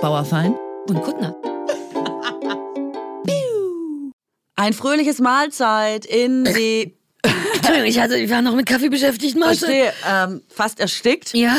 Bauerfein 0.00 0.56
und 0.88 1.02
Kuttner. 1.02 1.36
Ein 4.56 4.72
fröhliches 4.72 5.18
Mahlzeit 5.20 6.06
in 6.06 6.44
die. 6.56 6.96
Entschuldigung, 7.54 7.86
ich, 7.86 8.00
hatte, 8.00 8.16
ich 8.16 8.30
war 8.30 8.40
noch 8.40 8.54
mit 8.54 8.66
Kaffee 8.66 8.88
beschäftigt, 8.88 9.36
Marcel. 9.36 9.68
Verstehe, 9.68 9.92
ähm, 10.08 10.42
fast 10.48 10.80
erstickt. 10.80 11.34
Ja. 11.34 11.54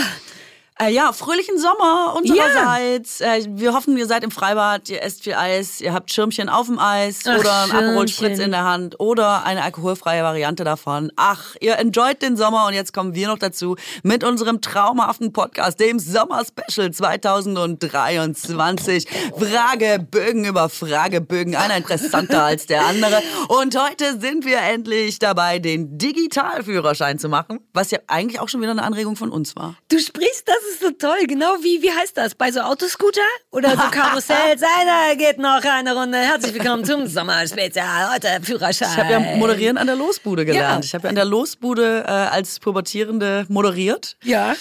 Äh, 0.82 0.94
ja, 0.94 1.14
fröhlichen 1.14 1.60
Sommer 1.60 2.16
unsererseits. 2.18 3.20
Ja. 3.20 3.36
Äh, 3.36 3.46
wir 3.50 3.74
hoffen, 3.74 3.96
ihr 3.98 4.08
seid 4.08 4.24
im 4.24 4.32
Freibad, 4.32 4.90
ihr 4.90 5.04
esst 5.04 5.24
viel 5.24 5.36
Eis, 5.36 5.80
ihr 5.80 5.94
habt 5.94 6.12
Schirmchen 6.12 6.50
auf 6.50 6.66
dem 6.66 6.80
Eis 6.80 7.20
Ach, 7.28 7.38
oder 7.38 7.64
einen 7.64 7.72
Aperol 7.72 8.08
Spritz 8.08 8.40
in 8.40 8.50
der 8.50 8.64
Hand 8.64 9.00
oder 9.00 9.46
eine 9.46 9.62
alkoholfreie 9.62 10.24
Variante 10.24 10.64
davon. 10.64 11.12
Ach, 11.18 11.56
ihr 11.60 11.78
enjoyt 11.78 12.24
den 12.24 12.36
Sommer 12.36 12.66
und 12.66 12.74
jetzt 12.74 12.94
kommen 12.94 13.14
wir 13.14 13.28
noch 13.28 13.38
dazu 13.38 13.76
mit 14.02 14.24
unserem 14.24 14.60
traumhaften 14.60 15.34
Podcast, 15.34 15.80
dem 15.80 16.00
Sommer-Special 16.00 16.90
2023. 16.90 19.08
Fragebögen 19.38 20.46
über 20.46 20.68
Fragebögen, 20.68 21.56
einer 21.56 21.78
interessanter 21.78 22.44
als 22.44 22.66
der 22.66 22.88
andere. 22.88 23.22
Und 23.50 23.80
heute 23.80 24.20
sind 24.20 24.46
wir 24.46 24.58
endlich 24.62 25.20
dabei, 25.20 25.60
den 25.60 26.00
Digitalführerschein 26.00 27.20
zu 27.20 27.30
machen, 27.30 27.60
was 27.72 27.92
ja 27.92 28.00
eigentlich 28.08 28.40
auch 28.40 28.50
schon 28.50 28.62
wieder 28.62 28.72
eine 28.72 28.82
Anregung 28.82 29.16
von 29.16 29.30
uns 29.30 29.56
war. 29.56 29.76
Du 29.90 30.00
sprichst, 30.00 30.48
das 30.48 30.71
ist 30.72 30.82
so 30.82 30.92
toll. 30.92 31.28
Genau 31.28 31.56
wie, 31.62 31.82
wie 31.82 31.92
heißt 31.92 32.18
das? 32.18 32.36
Bei 32.36 32.52
so 32.52 32.62
Autoscooter 32.62 33.22
oder 33.52 33.72
so 33.72 33.78
Karussells? 33.92 34.62
Einer 34.80 35.16
geht 35.16 35.38
noch 35.38 35.62
eine 35.64 35.94
Runde. 35.94 36.18
Herzlich 36.18 36.54
willkommen 36.54 36.86
zum 36.86 37.08
Sommerspezial. 37.08 38.14
Heute 38.14 38.28
Führerschein. 38.42 38.88
Ich 38.92 38.98
habe 38.98 39.12
ja 39.12 39.20
Moderieren 39.20 39.78
an 39.78 39.88
der 39.88 39.96
Losbude 39.96 40.46
gelernt. 40.46 40.86
Ja. 40.86 40.88
Ich 40.88 40.94
habe 40.94 41.04
ja 41.04 41.10
an 41.10 41.16
der 41.16 41.26
Losbude 41.26 42.04
äh, 42.08 42.12
als 42.12 42.60
Pubertierende 42.60 43.46
moderiert. 43.50 44.16
Ja. 44.24 44.56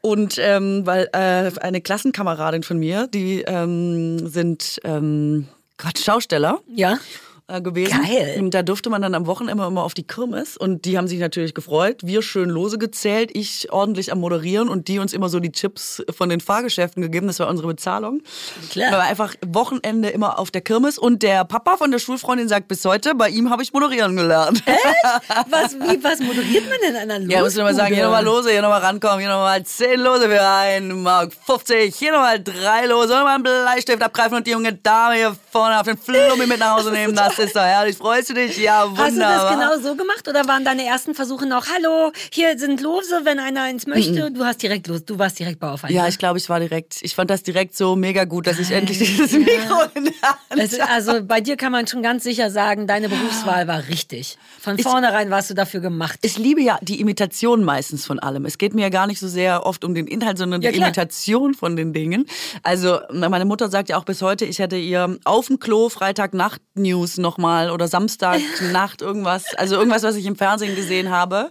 Und 0.00 0.36
ähm, 0.38 0.84
weil 0.84 1.08
äh, 1.12 1.50
eine 1.60 1.80
Klassenkameradin 1.80 2.64
von 2.64 2.78
mir, 2.78 3.06
die 3.06 3.42
ähm, 3.42 4.26
sind 4.28 4.80
ähm, 4.82 5.46
Gott, 5.78 5.98
Schausteller 5.98 6.60
Ja. 6.74 6.98
Äh, 7.48 7.60
gewesen. 7.60 8.00
Geil. 8.02 8.36
Und 8.38 8.54
da 8.54 8.62
durfte 8.62 8.90
man 8.90 9.02
dann 9.02 9.14
am 9.14 9.26
Wochenende 9.26 9.64
immer 9.64 9.82
auf 9.82 9.94
die 9.94 10.06
Kirmes 10.06 10.56
und 10.56 10.84
die 10.84 10.96
haben 10.96 11.08
sich 11.08 11.18
natürlich 11.18 11.54
gefreut. 11.54 12.00
Wir 12.04 12.22
schön 12.22 12.48
lose 12.48 12.78
gezählt, 12.78 13.30
ich 13.34 13.72
ordentlich 13.72 14.12
am 14.12 14.20
Moderieren 14.20 14.68
und 14.68 14.88
die 14.88 14.98
uns 14.98 15.12
immer 15.12 15.28
so 15.28 15.40
die 15.40 15.52
Chips 15.52 16.02
von 16.10 16.28
den 16.28 16.40
Fahrgeschäften 16.40 17.02
gegeben. 17.02 17.26
Das 17.26 17.38
war 17.38 17.48
unsere 17.48 17.68
Bezahlung. 17.68 18.22
Klar. 18.70 18.90
Da 18.90 18.98
war 18.98 19.04
einfach 19.04 19.34
Wochenende 19.46 20.08
immer 20.10 20.38
auf 20.38 20.50
der 20.50 20.60
Kirmes 20.60 20.98
und 20.98 21.22
der 21.22 21.44
Papa 21.44 21.76
von 21.76 21.90
der 21.90 21.98
Schulfreundin 21.98 22.48
sagt 22.48 22.68
bis 22.68 22.84
heute, 22.84 23.14
bei 23.14 23.28
ihm 23.28 23.50
habe 23.50 23.62
ich 23.62 23.72
moderieren 23.72 24.16
gelernt. 24.16 24.62
Was, 25.50 25.74
wie, 25.74 26.02
was 26.02 26.20
moderiert 26.20 26.64
man 26.68 26.78
denn 26.84 26.96
an 26.96 27.10
einer 27.10 27.30
Ja, 27.30 27.42
muss 27.42 27.56
ich 27.56 27.62
mal 27.62 27.74
sagen, 27.74 27.94
hier 27.94 28.04
nochmal 28.04 28.24
lose, 28.24 28.50
hier 28.50 28.62
nochmal 28.62 28.80
rankommen, 28.80 29.18
hier 29.20 29.28
nochmal 29.28 29.62
10 29.62 30.00
Lose 30.00 30.28
für 30.28 30.42
einen 30.42 31.02
Mark 31.02 31.32
50, 31.46 31.94
hier 31.94 32.12
nochmal 32.12 32.42
drei 32.42 32.86
Lose, 32.86 33.08
nochmal 33.08 33.34
einen 33.34 33.42
Bleistift 33.42 34.02
abgreifen 34.02 34.38
und 34.38 34.46
die 34.46 34.52
junge 34.52 34.72
Dame 34.72 35.14
hier 35.16 35.36
vorne 35.50 35.78
auf 35.78 35.86
den 35.86 35.98
Flummi 35.98 36.46
mit 36.46 36.58
nach 36.58 36.76
Hause 36.76 36.92
nehmen. 36.92 37.14
Das 37.36 37.46
ist 37.46 37.56
doch 37.56 37.62
herrlich. 37.62 37.96
Freust 37.96 38.30
du 38.30 38.34
dich? 38.34 38.56
Ja, 38.58 38.84
wunderbar. 38.88 39.06
Hast 39.06 39.16
du 39.16 39.20
das 39.20 39.50
genau 39.50 39.90
so 39.90 39.96
gemacht 39.96 40.28
oder 40.28 40.46
waren 40.46 40.64
deine 40.64 40.84
ersten 40.84 41.14
Versuche 41.14 41.46
noch, 41.46 41.66
hallo, 41.68 42.12
hier 42.32 42.58
sind 42.58 42.80
Lose, 42.80 43.20
wenn 43.24 43.38
einer 43.38 43.62
eins 43.62 43.86
möchte? 43.86 44.30
Du 44.30 44.44
hast 44.44 44.62
direkt 44.62 44.86
los, 44.86 45.04
du 45.04 45.18
warst 45.18 45.38
direkt 45.38 45.60
Bauerfeind. 45.60 45.92
Ja, 45.92 46.08
ich 46.08 46.18
glaube, 46.18 46.38
ich 46.38 46.48
war 46.48 46.60
direkt, 46.60 46.98
ich 47.02 47.14
fand 47.14 47.30
das 47.30 47.42
direkt 47.42 47.76
so 47.76 47.96
mega 47.96 48.24
gut, 48.24 48.46
dass 48.46 48.58
ich 48.58 48.70
endlich 48.70 48.98
dieses 48.98 49.32
Mikro 49.32 49.82
in 49.94 50.04
der 50.04 50.12
Hand 50.22 50.38
Es, 50.58 50.78
also 50.78 51.22
bei 51.22 51.40
dir 51.40 51.56
kann 51.56 51.72
man 51.72 51.86
schon 51.86 52.02
ganz 52.02 52.22
sicher 52.24 52.50
sagen, 52.50 52.86
deine 52.86 53.08
Berufswahl 53.08 53.66
war 53.66 53.88
richtig. 53.88 54.36
Von 54.60 54.78
vornherein 54.78 55.30
warst 55.30 55.50
du 55.50 55.54
dafür 55.54 55.80
gemacht. 55.80 56.18
Ich 56.22 56.38
liebe 56.38 56.60
ja 56.62 56.78
die 56.82 57.00
Imitation 57.00 57.64
meistens 57.64 58.06
von 58.06 58.18
allem. 58.18 58.44
Es 58.44 58.58
geht 58.58 58.74
mir 58.74 58.82
ja 58.82 58.88
gar 58.88 59.06
nicht 59.06 59.20
so 59.20 59.28
sehr 59.28 59.64
oft 59.66 59.84
um 59.84 59.94
den 59.94 60.06
Inhalt, 60.06 60.38
sondern 60.38 60.62
Ja, 60.62 60.70
die 60.70 60.76
klar. 60.76 60.88
Imitation 60.88 61.54
von 61.54 61.76
den 61.76 61.92
Dingen. 61.92 62.26
Also 62.62 63.00
meine 63.12 63.44
Mutter 63.44 63.68
sagt 63.68 63.88
ja 63.88 63.96
auch 63.96 64.04
bis 64.04 64.22
heute, 64.22 64.44
ich 64.44 64.58
hätte 64.58 64.76
ihr 64.76 65.16
auf 65.24 65.46
dem 65.46 65.58
Klo 65.58 65.88
Freitagnacht-News 65.88 67.18
nochmal 67.22 67.70
oder 67.70 67.88
Samstagnacht 67.88 69.00
irgendwas, 69.00 69.54
also 69.56 69.76
irgendwas, 69.76 70.02
was 70.02 70.16
ich 70.16 70.26
im 70.26 70.36
Fernsehen 70.36 70.76
gesehen 70.76 71.10
habe. 71.10 71.50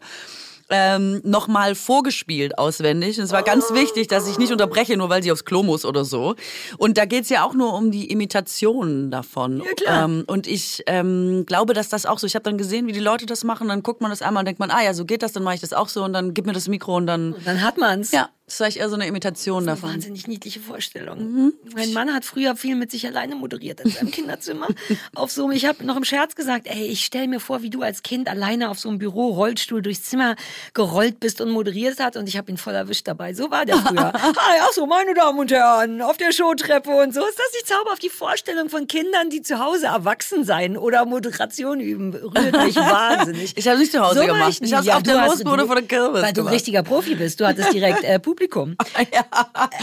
Ähm, 0.74 1.20
nochmal 1.26 1.76
vorgespielt 1.76 2.58
auswendig. 2.58 3.18
Und 3.18 3.26
es 3.26 3.34
war 3.34 3.44
ganz 3.44 3.74
wichtig, 3.74 4.08
dass 4.08 4.26
ich 4.30 4.38
nicht 4.38 4.54
unterbreche, 4.54 4.96
nur 4.96 5.10
weil 5.10 5.22
sie 5.22 5.30
aufs 5.30 5.44
Klo 5.44 5.64
muss 5.64 5.84
oder 5.84 6.06
so. 6.06 6.36
Und 6.78 6.98
da 6.98 7.04
geht's 7.04 7.28
ja 7.28 7.44
auch 7.44 7.54
nur 7.54 7.74
um 7.74 7.92
die 7.92 8.10
Imitation 8.10 9.12
davon. 9.12 9.58
Ja, 9.66 9.74
klar. 9.74 10.06
Ähm, 10.06 10.24
und 10.28 10.48
ich 10.48 10.82
ähm, 10.88 11.46
glaube, 11.46 11.74
dass 11.74 11.90
das 11.90 12.06
auch 12.06 12.20
so. 12.20 12.26
Ich 12.26 12.36
habe 12.36 12.44
dann 12.44 12.58
gesehen, 12.58 12.88
wie 12.88 12.94
die 12.94 13.02
Leute 13.02 13.26
das 13.26 13.44
machen. 13.44 13.68
Dann 13.68 13.84
guckt 13.84 14.00
man 14.00 14.12
das 14.12 14.22
einmal 14.22 14.42
und 14.42 14.46
denkt 14.46 14.62
man, 14.62 14.72
ah 14.72 14.82
ja, 14.82 14.94
so 14.94 15.04
geht 15.04 15.24
das, 15.24 15.34
dann 15.34 15.44
mache 15.44 15.56
ich 15.56 15.62
das 15.62 15.74
auch 15.74 15.90
so. 15.90 16.06
Und 16.06 16.14
dann 16.14 16.34
gib 16.34 16.46
mir 16.46 16.54
das 16.54 16.70
Mikro 16.70 16.96
und 16.96 17.06
dann. 17.06 17.36
Dann 17.44 17.62
hat 17.62 17.78
man's. 17.78 18.14
Ja, 18.14 18.30
das 18.52 18.60
war 18.60 18.68
ich 18.68 18.80
eher 18.80 18.90
so 18.90 18.96
eine 18.96 19.08
Imitation 19.08 19.60
Eine 19.64 19.68
davon. 19.68 19.92
wahnsinnig 19.94 20.28
niedliche 20.28 20.60
Vorstellung. 20.60 21.20
Mhm. 21.20 21.54
Mein 21.74 21.94
Mann 21.94 22.14
hat 22.14 22.26
früher 22.26 22.56
viel 22.58 22.76
mit 22.76 22.92
sich 22.92 23.08
alleine 23.08 23.36
moderiert 23.36 23.80
in 23.80 23.92
seinem 23.92 24.12
Kinderzimmer. 24.12 24.68
auf 25.16 25.32
so, 25.32 25.50
ich 25.52 25.66
habe 25.66 25.86
noch 25.86 25.96
im 25.96 26.04
Scherz 26.04 26.36
gesagt, 26.36 26.68
ey, 26.68 26.86
ich 26.86 27.06
stell 27.06 27.28
mir 27.28 27.40
vor, 27.40 27.62
wie 27.62 27.70
du 27.70 27.82
als 27.82 28.04
Kind 28.04 28.28
alleine 28.28 28.70
auf 28.70 28.78
so 28.80 28.90
einem 28.90 28.98
Büro 29.00 29.30
Rollstuhl 29.30 29.82
durchs 29.82 30.04
Zimmer 30.04 30.36
gerollt 30.74 31.20
bist 31.22 31.40
und 31.40 31.50
moderiert 31.50 31.98
hast 32.00 32.18
und 32.18 32.28
ich 32.28 32.38
habe 32.38 32.52
ihn 32.52 32.58
voll 32.58 32.74
erwischt 32.74 33.08
dabei. 33.08 33.34
So 33.34 33.50
war 33.52 33.66
der 33.66 33.78
früher. 33.78 34.14
ah, 34.16 34.56
ja, 34.58 34.68
so 34.74 34.86
meine 34.86 35.14
Damen 35.14 35.40
und 35.40 35.50
Herren, 35.52 36.02
auf 36.02 36.18
der 36.18 36.34
Showtreppe 36.34 36.90
und 36.90 37.14
so. 37.14 37.22
Ist 37.26 37.40
das 37.40 37.54
nicht 37.54 37.68
Zauber 37.68 37.94
auf 37.94 38.00
die 38.00 38.10
Vorstellung 38.10 38.70
von 38.70 38.86
Kindern, 38.88 39.30
die 39.30 39.42
zu 39.42 39.60
Hause 39.60 39.86
erwachsen 39.86 40.44
sein 40.44 40.76
oder 40.78 41.06
Moderation 41.06 41.80
üben? 41.80 42.14
Rührt 42.14 42.66
mich 42.66 42.76
wahnsinnig. 43.06 43.54
Ich 43.56 43.68
habe 43.68 43.80
nicht 43.80 43.94
zu 43.94 44.02
Hause 44.02 44.20
So 44.20 44.26
gemacht. 44.26 44.50
ich 44.50 44.62
Ich 44.62 44.74
habe 44.74 44.86
Ja, 44.86 44.98
auf 44.98 45.04
der 45.04 45.26
Losbude 45.26 45.66
vor 45.66 45.76
der 45.76 45.86
Kirmes 45.86 46.22
Weil 46.22 46.22
du 46.24 46.28
ein 46.28 46.34
gemacht. 46.34 46.54
richtiger 46.54 46.84
Profi 46.84 47.16
bist. 47.16 47.40
Du 47.40 47.48
hattest 47.48 47.72
direkt 47.74 48.04
äh, 48.04 48.20
Publikum. 48.20 48.41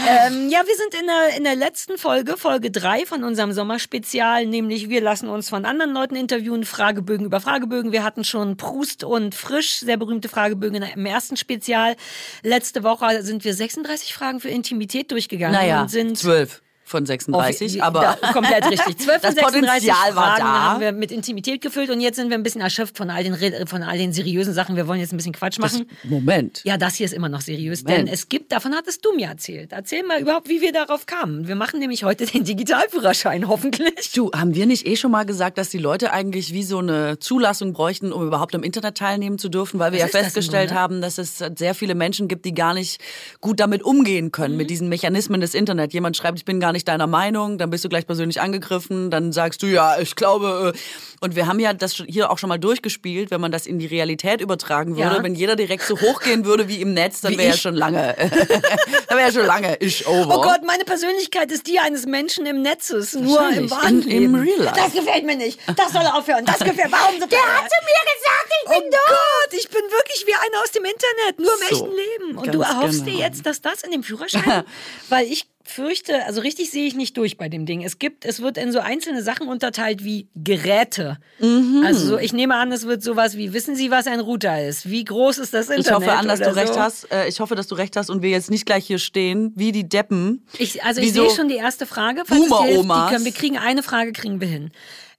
Ähm, 0.07 0.49
ja, 0.49 0.61
wir 0.65 0.75
sind 0.75 0.93
in 0.99 1.07
der, 1.07 1.37
in 1.37 1.43
der 1.43 1.55
letzten 1.55 1.97
Folge, 1.97 2.37
Folge 2.37 2.71
3 2.71 3.05
von 3.05 3.23
unserem 3.23 3.51
Sommerspezial, 3.51 4.45
nämlich 4.45 4.89
wir 4.89 5.01
lassen 5.01 5.29
uns 5.29 5.49
von 5.49 5.65
anderen 5.65 5.93
Leuten 5.93 6.15
interviewen, 6.15 6.63
Fragebögen 6.63 7.25
über 7.25 7.41
Fragebögen. 7.41 7.91
Wir 7.91 8.03
hatten 8.03 8.23
schon 8.23 8.57
Prust 8.57 9.03
und 9.03 9.35
Frisch, 9.35 9.79
sehr 9.79 9.97
berühmte 9.97 10.29
Fragebögen 10.29 10.81
im 10.81 11.05
ersten 11.05 11.37
Spezial. 11.37 11.95
Letzte 12.43 12.83
Woche 12.83 13.23
sind 13.23 13.43
wir 13.43 13.53
36 13.53 14.13
Fragen 14.13 14.39
für 14.39 14.49
Intimität 14.49 15.11
durchgegangen 15.11 15.59
Naja, 15.59 15.81
und 15.81 15.89
sind 15.89 16.17
zwölf 16.17 16.61
von 16.89 17.05
36, 17.05 17.81
auf- 17.81 17.87
aber 17.87 18.17
komplett 18.33 18.69
richtig. 18.69 18.97
12 18.99 19.21
das 19.21 19.33
von 19.35 19.51
36 19.51 19.89
Potenzial 19.89 20.11
Fragen 20.13 20.39
da. 20.43 20.45
haben 20.63 20.81
wir 20.81 20.91
mit 20.91 21.11
Intimität 21.11 21.61
gefüllt 21.61 21.89
und 21.89 22.01
jetzt 22.01 22.15
sind 22.15 22.29
wir 22.29 22.37
ein 22.37 22.43
bisschen 22.43 22.61
erschöpft 22.61 22.97
von 22.97 23.09
all 23.09 23.23
den 23.23 23.35
von 23.67 23.83
all 23.83 23.97
den 23.97 24.11
seriösen 24.13 24.53
Sachen. 24.53 24.75
Wir 24.75 24.87
wollen 24.87 24.99
jetzt 24.99 25.13
ein 25.13 25.17
bisschen 25.17 25.33
Quatsch 25.33 25.59
machen. 25.59 25.85
Moment. 26.03 26.61
Ja, 26.65 26.77
das 26.77 26.95
hier 26.95 27.05
ist 27.05 27.13
immer 27.13 27.29
noch 27.29 27.41
seriös, 27.41 27.83
Moment. 27.83 28.07
denn 28.07 28.13
es 28.13 28.27
gibt, 28.29 28.51
davon 28.51 28.73
hattest 28.75 29.05
du 29.05 29.13
mir 29.15 29.27
erzählt. 29.27 29.71
Erzähl 29.71 30.03
mal 30.03 30.19
überhaupt, 30.19 30.49
wie 30.49 30.61
wir 30.61 30.71
darauf 30.73 31.05
kamen. 31.05 31.47
Wir 31.47 31.55
machen 31.55 31.79
nämlich 31.79 32.03
heute 32.03 32.25
den 32.25 32.43
Digitalführerschein, 32.43 33.47
hoffentlich. 33.47 34.11
Du, 34.13 34.31
haben 34.31 34.55
wir 34.55 34.65
nicht 34.65 34.85
eh 34.87 34.95
schon 34.95 35.11
mal 35.11 35.25
gesagt, 35.25 35.57
dass 35.57 35.69
die 35.69 35.77
Leute 35.77 36.11
eigentlich 36.11 36.53
wie 36.53 36.63
so 36.63 36.79
eine 36.79 37.19
Zulassung 37.19 37.73
bräuchten, 37.73 38.11
um 38.11 38.25
überhaupt 38.25 38.55
am 38.55 38.63
Internet 38.63 38.97
teilnehmen 38.97 39.37
zu 39.37 39.49
dürfen? 39.49 39.79
Weil 39.79 39.91
wir 39.91 39.97
Was 39.97 39.99
ja 39.99 40.05
ist 40.07 40.13
das 40.13 40.21
im 40.21 40.25
festgestellt 40.25 40.69
Grunde? 40.69 40.81
haben, 40.81 41.01
dass 41.01 41.17
es 41.17 41.37
sehr 41.57 41.75
viele 41.75 41.95
Menschen 41.95 42.27
gibt, 42.27 42.45
die 42.45 42.53
gar 42.53 42.73
nicht 42.73 42.99
gut 43.41 43.59
damit 43.59 43.83
umgehen 43.83 44.31
können, 44.31 44.53
Mhm. 44.53 44.57
mit 44.57 44.69
diesen 44.69 44.89
Mechanismen 44.89 45.41
des 45.41 45.53
Internet. 45.53 45.93
Jemand 45.93 46.17
schreibt, 46.17 46.37
ich 46.39 46.45
bin 46.45 46.59
gar 46.59 46.71
nicht 46.71 46.78
deiner 46.85 47.07
Meinung, 47.07 47.57
dann 47.57 47.69
bist 47.69 47.85
du 47.85 47.89
gleich 47.89 48.05
persönlich 48.05 48.41
angegriffen, 48.41 49.09
dann 49.11 49.31
sagst 49.31 49.61
du, 49.63 49.67
ja, 49.67 49.99
ich 49.99 50.15
glaube. 50.15 50.73
äh. 50.75 50.79
Und 51.21 51.35
wir 51.35 51.47
haben 51.47 51.59
ja 51.59 51.73
das 51.73 52.01
hier 52.07 52.31
auch 52.31 52.37
schon 52.37 52.47
mal 52.47 52.57
durchgespielt, 52.59 53.29
wenn 53.29 53.41
man 53.41 53.51
das 53.51 53.67
in 53.67 53.77
die 53.77 53.87
Realität 53.87 54.39
übertragen 54.41 54.95
würde. 54.95 55.17
Ja. 55.17 55.23
Wenn 55.23 55.35
jeder 55.35 55.55
direkt 55.55 55.83
so 55.83 55.99
hochgehen 55.99 56.45
würde 56.45 56.67
wie 56.69 56.81
im 56.81 56.93
Netz, 56.93 57.21
dann 57.21 57.37
wäre 57.37 57.49
ja 57.49 57.57
schon 57.57 57.75
lange, 57.75 58.15
dann 59.07 59.17
wäre 59.17 59.27
ja 59.27 59.31
schon 59.31 59.45
lange 59.45 59.75
ich 59.77 60.07
over. 60.07 60.37
Oh 60.37 60.41
Gott, 60.41 60.61
meine 60.65 60.85
Persönlichkeit 60.85 61.51
ist 61.51 61.67
die 61.67 61.79
eines 61.79 62.05
Menschen 62.05 62.45
im 62.45 62.61
Netzes, 62.61 63.15
nur 63.15 63.49
im 63.49 63.69
wahren 63.69 64.01
im. 64.03 64.35
Real 64.35 64.59
Life. 64.59 64.75
Das 64.77 64.93
gefällt 64.93 65.25
mir 65.25 65.35
nicht. 65.35 65.59
Das 65.75 65.91
soll 65.91 66.05
aufhören. 66.05 66.45
Das 66.45 66.59
gefällt 66.59 66.91
Warum 66.91 67.19
so 67.19 67.25
Der 67.27 67.39
hat 67.39 67.69
zu 67.69 67.79
mir 67.85 68.03
gesagt, 68.15 68.49
ich 68.63 68.69
bin 68.69 68.83
oh 68.85 68.97
Gott, 69.07 69.59
ich 69.59 69.69
bin 69.69 69.81
wirklich 69.81 70.25
wie 70.25 70.33
einer 70.33 70.63
aus 70.63 70.71
dem 70.71 70.85
Internet, 70.85 71.39
nur 71.39 71.51
im 71.53 71.77
So, 71.77 71.85
echten 71.85 71.95
Leben. 71.95 72.37
Und 72.37 72.53
du 72.53 72.61
erhoffst 72.61 73.05
dir 73.05 73.11
genau. 73.11 73.19
jetzt, 73.19 73.45
dass 73.45 73.61
das 73.61 73.83
in 73.83 73.91
dem 73.91 74.03
Führerschein, 74.03 74.63
weil 75.09 75.25
ich 75.27 75.47
fürchte, 75.69 76.25
also 76.25 76.41
richtig 76.41 76.71
sehe 76.71 76.87
ich 76.87 76.95
nicht 76.95 77.15
durch 77.17 77.37
bei 77.37 77.47
dem 77.49 77.65
Ding. 77.65 77.83
Es 77.83 77.99
gibt, 77.99 78.25
es 78.25 78.41
wird 78.41 78.57
in 78.57 78.71
so 78.71 78.79
einzelne 78.79 79.21
Sachen 79.23 79.47
unterteilt 79.47 80.03
wie 80.03 80.27
Geräte. 80.35 81.17
Mhm. 81.39 81.83
Also 81.85 82.07
so, 82.07 82.17
ich 82.17 82.33
nehme 82.33 82.55
an, 82.55 82.71
es 82.71 82.85
wird 82.85 83.03
sowas 83.03 83.37
wie, 83.37 83.53
wissen 83.53 83.75
Sie, 83.75 83.91
was 83.91 84.07
ein 84.07 84.19
Router 84.19 84.65
ist? 84.67 84.89
Wie 84.89 85.03
groß 85.05 85.37
ist 85.37 85.53
das 85.53 85.69
Internet? 85.69 85.85
Ich 85.87 85.93
hoffe 85.93 86.11
an, 86.13 86.27
dass 86.27 86.39
du 86.39 86.55
recht 86.55 86.73
so? 86.73 86.79
hast. 86.79 87.11
Äh, 87.11 87.27
Ich 87.27 87.39
hoffe, 87.39 87.55
dass 87.55 87.67
du 87.67 87.75
recht 87.75 87.95
hast 87.95 88.09
und 88.09 88.21
wir 88.21 88.29
jetzt 88.31 88.49
nicht 88.51 88.65
gleich 88.65 88.85
hier 88.87 88.99
stehen, 88.99 89.53
wie 89.55 89.71
die 89.71 89.87
Deppen. 89.87 90.45
Ich, 90.57 90.83
also 90.83 91.01
ich 91.01 91.07
Wieso? 91.07 91.27
sehe 91.27 91.35
schon 91.35 91.47
die 91.47 91.55
erste 91.57 91.85
Frage. 91.85 92.23
Boomer-Omas. 92.27 93.11
können, 93.11 93.25
wir 93.25 93.31
kriegen 93.31 93.57
eine 93.57 93.83
Frage, 93.83 94.11
kriegen 94.11 94.41
wir 94.41 94.47
hin. 94.47 94.71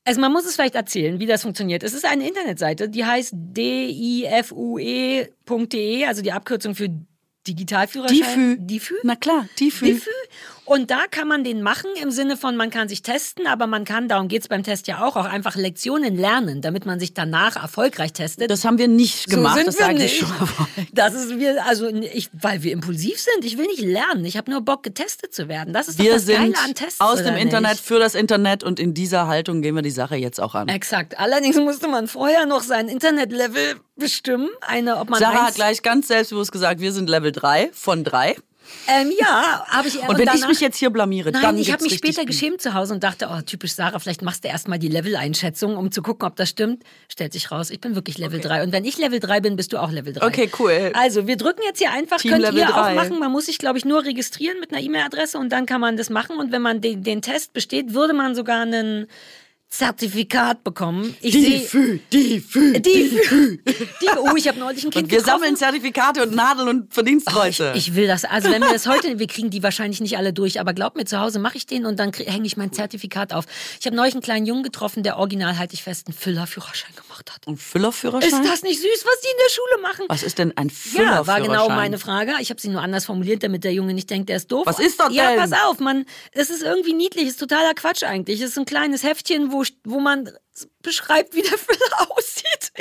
Also 0.05 0.21
man 0.21 0.33
muss 0.33 0.47
es 0.47 0.55
vielleicht 0.55 0.75
erzählen, 0.75 1.21
wie 1.21 1.27
das 1.27 1.43
funktioniert. 1.43 1.83
Es 1.83 1.93
ist 1.93 2.07
eine 2.07 2.27
Internetseite, 2.27 2.89
die 2.89 3.05
heißt 3.05 3.33
difue.de, 4.81 6.05
also 6.07 6.23
die 6.23 6.33
Abkürzung 6.33 6.75
für 6.75 6.89
Digitalführerschein. 7.51 8.21
Diffü. 8.21 8.69
Diffü? 8.69 8.95
Na 9.05 9.21
klar, 9.21 9.47
Diffü. 9.61 9.87
Diffü? 9.87 10.11
Und 10.71 10.93
da 10.93 11.01
kann 11.11 11.27
man 11.27 11.43
den 11.43 11.63
machen 11.63 11.91
im 12.01 12.13
Sinne 12.13 12.37
von, 12.37 12.57
man 12.57 12.71
kann 12.71 12.89
sich 12.89 13.03
testen, 13.03 13.49
aber 13.49 13.67
man 13.67 13.85
kann, 13.85 14.07
darum 14.07 14.29
geht's 14.29 14.47
beim 14.47 14.63
Test 14.63 14.87
ja 14.87 15.03
auch, 15.05 15.17
auch 15.17 15.25
einfach 15.25 15.57
Lektionen 15.57 16.17
lernen, 16.17 16.61
damit 16.61 16.87
man 16.87 17.01
sich 17.01 17.13
danach 17.13 17.61
erfolgreich 17.61 18.13
testet. 18.13 18.49
Das 18.49 18.65
haben 18.65 18.79
wir 18.79 18.87
nicht 18.87 19.29
gemacht, 19.29 19.55
so 19.55 19.59
sind 19.59 19.67
das 19.67 19.79
wir 19.81 19.85
sage 19.87 19.97
ich 19.97 20.03
nicht. 20.03 20.19
schon 20.21 20.29
mal 20.29 20.47
vorweg. 20.47 20.89
Das 20.93 21.15
ist 21.15 21.37
wir, 21.41 21.67
also 21.67 21.89
ich, 21.89 22.31
weil 22.33 22.63
wir 22.63 22.71
impulsiv 22.71 23.21
sind. 23.21 23.45
Ich 23.45 23.59
will 23.59 23.67
nicht 23.67 23.81
lernen. 23.81 24.25
Ich 24.25 24.37
habe 24.37 24.49
nur 24.49 24.61
Bock, 24.61 24.85
getestet 24.85 25.35
zu 25.35 25.49
werden. 25.49 25.75
Das 25.75 25.89
ist 25.89 25.99
doch 25.99 26.05
Wir 26.05 26.13
das 26.15 26.29
Geile 26.29 26.55
an 26.65 26.75
Tests. 26.75 27.01
aus 27.01 27.21
dem 27.21 27.35
Internet 27.35 27.73
Nicht? 27.73 27.85
für 27.85 27.99
das 27.99 28.15
Internet 28.15 28.63
und 28.63 28.79
in 28.79 28.95
dieser 28.95 29.27
Haltung 29.27 29.63
gehen 29.63 29.75
wir 29.75 29.83
die 29.83 29.91
Sache 29.91 30.15
jetzt 30.15 30.41
auch 30.41 30.55
an. 30.55 30.69
Exakt. 30.69 31.19
Allerdings 31.19 31.57
musste 31.57 31.89
man 31.89 32.07
vorher 32.07 32.47
noch 32.47 32.63
sein 32.63 32.89
Internetlevel 32.89 33.81
bestimmen. 33.97 34.49
Eine, 34.61 34.99
ob 34.99 35.11
man 35.11 35.19
Sarah 35.19 35.47
hat 35.49 35.57
gleich 35.57 35.83
ganz 35.83 36.07
selbstbewusst 36.07 36.53
gesagt, 36.53 36.81
wir 36.81 36.93
sind 36.93 37.11
Level 37.11 37.33
3 37.33 37.71
von 37.73 38.05
3. 38.05 38.37
Ähm, 38.89 39.13
ja, 39.21 39.65
habe 39.69 39.89
ich. 39.89 39.99
Und 40.01 40.09
wenn 40.19 40.27
ich 40.27 40.33
danach- 40.33 40.49
mich 40.49 40.61
jetzt 40.61 40.77
hier 40.77 40.91
blamiere, 40.91 41.31
Nein, 41.31 41.43
dann 41.43 41.59
ich 41.59 41.71
habe 41.73 41.83
mich 41.83 41.95
später 41.95 42.25
geschämt 42.25 42.61
zu 42.61 42.75
Hause 42.75 42.95
und 42.95 43.05
dachte, 43.05 43.29
oh, 43.31 43.41
typisch 43.43 43.73
Sarah, 43.73 43.99
vielleicht 43.99 44.23
machst 44.23 44.43
du 44.45 44.49
erstmal 44.49 44.79
die 44.79 44.89
Level-Einschätzung, 44.89 45.77
um 45.77 45.93
zu 45.93 46.03
gucken, 46.03 46.27
ob 46.27 46.37
das 46.37 46.49
stimmt. 46.49 46.83
Stellt 47.09 47.33
sich 47.33 47.51
raus, 47.51 47.71
ich 47.71 47.81
bin 47.81 47.95
wirklich 47.95 48.19
Level 48.19 48.41
3. 48.41 48.63
Und 48.65 48.73
wenn 48.73 48.85
ich 48.85 48.99
Level 48.99 49.21
3 49.21 49.41
bin, 49.41 49.57
bist 49.57 49.73
du 49.73 49.79
auch 49.79 49.91
Level 49.91 50.13
3. 50.13 50.27
Okay, 50.27 50.51
cool. 50.59 50.91
Also, 50.95 51.27
wir 51.27 51.37
drücken 51.37 51.61
jetzt 51.65 51.79
hier 51.79 51.93
einfach, 51.93 52.19
Team 52.19 52.33
könnt 52.33 52.43
Level 52.43 52.59
ihr 52.61 52.71
auch 52.71 52.83
3. 52.87 52.95
machen. 52.95 53.19
Man 53.19 53.31
muss 53.31 53.47
sich, 53.47 53.59
glaube 53.59 53.79
ich, 53.79 53.85
nur 53.85 54.05
registrieren 54.05 54.59
mit 54.61 54.73
einer 54.73 54.83
E-Mail-Adresse 54.83 55.39
und 55.39 55.51
dann 55.51 55.67
kann 55.67 55.81
man 55.81 55.97
das 55.97 56.11
machen. 56.11 56.39
Und 56.39 56.51
wenn 56.51 56.63
man 56.63 56.81
den, 56.81 57.03
den 57.03 57.23
Test 57.23 57.53
besteht, 57.53 57.95
würde 57.95 58.13
man 58.15 58.35
sogar 58.35 58.65
ein 58.67 59.07
Zertifikat 59.71 60.65
bekommen. 60.65 61.17
Ich 61.21 61.33
Die. 61.33 61.61
Fü, 61.61 62.01
die 62.13 62.41
Fü, 62.41 62.73
Die, 62.81 63.09
die, 63.71 64.09
oh, 64.19 64.35
ich 64.37 64.49
habe 64.49 64.59
neulich 64.59 64.83
ein 64.85 64.91
Kind 64.91 65.05
Und 65.05 65.11
wir 65.13 65.19
getroffen. 65.19 65.41
sammeln 65.41 65.57
Zertifikate 65.57 66.23
und 66.25 66.35
Nadeln 66.35 66.69
und 66.69 66.93
Verdienstkreuze. 66.93 67.73
Ich 67.77 67.95
will 67.95 68.09
das. 68.09 68.25
Also 68.25 68.51
wenn 68.51 68.61
wir 68.63 68.73
das 68.73 68.89
heute, 68.89 69.21
wir 69.21 69.29
kriegen 69.29 69.49
die 69.51 69.63
wahrscheinlich 69.63 70.01
nicht 70.01 70.19
alle 70.19 70.33
durch, 70.33 70.59
aber 70.59 70.75
glaub 70.75 70.97
mir, 70.97 71.05
zu 71.05 71.21
Hause 71.21 71.39
mache 71.39 71.57
ich 71.57 71.67
den 71.67 71.87
und 71.87 72.01
dann 72.01 72.13
hänge 72.13 72.47
ich 72.47 72.57
mein 72.57 72.73
Zertifikat 72.73 73.33
auf. 73.33 73.45
Ich 73.79 73.87
habe 73.87 73.95
neulich 73.95 74.15
einen 74.15 74.23
kleinen 74.23 74.45
Jungen 74.45 74.65
getroffen, 74.65 75.05
der 75.05 75.19
original, 75.19 75.57
halte 75.57 75.75
ich 75.75 75.85
fest, 75.85 76.09
einen 76.09 76.15
Füllerführerschein 76.17 76.91
gemacht 76.97 77.31
hat. 77.33 77.47
Ist 77.47 77.63
Füllerführerschein? 77.63 78.43
das 78.45 78.63
nicht 78.63 78.81
süß, 78.81 79.05
was 79.05 79.21
die 79.21 79.29
in 79.31 79.37
der 79.39 79.51
Schule 79.53 79.83
machen? 79.83 80.05
Was 80.09 80.25
ist 80.25 80.39
denn 80.39 80.53
ein 80.57 80.67
Ja, 80.69 80.75
Füllerführerschein? 80.75 81.27
war 81.29 81.41
genau 81.43 81.69
meine 81.69 81.99
Frage. 82.01 82.33
Ich 82.41 82.51
habe 82.51 82.61
sie 82.61 82.69
nur 82.71 82.83
anders 82.83 83.05
formuliert, 83.05 83.45
damit 83.45 83.63
der 83.63 83.73
Junge 83.73 83.95
nicht 83.95 84.11
denkt, 84.11 84.29
der 84.31 84.37
ist 84.39 84.51
doof. 84.51 84.67
Was 84.67 84.81
ist 84.81 84.99
das 84.99 85.15
Ja, 85.15 85.31
denn? 85.31 85.39
pass 85.39 85.53
auf, 85.53 85.79
man, 85.79 86.07
es 86.33 86.51
ist 86.51 86.63
irgendwie 86.65 86.93
niedlich, 86.93 87.25
es 87.27 87.31
ist 87.33 87.39
totaler 87.41 87.73
Quatsch 87.75 88.03
eigentlich. 88.03 88.41
Es 88.41 88.51
ist 88.51 88.59
ein 88.59 88.65
kleines 88.65 89.05
Heftchen, 89.05 89.53
wo, 89.53 89.60
wo 89.85 90.01
man 90.01 90.31
beschreibt, 90.83 91.35
wie 91.35 91.43
der 91.43 91.59
Füller 91.59 92.11
aussieht. 92.17 92.73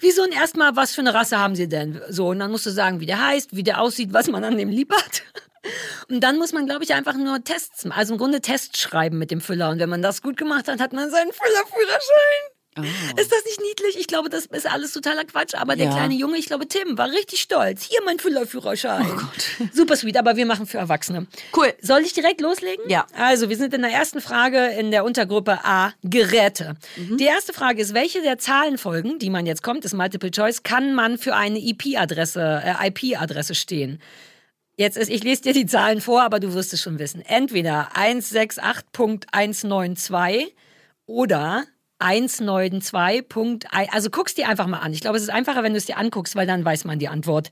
Wie 0.00 0.10
so 0.10 0.22
ein 0.22 0.32
erstmal, 0.32 0.76
was 0.76 0.94
für 0.94 1.00
eine 1.00 1.14
Rasse 1.14 1.38
haben 1.38 1.56
sie 1.56 1.68
denn? 1.68 2.00
So, 2.08 2.28
und 2.28 2.38
dann 2.38 2.50
musst 2.50 2.66
du 2.66 2.70
sagen, 2.70 3.00
wie 3.00 3.06
der 3.06 3.24
heißt, 3.24 3.54
wie 3.54 3.62
der 3.62 3.80
aussieht, 3.80 4.12
was 4.12 4.28
man 4.28 4.44
an 4.44 4.56
dem 4.56 4.70
lieb 4.70 4.92
hat. 4.92 5.22
Und 6.08 6.20
dann 6.20 6.38
muss 6.38 6.52
man, 6.52 6.66
glaube 6.66 6.84
ich, 6.84 6.94
einfach 6.94 7.14
nur 7.14 7.42
Tests, 7.42 7.84
also 7.90 8.14
im 8.14 8.18
Grunde 8.18 8.40
Tests 8.40 8.78
schreiben 8.78 9.18
mit 9.18 9.30
dem 9.30 9.40
Füller. 9.40 9.70
Und 9.70 9.80
wenn 9.80 9.88
man 9.88 10.00
das 10.00 10.22
gut 10.22 10.36
gemacht 10.36 10.68
hat, 10.68 10.80
hat 10.80 10.92
man 10.92 11.10
seinen 11.10 11.32
Füllerführerschein. 11.32 12.57
Ist 12.76 13.32
das 13.32 13.44
nicht 13.44 13.60
niedlich? 13.60 13.98
Ich 13.98 14.06
glaube, 14.06 14.28
das 14.28 14.46
ist 14.46 14.66
alles 14.70 14.92
totaler 14.92 15.24
Quatsch. 15.24 15.54
Aber 15.56 15.74
der 15.74 15.86
Ja. 15.86 15.92
kleine 15.92 16.14
Junge, 16.14 16.36
ich 16.38 16.46
glaube, 16.46 16.68
Tim, 16.68 16.96
war 16.96 17.10
richtig 17.10 17.40
stolz. 17.40 17.82
Hier 17.82 17.98
mein 18.04 18.20
Füllerführerschein. 18.20 19.04
Oh 19.10 19.16
Gott. 19.16 19.48
Super 19.74 19.96
sweet, 19.96 20.16
aber 20.16 20.36
wir 20.36 20.46
machen 20.46 20.64
für 20.66 20.78
Erwachsene. 20.78 21.26
Cool. 21.56 21.74
Soll 21.80 22.02
ich 22.02 22.12
direkt 22.12 22.40
loslegen? 22.40 22.88
Ja. 22.88 23.04
Also, 23.14 23.48
wir 23.48 23.56
sind 23.56 23.74
in 23.74 23.82
der 23.82 23.90
ersten 23.90 24.20
Frage 24.20 24.64
in 24.78 24.92
der 24.92 25.02
Untergruppe 25.04 25.64
A, 25.64 25.92
Geräte. 26.04 26.76
Die 26.96 27.24
erste 27.24 27.52
Frage 27.52 27.82
ist, 27.82 27.94
welche 27.94 28.22
der 28.22 28.38
Zahlenfolgen, 28.38 29.18
die 29.18 29.30
man 29.30 29.44
jetzt 29.46 29.64
kommt, 29.64 29.84
ist 29.84 29.94
Multiple 29.94 30.30
Choice, 30.30 30.62
kann 30.62 30.94
man 30.94 31.18
für 31.18 31.34
eine 31.34 31.58
IP-Adresse 31.58 32.62
äh, 32.64 32.86
IP-Adresse 32.88 33.56
stehen? 33.56 34.00
Jetzt 34.76 34.96
ist, 34.96 35.10
ich 35.10 35.24
lese 35.24 35.42
dir 35.42 35.52
die 35.52 35.66
Zahlen 35.66 36.00
vor, 36.00 36.22
aber 36.22 36.38
du 36.38 36.54
wirst 36.54 36.72
es 36.72 36.80
schon 36.80 37.00
wissen. 37.00 37.20
Entweder 37.22 37.88
168.192 37.96 40.52
oder 41.06 41.64
192. 41.98 43.68
Also 43.92 44.10
guck's 44.10 44.34
dir 44.34 44.48
einfach 44.48 44.66
mal 44.66 44.78
an. 44.78 44.92
Ich 44.92 45.00
glaube, 45.00 45.16
es 45.16 45.22
ist 45.22 45.30
einfacher, 45.30 45.62
wenn 45.62 45.72
du 45.72 45.78
es 45.78 45.86
dir 45.86 45.96
anguckst, 45.98 46.36
weil 46.36 46.46
dann 46.46 46.64
weiß 46.64 46.84
man 46.84 46.98
die 46.98 47.08
Antwort. 47.08 47.50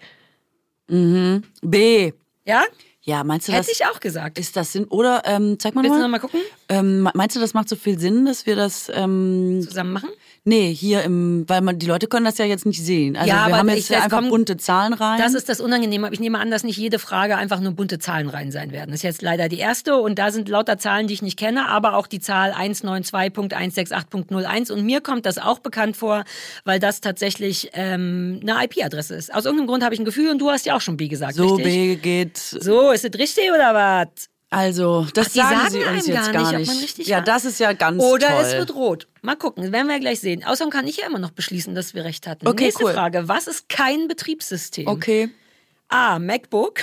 B. 0.88 2.12
Ja? 2.44 2.64
Ja, 3.02 3.22
meinst 3.24 3.46
du 3.48 3.52
Hätte 3.52 3.66
das? 3.68 3.76
ich 3.80 3.86
auch 3.86 4.00
gesagt. 4.00 4.38
Ist 4.38 4.56
das 4.56 4.72
Sinn? 4.72 4.84
Oder 4.84 5.22
ähm, 5.26 5.58
zeig 5.60 5.74
mal 5.74 5.82
Willst 5.84 5.96
du 5.96 6.00
nochmal. 6.00 6.20
noch 6.20 6.32
mal 6.32 6.40
gucken? 6.40 6.40
Ähm, 6.68 7.08
meinst 7.14 7.36
du, 7.36 7.40
das 7.40 7.54
macht 7.54 7.68
so 7.68 7.76
viel 7.76 7.96
Sinn, 7.98 8.24
dass 8.26 8.44
wir 8.46 8.56
das 8.56 8.90
ähm, 8.92 9.60
Zusammen 9.62 9.92
machen? 9.92 10.08
Nee, 10.48 10.72
hier 10.72 11.02
im, 11.02 11.44
weil 11.48 11.60
man 11.60 11.76
die 11.78 11.86
Leute 11.86 12.06
können 12.06 12.24
das 12.24 12.38
ja 12.38 12.44
jetzt 12.44 12.66
nicht 12.66 12.84
sehen. 12.84 13.16
Also 13.16 13.28
Ja, 13.28 13.34
wir 13.34 13.40
aber 13.46 13.56
haben 13.58 13.68
jetzt 13.68 13.88
jetzt 13.88 14.00
einfach 14.02 14.18
kommen- 14.18 14.30
bunte 14.30 14.56
Zahlen 14.56 14.92
rein. 14.92 15.18
Das 15.20 15.34
ist 15.34 15.48
das 15.48 15.60
Unangenehme. 15.60 16.06
Aber 16.06 16.14
ich 16.14 16.20
nehme 16.20 16.38
an, 16.38 16.50
dass 16.52 16.62
nicht 16.64 16.76
jede 16.76 16.98
Frage 17.00 17.36
einfach 17.36 17.58
nur 17.60 17.72
bunte 17.72 17.98
Zahlen 17.98 18.28
rein 18.28 18.50
sein 18.52 18.70
werden. 18.72 18.90
Das 18.90 19.00
ist 19.00 19.02
jetzt 19.02 19.22
leider 19.22 19.48
die 19.48 19.58
erste 19.58 19.96
und 19.96 20.18
da 20.20 20.30
sind 20.30 20.48
lauter 20.48 20.78
Zahlen, 20.78 21.08
die 21.08 21.14
ich 21.14 21.22
nicht 21.22 21.36
kenne, 21.38 21.68
aber 21.68 21.96
auch 21.96 22.06
die 22.06 22.20
Zahl 22.20 22.52
192.168.01 22.52 24.72
und 24.72 24.84
mir 24.84 25.00
kommt 25.00 25.26
das 25.26 25.38
auch 25.38 25.58
bekannt 25.58 25.96
vor, 25.96 26.24
weil 26.64 26.78
das 26.78 27.00
tatsächlich 27.00 27.70
ähm, 27.74 28.40
eine 28.42 28.64
IP-Adresse 28.64 29.14
ist. 29.14 29.34
Aus 29.34 29.44
irgendeinem 29.44 29.68
Grund 29.68 29.84
habe 29.84 29.94
ich 29.94 30.00
ein 30.00 30.04
Gefühl 30.04 30.30
und 30.30 30.38
du 30.38 30.50
hast 30.50 30.66
ja 30.66 30.76
auch 30.76 30.80
schon 30.80 30.96
B 30.96 31.08
gesagt, 31.08 31.34
so 31.34 31.54
richtig? 31.54 31.74
B 31.74 31.96
geht. 31.96 32.38
So, 32.38 32.90
ist 32.90 33.04
das 33.04 33.18
richtig 33.18 33.50
oder 33.52 33.74
was? 33.74 34.28
Also, 34.48 35.06
das 35.12 35.28
Ach, 35.28 35.32
sagen, 35.32 35.56
sagen 35.56 35.70
sie 35.70 35.84
uns 35.84 36.06
jetzt 36.06 36.32
gar 36.32 36.44
gar 36.44 36.58
nicht, 36.58 36.70
ob 36.70 36.80
nicht. 36.80 36.98
ja, 37.08 37.16
war. 37.16 37.24
das 37.24 37.44
ist 37.44 37.58
ja 37.58 37.72
ganz 37.72 38.02
Oder 38.02 38.28
toll. 38.28 38.44
es 38.44 38.52
wird 38.54 38.74
rot. 38.74 39.08
Mal 39.22 39.34
gucken, 39.36 39.64
das 39.64 39.72
werden 39.72 39.88
wir 39.88 39.98
gleich 39.98 40.20
sehen. 40.20 40.44
Außerdem 40.44 40.70
kann 40.70 40.86
ich 40.86 40.98
ja 40.98 41.06
immer 41.06 41.18
noch 41.18 41.32
beschließen, 41.32 41.74
dass 41.74 41.94
wir 41.94 42.04
recht 42.04 42.26
hatten. 42.28 42.46
Okay, 42.46 42.64
Nächste 42.66 42.84
cool. 42.84 42.92
Frage. 42.92 43.26
Was 43.26 43.48
ist 43.48 43.68
kein 43.68 44.06
Betriebssystem? 44.06 44.86
Okay, 44.86 45.30
A. 45.88 46.18
MacBook. 46.18 46.80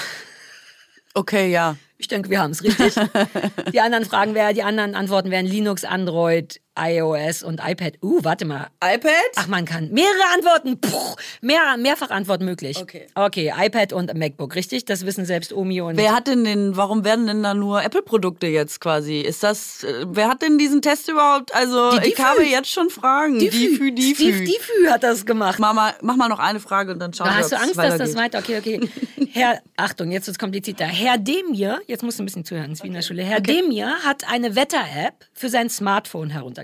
okay, 1.13 1.51
ja. 1.51 1.77
Ich 1.98 2.10
denke, 2.10 2.30
wir 2.30 2.42
haben 2.42 2.51
es 2.51 2.63
richtig. 2.63 2.95
die 3.74 3.80
anderen 3.80 4.04
Fragen 4.04 4.36
wären, 4.36 4.54
die 4.54 4.63
anderen 4.63 4.94
Antworten 4.94 5.31
wären 5.31 5.45
Linux, 5.45 5.86
Android, 5.86 6.60
iOS 6.78 7.44
und 7.44 7.62
iPad. 7.64 7.94
Uh, 8.02 8.20
warte 8.24 8.46
mal. 8.46 8.68
iPad? 8.84 9.12
Ach, 9.36 9.48
man 9.48 9.66
kann 9.66 9.90
mehrere 9.92 10.34
Antworten. 10.34 10.80
Puh, 10.80 11.16
mehr, 11.42 11.78
mehrfach 11.78 12.10
Antworten 12.10 12.46
möglich. 12.46 12.78
Okay. 12.78 13.08
Okay, 13.16 13.54
iPad 13.56 13.94
und 13.94 14.14
MacBook, 14.16 14.56
richtig? 14.56 14.86
Das 14.86 15.06
wissen 15.06 15.25
selbst 15.25 15.54
Omi 15.54 15.81
und. 15.81 15.98
Wer 15.98 16.16
hat 16.16 16.28
denn 16.28 16.44
den, 16.44 16.75
warum 16.75 17.06
werden 17.06 17.28
denn 17.28 17.44
da 17.44 17.54
nur 17.54 17.84
Apple-Produkte 17.84 18.48
jetzt 18.48 18.81
quasi? 18.81 19.22
Ist 19.22 19.44
das, 19.44 19.84
äh, 19.84 20.06
wer 20.08 20.30
hat 20.30 20.42
denn 20.42 20.58
diesen 20.58 20.81
Test 20.81 21.10
überhaupt? 21.10 21.54
Also, 21.54 22.00
Die 22.00 22.10
ich 22.10 22.20
habe 22.20 22.44
jetzt 22.44 22.72
schon 22.72 22.90
Fragen. 22.90 23.38
Diffü, 23.40 23.92
Diffü. 23.92 24.16
Steve 24.16 24.40
Diffü 24.40 24.88
hat 24.90 25.04
das 25.04 25.25
gemacht. 25.25 25.60
Mama, 25.60 25.94
mach 26.02 26.16
mal 26.16 26.28
noch 26.28 26.40
eine 26.40 26.60
Frage 26.60 26.94
und 26.94 27.00
dann 27.00 27.14
schauen 27.14 27.28
Da 27.28 27.34
wir, 27.34 27.40
hast 27.40 27.52
du 27.52 27.58
Angst, 27.58 27.78
dass 27.78 27.98
das 27.98 28.16
weiter. 28.16 28.40
Okay, 28.40 28.58
okay. 28.58 28.90
Herr, 29.31 29.62
Achtung, 29.78 30.12
jetzt 30.12 30.28
wird's 30.28 30.40
komplizierter. 30.40 30.86
Herr 30.86 31.18
Demir, 31.18 31.81
jetzt 31.88 32.04
musst 32.04 32.20
du 32.20 32.24
ein 32.24 32.25
bisschen 32.25 32.46
zuhören, 32.46 32.72
ist 32.72 32.84
wie 32.84 32.88
in 32.88 32.94
der 32.94 33.02
Schule. 33.02 33.24
Herr 33.24 33.42
Demir 33.42 33.96
hat 34.04 34.28
eine 34.30 34.56
Wetter-App 34.56 35.25
für 35.34 35.50
sein 35.50 35.70
Smartphone 35.70 36.30
heruntergeladen. 36.30 36.62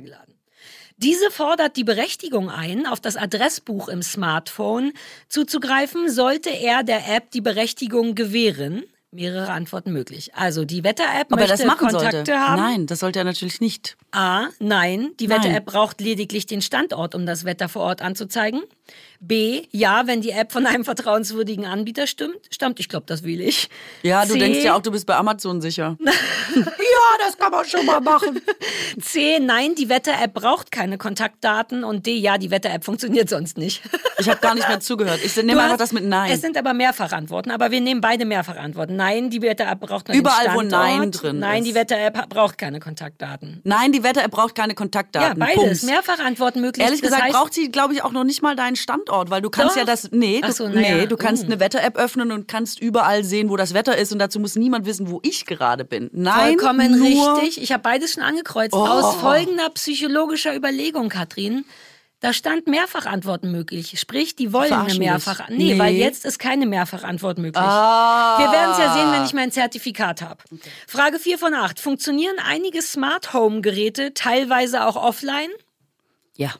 Diese 0.97 1.31
fordert 1.31 1.77
die 1.77 1.85
Berechtigung 1.85 2.49
ein, 2.49 2.85
auf 2.85 2.99
das 2.99 3.15
Adressbuch 3.15 3.87
im 3.87 4.03
Smartphone 4.03 4.91
zuzugreifen, 5.29 6.09
sollte 6.09 6.49
er 6.49 6.83
der 6.83 7.07
App 7.07 7.31
die 7.31 7.41
Berechtigung 7.41 8.15
gewähren. 8.15 8.83
Mehrere 9.11 9.49
Antworten 9.49 9.91
möglich. 9.91 10.35
Also 10.35 10.65
die 10.65 10.83
Wetter-App 10.83 11.31
möchte 11.31 11.47
das 11.47 11.63
machen 11.65 11.87
Kontakte 11.87 12.17
sollte. 12.17 12.39
haben. 12.39 12.61
Nein, 12.61 12.85
das 12.85 12.99
sollte 12.99 13.17
er 13.17 13.25
natürlich 13.25 13.59
nicht. 13.59 13.97
A. 14.11 14.49
Nein, 14.59 15.11
die. 15.19 15.29
Wetter-App 15.29 15.65
braucht 15.65 15.99
lediglich 15.99 16.45
den 16.45 16.61
Standort, 16.61 17.15
um 17.15 17.25
das 17.25 17.43
Wetter 17.43 17.69
vor 17.69 17.81
Ort 17.83 18.03
anzuzeigen. 18.03 18.61
B. 19.19 19.63
Ja, 19.71 20.07
wenn 20.07 20.21
die 20.21 20.29
App 20.29 20.51
von 20.51 20.65
einem 20.65 20.85
vertrauenswürdigen 20.85 21.65
Anbieter 21.65 22.07
stimmt. 22.07 22.37
Stammt, 22.49 22.79
ich 22.79 22.87
glaube, 22.87 23.05
das 23.07 23.23
will 23.23 23.41
ich. 23.41 23.69
Ja, 24.03 24.25
du 24.25 24.33
C. 24.33 24.39
denkst 24.39 24.63
ja 24.63 24.75
auch, 24.75 24.81
du 24.81 24.91
bist 24.91 25.05
bei 25.05 25.15
Amazon 25.15 25.59
sicher. 25.59 25.97
ja, 26.55 26.63
das 27.19 27.37
kann 27.37 27.51
man 27.51 27.65
schon 27.65 27.85
mal 27.85 27.99
machen. 27.99 28.39
C. 29.01 29.39
Nein, 29.39 29.75
die 29.75 29.89
Wetter-App 29.89 30.33
braucht 30.33 30.71
keine 30.71 30.97
Kontaktdaten. 30.97 31.83
Und 31.83 32.05
D. 32.05 32.15
Ja, 32.15 32.37
die 32.37 32.49
Wetter-App 32.49 32.85
funktioniert 32.85 33.29
sonst 33.29 33.57
nicht. 33.57 33.81
Ich 34.19 34.29
habe 34.29 34.39
gar 34.39 34.55
nicht 34.55 34.67
mehr 34.67 34.79
zugehört. 34.79 35.19
Ich 35.23 35.35
nehme 35.35 35.61
einfach 35.61 35.77
das 35.77 35.91
mit 35.91 36.05
Nein. 36.05 36.31
Es 36.31 36.41
sind 36.41 36.57
aber 36.57 36.73
Mehrfachantworten, 36.73 37.51
aber 37.51 37.71
wir 37.71 37.81
nehmen 37.81 38.01
beide 38.01 38.25
Mehrfachantworten. 38.25 38.95
Nein, 38.99 39.29
die 39.29 39.41
Wetter-App 39.41 39.79
braucht 39.79 40.09
den 40.09 40.15
Überall, 40.15 40.47
wo 40.47 40.59
Standort. 40.59 40.71
Nein 40.71 41.11
drin 41.11 41.39
Nein, 41.39 41.63
ist. 41.63 41.69
die 41.69 41.75
Wetter-App 41.75 42.27
braucht 42.29 42.57
keine 42.57 42.79
Kontaktdaten. 42.81 43.61
Nein, 43.63 43.93
die 43.93 44.03
Wetter-App 44.03 44.29
braucht 44.31 44.55
keine 44.55 44.73
Ja, 44.73 44.75
Kontaktdaten. 44.75 45.39
beides. 45.39 45.55
Punkt. 45.55 45.83
Mehrfachantworten 45.83 46.61
möglich. 46.61 46.85
Ehrlich 46.85 46.99
Das 47.01 47.11
gesagt 47.11 47.31
braucht 47.31 47.53
sie, 47.53 47.71
glaube 47.71 47.93
ich, 47.93 48.03
auch 48.03 48.11
noch 48.11 48.25
nicht 48.25 48.41
mal 48.41 48.57
deinen 48.57 48.75
Standort, 48.75 49.29
weil 49.29 49.41
du 49.41 49.49
kannst 49.49 49.75
Doch. 49.75 49.79
ja 49.79 49.85
das, 49.85 50.11
nee, 50.11 50.41
du, 50.41 50.51
so, 50.51 50.67
na 50.67 50.81
ja. 50.81 50.95
nee, 50.97 51.05
du 51.07 51.15
kannst 51.15 51.43
Mm. 51.43 51.51
eine 51.51 51.59
Wetter-App 51.61 51.95
öffnen 51.97 52.31
und 52.33 52.47
kannst 52.49 52.81
überall 52.81 53.23
sehen, 53.23 53.49
wo 53.49 53.55
das 53.55 53.73
Wetter 53.73 53.97
ist 53.97 54.11
und 54.11 54.19
dazu 54.19 54.39
muss 54.39 54.55
niemand 54.57 54.85
wissen, 54.85 55.09
wo 55.09 55.19
ich 55.23 55.45
gerade 55.45 55.85
bin. 55.85 56.09
Nein, 56.11 56.57
Vollkommen 56.59 57.01
richtig. 57.01 57.61
Ich 57.61 57.71
habe 57.71 57.83
beides 57.83 58.13
schon 58.13 58.23
angekreuzt. 58.23 58.73
Oh. 58.73 58.79
Aus 58.85 59.15
folgender 59.15 59.69
psychologischer 59.69 60.55
Überlegung, 60.55 61.07
Katrin. 61.09 61.63
Da 62.21 62.33
stand 62.33 62.67
Mehrfachantworten 62.67 63.49
möglich. 63.51 63.97
Sprich, 63.97 64.35
die 64.35 64.51
wollen 64.51 64.73
eine 64.73 64.89
Verarschen. 64.89 64.99
Mehrfach... 64.99 65.49
Nee, 65.49 65.73
Nee. 65.73 65.79
weil 65.79 65.95
jetzt 65.95 66.25
ist 66.25 66.37
keine 66.37 66.65
Mehrfachantwort 66.65 67.37
möglich. 67.37 67.63
Ah. 67.63 68.37
Wir 68.39 68.51
werden 68.51 68.71
es 68.73 68.77
ja 68.77 68.93
sehen, 68.93 69.11
wenn 69.13 69.23
ich 69.25 69.33
mein 69.33 69.51
Zertifikat 69.53 70.21
habe. 70.21 70.43
Frage 70.85 71.17
4 71.17 71.37
von 71.37 71.53
8. 71.53 71.79
Funktionieren 71.79 72.35
einige 72.45 72.81
Smart 72.81 73.33
Home 73.33 73.61
Geräte 73.61 74.13
teilweise 74.13 74.85
auch 74.85 74.97
offline? 74.97 75.49
Ja. 76.35 76.53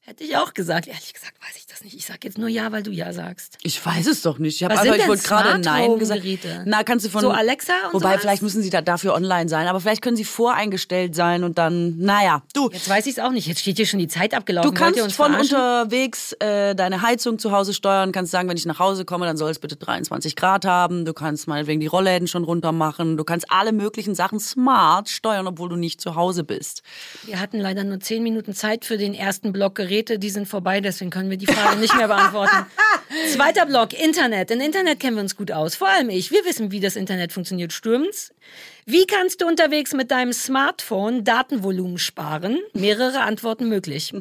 Hätte 0.00 0.24
ich 0.24 0.36
auch 0.38 0.54
gesagt. 0.54 0.86
Ehrlich 0.86 1.12
gesagt 1.12 1.34
weiß 1.42 1.56
ich 1.56 1.66
das 1.70 1.84
nicht. 1.84 1.94
Ich 1.96 2.06
sag 2.06 2.24
jetzt 2.24 2.38
nur 2.38 2.48
ja, 2.48 2.72
weil 2.72 2.82
du 2.82 2.90
ja 2.90 3.12
sagst. 3.12 3.58
Ich 3.62 3.84
weiß 3.84 4.06
es 4.06 4.22
doch 4.22 4.38
nicht. 4.38 4.56
Ich 4.56 4.64
habe 4.64 4.78
einfach, 4.78 4.96
ich 4.96 5.06
wollte 5.08 5.22
gerade 5.22 5.58
Nein 5.58 5.98
gesagt. 5.98 6.22
Na, 6.64 6.82
kannst 6.82 7.06
du 7.06 7.10
von 7.10 7.20
So 7.20 7.30
Alexa 7.30 7.72
und 7.88 7.94
Wobei 7.94 8.10
sowas? 8.10 8.20
vielleicht 8.22 8.42
müssen 8.42 8.62
sie 8.62 8.70
da 8.70 8.80
dafür 8.80 9.14
online 9.14 9.48
sein, 9.48 9.66
aber 9.66 9.80
vielleicht 9.80 10.02
können 10.02 10.16
sie 10.16 10.24
voreingestellt 10.24 11.14
sein 11.14 11.44
und 11.44 11.58
dann, 11.58 11.98
naja, 11.98 12.42
du. 12.54 12.70
Jetzt 12.70 12.88
weiß 12.88 13.06
ich 13.06 13.12
es 13.12 13.18
auch 13.18 13.30
nicht. 13.30 13.46
Jetzt 13.46 13.60
steht 13.60 13.76
hier 13.76 13.86
schon 13.86 13.98
die 13.98 14.08
Zeit 14.08 14.34
abgelaufen. 14.34 14.72
Du 14.72 14.78
kannst 14.78 14.98
von 15.00 15.32
verarschen? 15.32 15.56
unterwegs 15.56 16.32
äh, 16.40 16.74
deine 16.74 17.02
Heizung 17.02 17.38
zu 17.38 17.52
Hause 17.52 17.74
steuern, 17.74 18.12
kannst 18.12 18.32
sagen, 18.32 18.48
wenn 18.48 18.56
ich 18.56 18.66
nach 18.66 18.78
Hause 18.78 19.04
komme, 19.04 19.26
dann 19.26 19.36
soll 19.36 19.50
es 19.50 19.58
bitte 19.58 19.76
23 19.76 20.36
Grad 20.36 20.64
haben. 20.64 21.04
Du 21.04 21.12
kannst 21.12 21.48
meinetwegen 21.48 21.80
die 21.80 21.86
Rollläden 21.86 22.28
schon 22.28 22.44
runter 22.44 22.72
machen. 22.72 23.16
Du 23.16 23.24
kannst 23.24 23.50
alle 23.50 23.72
möglichen 23.72 24.14
Sachen 24.14 24.40
smart 24.40 25.08
steuern, 25.08 25.46
obwohl 25.46 25.68
du 25.68 25.76
nicht 25.76 26.00
zu 26.00 26.14
Hause 26.14 26.44
bist. 26.44 26.82
Wir 27.24 27.40
hatten 27.40 27.58
leider 27.58 27.84
nur 27.84 28.00
zehn 28.00 28.22
Minuten 28.22 28.54
Zeit 28.54 28.84
für 28.84 28.96
den 28.98 29.14
ersten 29.14 29.52
Block 29.52 29.74
Geräte. 29.74 30.18
Die 30.18 30.30
sind 30.30 30.48
vorbei, 30.48 30.80
deswegen 30.80 31.10
können 31.10 31.30
wir 31.30 31.36
die 31.36 31.46
Frage 31.58 31.80
nicht 31.80 31.96
mehr 31.96 32.08
beantworten. 32.08 32.66
Zweiter 33.32 33.66
Block, 33.66 33.92
Internet. 33.92 34.50
In 34.50 34.60
Internet 34.60 35.00
kennen 35.00 35.16
wir 35.16 35.22
uns 35.22 35.36
gut 35.36 35.50
aus. 35.50 35.74
Vor 35.74 35.88
allem 35.88 36.10
ich. 36.10 36.30
Wir 36.30 36.44
wissen, 36.44 36.70
wie 36.70 36.80
das 36.80 36.96
Internet 36.96 37.32
funktioniert. 37.32 37.72
Stimmt's? 37.72 38.32
Wie 38.86 39.06
kannst 39.06 39.42
du 39.42 39.46
unterwegs 39.46 39.92
mit 39.92 40.10
deinem 40.10 40.32
Smartphone 40.32 41.24
Datenvolumen 41.24 41.98
sparen? 41.98 42.58
Mehrere 42.72 43.20
Antworten 43.20 43.68
möglich. 43.68 44.12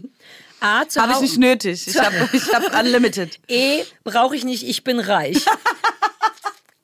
A. 0.59 0.83
Habe 0.97 1.13
ich 1.13 1.21
nicht 1.21 1.37
nötig. 1.37 1.87
Ich 1.87 1.99
habe 1.99 2.29
ich 2.33 2.53
hab 2.53 2.79
unlimited. 2.79 3.39
E. 3.47 3.83
Brauche 4.03 4.35
ich 4.35 4.43
nicht, 4.43 4.67
ich 4.67 4.83
bin 4.83 4.99
reich. 4.99 5.45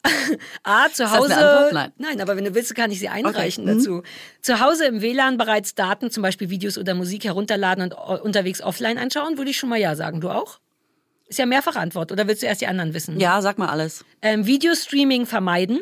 A. 0.63 0.89
Zu 0.91 1.11
Hause. 1.11 1.35
Antwort? 1.35 1.93
Nein. 1.97 2.19
aber 2.21 2.35
wenn 2.35 2.43
du 2.45 2.53
willst, 2.55 2.73
kann 2.75 2.91
ich 2.91 2.99
sie 2.99 3.09
einreichen 3.09 3.63
Okay. 3.63 3.73
Mhm. 3.73 3.77
dazu. 3.79 4.03
Zu 4.41 4.59
Hause 4.59 4.85
im 4.85 5.01
WLAN 5.01 5.37
bereits 5.37 5.75
Daten, 5.75 6.11
zum 6.11 6.23
Beispiel 6.23 6.49
Videos 6.49 6.77
oder 6.77 6.93
Musik 6.93 7.23
herunterladen 7.25 7.83
und 7.85 7.93
o- 7.97 8.21
unterwegs 8.21 8.61
offline 8.61 8.97
anschauen, 8.97 9.37
würde 9.37 9.51
ich 9.51 9.57
schon 9.57 9.69
mal 9.69 9.79
ja 9.79 9.95
sagen. 9.95 10.19
Du 10.21 10.29
auch? 10.29 10.59
Ist 11.27 11.39
ja 11.39 11.45
mehrfach 11.45 11.75
Antwort. 11.77 12.11
Oder 12.11 12.27
willst 12.27 12.43
du 12.43 12.47
erst 12.47 12.61
die 12.61 12.67
anderen 12.67 12.93
wissen? 12.93 13.19
Ja, 13.19 13.41
sag 13.41 13.57
mal 13.57 13.69
alles. 13.69 14.03
Ähm, 14.21 14.45
Videostreaming 14.45 15.25
vermeiden. 15.25 15.79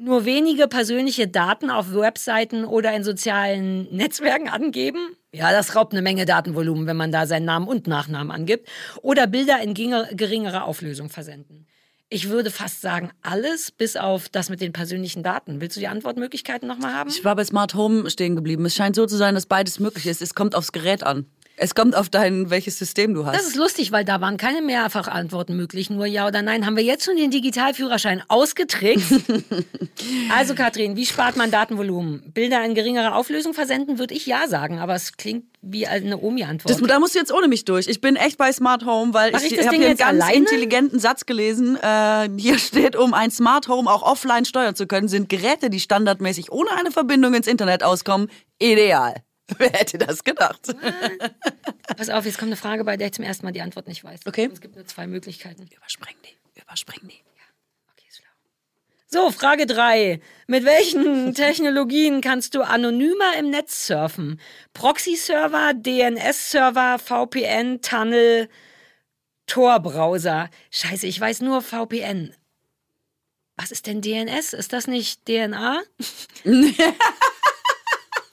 Nur 0.00 0.24
wenige 0.24 0.68
persönliche 0.68 1.26
Daten 1.26 1.70
auf 1.70 1.92
Webseiten 1.92 2.64
oder 2.64 2.92
in 2.92 3.02
sozialen 3.02 3.92
Netzwerken 3.94 4.48
angeben. 4.48 5.16
Ja, 5.32 5.50
das 5.50 5.74
raubt 5.74 5.92
eine 5.92 6.02
Menge 6.02 6.24
Datenvolumen, 6.24 6.86
wenn 6.86 6.96
man 6.96 7.10
da 7.10 7.26
seinen 7.26 7.46
Namen 7.46 7.66
und 7.66 7.88
Nachnamen 7.88 8.30
angibt. 8.30 8.68
Oder 9.02 9.26
Bilder 9.26 9.60
in 9.60 9.74
geringerer 9.74 10.64
Auflösung 10.64 11.08
versenden. 11.10 11.66
Ich 12.10 12.30
würde 12.30 12.50
fast 12.50 12.80
sagen, 12.80 13.10
alles 13.20 13.70
bis 13.70 13.96
auf 13.96 14.30
das 14.30 14.48
mit 14.48 14.62
den 14.62 14.72
persönlichen 14.72 15.22
Daten. 15.22 15.60
Willst 15.60 15.76
du 15.76 15.80
die 15.80 15.88
Antwortmöglichkeiten 15.88 16.66
nochmal 16.66 16.94
haben? 16.94 17.10
Ich 17.10 17.22
war 17.22 17.36
bei 17.36 17.44
Smart 17.44 17.74
Home 17.74 18.08
stehen 18.08 18.34
geblieben. 18.34 18.64
Es 18.64 18.74
scheint 18.74 18.96
so 18.96 19.04
zu 19.04 19.16
sein, 19.16 19.34
dass 19.34 19.44
beides 19.44 19.78
möglich 19.78 20.06
ist. 20.06 20.22
Es 20.22 20.34
kommt 20.34 20.54
aufs 20.54 20.72
Gerät 20.72 21.02
an. 21.02 21.26
Es 21.60 21.74
kommt 21.74 21.96
auf 21.96 22.08
dein, 22.08 22.50
welches 22.50 22.78
System 22.78 23.14
du 23.14 23.26
hast. 23.26 23.36
Das 23.36 23.46
ist 23.46 23.56
lustig, 23.56 23.90
weil 23.90 24.04
da 24.04 24.20
waren 24.20 24.36
keine 24.36 24.62
Mehrfachantworten 24.62 25.56
möglich, 25.56 25.90
nur 25.90 26.06
ja 26.06 26.26
oder 26.26 26.40
nein. 26.40 26.64
Haben 26.64 26.76
wir 26.76 26.84
jetzt 26.84 27.04
schon 27.04 27.16
den 27.16 27.32
Digitalführerschein 27.32 28.22
ausgetrickst? 28.28 29.12
also 30.36 30.54
Katrin, 30.54 30.96
wie 30.96 31.04
spart 31.04 31.36
man 31.36 31.50
Datenvolumen? 31.50 32.22
Bilder 32.32 32.64
in 32.64 32.74
geringerer 32.74 33.16
Auflösung 33.16 33.54
versenden, 33.54 33.98
würde 33.98 34.14
ich 34.14 34.26
ja 34.26 34.46
sagen, 34.46 34.78
aber 34.78 34.94
es 34.94 35.16
klingt 35.16 35.46
wie 35.60 35.88
eine 35.88 36.18
Omi-Antwort. 36.18 36.70
Das, 36.70 36.80
da 36.80 37.00
musst 37.00 37.16
du 37.16 37.18
jetzt 37.18 37.32
ohne 37.32 37.48
mich 37.48 37.64
durch. 37.64 37.88
Ich 37.88 38.00
bin 38.00 38.14
echt 38.14 38.38
bei 38.38 38.52
Smart 38.52 38.86
Home, 38.86 39.12
weil 39.12 39.32
Mach 39.32 39.42
ich, 39.42 39.52
ich 39.52 39.66
habe 39.66 39.76
hier 39.76 39.88
einen 39.88 39.96
ganz 39.96 40.08
alleine? 40.08 40.36
intelligenten 40.36 41.00
Satz 41.00 41.26
gelesen. 41.26 41.76
Äh, 41.82 42.28
hier 42.38 42.58
steht, 42.58 42.94
um 42.94 43.14
ein 43.14 43.32
Smart 43.32 43.66
Home 43.66 43.90
auch 43.90 44.02
offline 44.02 44.44
steuern 44.44 44.76
zu 44.76 44.86
können, 44.86 45.08
sind 45.08 45.28
Geräte, 45.28 45.70
die 45.70 45.80
standardmäßig 45.80 46.52
ohne 46.52 46.70
eine 46.78 46.92
Verbindung 46.92 47.34
ins 47.34 47.48
Internet 47.48 47.82
auskommen, 47.82 48.30
ideal. 48.60 49.16
Wer 49.58 49.70
hätte 49.70 49.98
das 49.98 50.24
gedacht? 50.24 50.60
Pass 51.96 52.10
auf, 52.10 52.26
jetzt 52.26 52.38
kommt 52.38 52.50
eine 52.50 52.56
Frage, 52.56 52.84
bei 52.84 52.96
der 52.96 53.08
ich 53.08 53.14
zum 53.14 53.24
ersten 53.24 53.46
Mal 53.46 53.52
die 53.52 53.62
Antwort 53.62 53.88
nicht 53.88 54.04
weiß. 54.04 54.20
Okay. 54.26 54.50
Es 54.52 54.60
gibt 54.60 54.76
nur 54.76 54.86
zwei 54.86 55.06
Möglichkeiten. 55.06 55.66
Überspring 55.74 56.16
die, 56.24 56.60
überspring 56.60 57.00
die. 57.08 57.24
Okay, 57.92 58.06
ist 58.08 58.18
schlau. 58.18 58.28
So, 59.06 59.30
Frage 59.30 59.66
drei. 59.66 60.20
Mit 60.46 60.64
welchen 60.64 61.34
Technologien 61.34 62.20
kannst 62.20 62.54
du 62.54 62.62
anonymer 62.62 63.36
im 63.38 63.50
Netz 63.50 63.86
surfen? 63.86 64.38
Proxy-Server, 64.74 65.72
DNS-Server, 65.74 66.98
VPN, 66.98 67.80
Tunnel, 67.80 68.48
Tor-Browser. 69.46 70.50
Scheiße, 70.70 71.06
ich 71.06 71.18
weiß 71.18 71.40
nur 71.40 71.62
VPN. 71.62 72.34
Was 73.56 73.72
ist 73.72 73.86
denn 73.86 74.02
DNS? 74.02 74.52
Ist 74.52 74.72
das 74.74 74.86
nicht 74.86 75.24
DNA? 75.24 75.82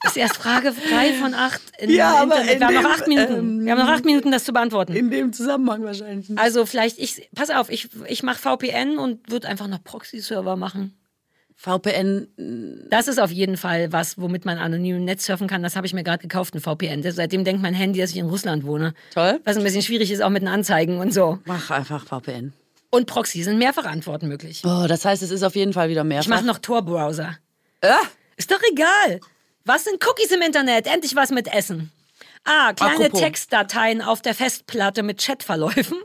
ist 0.05 0.17
erst 0.17 0.37
Frage 0.37 0.73
drei 0.89 1.13
von 1.13 1.33
acht. 1.33 1.61
In 1.79 1.89
Ja, 1.89 2.15
aber 2.21 2.41
Internet. 2.41 2.59
Wir 2.61 2.69
in 2.69 2.75
haben 2.77 2.83
noch 2.83 2.91
acht 2.91 3.07
Minuten. 3.07 3.33
ähm, 3.33 3.65
Wir 3.65 3.71
haben 3.73 3.79
noch 3.79 3.89
acht 3.89 4.05
Minuten, 4.05 4.31
das 4.31 4.43
zu 4.43 4.53
beantworten. 4.53 4.93
In 4.93 5.09
dem 5.11 5.33
Zusammenhang 5.33 5.83
wahrscheinlich. 5.83 6.29
nicht. 6.29 6.39
Also 6.39 6.65
vielleicht, 6.65 6.97
ich, 6.99 7.29
pass 7.35 7.49
auf, 7.49 7.69
ich, 7.69 7.89
ich 8.07 8.23
mache 8.23 8.39
VPN 8.39 8.97
und 8.97 9.31
würde 9.31 9.47
einfach 9.47 9.67
noch 9.67 9.83
Proxy-Server 9.83 10.55
machen. 10.55 10.95
VPN, 11.57 12.27
Das 12.89 13.07
ist 13.07 13.19
auf 13.19 13.31
jeden 13.31 13.55
Fall 13.57 13.91
was, 13.91 14.19
womit 14.19 14.45
man 14.45 14.57
anonym 14.57 14.97
im 14.97 15.05
Netz 15.05 15.25
surfen 15.25 15.47
kann. 15.47 15.63
Das 15.63 15.75
habe 15.75 15.87
ich 15.87 15.93
mir 15.93 16.03
gerade 16.03 16.21
gekauft, 16.21 16.53
ein 16.53 16.59
VPN. 16.59 17.01
Seitdem 17.11 17.43
denkt 17.45 17.61
mein 17.61 17.73
Handy, 17.73 17.99
dass 18.01 18.11
ich 18.11 18.17
in 18.17 18.25
Russland 18.27 18.65
wohne. 18.65 18.93
toll. 19.13 19.39
Was 19.45 19.57
ein 19.57 19.63
bisschen 19.63 19.81
schwierig 19.81 20.11
ist, 20.11 20.21
auch 20.21 20.29
mit 20.29 20.41
den 20.41 20.49
Anzeigen 20.49 20.99
und 20.99 21.13
so. 21.13 21.39
Mach 21.45 21.71
einfach 21.71 22.05
VPN. 22.05 22.53
Und 22.91 23.07
Proxy 23.07 23.41
sind 23.43 23.57
mehrfach 23.57 23.85
Antworten 23.85 24.27
möglich. 24.27 24.61
Oh, 24.65 24.85
das 24.87 25.05
heißt, 25.05 25.23
es 25.23 25.31
ist 25.31 25.43
auf 25.43 25.55
jeden 25.55 25.73
Fall 25.73 25.89
wieder 25.89 26.03
mehr. 26.03 26.19
Ich 26.21 26.27
mache 26.27 26.45
noch 26.45 26.59
Tor-Browser. 26.59 27.37
Ah, 27.81 27.97
Ist 28.37 28.51
doch 28.51 28.61
egal. 28.71 29.19
Was 29.67 29.83
sind 29.83 30.05
Cookies 30.05 30.29
im 30.31 30.43
Internet? 30.43 30.85
Endlich 30.85 31.15
was 31.15 31.31
mit 31.31 31.51
Essen. 31.51 31.91
A. 32.43 32.73
Kleine 32.73 33.05
Apropos. 33.05 33.19
Textdateien 33.19 34.03
auf 34.03 34.21
der 34.21 34.35
Festplatte 34.35 35.01
mit 35.01 35.19
Chatverläufen. 35.19 35.97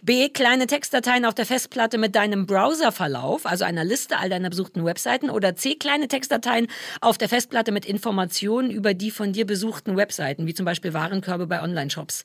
B. 0.00 0.30
Kleine 0.30 0.66
Textdateien 0.66 1.26
auf 1.26 1.34
der 1.34 1.44
Festplatte 1.44 1.98
mit 1.98 2.16
deinem 2.16 2.46
Browserverlauf, 2.46 3.44
also 3.44 3.64
einer 3.64 3.84
Liste 3.84 4.18
all 4.18 4.30
deiner 4.30 4.48
besuchten 4.48 4.86
Webseiten. 4.86 5.28
Oder 5.28 5.54
C. 5.54 5.74
Kleine 5.74 6.08
Textdateien 6.08 6.68
auf 7.02 7.18
der 7.18 7.28
Festplatte 7.28 7.70
mit 7.70 7.84
Informationen 7.84 8.70
über 8.70 8.94
die 8.94 9.10
von 9.10 9.34
dir 9.34 9.46
besuchten 9.46 9.98
Webseiten, 9.98 10.46
wie 10.46 10.54
zum 10.54 10.64
Beispiel 10.64 10.94
Warenkörbe 10.94 11.46
bei 11.46 11.62
Online-Shops. 11.62 12.24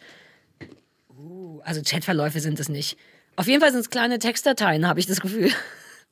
Uh, 1.19 1.59
also 1.65 1.81
Chatverläufe 1.85 2.39
sind 2.39 2.61
es 2.61 2.69
nicht. 2.69 2.97
Auf 3.35 3.47
jeden 3.47 3.59
Fall 3.59 3.71
sind 3.71 3.81
es 3.81 3.89
kleine 3.89 4.19
Textdateien, 4.19 4.87
habe 4.87 5.01
ich 5.01 5.05
das 5.05 5.19
Gefühl. 5.19 5.51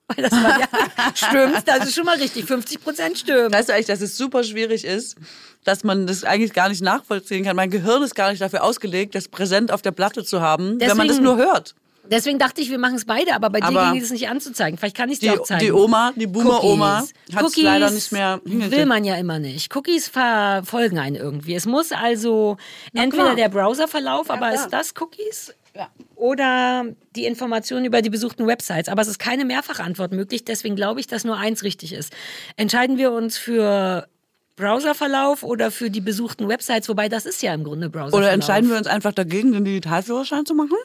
Weil 0.15 0.23
das 0.29 0.31
war 0.33 0.59
ja, 0.59 0.67
stimmt, 1.15 1.63
das 1.67 1.87
ist 1.89 1.95
schon 1.95 2.05
mal 2.05 2.17
richtig. 2.17 2.45
50 2.45 2.81
Prozent 2.83 3.17
stimmt. 3.17 3.53
Weißt 3.53 3.69
du 3.69 3.73
eigentlich, 3.73 3.87
dass 3.87 4.01
es 4.01 4.17
super 4.17 4.43
schwierig 4.43 4.85
ist, 4.85 5.15
dass 5.63 5.83
man 5.83 6.05
das 6.05 6.23
eigentlich 6.23 6.53
gar 6.53 6.69
nicht 6.69 6.83
nachvollziehen 6.83 7.43
kann? 7.43 7.55
Mein 7.55 7.71
Gehirn 7.71 8.03
ist 8.03 8.13
gar 8.15 8.29
nicht 8.29 8.41
dafür 8.41 8.63
ausgelegt, 8.63 9.15
das 9.15 9.27
präsent 9.27 9.71
auf 9.71 9.81
der 9.81 9.91
Platte 9.91 10.23
zu 10.23 10.41
haben, 10.41 10.79
wenn 10.79 10.89
man 10.89 11.07
das 11.07 11.17
Deswegen- 11.17 11.23
nur 11.23 11.37
hört. 11.37 11.73
Deswegen 12.07 12.37
dachte 12.37 12.61
ich, 12.61 12.69
wir 12.69 12.77
machen 12.77 12.97
es 12.97 13.05
beide, 13.05 13.33
aber 13.33 13.49
bei 13.49 13.59
dir 13.61 13.65
Aber 13.65 13.91
ging 13.91 13.99
es 13.99 14.11
nicht 14.11 14.29
anzuteigen. 14.29 14.77
Vielleicht 14.77 14.95
kann 14.95 15.09
ich 15.09 15.15
es 15.15 15.19
Die, 15.21 15.25
dir 15.29 15.41
auch 15.41 15.45
zeigen. 15.47 15.65
die 15.65 15.71
Oma, 15.71 16.11
die 16.15 16.27
Boomer-Oma, 16.27 16.99
Cookies. 16.99 17.13
hat 17.35 17.41
es 17.45 17.47
Cookies 17.51 17.63
leider 17.63 17.89
nicht 17.89 18.11
mehr 18.11 18.39
will 18.43 18.51
hingekriegt. 18.51 18.85
man 18.87 19.03
ja 19.05 19.15
immer 19.15 19.39
nicht. 19.39 19.75
Cookies 19.75 20.07
verfolgen 20.07 20.99
einen 20.99 21.15
irgendwie. 21.15 21.55
Es 21.55 21.65
muss 21.65 21.91
also 21.91 22.57
entweder 22.93 23.33
der 23.33 23.49
Browserverlauf, 23.49 24.29
aber 24.29 24.53
ist 24.53 24.67
das 24.69 24.93
Cookies? 25.01 25.51
Ja. 25.75 25.89
Oder 26.15 26.85
die 27.15 27.25
Informationen 27.25 27.85
über 27.85 28.01
die 28.01 28.09
besuchten 28.09 28.47
Websites. 28.47 28.87
Aber 28.89 29.01
es 29.01 29.07
ist 29.07 29.19
keine 29.19 29.45
Mehrfachantwort 29.45 30.13
möglich, 30.13 30.45
deswegen 30.45 30.75
glaube 30.75 31.01
ich, 31.01 31.07
dass 31.07 31.25
nur 31.25 31.37
eins 31.37 31.63
richtig 31.63 31.93
ist. 31.93 32.13
Entscheiden 32.55 32.97
wir 32.97 33.11
uns 33.11 33.37
für 33.37 34.07
Browserverlauf 34.55 35.43
oder 35.43 35.71
für 35.71 35.89
die 35.89 36.01
besuchten 36.01 36.47
Websites, 36.47 36.87
wobei 36.87 37.09
das 37.09 37.25
ist 37.25 37.43
ja 37.43 37.53
im 37.53 37.63
Grunde 37.63 37.89
Browserverlauf. 37.89 38.19
Oder 38.19 38.31
entscheiden 38.31 38.69
wir 38.69 38.77
uns 38.77 38.87
einfach 38.87 39.11
dagegen, 39.11 39.51
den 39.51 39.65
Digitalführerschein 39.65 40.45
zu 40.45 40.55
machen? 40.55 40.77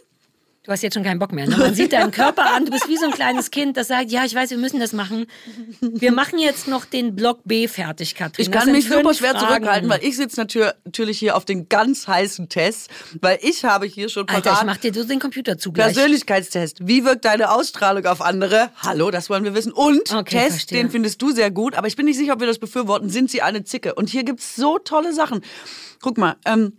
Du 0.71 0.75
hast 0.75 0.83
jetzt 0.83 0.95
schon 0.95 1.03
keinen 1.03 1.19
Bock 1.19 1.33
mehr. 1.33 1.49
Ne? 1.49 1.57
Man 1.57 1.75
sieht 1.75 1.93
deinen 1.93 2.13
Körper 2.13 2.55
an, 2.55 2.65
du 2.65 2.71
bist 2.71 2.87
wie 2.89 2.97
so 2.97 3.07
ein 3.07 3.11
kleines 3.11 3.51
Kind, 3.51 3.77
das 3.77 3.89
sagt, 3.89 4.13
ja, 4.13 4.25
ich 4.25 4.33
weiß, 4.37 4.51
wir 4.51 4.57
müssen 4.57 4.79
das 4.79 4.93
machen. 4.93 5.27
Wir 5.81 6.13
machen 6.13 6.39
jetzt 6.39 6.69
noch 6.69 6.85
den 6.85 7.17
Block 7.17 7.41
B 7.45 7.67
fertig, 7.67 8.15
Katrin. 8.15 8.45
Ich 8.45 8.53
Das 8.53 8.63
kann 8.63 8.71
mich 8.71 8.89
super 8.89 9.13
schwer 9.13 9.33
Fragen. 9.33 9.49
zurückhalten, 9.49 9.91
weil 9.91 10.05
ich 10.05 10.15
sitze 10.17 10.39
natür 10.39 10.77
natürlich 10.85 11.19
hier 11.19 11.37
auf 11.37 11.45
den 11.45 11.69
ganz 11.69 12.07
heißen 12.07 12.49
Test, 12.49 12.89
weil 13.21 13.41
ich 13.43 13.65
habe 13.65 13.85
hier 13.87 14.09
schon 14.09 14.29
Alter, 14.29 14.39
ich 14.39 14.45
parat 14.45 14.67
mach 14.67 14.77
dir 14.77 14.95
so 14.95 15.03
den 15.03 15.19
Computer 15.19 15.59
zugleich. 15.59 15.93
Persönlichkeitstest. 15.93 16.87
Wie 16.87 17.05
wirkt 17.05 17.25
deine 17.25 17.51
Ausstrahlung 17.51 18.07
auf 18.07 18.21
andere? 18.23 18.71
Hallo, 18.77 19.11
das 19.11 19.29
wollen 19.29 19.43
wir 19.43 19.57
wissen. 19.57 19.73
Und 19.73 20.15
Okay, 20.15 20.37
Test, 20.37 20.51
verstehe. 20.51 20.79
den 20.85 20.91
findest 20.93 21.21
du 21.21 21.33
sehr 21.33 21.51
gut, 21.51 21.75
aber 21.75 21.89
ich 21.89 21.97
bin 21.97 22.07
nicht 22.07 22.17
sicher, 22.17 22.35
ob 22.35 22.39
wir 22.39 22.47
das 22.47 22.61
befürworten. 22.61 23.11
Sind 23.11 23.29
sie 23.29 23.43
eine 23.43 23.65
Zicke? 23.65 23.97
Und 23.97 24.09
hier 24.09 24.23
gibt's 24.23 24.55
so 24.55 24.79
tolle 24.79 25.13
Sachen. 25.15 25.41
Guck 26.01 26.17
mal, 26.17 26.37
ähm, 26.45 26.75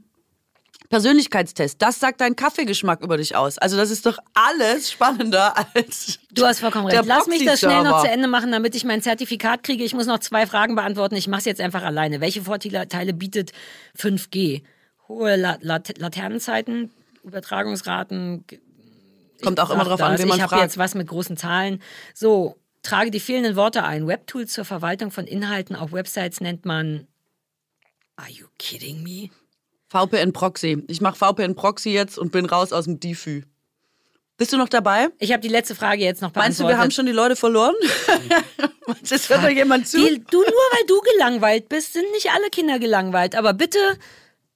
Persönlichkeitstest, 0.92 1.82
das 1.82 2.00
sagt 2.00 2.20
dein 2.20 2.36
Kaffeegeschmack 2.36 3.02
über 3.02 3.16
dich 3.16 3.36
aus. 3.36 3.58
Also 3.58 3.78
das 3.78 3.90
ist 3.90 4.06
doch 4.06 4.18
alles 4.34 4.92
spannender 4.92 5.56
als 5.74 6.20
Du 6.34 6.46
hast 6.46 6.60
vollkommen 6.60 6.86
recht. 6.86 7.06
Lass 7.06 7.28
mich 7.28 7.46
das 7.46 7.62
schnell 7.62 7.84
noch 7.84 8.02
zu 8.02 8.10
Ende 8.10 8.28
machen, 8.28 8.52
damit 8.52 8.76
ich 8.76 8.84
mein 8.84 9.02
Zertifikat 9.02 9.64
kriege. 9.64 9.86
Ich 9.86 9.94
muss 9.94 10.06
noch 10.06 10.20
zwei 10.20 10.46
Fragen 10.46 10.76
beantworten. 10.76 11.16
Ich 11.16 11.30
mache 11.30 11.40
es 11.40 11.46
jetzt 11.46 11.62
einfach 11.62 11.84
alleine. 11.84 12.20
Welche 12.20 12.44
Vorteile 12.44 13.14
bietet 13.14 13.54
5G? 13.98 14.64
Hohe 15.08 15.38
La 15.38 15.58
Lat 15.62 15.98
Laternenzeiten, 15.98 16.92
Übertragungsraten. 17.24 18.44
Kommt 19.42 19.60
auch 19.62 19.70
immer 19.72 19.86
drauf 19.86 20.02
an, 20.02 20.20
wen 20.20 20.28
man 20.28 20.38
Ich 20.38 20.42
habe 20.44 20.50
fragt. 20.50 20.64
jetzt 20.64 20.78
was 20.78 20.94
mit 20.94 21.08
großen 21.08 21.38
Zahlen. 21.38 21.82
So, 22.14 22.58
trage 22.84 23.12
die 23.12 23.22
fehlenden 23.22 23.56
Worte 23.56 23.84
ein. 23.84 24.08
Webtools 24.08 24.52
zur 24.52 24.66
Verwaltung 24.66 25.10
von 25.10 25.26
Inhalten 25.26 25.76
auf 25.78 25.94
Websites 25.94 26.42
nennt 26.42 26.66
man. 26.66 27.08
Are 28.18 28.30
you 28.30 28.48
kidding 28.58 29.04
me? 29.04 29.30
VPN 29.92 30.32
Proxy. 30.32 30.84
Ich 30.88 31.02
mache 31.02 31.18
VPN 31.18 31.54
Proxy 31.54 31.90
jetzt 31.90 32.18
und 32.18 32.32
bin 32.32 32.46
raus 32.46 32.72
aus 32.72 32.86
dem 32.86 33.02
DIFÜ. 33.02 33.42
Bist 34.38 34.54
du 34.54 34.58
noch 34.58 34.70
dabei? 34.70 35.10
Ich 35.20 35.34
habe 35.34 35.42
die 35.42 35.50
letzte 35.50 35.76
Frage 35.76 36.02
jetzt 36.02 36.22
noch 36.22 36.34
Meinst 36.34 36.60
du, 36.60 36.64
beantwortet. 36.64 36.78
wir 36.78 36.82
haben 36.82 36.92
schon 36.92 37.06
die 37.06 37.12
Leute 37.12 37.36
verloren? 37.36 37.76
Es 39.10 39.30
hört 39.30 39.44
doch 39.44 39.50
jemand 39.50 39.88
zu. 39.88 39.98
Die, 39.98 40.22
du, 40.30 40.38
nur 40.38 40.46
weil 40.46 40.86
du 40.88 41.00
gelangweilt 41.14 41.70
bist, 41.70 41.94
sind 41.94 42.12
nicht 42.12 42.32
alle 42.32 42.50
Kinder 42.50 42.78
gelangweilt. 42.78 43.36
Aber 43.36 43.54
bitte, 43.54 43.78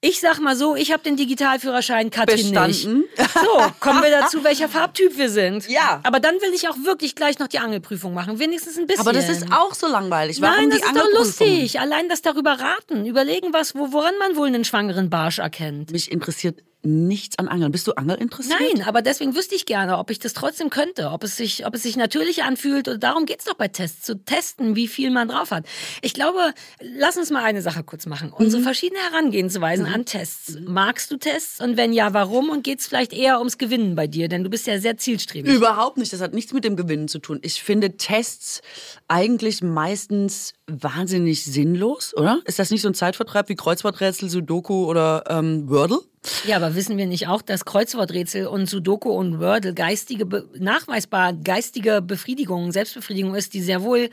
ich 0.07 0.19
sag 0.19 0.39
mal 0.39 0.55
so, 0.55 0.75
ich 0.75 0.91
habe 0.91 1.01
den 1.01 1.15
Digitalführerschein, 1.15 2.11
Katrin 2.11 2.37
Bestanden. 2.37 2.99
nicht. 2.99 3.29
So, 3.33 3.71
kommen 3.79 4.03
wir 4.03 4.11
dazu, 4.11 4.43
welcher 4.43 4.69
Farbtyp 4.69 5.17
wir 5.17 5.29
sind. 5.29 5.67
Ja. 5.67 5.99
Aber 6.03 6.19
dann 6.19 6.35
will 6.35 6.53
ich 6.53 6.69
auch 6.69 6.77
wirklich 6.83 7.15
gleich 7.15 7.39
noch 7.39 7.47
die 7.47 7.57
Angelprüfung 7.57 8.13
machen. 8.13 8.37
Wenigstens 8.37 8.77
ein 8.77 8.85
bisschen. 8.85 9.01
Aber 9.01 9.13
das 9.13 9.29
ist 9.29 9.51
auch 9.51 9.73
so 9.73 9.87
langweilig. 9.87 10.41
Warum 10.41 10.55
Nein, 10.55 10.69
das 10.69 10.79
die 10.81 10.85
ist 10.85 10.95
doch 10.95 11.19
lustig. 11.19 11.79
Allein 11.79 12.07
das 12.07 12.21
darüber 12.21 12.51
raten. 12.51 13.05
Überlegen, 13.05 13.51
was, 13.51 13.73
wo, 13.73 13.91
woran 13.91 14.17
man 14.19 14.35
wohl 14.35 14.47
einen 14.47 14.63
schwangeren 14.63 15.09
Barsch 15.09 15.39
erkennt. 15.39 15.91
Mich 15.91 16.11
interessiert 16.11 16.61
nichts 16.85 17.37
an 17.39 17.47
Angeln. 17.47 17.71
Bist 17.71 17.87
du 17.87 17.93
Angel 17.93 18.15
interessiert? 18.17 18.59
Nein, 18.59 18.87
aber 18.87 19.01
deswegen 19.01 19.35
wüsste 19.35 19.55
ich 19.55 19.65
gerne, 19.65 19.97
ob 19.97 20.09
ich 20.11 20.19
das 20.19 20.33
trotzdem 20.33 20.69
könnte, 20.69 21.09
ob 21.11 21.23
es 21.23 21.35
sich, 21.35 21.65
ob 21.65 21.73
es 21.75 21.83
sich 21.83 21.97
natürlich 21.97 22.43
anfühlt. 22.43 22.87
Und 22.87 23.03
darum 23.03 23.25
geht's 23.25 23.45
doch 23.45 23.55
bei 23.55 23.67
Tests, 23.67 24.03
zu 24.05 24.15
testen, 24.23 24.75
wie 24.75 24.87
viel 24.87 25.09
man 25.11 25.27
drauf 25.27 25.51
hat. 25.51 25.65
Ich 26.01 26.13
glaube, 26.13 26.53
lass 26.79 27.17
uns 27.17 27.29
mal 27.31 27.43
eine 27.43 27.61
Sache 27.61 27.83
kurz 27.83 28.05
machen. 28.05 28.31
Unsere 28.31 28.61
Mhm. 28.61 28.65
verschiedenen 28.65 29.01
Herangehensweisen 29.03 29.85
an 29.85 30.05
Tests. 30.05 30.57
Magst 30.65 31.11
du 31.11 31.17
Tests? 31.17 31.59
Und 31.61 31.77
wenn 31.77 31.93
ja, 31.93 32.13
warum? 32.13 32.49
Und 32.49 32.63
geht's 32.63 32.87
vielleicht 32.87 33.13
eher 33.13 33.39
ums 33.39 33.57
Gewinnen 33.57 33.95
bei 33.95 34.07
dir? 34.07 34.27
Denn 34.27 34.43
du 34.43 34.49
bist 34.49 34.67
ja 34.67 34.79
sehr 34.79 34.97
zielstrebig. 34.97 35.53
Überhaupt 35.53 35.97
nicht. 35.97 36.13
Das 36.13 36.21
hat 36.21 36.33
nichts 36.33 36.53
mit 36.53 36.63
dem 36.63 36.75
Gewinnen 36.75 37.07
zu 37.07 37.19
tun. 37.19 37.39
Ich 37.43 37.61
finde 37.63 37.97
Tests 37.97 38.61
eigentlich 39.07 39.61
meistens 39.61 40.53
wahnsinnig 40.67 41.45
sinnlos, 41.45 42.15
oder? 42.15 42.41
Ist 42.45 42.59
das 42.59 42.71
nicht 42.71 42.81
so 42.81 42.87
ein 42.87 42.93
Zeitvertreib 42.93 43.49
wie 43.49 43.55
Kreuzworträtsel, 43.55 44.29
Sudoku 44.29 44.85
oder 44.85 45.23
ähm, 45.29 45.69
Wordle? 45.69 45.99
Ja, 46.45 46.55
aber 46.55 46.73
wissen 46.75 46.97
wir 46.97 47.05
nicht 47.05 47.27
auch, 47.27 47.41
dass 47.41 47.65
Kreuzworträtsel 47.65 48.47
und 48.47 48.67
Sudoku 48.67 49.11
und 49.11 49.39
Wordle 49.39 49.73
geistige, 49.73 50.25
nachweisbar 50.57 51.33
geistige 51.33 52.01
Befriedigung, 52.01 52.71
Selbstbefriedigung 52.71 53.35
ist, 53.35 53.53
die 53.53 53.61
sehr 53.61 53.83
wohl 53.83 54.09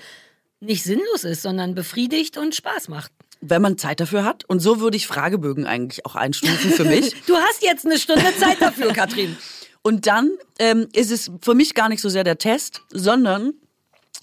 nicht 0.61 0.85
sinnlos 0.85 1.25
ist, 1.25 1.43
sondern 1.43 1.75
befriedigt 1.75 2.37
und 2.37 2.55
Spaß 2.55 2.89
macht. 2.89 3.13
Wenn 3.41 3.63
man 3.63 3.79
Zeit 3.79 3.99
dafür 3.99 4.25
hat. 4.25 4.45
Und 4.45 4.61
so 4.61 4.79
würde 4.79 4.97
ich 4.97 5.07
Fragebögen 5.07 5.67
eigentlich 5.67 6.07
auch 6.07 6.15
einstufen 6.15 6.71
für 6.71 6.85
mich. 6.85 7.15
Du 7.27 7.35
hast 7.35 7.63
jetzt 7.63 7.85
eine 7.85 7.99
Stunde 7.99 8.33
Zeit 8.39 8.61
dafür, 8.61 8.93
Katrin. 8.93 9.37
Und 9.83 10.07
dann 10.07 10.31
ähm, 10.61 10.87
ist 10.93 11.11
es 11.11 11.31
für 11.41 11.55
mich 11.55 11.75
gar 11.75 11.89
nicht 11.89 12.01
so 12.01 12.09
sehr 12.09 12.23
der 12.23 12.39
Test, 12.39 12.83
sondern 12.91 13.55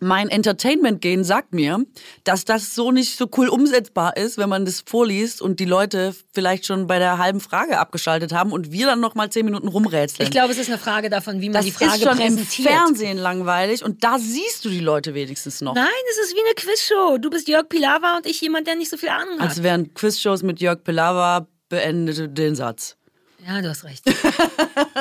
mein 0.01 0.29
Entertainment-Gen 0.29 1.23
sagt 1.23 1.53
mir, 1.53 1.83
dass 2.23 2.45
das 2.45 2.75
so 2.75 2.91
nicht 2.91 3.17
so 3.17 3.29
cool 3.37 3.49
umsetzbar 3.49 4.17
ist, 4.17 4.37
wenn 4.37 4.49
man 4.49 4.65
das 4.65 4.83
vorliest 4.85 5.41
und 5.41 5.59
die 5.59 5.65
Leute 5.65 6.15
vielleicht 6.33 6.65
schon 6.65 6.87
bei 6.87 6.99
der 6.99 7.17
halben 7.17 7.39
Frage 7.39 7.77
abgeschaltet 7.79 8.33
haben 8.33 8.51
und 8.51 8.71
wir 8.71 8.85
dann 8.85 8.99
noch 8.99 9.15
mal 9.15 9.29
zehn 9.29 9.45
Minuten 9.45 9.67
rumrätseln. 9.67 10.25
Ich 10.25 10.31
glaube, 10.31 10.51
es 10.51 10.57
ist 10.57 10.69
eine 10.69 10.77
Frage 10.77 11.09
davon, 11.09 11.41
wie 11.41 11.49
man 11.49 11.53
das 11.53 11.65
die 11.65 11.71
Frage 11.71 11.95
ist 11.95 12.03
schon 12.03 12.19
im 12.19 12.35
präsentiert. 12.35 12.69
Fernsehen 12.69 13.17
langweilig 13.17 13.83
und 13.83 14.03
da 14.03 14.17
siehst 14.19 14.65
du 14.65 14.69
die 14.69 14.79
Leute 14.79 15.13
wenigstens 15.13 15.61
noch. 15.61 15.75
Nein, 15.75 15.87
es 16.11 16.25
ist 16.25 16.35
wie 16.35 16.41
eine 16.41 16.55
Quizshow. 16.55 17.17
Du 17.17 17.29
bist 17.29 17.47
Jörg 17.47 17.67
Pilawa 17.69 18.17
und 18.17 18.25
ich 18.25 18.41
jemand, 18.41 18.67
der 18.67 18.75
nicht 18.75 18.89
so 18.89 18.97
viel 18.97 19.09
Ahnung 19.09 19.39
hat. 19.39 19.49
Als 19.49 19.63
wären 19.63 19.93
Quizshows 19.93 20.43
mit 20.43 20.59
Jörg 20.59 20.83
Pilawa 20.83 21.47
beendete 21.69 22.27
den 22.27 22.55
Satz. 22.55 22.97
Ja, 23.47 23.61
du 23.61 23.69
hast 23.69 23.83
recht. 23.83 24.03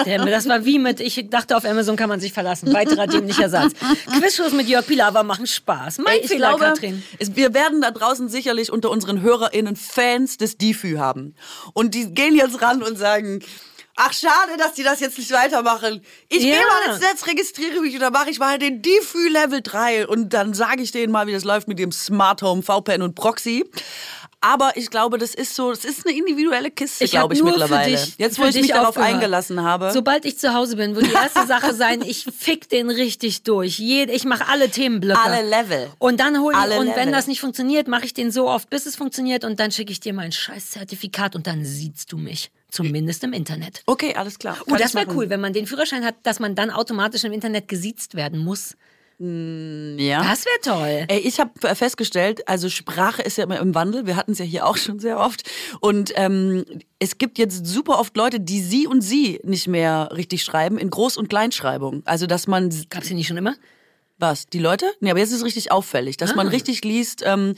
Das 0.05 0.49
war 0.49 0.65
wie 0.65 0.79
mit, 0.79 1.01
ich 1.01 1.29
dachte, 1.31 1.57
auf 1.57 1.65
Amazon 1.65 1.97
kann 1.97 2.09
man 2.09 2.21
sich 2.21 2.33
verlassen. 2.33 2.73
Weiterer 2.73 3.07
dämlicher 3.07 3.49
Satz. 3.49 3.73
Quizshows 4.19 4.53
mit 4.53 4.69
Jörg 4.69 4.87
Pilawa 4.87 5.23
machen 5.23 5.47
Spaß. 5.47 5.99
Mein 5.99 6.15
Ey, 6.15 6.21
ich 6.21 6.29
Fehler, 6.29 6.49
glaube, 6.51 6.65
Katrin. 6.65 7.03
es, 7.19 7.35
wir 7.37 7.53
werden 7.55 7.81
da 7.81 7.91
draußen 7.91 8.29
sicherlich 8.29 8.71
unter 8.73 8.91
unseren 8.91 9.21
HörerInnen 9.23 9.77
Fans 9.77 10.37
des 10.37 10.57
DIFÜ 10.57 10.99
haben. 10.99 11.35
Und 11.75 11.95
die 11.95 12.13
gehen 12.15 12.35
jetzt 12.37 12.63
ran 12.63 12.83
und 12.83 12.97
sagen, 12.97 13.41
ach 13.97 14.13
schade, 14.13 14.57
dass 14.59 14.75
die 14.75 14.85
das 14.85 15.01
jetzt 15.01 15.19
nicht 15.19 15.33
weitermachen. 15.33 16.01
Ich 16.29 16.43
Ja. 16.45 16.55
gehe 16.57 16.65
mal 16.65 16.93
ins 16.95 17.01
Netz, 17.01 17.27
registriere 17.27 17.81
mich 17.81 17.95
und 17.95 18.01
dann 18.01 18.13
mache 18.13 18.31
ich 18.31 18.39
mal 18.39 18.59
den 18.59 18.81
DIFÜ 18.83 19.29
Level 19.29 19.61
3 19.63 20.07
und 20.07 20.33
dann 20.33 20.55
sage 20.55 20.83
ich 20.83 20.93
denen 20.93 21.13
mal, 21.13 21.27
wie 21.27 21.33
das 21.33 21.45
läuft 21.45 21.67
mit 21.69 21.79
dem 21.81 21.91
Smart 21.93 22.43
Home, 22.43 22.63
VPN 22.63 23.03
und 23.03 23.15
Proxy. 23.17 23.69
Aber 24.41 24.77
ich 24.77 24.89
glaube, 24.91 25.19
das 25.19 25.35
ist 25.35 25.57
so, 25.57 25.71
das 25.73 25.85
ist 25.85 26.07
eine 26.07 26.17
individuelle 26.17 26.71
Kiste, 26.71 27.03
Ich 27.05 27.11
glaube 27.11 27.35
ich, 27.35 27.41
nur 27.41 27.53
für 27.55 27.59
mittlerweile. 27.59 27.91
dich- 27.97 28.15
Jetzt, 28.19 28.39
wo 28.39 28.45
ich 28.45 28.53
dich 28.53 28.63
mich 28.63 28.71
darauf 28.71 28.91
aufgehört. 28.91 29.15
eingelassen 29.15 29.63
habe. 29.65 29.91
Sobald 29.93 30.25
ich 30.25 30.39
zu 30.39 30.55
Hause 30.55 30.77
bin, 30.77 30.95
wird 30.95 31.07
die 31.07 31.13
erste 31.13 31.45
Sache 31.47 31.75
sein, 31.75 32.03
ich 32.03 32.25
fick 32.37 32.69
den 32.69 32.89
richtig 32.89 33.43
durch. 33.43 33.81
Ich 33.81 34.25
mache 34.25 34.47
alle 34.47 34.71
Themenblöcke. 34.71 35.19
Alle 35.21 35.49
Level. 35.49 35.91
Und 35.99 36.21
dann 36.21 36.39
hol 36.41 36.53
ich, 36.53 36.59
Alle 36.59 36.79
und 36.79 36.87
Level. 36.87 37.01
wenn 37.03 37.11
das 37.13 37.27
nicht 37.27 37.41
funktioniert, 37.41 37.89
mache 37.89 38.05
ich 38.05 38.15
den 38.15 38.31
so 38.31 38.49
oft, 38.49 38.71
bis 38.71 38.87
es 38.87 38.95
funktioniert 38.95 39.45
und 39.45 39.59
dann 39.59 39.73
schicke 39.73 39.91
ich 39.91 39.99
dir 39.99 40.13
mein 40.13 40.31
scheiß 40.31 40.71
Zertifikat 40.71 41.35
und 41.35 41.49
dann 41.49 41.65
siehst 41.65 42.13
du 42.13 42.17
mich. 42.17 42.51
Zumindest 42.71 43.25
im 43.25 43.33
Internet. 43.33 43.83
okay, 43.87 44.15
alles 44.15 44.39
klar. 44.39 44.59
Oh, 44.61 44.65
Kann 44.71 44.79
das 44.79 44.91
ich 44.91 44.95
wäre 44.95 45.11
cool, 45.17 45.31
wenn 45.31 45.41
man 45.41 45.55
den 45.55 45.67
Führerschein 45.67 46.05
hat, 46.05 46.17
dass 46.23 46.39
man 46.39 46.55
dann 46.55 46.71
automatisch 46.71 47.25
im 47.25 47.33
Internet 47.33 47.67
gesiezt 47.67 48.15
werden 48.15 48.39
muss. 48.45 48.77
Ja. 49.21 50.23
Das 50.23 50.45
wäre 50.45 50.61
toll. 50.63 51.05
Ey, 51.09 51.19
ich 51.19 51.41
habe 51.41 51.75
festgestellt, 51.75 52.47
also 52.47 52.69
Sprache 52.69 53.23
ist 53.23 53.37
ja 53.37 53.45
immer 53.45 53.59
im 53.59 53.75
Wandel. 53.75 54.07
Wir 54.07 54.15
hatten 54.15 54.33
es 54.33 54.39
ja 54.39 54.45
hier 54.45 54.67
auch 54.67 54.77
schon 54.77 55.01
sehr 55.01 55.19
oft. 55.19 55.43
Und 55.81 56.13
ähm, 56.15 56.65
es 57.01 57.19
gibt 57.19 57.39
jetzt 57.39 57.67
super 57.67 57.99
oft 57.99 58.17
Leute, 58.17 58.39
die 58.39 58.61
sie 58.61 58.87
und 58.87 59.01
sie 59.01 59.41
nicht 59.43 59.67
mehr 59.67 60.11
richtig 60.15 60.45
schreiben 60.45 60.79
in 60.79 60.91
Groß- 60.91 61.19
und 61.19 61.29
Kleinschreibung. 61.29 62.03
Also 62.05 62.27
dass 62.27 62.47
man 62.47 62.71
Gab's 62.91 63.09
hier 63.09 63.17
nicht 63.17 63.27
schon 63.27 63.37
immer? 63.37 63.57
was 64.19 64.47
die 64.47 64.59
Leute? 64.59 64.87
Nee, 65.01 65.11
aber 65.11 65.21
jetzt 65.21 65.31
ist 65.31 65.39
es 65.39 65.45
richtig 65.45 65.71
auffällig, 65.73 66.17
dass 66.17 66.35
man 66.35 66.49
richtig 66.49 66.85
liest. 66.85 67.23
Ähm, 67.25 67.55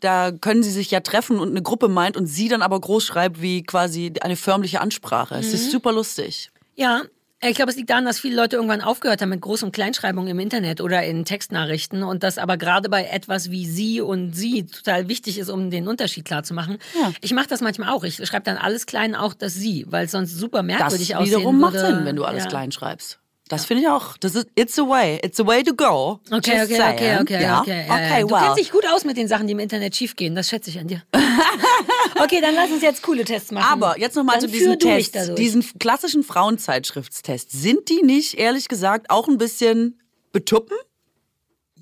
da 0.00 0.30
können 0.30 0.62
sie 0.62 0.70
sich 0.70 0.90
ja 0.90 1.00
treffen 1.00 1.38
und 1.38 1.50
eine 1.50 1.62
Gruppe 1.62 1.88
meint 1.88 2.16
und 2.16 2.26
sie 2.26 2.48
dann 2.48 2.62
aber 2.62 2.78
groß 2.78 3.04
schreibt 3.04 3.40
wie 3.40 3.62
quasi 3.62 4.12
eine 4.20 4.36
förmliche 4.36 4.80
Ansprache. 4.80 5.34
Es 5.36 5.52
ist 5.52 5.70
super 5.70 5.92
lustig. 5.92 6.50
Ja. 6.74 7.02
Ich 7.48 7.56
glaube, 7.56 7.70
es 7.70 7.76
liegt 7.76 7.90
daran, 7.90 8.04
dass 8.04 8.18
viele 8.18 8.36
Leute 8.36 8.56
irgendwann 8.56 8.80
aufgehört 8.80 9.22
haben 9.22 9.28
mit 9.28 9.42
Groß- 9.42 9.64
und 9.64 9.72
Kleinschreibung 9.72 10.26
im 10.26 10.38
Internet 10.38 10.80
oder 10.80 11.04
in 11.04 11.24
Textnachrichten 11.24 12.02
und 12.02 12.22
das 12.22 12.38
aber 12.38 12.56
gerade 12.56 12.88
bei 12.88 13.04
etwas 13.04 13.50
wie 13.50 13.66
sie 13.66 14.00
und 14.00 14.32
sie 14.32 14.66
total 14.66 15.08
wichtig 15.08 15.38
ist, 15.38 15.48
um 15.48 15.70
den 15.70 15.86
Unterschied 15.88 16.24
klar 16.24 16.42
zu 16.42 16.54
machen. 16.54 16.78
Ja. 17.00 17.12
Ich 17.20 17.32
mache 17.32 17.48
das 17.48 17.60
manchmal 17.60 17.90
auch. 17.90 18.04
Ich 18.04 18.16
schreibe 18.26 18.44
dann 18.44 18.56
alles 18.56 18.86
klein, 18.86 19.14
auch 19.14 19.34
das 19.34 19.54
sie, 19.54 19.84
weil 19.88 20.06
es 20.06 20.12
sonst 20.12 20.34
super 20.34 20.58
Das 20.58 20.66
merkwürdig 20.66 21.16
aussehen 21.16 21.38
wiederum 21.38 21.60
macht 21.60 21.74
würde. 21.74 21.96
Sinn, 21.96 22.04
wenn 22.04 22.16
du 22.16 22.24
alles 22.24 22.44
ja. 22.44 22.50
klein 22.50 22.72
schreibst. 22.72 23.20
Das 23.48 23.64
finde 23.64 23.84
ich 23.84 23.88
auch. 23.88 24.16
Das 24.16 24.34
ist 24.34 24.48
it's 24.56 24.78
a 24.78 24.82
way. 24.82 25.20
It's 25.22 25.38
a 25.38 25.46
way 25.46 25.62
to 25.62 25.72
go. 25.72 26.20
Okay, 26.30 26.56
Just 26.56 26.64
okay, 26.64 26.64
okay, 26.64 26.76
saying. 26.76 26.94
okay, 26.94 27.08
ja? 27.08 27.20
okay. 27.20 27.42
ja, 27.42 27.60
okay, 27.60 27.86
ja. 27.88 28.20
Du 28.20 28.30
well. 28.30 28.42
kennst 28.42 28.58
dich 28.58 28.72
gut 28.72 28.84
aus 28.92 29.04
mit 29.04 29.16
den 29.16 29.28
Sachen, 29.28 29.46
die 29.46 29.52
im 29.52 29.60
Internet 29.60 29.94
schiefgehen. 29.94 30.34
Das 30.34 30.48
schätze 30.48 30.70
ich 30.70 30.78
an 30.80 30.88
dir. 30.88 31.02
okay, 32.22 32.40
dann 32.40 32.54
lass 32.56 32.70
uns 32.70 32.82
jetzt 32.82 33.02
coole 33.02 33.24
Tests 33.24 33.52
machen. 33.52 33.66
Aber 33.70 33.98
jetzt 34.00 34.16
nochmal 34.16 34.40
zu 34.40 34.48
Tests, 34.48 35.12
dadurch. 35.12 35.36
diesen 35.36 35.64
klassischen 35.78 36.24
Frauenzeitschriftstests. 36.24 37.52
Sind 37.52 37.88
die 37.88 38.02
nicht, 38.02 38.34
ehrlich 38.34 38.66
gesagt, 38.66 39.10
auch 39.10 39.28
ein 39.28 39.38
bisschen 39.38 40.00
betuppen? 40.32 40.76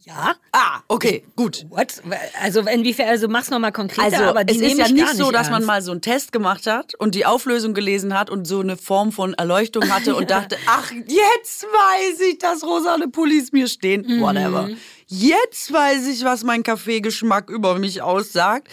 Ja. 0.04 0.34
Ah, 0.52 0.80
okay, 0.88 1.24
gut. 1.36 1.66
What? 1.70 2.02
Also 2.42 2.60
inwiefern? 2.60 3.08
Also 3.08 3.28
mach's 3.28 3.50
noch 3.50 3.58
mal 3.58 3.72
konkreter. 3.72 4.04
Also 4.04 4.24
aber 4.24 4.44
die 4.44 4.54
es 4.56 4.60
ist 4.72 4.78
ja 4.78 4.86
ich 4.86 4.92
nicht 4.92 5.06
gar 5.06 5.14
so, 5.14 5.30
dass 5.30 5.46
man 5.46 5.54
ernst. 5.62 5.66
mal 5.66 5.82
so 5.82 5.92
einen 5.92 6.00
Test 6.02 6.32
gemacht 6.32 6.66
hat 6.66 6.94
und 6.96 7.14
die 7.14 7.24
Auflösung 7.26 7.74
gelesen 7.74 8.18
hat 8.18 8.30
und 8.30 8.46
so 8.46 8.60
eine 8.60 8.76
Form 8.76 9.12
von 9.12 9.34
Erleuchtung 9.34 9.90
hatte 9.90 10.14
und 10.14 10.30
dachte, 10.30 10.56
ach, 10.66 10.90
jetzt 10.92 11.64
weiß 11.64 12.20
ich, 12.30 12.38
dass 12.38 12.62
rosane 12.64 13.08
Pullis 13.08 13.52
mir 13.52 13.66
stehen. 13.68 14.04
Mhm. 14.06 14.20
Whatever. 14.20 14.68
Jetzt 15.06 15.72
weiß 15.72 16.06
ich, 16.08 16.24
was 16.24 16.44
mein 16.44 16.62
Kaffeegeschmack 16.62 17.48
über 17.50 17.78
mich 17.78 18.02
aussagt. 18.02 18.68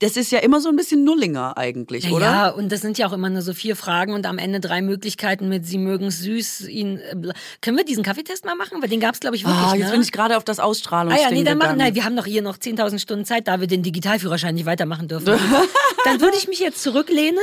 Das 0.00 0.16
ist 0.16 0.32
ja 0.32 0.40
immer 0.40 0.60
so 0.60 0.68
ein 0.68 0.76
bisschen 0.76 1.04
Nullinger 1.04 1.56
eigentlich, 1.56 2.10
oder? 2.10 2.24
Ja, 2.24 2.48
und 2.48 2.72
das 2.72 2.80
sind 2.80 2.98
ja 2.98 3.06
auch 3.06 3.12
immer 3.12 3.30
nur 3.30 3.42
so 3.42 3.54
vier 3.54 3.76
Fragen 3.76 4.12
und 4.12 4.26
am 4.26 4.38
Ende 4.38 4.60
drei 4.60 4.82
Möglichkeiten 4.82 5.48
mit 5.48 5.66
Sie 5.66 5.78
mögen 5.78 6.10
süß, 6.10 6.68
ihn. 6.68 6.98
Äh, 6.98 7.32
können 7.60 7.76
wir 7.76 7.84
diesen 7.84 8.02
Kaffeetest 8.02 8.44
mal 8.44 8.54
machen? 8.54 8.82
Weil 8.82 8.88
den 8.88 9.00
gab's 9.00 9.20
glaube 9.20 9.36
ich, 9.36 9.44
wirklich. 9.44 9.62
Ah, 9.62 9.74
jetzt 9.74 9.86
ne? 9.86 9.92
bin 9.92 10.02
ich 10.02 10.12
gerade 10.12 10.36
auf 10.36 10.44
das 10.44 10.58
Ah 10.58 10.64
Ausstrahlungsding 10.68 11.24
ja, 11.24 11.30
nee, 11.30 11.44
dann 11.44 11.58
machen, 11.58 11.78
nein, 11.78 11.94
wir 11.94 12.04
haben 12.04 12.16
doch 12.16 12.26
hier 12.26 12.42
noch 12.42 12.56
10.000 12.56 12.98
Stunden 12.98 13.24
Zeit, 13.24 13.46
da 13.48 13.60
wir 13.60 13.66
den 13.66 13.82
Digitalführerschein 13.82 14.54
nicht 14.54 14.66
weitermachen 14.66 15.08
dürfen. 15.08 15.38
dann 16.04 16.20
würde 16.20 16.36
ich 16.36 16.48
mich 16.48 16.58
jetzt 16.58 16.82
zurücklehnen. 16.82 17.42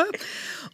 habe. 0.00 0.18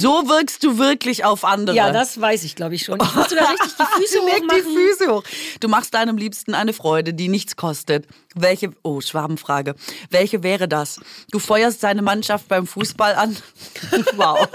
So 0.00 0.28
wirkst 0.28 0.64
du 0.64 0.78
wirklich 0.78 1.24
auf 1.24 1.44
andere. 1.44 1.76
Ja, 1.76 1.92
das 1.92 2.20
weiß 2.20 2.44
ich, 2.44 2.54
glaube 2.56 2.74
ich 2.74 2.84
schon. 2.84 2.98
Ich 3.00 3.14
muss 3.14 3.28
sogar 3.30 3.50
richtig 3.50 3.72
die 3.78 3.84
Füße 4.02 4.18
hoch 4.20 4.26
machen. 4.46 4.48
die 4.56 4.62
Füße 4.62 5.12
hoch. 5.12 5.22
Du 5.60 5.68
machst 5.68 5.94
deinem 5.94 6.16
Liebsten 6.16 6.54
eine 6.54 6.72
Freude, 6.72 7.14
die 7.14 7.28
nichts 7.28 7.56
kostet. 7.56 8.06
Welche, 8.34 8.70
oh, 8.82 9.00
Schwabenfrage. 9.00 9.74
Welche 10.10 10.42
wäre 10.42 10.68
das? 10.68 11.00
Du 11.30 11.38
feuerst 11.38 11.80
seine 11.80 12.02
Mannschaft 12.02 12.48
beim 12.48 12.66
Fußball 12.66 13.14
an. 13.14 13.36
wow. 14.16 14.48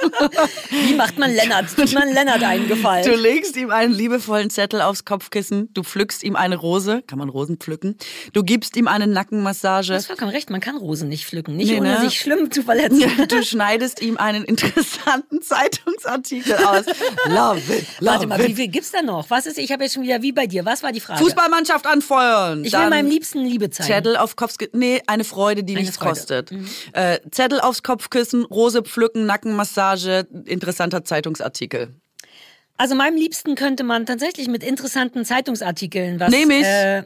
Wie 0.70 0.96
macht 0.96 1.18
man 1.18 1.34
Lennart? 1.34 1.76
Tut 1.76 1.94
man 1.94 2.13
Lennart 2.13 2.44
eingefallen? 2.44 3.06
Du 3.06 3.16
legst 3.16 3.56
ihm 3.56 3.72
einen 3.72 3.94
liebevollen 3.94 4.50
Zettel 4.50 4.82
aufs 4.82 5.06
Kopfkissen. 5.06 5.74
Du 5.74 5.84
pflückst 5.84 6.24
ihm 6.24 6.36
eine 6.36 6.56
Rose. 6.56 7.04
Kann 7.08 7.20
man 7.20 7.30
Rosen 7.30 7.58
pflücken? 7.58 7.98
Du 8.34 8.44
gibst 8.44 8.76
ihm 8.78 8.88
eine 8.88 9.08
Nackenmassage. 9.08 9.88
Du 9.88 9.94
hast 9.94 10.08
vollkommen 10.08 10.32
recht. 10.32 10.50
Man 10.50 10.62
kann 10.62 10.78
Rosen 10.78 11.10
nicht 11.10 11.26
pflücken. 11.26 11.56
Nicht 11.56 11.72
nee, 11.72 11.80
ohne 11.80 11.94
ne? 11.94 12.02
sich 12.02 12.20
schlimm 12.20 12.52
zu 12.52 12.63
verletzen. 12.63 13.04
du 13.28 13.44
schneidest 13.44 14.02
ihm 14.02 14.18
einen 14.18 14.44
interessanten 14.44 14.68
interessanten 14.78 15.42
Zeitungsartikel 15.42 16.56
aus. 16.56 16.86
Love 17.28 17.60
it. 17.74 17.86
Love 18.00 18.12
Warte 18.12 18.28
mal, 18.28 18.40
it. 18.40 18.48
wie 18.48 18.56
viel 18.56 18.68
gibt's 18.68 18.92
da 18.92 19.02
noch? 19.02 19.30
Was 19.30 19.46
ist, 19.46 19.58
ich 19.58 19.72
habe 19.72 19.84
jetzt 19.84 19.94
schon 19.94 20.04
wieder 20.04 20.22
wie 20.22 20.32
bei 20.32 20.48
dir. 20.48 20.66
Was 20.66 20.84
war 20.84 20.92
die 20.92 21.00
Frage? 21.00 21.24
Fußballmannschaft 21.24 21.86
anfeuern. 21.86 22.63
Ich 22.63 22.74
will 22.74 22.90
meinem 22.90 23.10
Liebsten 23.10 23.40
Liebe 23.40 23.66
zeigen. 23.69 23.88
Zettel 23.88 24.17
auf 24.17 24.36
Kopf, 24.36 24.56
nee, 24.73 25.01
eine 25.08 25.23
Freude, 25.23 25.63
die 25.63 25.73
eine 25.73 25.82
nichts 25.82 25.97
Freude. 25.97 26.10
kostet. 26.10 26.51
Mhm. 26.51 26.67
Äh, 26.93 27.19
Zettel 27.32 27.60
aufs 27.60 27.84
Kopfkissen, 27.84 28.45
Rose 28.45 28.82
pflücken, 28.82 29.25
Nackenmassage, 29.25 30.27
interessanter 30.45 31.03
Zeitungsartikel. 31.03 31.89
Also 32.77 32.95
meinem 32.95 33.15
Liebsten 33.17 33.56
könnte 33.56 33.84
man 33.84 34.06
tatsächlich 34.06 34.47
mit 34.47 34.63
interessanten 34.63 35.25
Zeitungsartikeln 35.25 36.19
was. 36.19 36.30
Nehme 36.30 36.60
ich. 36.60 36.65
Äh, 36.65 37.03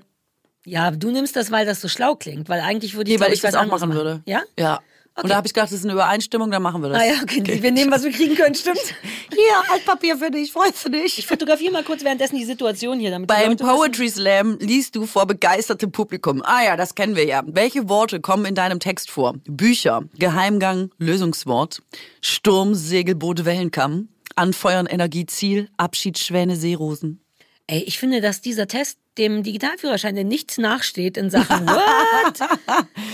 ja, 0.65 0.91
du 0.91 1.11
nimmst 1.11 1.35
das, 1.35 1.49
weil 1.49 1.65
das 1.65 1.81
so 1.81 1.87
schlau 1.87 2.15
klingt, 2.15 2.49
weil 2.49 2.59
eigentlich 2.59 2.95
würde 2.95 3.09
ich, 3.09 3.17
nee, 3.17 3.25
weil 3.25 3.33
ich 3.33 3.41
das 3.41 3.55
auch 3.55 3.65
machen, 3.65 3.89
machen 3.89 3.93
würde. 3.93 4.21
Ja? 4.25 4.43
Ja. 4.59 4.81
Okay. 5.13 5.23
Und 5.23 5.29
da 5.29 5.35
habe 5.35 5.47
ich 5.47 5.53
gedacht, 5.53 5.67
das 5.67 5.79
ist 5.79 5.83
eine 5.83 5.93
Übereinstimmung, 5.93 6.51
dann 6.51 6.63
machen 6.63 6.81
wir 6.81 6.89
das. 6.89 7.01
Ah 7.01 7.05
ja, 7.05 7.15
okay. 7.21 7.41
okay. 7.41 7.61
Wir 7.61 7.71
nehmen, 7.71 7.91
was 7.91 8.03
wir 8.03 8.11
kriegen 8.11 8.33
können, 8.35 8.55
stimmt. 8.55 8.79
Hier, 9.29 9.73
Altpapier 9.73 10.17
für 10.17 10.31
dich, 10.31 10.53
freust 10.53 10.85
du 10.85 10.89
dich? 10.89 11.19
Ich 11.19 11.27
fotografiere 11.27 11.73
mal 11.73 11.83
kurz 11.83 12.03
währenddessen 12.05 12.37
die 12.37 12.45
Situation 12.45 12.97
hier. 12.99 13.11
Damit 13.11 13.27
Beim 13.27 13.57
Poetry 13.57 14.05
wissen. 14.05 14.21
Slam 14.21 14.57
liest 14.59 14.95
du 14.95 15.05
vor 15.05 15.25
begeistertem 15.25 15.91
Publikum. 15.91 16.41
Ah 16.45 16.63
ja, 16.63 16.77
das 16.77 16.95
kennen 16.95 17.17
wir 17.17 17.25
ja. 17.25 17.43
Welche 17.45 17.89
Worte 17.89 18.21
kommen 18.21 18.45
in 18.45 18.55
deinem 18.55 18.79
Text 18.79 19.11
vor? 19.11 19.35
Bücher, 19.45 20.03
Geheimgang, 20.17 20.91
Lösungswort, 20.97 21.81
Sturm, 22.21 22.73
Segelboot, 22.73 23.43
Wellenkamm, 23.43 24.07
Anfeuern, 24.35 24.85
Energieziel, 24.85 25.69
Abschied, 25.75 26.19
Schwäne, 26.19 26.55
Seerosen. 26.55 27.21
Ey, 27.67 27.83
ich 27.83 27.99
finde, 27.99 28.21
dass 28.21 28.41
dieser 28.41 28.67
Test 28.67 28.97
dem 29.17 29.43
Digitalführerschein 29.43 30.15
der 30.15 30.23
nichts 30.23 30.57
nachsteht 30.57 31.17
in 31.17 31.29
Sachen 31.29 31.67
What? 31.67 32.39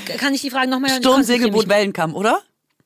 Kann 0.18 0.34
ich 0.34 0.42
die 0.42 0.50
Frage 0.52 0.70
nochmal? 0.70 0.92
Sturm, 0.92 1.24
Segelboot, 1.24 1.68
Wellenkamm, 1.68 2.16
oder? 2.16 2.42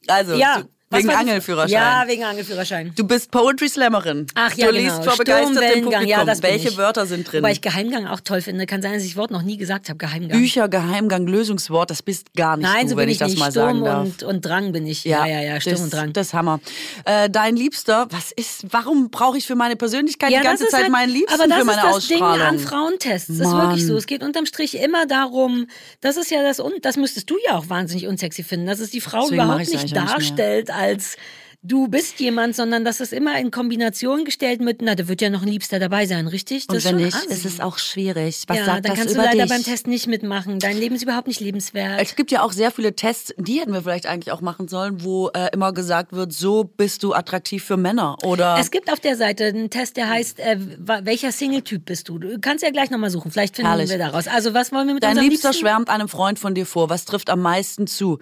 Also, 0.08 0.36
ja. 0.36 0.64
Wegen 0.92 1.10
Angelführerschein. 1.10 1.72
Ja, 1.72 2.04
wegen 2.08 2.24
Angelführerschein. 2.24 2.92
Du 2.96 3.06
bist 3.06 3.32
Poetry 3.32 3.70
Slammerin. 3.70 4.28
Ach 4.36 4.54
ja, 4.56 4.68
Du 4.68 4.74
genau. 4.74 4.84
liest 4.84 5.04
vor 5.04 5.18
begeistertem 5.18 5.84
Publikum. 5.84 6.08
Ja, 6.08 6.26
das 6.26 6.44
Welche 6.44 6.70
ich. 6.70 6.78
Wörter 6.78 7.06
sind 7.06 7.32
drin? 7.32 7.44
Weil 7.44 7.54
ich 7.54 7.62
Geheimgang 7.62 8.08
auch 8.08 8.20
toll 8.20 8.42
finde. 8.42 8.66
Kann 8.66 8.82
sein, 8.82 8.94
dass 8.94 9.04
ich 9.04 9.12
das 9.12 9.18
Wort 9.18 9.32
noch 9.32 9.42
nie 9.42 9.58
gesagt 9.58 9.90
habe. 9.90 9.98
Geheimgang. 9.98 10.38
Bücher, 10.38 10.68
Geheimgang, 10.68 11.28
Lösungswort, 11.28 11.90
das 11.90 12.04
bist 12.04 12.34
gar 12.36 12.58
nicht 12.58 12.68
Nein, 12.68 12.84
du, 12.86 12.92
so 12.92 12.98
wenn 12.98 13.06
bin 13.06 13.14
ich 13.14 13.18
das 13.20 13.30
nicht. 13.30 13.40
mal 13.40 13.52
Sturm 13.52 13.84
sagen 13.84 13.84
darf. 13.86 14.04
Und, 14.04 14.24
und 14.24 14.46
Drang 14.46 14.72
bin 14.72 14.86
ich. 14.86 15.06
Ja, 15.06 15.26
ja, 15.26 15.42
ja, 15.42 15.60
Sturm 15.62 15.74
das, 15.76 15.84
und 15.84 15.94
Drang. 15.94 16.14
Das 16.14 16.28
ist 16.28 16.34
Hammer. 16.34 16.60
Äh, 17.06 17.30
dein 17.30 17.56
Liebster, 17.56 18.08
was 18.10 18.32
ist, 18.32 18.66
warum 18.72 19.10
brauche 19.10 19.38
ich 19.38 19.48
für 19.48 19.56
meine 19.56 19.76
Persönlichkeit 19.76 20.32
ja, 20.32 20.40
die 20.40 20.46
ganze 20.46 20.68
Zeit 20.68 20.84
halt, 20.84 20.92
meinen 20.92 21.14
Liebsten 21.14 21.34
aber 21.40 21.48
das 21.48 21.60
für 21.60 21.66
meine 21.66 21.78
ist 21.80 21.86
das 21.86 21.96
Ausstrahlung? 21.96 22.38
Ding 22.38 22.42
an 22.42 22.60
Frauentests. 22.60 23.28
Das 23.28 23.48
ist 23.48 23.54
wirklich 23.54 23.86
so. 23.86 23.96
Es 23.96 24.06
geht 24.08 24.24
unterm 24.24 24.46
Strich 24.46 24.76
immer 24.76 25.06
darum, 25.06 25.68
das 26.02 26.18
ist 26.18 26.32
ja 26.32 26.44
das, 26.44 26.60
und 26.60 26.84
das 26.84 26.98
müsstest 26.98 27.30
du 27.30 27.38
ja 27.48 27.58
auch 27.58 27.70
wahnsinnig 27.70 28.08
unsexy 28.08 28.44
finden, 28.44 28.68
dass 28.68 28.80
es 28.80 28.92
die 28.92 29.02
Frau 29.02 29.22
Deswegen 29.22 29.44
überhaupt 29.44 29.60
nicht 29.72 29.96
darstellt 29.96 30.70
als 30.82 31.18
du 31.64 31.88
bist 31.88 32.20
jemand, 32.20 32.56
sondern 32.56 32.84
das 32.84 33.00
ist 33.02 33.14
immer 33.14 33.38
in 33.40 33.52
Kombination 33.52 34.26
gestellt 34.26 34.62
mit, 34.62 34.82
na, 34.82 34.96
da 34.96 35.08
wird 35.08 35.22
ja 35.22 35.30
noch 35.30 35.44
ein 35.44 35.48
Liebster 35.48 35.78
dabei 35.80 36.06
sein, 36.08 36.28
richtig? 36.28 36.66
Das 36.68 36.86
Und 36.86 36.92
wenn 36.98 37.06
ist 37.06 37.16
nicht, 37.16 37.32
ist 37.32 37.46
es 37.46 37.60
auch 37.60 37.78
schwierig. 37.78 38.44
Was 38.48 38.58
ja, 38.58 38.66
sagt 38.66 38.86
dann 38.86 38.92
das 38.92 39.00
kannst 39.00 39.16
du 39.16 39.20
über 39.20 39.26
leider 39.26 39.44
dich? 39.44 39.52
beim 39.52 39.64
Test 39.64 39.86
nicht 39.88 40.08
mitmachen. 40.08 40.60
Dein 40.60 40.78
Leben 40.78 40.96
ist 40.96 41.04
überhaupt 41.04 41.28
nicht 41.28 41.40
lebenswert. 41.40 42.02
Es 42.02 42.16
gibt 42.16 42.32
ja 42.32 42.42
auch 42.44 42.52
sehr 42.52 42.72
viele 42.72 42.96
Tests, 42.96 43.34
die 43.38 43.60
hätten 43.60 43.74
wir 43.74 43.84
vielleicht 43.84 44.08
eigentlich 44.08 44.32
auch 44.32 44.42
machen 44.42 44.68
sollen, 44.68 45.04
wo 45.04 45.30
äh, 45.30 45.50
immer 45.54 45.72
gesagt 45.72 46.14
wird, 46.14 46.34
so 46.34 46.64
bist 46.64 47.04
du 47.04 47.14
attraktiv 47.14 47.64
für 47.64 47.78
Männer 47.78 48.18
oder 48.24 48.58
Es 48.60 48.72
gibt 48.72 48.92
auf 48.92 49.00
der 49.00 49.16
Seite 49.16 49.46
einen 49.46 49.70
Test, 49.70 49.98
der 49.98 50.10
heißt, 50.10 50.40
äh, 50.40 50.58
welcher 51.04 51.32
Single-Typ 51.32 51.86
bist 51.86 52.10
du? 52.10 52.18
Du 52.18 52.40
kannst 52.40 52.64
ja 52.64 52.72
gleich 52.72 52.90
nochmal 52.90 53.12
suchen, 53.12 53.30
vielleicht 53.32 53.56
finden 53.56 53.70
Herrlich. 53.70 53.90
wir 53.90 53.98
daraus. 54.00 54.28
Also 54.28 54.54
was 54.54 54.72
wollen 54.72 54.88
wir 54.88 54.96
mit 54.96 55.04
Dein 55.04 55.18
Liebster 55.18 55.50
Liebsten? 55.50 55.66
schwärmt 55.66 55.90
einem 55.90 56.08
Freund 56.08 56.40
von 56.40 56.56
dir 56.56 56.66
vor. 56.66 56.90
Was 56.90 57.06
trifft 57.06 57.30
am 57.30 57.42
meisten 57.42 57.86
zu? 57.86 58.18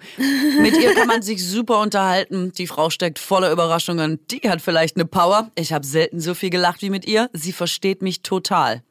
Mit 0.60 0.76
ihr 0.78 0.94
kann 0.94 1.06
man 1.08 1.22
sich 1.22 1.46
super 1.46 1.80
unterhalten. 1.80 2.52
Die 2.52 2.66
Frau 2.66 2.90
steckt 2.90 3.18
voller 3.30 3.52
Überraschungen. 3.52 4.18
Die 4.32 4.40
hat 4.50 4.60
vielleicht 4.60 4.96
eine 4.96 5.04
Power. 5.04 5.52
Ich 5.54 5.72
habe 5.72 5.86
selten 5.86 6.18
so 6.18 6.34
viel 6.34 6.50
gelacht 6.50 6.82
wie 6.82 6.90
mit 6.90 7.04
ihr. 7.06 7.30
Sie 7.32 7.52
versteht 7.52 8.02
mich 8.02 8.22
total. 8.22 8.82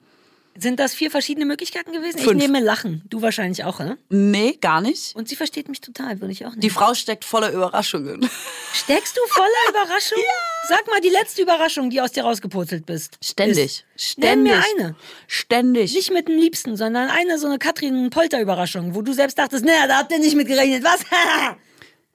Sind 0.58 0.80
das 0.80 0.94
vier 0.94 1.12
verschiedene 1.12 1.46
Möglichkeiten 1.46 1.92
gewesen? 1.92 2.20
Fünf. 2.20 2.42
Ich 2.42 2.48
nehme 2.48 2.62
Lachen. 2.64 3.04
Du 3.10 3.22
wahrscheinlich 3.22 3.66
auch, 3.66 3.80
ne? 3.80 3.98
Nee, 4.08 4.58
gar 4.62 4.80
nicht. 4.80 5.14
Und 5.14 5.28
sie 5.28 5.36
versteht 5.36 5.68
mich 5.68 5.82
total, 5.82 6.22
würde 6.22 6.32
ich 6.32 6.46
auch 6.46 6.52
nehmen. 6.52 6.62
Die 6.62 6.70
Frau 6.70 6.94
steckt 6.94 7.26
voller 7.26 7.52
Überraschungen. 7.52 8.30
Steckst 8.74 9.18
du 9.18 9.22
voller 9.28 9.50
Überraschung? 9.70 10.24
Sag 10.70 10.88
mal 10.88 11.02
die 11.02 11.10
letzte 11.10 11.42
Überraschung, 11.42 11.90
die 11.90 12.00
aus 12.00 12.14
dir 12.14 12.24
rausgepurzelt 12.24 12.86
bist. 12.86 13.18
Ständig. 13.22 13.84
Ist. 13.94 14.18
Nenn 14.20 14.46
Ständig. 14.46 14.54
mir 14.54 14.64
eine. 14.86 14.96
Ständig. 15.28 15.94
Nicht 15.94 16.14
mit 16.14 16.30
dem 16.30 16.38
Liebsten, 16.38 16.78
sondern 16.78 17.10
eine 17.10 17.38
so 17.40 17.48
eine 17.48 17.58
Katrin-Polter-Überraschung, 17.58 18.96
wo 18.96 19.02
du 19.02 19.12
selbst 19.12 19.38
dachtest, 19.38 19.66
naja, 19.66 19.86
da 19.88 19.98
habt 19.98 20.14
ihr 20.14 20.20
nicht 20.20 20.38
mit 20.38 20.48
gerechnet. 20.48 20.86
Was? 20.86 21.02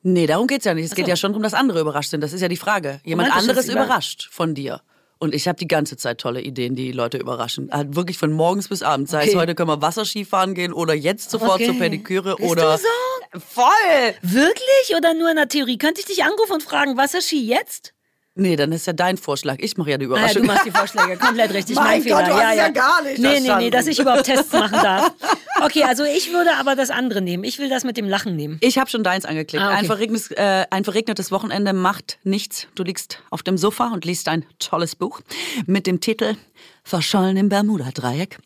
Nee, 0.06 0.26
darum 0.26 0.46
geht's 0.46 0.64
ja 0.66 0.74
nicht. 0.74 0.84
Es 0.84 0.94
geht 0.94 1.06
so. 1.06 1.10
ja 1.10 1.16
schon 1.16 1.32
darum, 1.32 1.42
dass 1.42 1.54
andere 1.54 1.80
überrascht 1.80 2.10
sind. 2.10 2.20
Das 2.20 2.32
ist 2.32 2.40
ja 2.42 2.48
die 2.48 2.56
Frage. 2.58 3.00
Jemand 3.04 3.34
anderes 3.34 3.68
Über- 3.68 3.84
überrascht 3.84 4.28
von 4.30 4.54
dir. 4.54 4.82
Und 5.18 5.34
ich 5.34 5.48
habe 5.48 5.56
die 5.58 5.66
ganze 5.68 5.96
Zeit 5.96 6.18
tolle 6.18 6.42
Ideen, 6.42 6.74
die 6.76 6.92
Leute 6.92 7.16
überraschen. 7.16 7.70
Halt 7.72 7.96
wirklich 7.96 8.18
von 8.18 8.30
morgens 8.30 8.68
bis 8.68 8.82
abends. 8.82 9.10
Sei 9.12 9.22
es 9.22 9.28
Okay. 9.30 9.38
heute 9.38 9.54
können 9.54 9.70
wir 9.70 9.80
Wasserski 9.80 10.24
fahren 10.26 10.54
gehen 10.54 10.72
oder 10.74 10.92
jetzt 10.92 11.30
sofort 11.30 11.54
Okay. 11.54 11.66
zur 11.66 11.78
Pediküre 11.78 12.36
Bist 12.36 12.50
oder. 12.50 12.76
du 12.76 12.82
so? 12.82 13.40
Voll! 13.40 14.14
Wirklich 14.22 14.94
oder 14.96 15.14
nur 15.14 15.30
in 15.30 15.36
der 15.36 15.48
Theorie? 15.48 15.78
Könnte 15.78 16.00
ich 16.00 16.06
dich 16.06 16.22
anrufen 16.24 16.52
und 16.52 16.62
fragen, 16.62 16.96
Wasserski 16.98 17.42
jetzt? 17.46 17.94
Nee, 18.36 18.56
dann 18.56 18.72
ist 18.72 18.86
ja 18.88 18.92
dein 18.92 19.16
Vorschlag. 19.16 19.56
Ich 19.60 19.76
mache 19.76 19.90
ja 19.92 19.98
die 19.98 20.06
Ah, 20.06 20.08
ja, 20.08 20.14
Überraschung. 20.16 20.42
du 20.42 20.48
machst 20.48 20.66
die 20.66 20.70
Vorschläge. 20.72 21.16
Komplett 21.18 21.54
richtig. 21.54 21.76
Mein 21.76 21.84
mein 21.84 22.04
Gott, 22.04 22.24
Fehler. 22.24 22.28
du 22.28 22.34
hast 22.34 22.40
ja, 22.42 22.50
es 22.50 22.56
ja 22.56 22.62
ja. 22.64 22.68
gar 22.70 23.02
nicht 23.02 23.18
Nee, 23.20 23.40
nee, 23.40 23.54
nee, 23.58 23.70
dass 23.70 23.86
ich 23.86 23.98
überhaupt 24.00 24.24
Tests 24.24 24.52
machen 24.52 24.78
darf. 24.82 25.12
Okay, 25.62 25.84
also 25.84 26.02
ich 26.04 26.30
würde 26.32 26.50
aber 26.58 26.74
das 26.74 26.90
andere 26.90 27.22
nehmen. 27.22 27.44
Ich 27.44 27.58
will 27.58 27.70
das 27.70 27.84
mit 27.84 27.96
dem 27.96 28.06
Lachen 28.08 28.34
nehmen. 28.36 28.58
Ich 28.60 28.76
habe 28.76 28.90
schon 28.90 29.02
deins 29.04 29.24
angeklickt. 29.24 29.62
Ah, 29.62 29.68
okay. 29.68 29.78
ein, 29.78 29.86
verregnetes, 29.86 30.30
äh, 30.32 30.66
ein 30.68 30.84
verregnetes 30.84 31.30
Wochenende 31.30 31.72
macht 31.72 32.18
nichts. 32.24 32.66
Du 32.74 32.82
liegst 32.82 33.22
auf 33.30 33.42
dem 33.44 33.56
Sofa 33.56 33.86
und 33.94 34.04
liest 34.04 34.28
ein 34.28 34.44
tolles 34.58 34.94
Buch 34.96 35.20
mit 35.64 35.86
dem 35.86 36.00
Titel 36.00 36.34
Verschollen 36.82 37.36
im 37.38 37.48
Bermuda-Dreieck. 37.48 38.38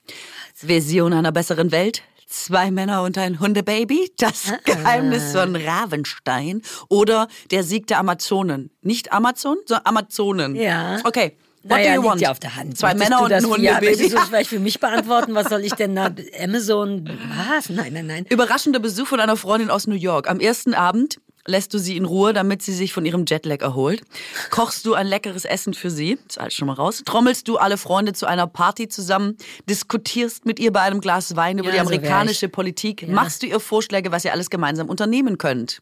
Vision 0.60 1.12
einer 1.12 1.32
besseren 1.32 1.72
Welt. 1.72 2.02
Zwei 2.30 2.70
Männer 2.70 3.02
und 3.02 3.16
ein 3.16 3.40
Hundebaby. 3.40 4.12
Das 4.18 4.52
Ah. 4.52 4.58
Geheimnis 4.64 5.32
von 5.32 5.56
Ravenstein. 5.56 6.60
Oder 6.88 7.26
der 7.50 7.62
Sieg 7.64 7.86
der 7.86 7.98
Amazonen. 7.98 8.70
Nicht 8.82 9.12
Amazon, 9.12 9.56
sondern 9.66 9.86
Amazonen. 9.86 10.54
Ja. 10.54 10.98
Okay. 11.04 11.36
What 11.62 11.70
naja, 11.78 11.96
do 11.96 12.02
you 12.02 12.08
want? 12.08 12.20
ja 12.20 12.30
auf 12.30 12.38
der 12.38 12.54
Hand. 12.54 12.78
Zwei 12.78 12.94
Männer 12.94 13.20
und 13.22 13.32
ein 13.32 13.42
für- 13.42 13.48
Ja, 13.60 13.74
Hundebaby. 13.76 13.86
möchtest 13.86 14.12
du 14.12 14.16
das 14.16 14.28
vielleicht 14.28 14.50
für 14.50 14.60
mich 14.60 14.78
beantworten? 14.78 15.34
Was 15.34 15.48
soll 15.48 15.64
ich 15.64 15.72
denn 15.74 15.96
da? 15.96 16.10
Amazon? 16.42 17.08
Was? 17.56 17.68
Nein, 17.70 17.92
nein, 17.94 18.06
nein. 18.06 18.26
Überraschender 18.28 18.78
Besuch 18.78 19.06
von 19.08 19.20
einer 19.20 19.36
Freundin 19.36 19.70
aus 19.70 19.86
New 19.86 19.96
York. 19.96 20.30
Am 20.30 20.38
ersten 20.38 20.72
Abend 20.74 21.20
lässt 21.48 21.74
du 21.74 21.78
sie 21.78 21.96
in 21.96 22.04
Ruhe, 22.04 22.32
damit 22.32 22.62
sie 22.62 22.72
sich 22.72 22.92
von 22.92 23.04
ihrem 23.04 23.24
Jetlag 23.26 23.60
erholt. 23.62 24.02
Kochst 24.50 24.86
du 24.86 24.94
ein 24.94 25.06
leckeres 25.06 25.44
Essen 25.44 25.74
für 25.74 25.90
sie, 25.90 26.18
ist 26.28 26.38
alles 26.38 26.54
schon 26.54 26.66
mal 26.66 26.74
raus. 26.74 27.02
Trommelst 27.04 27.48
du 27.48 27.56
alle 27.56 27.78
Freunde 27.78 28.12
zu 28.12 28.26
einer 28.26 28.46
Party 28.46 28.88
zusammen, 28.88 29.36
diskutierst 29.68 30.46
mit 30.46 30.60
ihr 30.60 30.72
bei 30.72 30.82
einem 30.82 31.00
Glas 31.00 31.36
Wein 31.36 31.58
über 31.58 31.68
Ja, 31.68 31.72
die 31.72 31.78
so 31.78 31.86
amerikanische 31.86 32.48
Politik, 32.48 33.08
machst 33.08 33.42
du 33.42 33.46
ihr 33.46 33.60
Vorschläge, 33.60 34.12
was 34.12 34.24
ihr 34.24 34.32
alles 34.32 34.50
gemeinsam 34.50 34.88
unternehmen 34.88 35.38
könnt. 35.38 35.80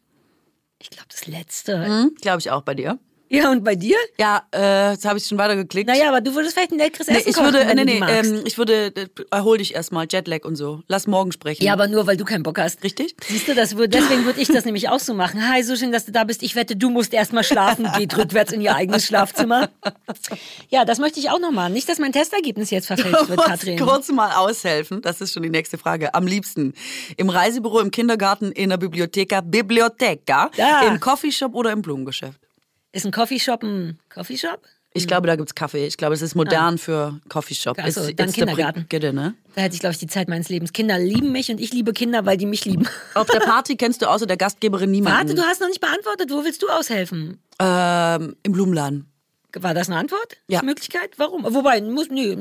Ich 0.79 0.90
glaube, 0.90 1.09
das 1.11 1.26
Letzte. 1.26 1.85
Hm? 1.85 2.14
Glaube 2.20 2.40
ich 2.40 2.50
auch 2.50 2.62
bei 2.62 2.74
dir. 2.74 2.98
Ja, 3.28 3.50
und 3.50 3.64
bei 3.64 3.74
dir? 3.74 3.96
Ja, 4.20 4.42
äh, 4.54 4.92
jetzt 4.92 5.04
habe 5.04 5.18
ich 5.18 5.26
schon 5.26 5.36
weitergeklickt. 5.38 5.88
Naja, 5.88 6.08
aber 6.08 6.20
du 6.20 6.34
würdest 6.34 6.54
vielleicht 6.54 6.70
ein 6.72 6.78
leckeres 6.78 7.08
Nee, 7.08 7.16
Essen 7.18 7.28
ich 7.30 7.34
kochen, 7.34 7.52
würde, 7.54 7.66
wenn 7.66 7.76
nee, 7.76 7.84
nee, 7.84 8.00
ähm, 8.08 8.42
ich 8.44 8.56
würde, 8.56 8.94
äh, 8.94 9.06
erhol 9.32 9.58
dich 9.58 9.74
erstmal, 9.74 10.06
Jetlag 10.08 10.44
und 10.44 10.54
so. 10.56 10.82
Lass 10.86 11.06
morgen 11.06 11.32
sprechen. 11.32 11.64
Ja, 11.64 11.72
aber 11.72 11.88
nur, 11.88 12.06
weil 12.06 12.16
du 12.16 12.24
keinen 12.24 12.44
Bock 12.44 12.58
hast. 12.58 12.84
Richtig? 12.84 13.16
Siehst 13.26 13.48
du, 13.48 13.54
das 13.54 13.76
würd, 13.76 13.92
deswegen 13.94 14.24
würde 14.24 14.40
ich 14.40 14.48
das 14.48 14.64
nämlich 14.64 14.88
auch 14.88 15.00
so 15.00 15.12
machen. 15.14 15.48
Hi, 15.48 15.62
so 15.64 15.74
schön, 15.76 15.90
dass 15.92 16.04
du 16.06 16.12
da 16.12 16.24
bist. 16.24 16.42
Ich 16.44 16.54
wette, 16.54 16.76
du 16.76 16.88
musst 16.88 17.12
erstmal 17.12 17.42
schlafen. 17.44 17.88
Geht 17.98 18.16
rückwärts 18.16 18.52
in 18.52 18.60
ihr 18.60 18.74
eigenes 18.76 19.04
Schlafzimmer. 19.06 19.70
Ja, 20.68 20.84
das 20.84 20.98
möchte 20.98 21.18
ich 21.18 21.30
auch 21.30 21.40
noch 21.40 21.50
machen. 21.50 21.72
Nicht, 21.72 21.88
dass 21.88 21.98
mein 21.98 22.12
Testergebnis 22.12 22.70
jetzt 22.70 22.86
verfälscht 22.86 23.28
wird, 23.28 23.40
Katrin. 23.44 23.78
kurz 23.78 24.08
mal 24.10 24.32
aushelfen. 24.36 25.02
Das 25.02 25.20
ist 25.20 25.32
schon 25.32 25.42
die 25.42 25.50
nächste 25.50 25.78
Frage. 25.78 26.14
Am 26.14 26.26
liebsten 26.26 26.74
im 27.16 27.28
Reisebüro, 27.28 27.80
im 27.80 27.90
Kindergarten, 27.90 28.52
in 28.52 28.70
der 28.70 28.76
Bibliotheka, 28.76 29.40
Bibliotheka, 29.40 30.50
Ja. 30.56 30.82
im 30.82 31.00
Coffeeshop 31.00 31.54
oder 31.54 31.72
im 31.72 31.82
Blumengeschäft. 31.82 32.40
Ist 32.96 33.04
ein 33.04 33.12
Coffeeshop 33.12 33.62
ein 33.62 33.98
Coffeeshop? 34.09 34.62
Ich 34.94 35.06
glaube, 35.06 35.26
da 35.26 35.37
gibt's 35.37 35.54
Kaffee. 35.54 35.87
Ich 35.87 35.98
glaube, 35.98 36.14
es 36.14 36.22
ist 36.22 36.35
modern 36.35 36.78
für 36.78 37.20
Coffeeshop. 37.28 37.78
Ah. 37.78 37.82
Ach 37.87 37.90
so, 37.92 38.00
It's- 38.00 38.16
dann 38.16 38.28
it's 38.28 38.35
the 38.37 38.40
Kindergarten. 38.40 38.80
Brigitte, 38.88 39.12
ne? 39.12 39.35
Da 39.54 39.61
hätte 39.61 39.74
ich, 39.74 39.80
glaube 39.80 39.92
ich, 39.92 39.98
die 39.98 40.06
Zeit 40.06 40.28
meines 40.28 40.48
Lebens. 40.48 40.72
Kinder 40.72 40.98
lieben 40.98 41.30
mich 41.32 41.50
und 41.50 41.61
ich 41.61 41.74
liebe 41.74 41.92
Kinder, 41.92 42.24
weil 42.24 42.38
die 42.38 42.46
mich 42.46 42.64
lieben. 42.64 42.88
Auf 43.14 43.26
der 43.26 43.40
Party 43.40 43.76
kennst 43.76 44.00
du 44.00 44.06
außer 44.06 44.24
der 44.26 44.38
Gastgeberin 44.38 44.90
niemanden. 44.90 45.18
Warte, 45.18 45.35
du 45.35 45.42
hast 45.42 45.61
noch 45.61 45.68
nicht 45.68 45.82
beantwortet. 45.82 46.30
Wo 46.30 46.42
willst 46.44 46.62
du 46.62 46.68
aushelfen? 46.70 47.38
ähm, 47.59 48.37
Im 48.42 48.52
Blumenladen. 48.52 49.04
War 49.59 49.74
das 49.74 49.88
eine 49.88 49.98
Antwort? 49.98 50.38
Ja. 50.48 50.62
Möglichkeit? 50.62 51.11
Warum? 51.18 51.44
Wobei, 51.44 51.82
muss, 51.82 52.09
nee, 52.09 52.35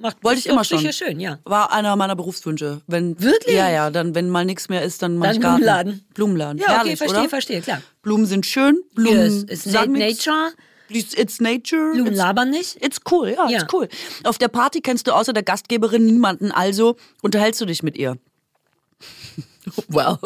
macht 0.00 0.22
Wollte 0.22 0.40
ich 0.40 0.46
immer 0.46 0.62
doch 0.62 0.64
sicher 0.64 0.92
schon. 0.92 1.08
schön, 1.08 1.20
ja. 1.20 1.38
War 1.44 1.72
einer 1.72 1.94
meiner 1.96 2.16
Berufswünsche. 2.16 2.80
Wenn, 2.86 3.20
Wirklich? 3.20 3.54
Ja, 3.56 3.70
ja. 3.70 3.90
Dann, 3.90 4.14
wenn 4.14 4.28
mal 4.30 4.44
nichts 4.44 4.68
mehr 4.68 4.82
ist, 4.82 5.02
dann 5.02 5.16
mach 5.16 5.26
Dann 5.26 5.36
ich 5.36 5.40
Garten. 5.42 5.56
Blumenladen. 5.60 6.04
Blumenladen. 6.14 6.58
Ja, 6.58 6.64
okay, 6.66 6.74
Herrlich, 6.76 6.98
verstehe, 6.98 7.20
oder? 7.20 7.28
verstehe, 7.28 7.60
klar. 7.60 7.82
Blumen 8.02 8.26
sind 8.26 8.46
schön. 8.46 8.78
Blumen 8.94 9.18
ist, 9.20 9.50
ist 9.50 9.64
sagen. 9.64 9.92
Nature. 9.92 10.52
It's 10.92 11.40
nature. 11.40 11.92
Blumen 11.92 12.08
It's- 12.14 12.16
labern 12.18 12.50
nicht. 12.50 12.84
It's 12.84 12.98
cool, 13.10 13.28
ja, 13.28 13.48
Ja. 13.48 13.62
it's 13.62 13.72
cool. 13.72 13.88
Auf 14.24 14.38
der 14.38 14.48
Party 14.48 14.80
kennst 14.80 15.06
du 15.06 15.12
außer 15.12 15.32
der 15.32 15.44
Gastgeberin 15.44 16.04
niemanden, 16.04 16.50
also 16.50 16.96
unterhältst 17.22 17.60
du 17.60 17.64
dich 17.66 17.84
mit 17.84 17.96
ihr. 17.96 18.16
Well. 19.88 20.18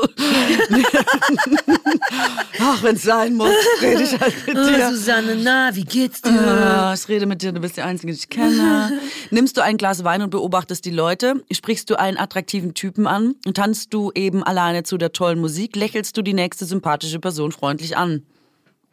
Ach, 2.60 2.82
wenn 2.82 2.96
es 2.96 3.02
sein 3.02 3.34
muss, 3.34 3.50
rede 3.80 4.02
ich 4.02 4.18
halt 4.20 4.34
mit 4.46 4.56
Oh, 4.56 4.66
dir. 4.68 4.90
Susanne, 4.90 5.36
na, 5.36 5.70
wie 5.74 5.84
geht's 5.84 6.22
dir? 6.22 6.30
Ah, 6.32 6.94
ich 6.94 7.08
rede 7.08 7.26
mit 7.26 7.42
dir, 7.42 7.52
du 7.52 7.60
bist 7.60 7.76
die 7.76 7.82
Einzige, 7.82 8.12
die 8.12 8.18
ich 8.18 8.28
kenne. 8.28 9.00
Nimmst 9.30 9.56
du 9.56 9.62
ein 9.62 9.76
Glas 9.76 10.04
Wein 10.04 10.22
und 10.22 10.30
beobachtest 10.30 10.84
die 10.84 10.90
Leute? 10.90 11.42
Sprichst 11.50 11.90
du 11.90 11.98
einen 11.98 12.16
attraktiven 12.18 12.74
Typen 12.74 13.06
an? 13.06 13.34
Und 13.46 13.56
tanzt 13.56 13.92
du 13.94 14.12
eben 14.14 14.42
alleine 14.42 14.82
zu 14.82 14.96
der 14.98 15.12
tollen 15.12 15.40
Musik? 15.40 15.76
Lächelst 15.76 16.16
du 16.16 16.22
die 16.22 16.34
nächste 16.34 16.64
sympathische 16.64 17.18
Person 17.20 17.52
freundlich 17.52 17.96
an? 17.96 18.22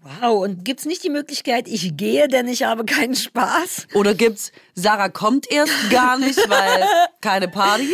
Wow, 0.03 0.43
und 0.43 0.65
gibt's 0.65 0.85
nicht 0.85 1.03
die 1.03 1.11
Möglichkeit, 1.11 1.67
ich 1.67 1.95
gehe, 1.95 2.27
denn 2.27 2.47
ich 2.47 2.63
habe 2.63 2.85
keinen 2.85 3.15
Spaß? 3.15 3.85
Oder 3.93 4.15
gibt's, 4.15 4.51
Sarah 4.73 5.09
kommt 5.09 5.51
erst 5.51 5.73
gar 5.91 6.17
nicht, 6.17 6.39
weil 6.49 6.83
keine 7.21 7.47
Party? 7.47 7.87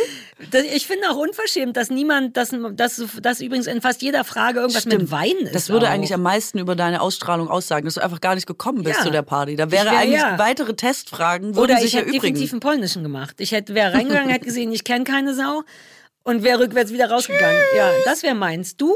Das, 0.52 0.64
ich 0.64 0.88
finde 0.88 1.10
auch 1.10 1.18
unverschämt, 1.18 1.76
dass 1.76 1.90
niemand, 1.90 2.38
dass, 2.38 2.56
dass, 2.74 3.02
dass 3.22 3.42
übrigens 3.42 3.68
in 3.68 3.82
fast 3.82 4.02
jeder 4.02 4.24
Frage 4.24 4.62
irgendwas 4.62 4.86
mit 4.86 5.12
Wein 5.12 5.36
ist. 5.42 5.54
Das 5.54 5.68
würde 5.68 5.88
auch. 5.88 5.92
eigentlich 5.92 6.14
am 6.14 6.22
meisten 6.22 6.60
über 6.60 6.78
deine 6.78 7.02
Ausstrahlung 7.02 7.50
aussagen, 7.50 7.84
dass 7.86 7.96
du 7.96 8.02
einfach 8.02 8.22
gar 8.22 8.36
nicht 8.36 8.48
gekommen 8.48 8.84
bist 8.84 9.00
Ja. 9.00 9.04
zu 9.04 9.10
der 9.12 9.24
Party. 9.24 9.58
Da 9.58 9.70
wäre 9.70 9.88
wär- 9.92 9.98
eigentlich 9.98 10.22
ja. 10.22 10.40
weitere 10.40 10.76
Testfragen, 10.76 11.56
würden 11.56 11.60
Oder 11.72 11.76
sich 11.78 11.94
ich 11.94 12.00
hätte 12.00 12.12
definitiv 12.12 12.54
einen 12.54 12.62
polnischen 12.62 13.04
gemacht. 13.04 13.36
Ich 13.40 13.52
hätte, 13.52 13.76
wäre 13.76 13.94
reingegangen, 13.94 14.30
hätte 14.30 14.46
gesehen, 14.46 14.72
ich 14.72 14.86
kenne 14.86 15.04
keine 15.04 15.34
Sau 15.34 15.64
und 16.24 16.44
wäre 16.44 16.60
rückwärts 16.60 16.94
wieder 16.94 17.10
rausgegangen. 17.12 17.58
Ja, 17.76 17.92
das 18.06 18.24
wäre 18.24 18.36
meins. 18.36 18.78
Du? 18.78 18.96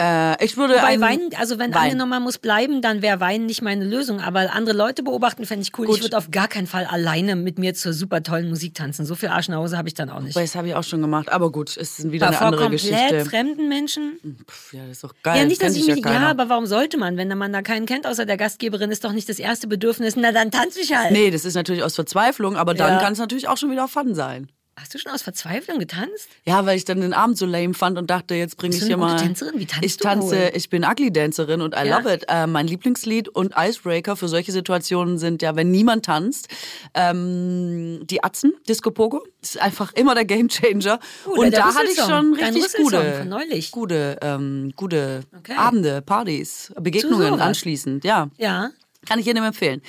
Äh, 0.00 0.44
ich 0.44 0.56
würde 0.56 0.74
Bei 0.74 0.82
einen- 0.84 1.02
Wein, 1.02 1.20
also 1.38 1.58
wenn 1.58 1.74
Wein. 1.74 1.90
eine 1.90 1.96
Nummer 1.96 2.20
muss 2.20 2.38
bleiben, 2.38 2.82
dann 2.82 3.02
wäre 3.02 3.18
Wein 3.18 3.46
nicht 3.46 3.62
meine 3.62 3.84
Lösung. 3.84 4.20
Aber 4.20 4.52
andere 4.54 4.76
Leute 4.76 5.02
beobachten 5.02 5.44
fände 5.44 5.62
ich 5.62 5.76
cool. 5.76 5.86
Gut. 5.86 5.96
Ich 5.96 6.02
würde 6.02 6.16
auf 6.16 6.30
gar 6.30 6.46
keinen 6.46 6.68
Fall 6.68 6.84
alleine 6.84 7.34
mit 7.34 7.58
mir 7.58 7.74
zur 7.74 7.92
super 7.92 8.22
tollen 8.22 8.48
Musik 8.48 8.74
tanzen. 8.74 9.04
So 9.06 9.16
viel 9.16 9.28
Arsch 9.28 9.48
nach 9.48 9.56
Hause 9.56 9.76
habe 9.76 9.88
ich 9.88 9.94
dann 9.94 10.08
auch 10.08 10.20
nicht. 10.20 10.36
Aber 10.36 10.44
Das 10.44 10.54
habe 10.54 10.68
ich 10.68 10.74
auch 10.76 10.84
schon 10.84 11.00
gemacht. 11.00 11.32
Aber 11.32 11.50
gut, 11.50 11.70
es 11.76 11.98
ist 11.98 12.12
wieder 12.12 12.28
Aber 12.28 12.36
eine 12.38 12.46
andere 12.46 12.62
komplett 12.68 12.80
Geschichte. 12.82 13.24
fremden 13.24 13.68
Menschen? 13.68 14.18
Pff, 14.48 14.72
ja, 14.72 14.82
das 14.82 14.92
ist 14.98 15.04
doch 15.04 15.14
geil. 15.24 15.38
Ja, 15.38 15.44
nicht, 15.46 15.60
dass 15.62 15.74
ich 15.74 15.86
mich. 15.88 16.04
ja, 16.04 16.12
Ja, 16.12 16.28
aber 16.30 16.48
warum 16.48 16.66
sollte 16.66 16.96
man, 16.96 17.16
wenn 17.16 17.36
man 17.36 17.52
da 17.52 17.62
keinen 17.62 17.86
kennt, 17.86 18.06
außer 18.06 18.24
der 18.24 18.36
Gastgeberin, 18.36 18.92
ist 18.92 19.02
doch 19.04 19.12
nicht 19.12 19.28
das 19.28 19.40
erste 19.40 19.66
Bedürfnis. 19.66 20.14
Na, 20.14 20.30
dann 20.30 20.52
tanze 20.52 20.80
ich 20.80 20.94
halt. 20.96 21.10
Nee, 21.10 21.32
das 21.32 21.44
ist 21.44 21.54
natürlich 21.54 21.82
aus 21.82 21.96
Verzweiflung, 21.96 22.56
aber 22.56 22.72
dann 22.74 22.92
Ja. 22.94 22.98
kann 23.00 23.14
es 23.14 23.18
natürlich 23.18 23.48
auch 23.48 23.56
schon 23.56 23.72
wieder 23.72 23.88
Fun 23.88 24.14
sein. 24.14 24.48
Hast 24.80 24.94
du 24.94 24.98
schon 24.98 25.10
aus 25.12 25.22
Verzweiflung 25.22 25.78
getanzt? 25.78 26.28
Ja, 26.46 26.64
weil 26.64 26.76
ich 26.76 26.84
dann 26.84 27.00
den 27.00 27.12
Abend 27.12 27.36
so 27.36 27.46
lame 27.46 27.74
fand 27.74 27.98
und 27.98 28.08
dachte, 28.10 28.34
jetzt 28.34 28.56
bringe 28.56 28.76
ich 28.76 28.84
hier 28.84 28.96
mal. 28.96 29.16
Tänzerin? 29.16 29.58
Wie 29.58 29.66
tanzt 29.66 29.84
ich 29.84 29.96
tanze, 29.96 30.36
wohl? 30.36 30.50
ich 30.54 30.70
bin 30.70 30.84
Ugly-Dancerin 30.84 31.60
und 31.62 31.74
I 31.74 31.86
Ja? 31.86 31.98
love 31.98 32.12
it. 32.14 32.24
Äh, 32.28 32.46
mein 32.46 32.66
Lieblingslied 32.68 33.28
und 33.28 33.54
Icebreaker 33.58 34.14
für 34.16 34.28
solche 34.28 34.52
Situationen 34.52 35.18
sind 35.18 35.42
ja, 35.42 35.56
wenn 35.56 35.70
niemand 35.70 36.04
tanzt, 36.06 36.48
ähm, 36.94 38.00
die 38.04 38.22
Atzen, 38.22 38.52
Disco 38.68 38.90
Pogo. 38.90 39.24
Das 39.40 39.50
ist 39.56 39.60
einfach 39.62 39.92
immer 39.94 40.14
der 40.14 40.24
Gamechanger. 40.24 40.98
Oh, 41.26 41.40
und 41.40 41.52
da 41.52 41.74
hatte 41.74 41.88
ich 41.90 41.98
schon 41.98 42.34
richtig 42.34 42.72
gute, 42.76 43.24
neulich. 43.26 43.70
gute, 43.70 44.18
ähm, 44.22 44.72
gute 44.76 45.22
Okay. 45.38 45.54
Abende, 45.56 46.02
Partys, 46.02 46.72
Begegnungen 46.80 47.28
sowas. 47.34 47.40
anschließend. 47.40 48.04
Ja. 48.04 48.28
Ja. 48.36 48.70
Kann 49.06 49.18
ich 49.20 49.26
jedem 49.26 49.44
empfehlen. 49.44 49.80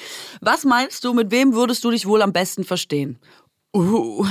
Was 0.41 0.63
meinst 0.63 1.03
du, 1.03 1.13
mit 1.13 1.31
wem 1.31 1.53
würdest 1.53 1.83
du 1.83 1.91
dich 1.91 2.05
wohl 2.05 2.21
am 2.21 2.31
besten 2.31 2.63
verstehen? 2.63 3.17
Uh, 3.75 4.25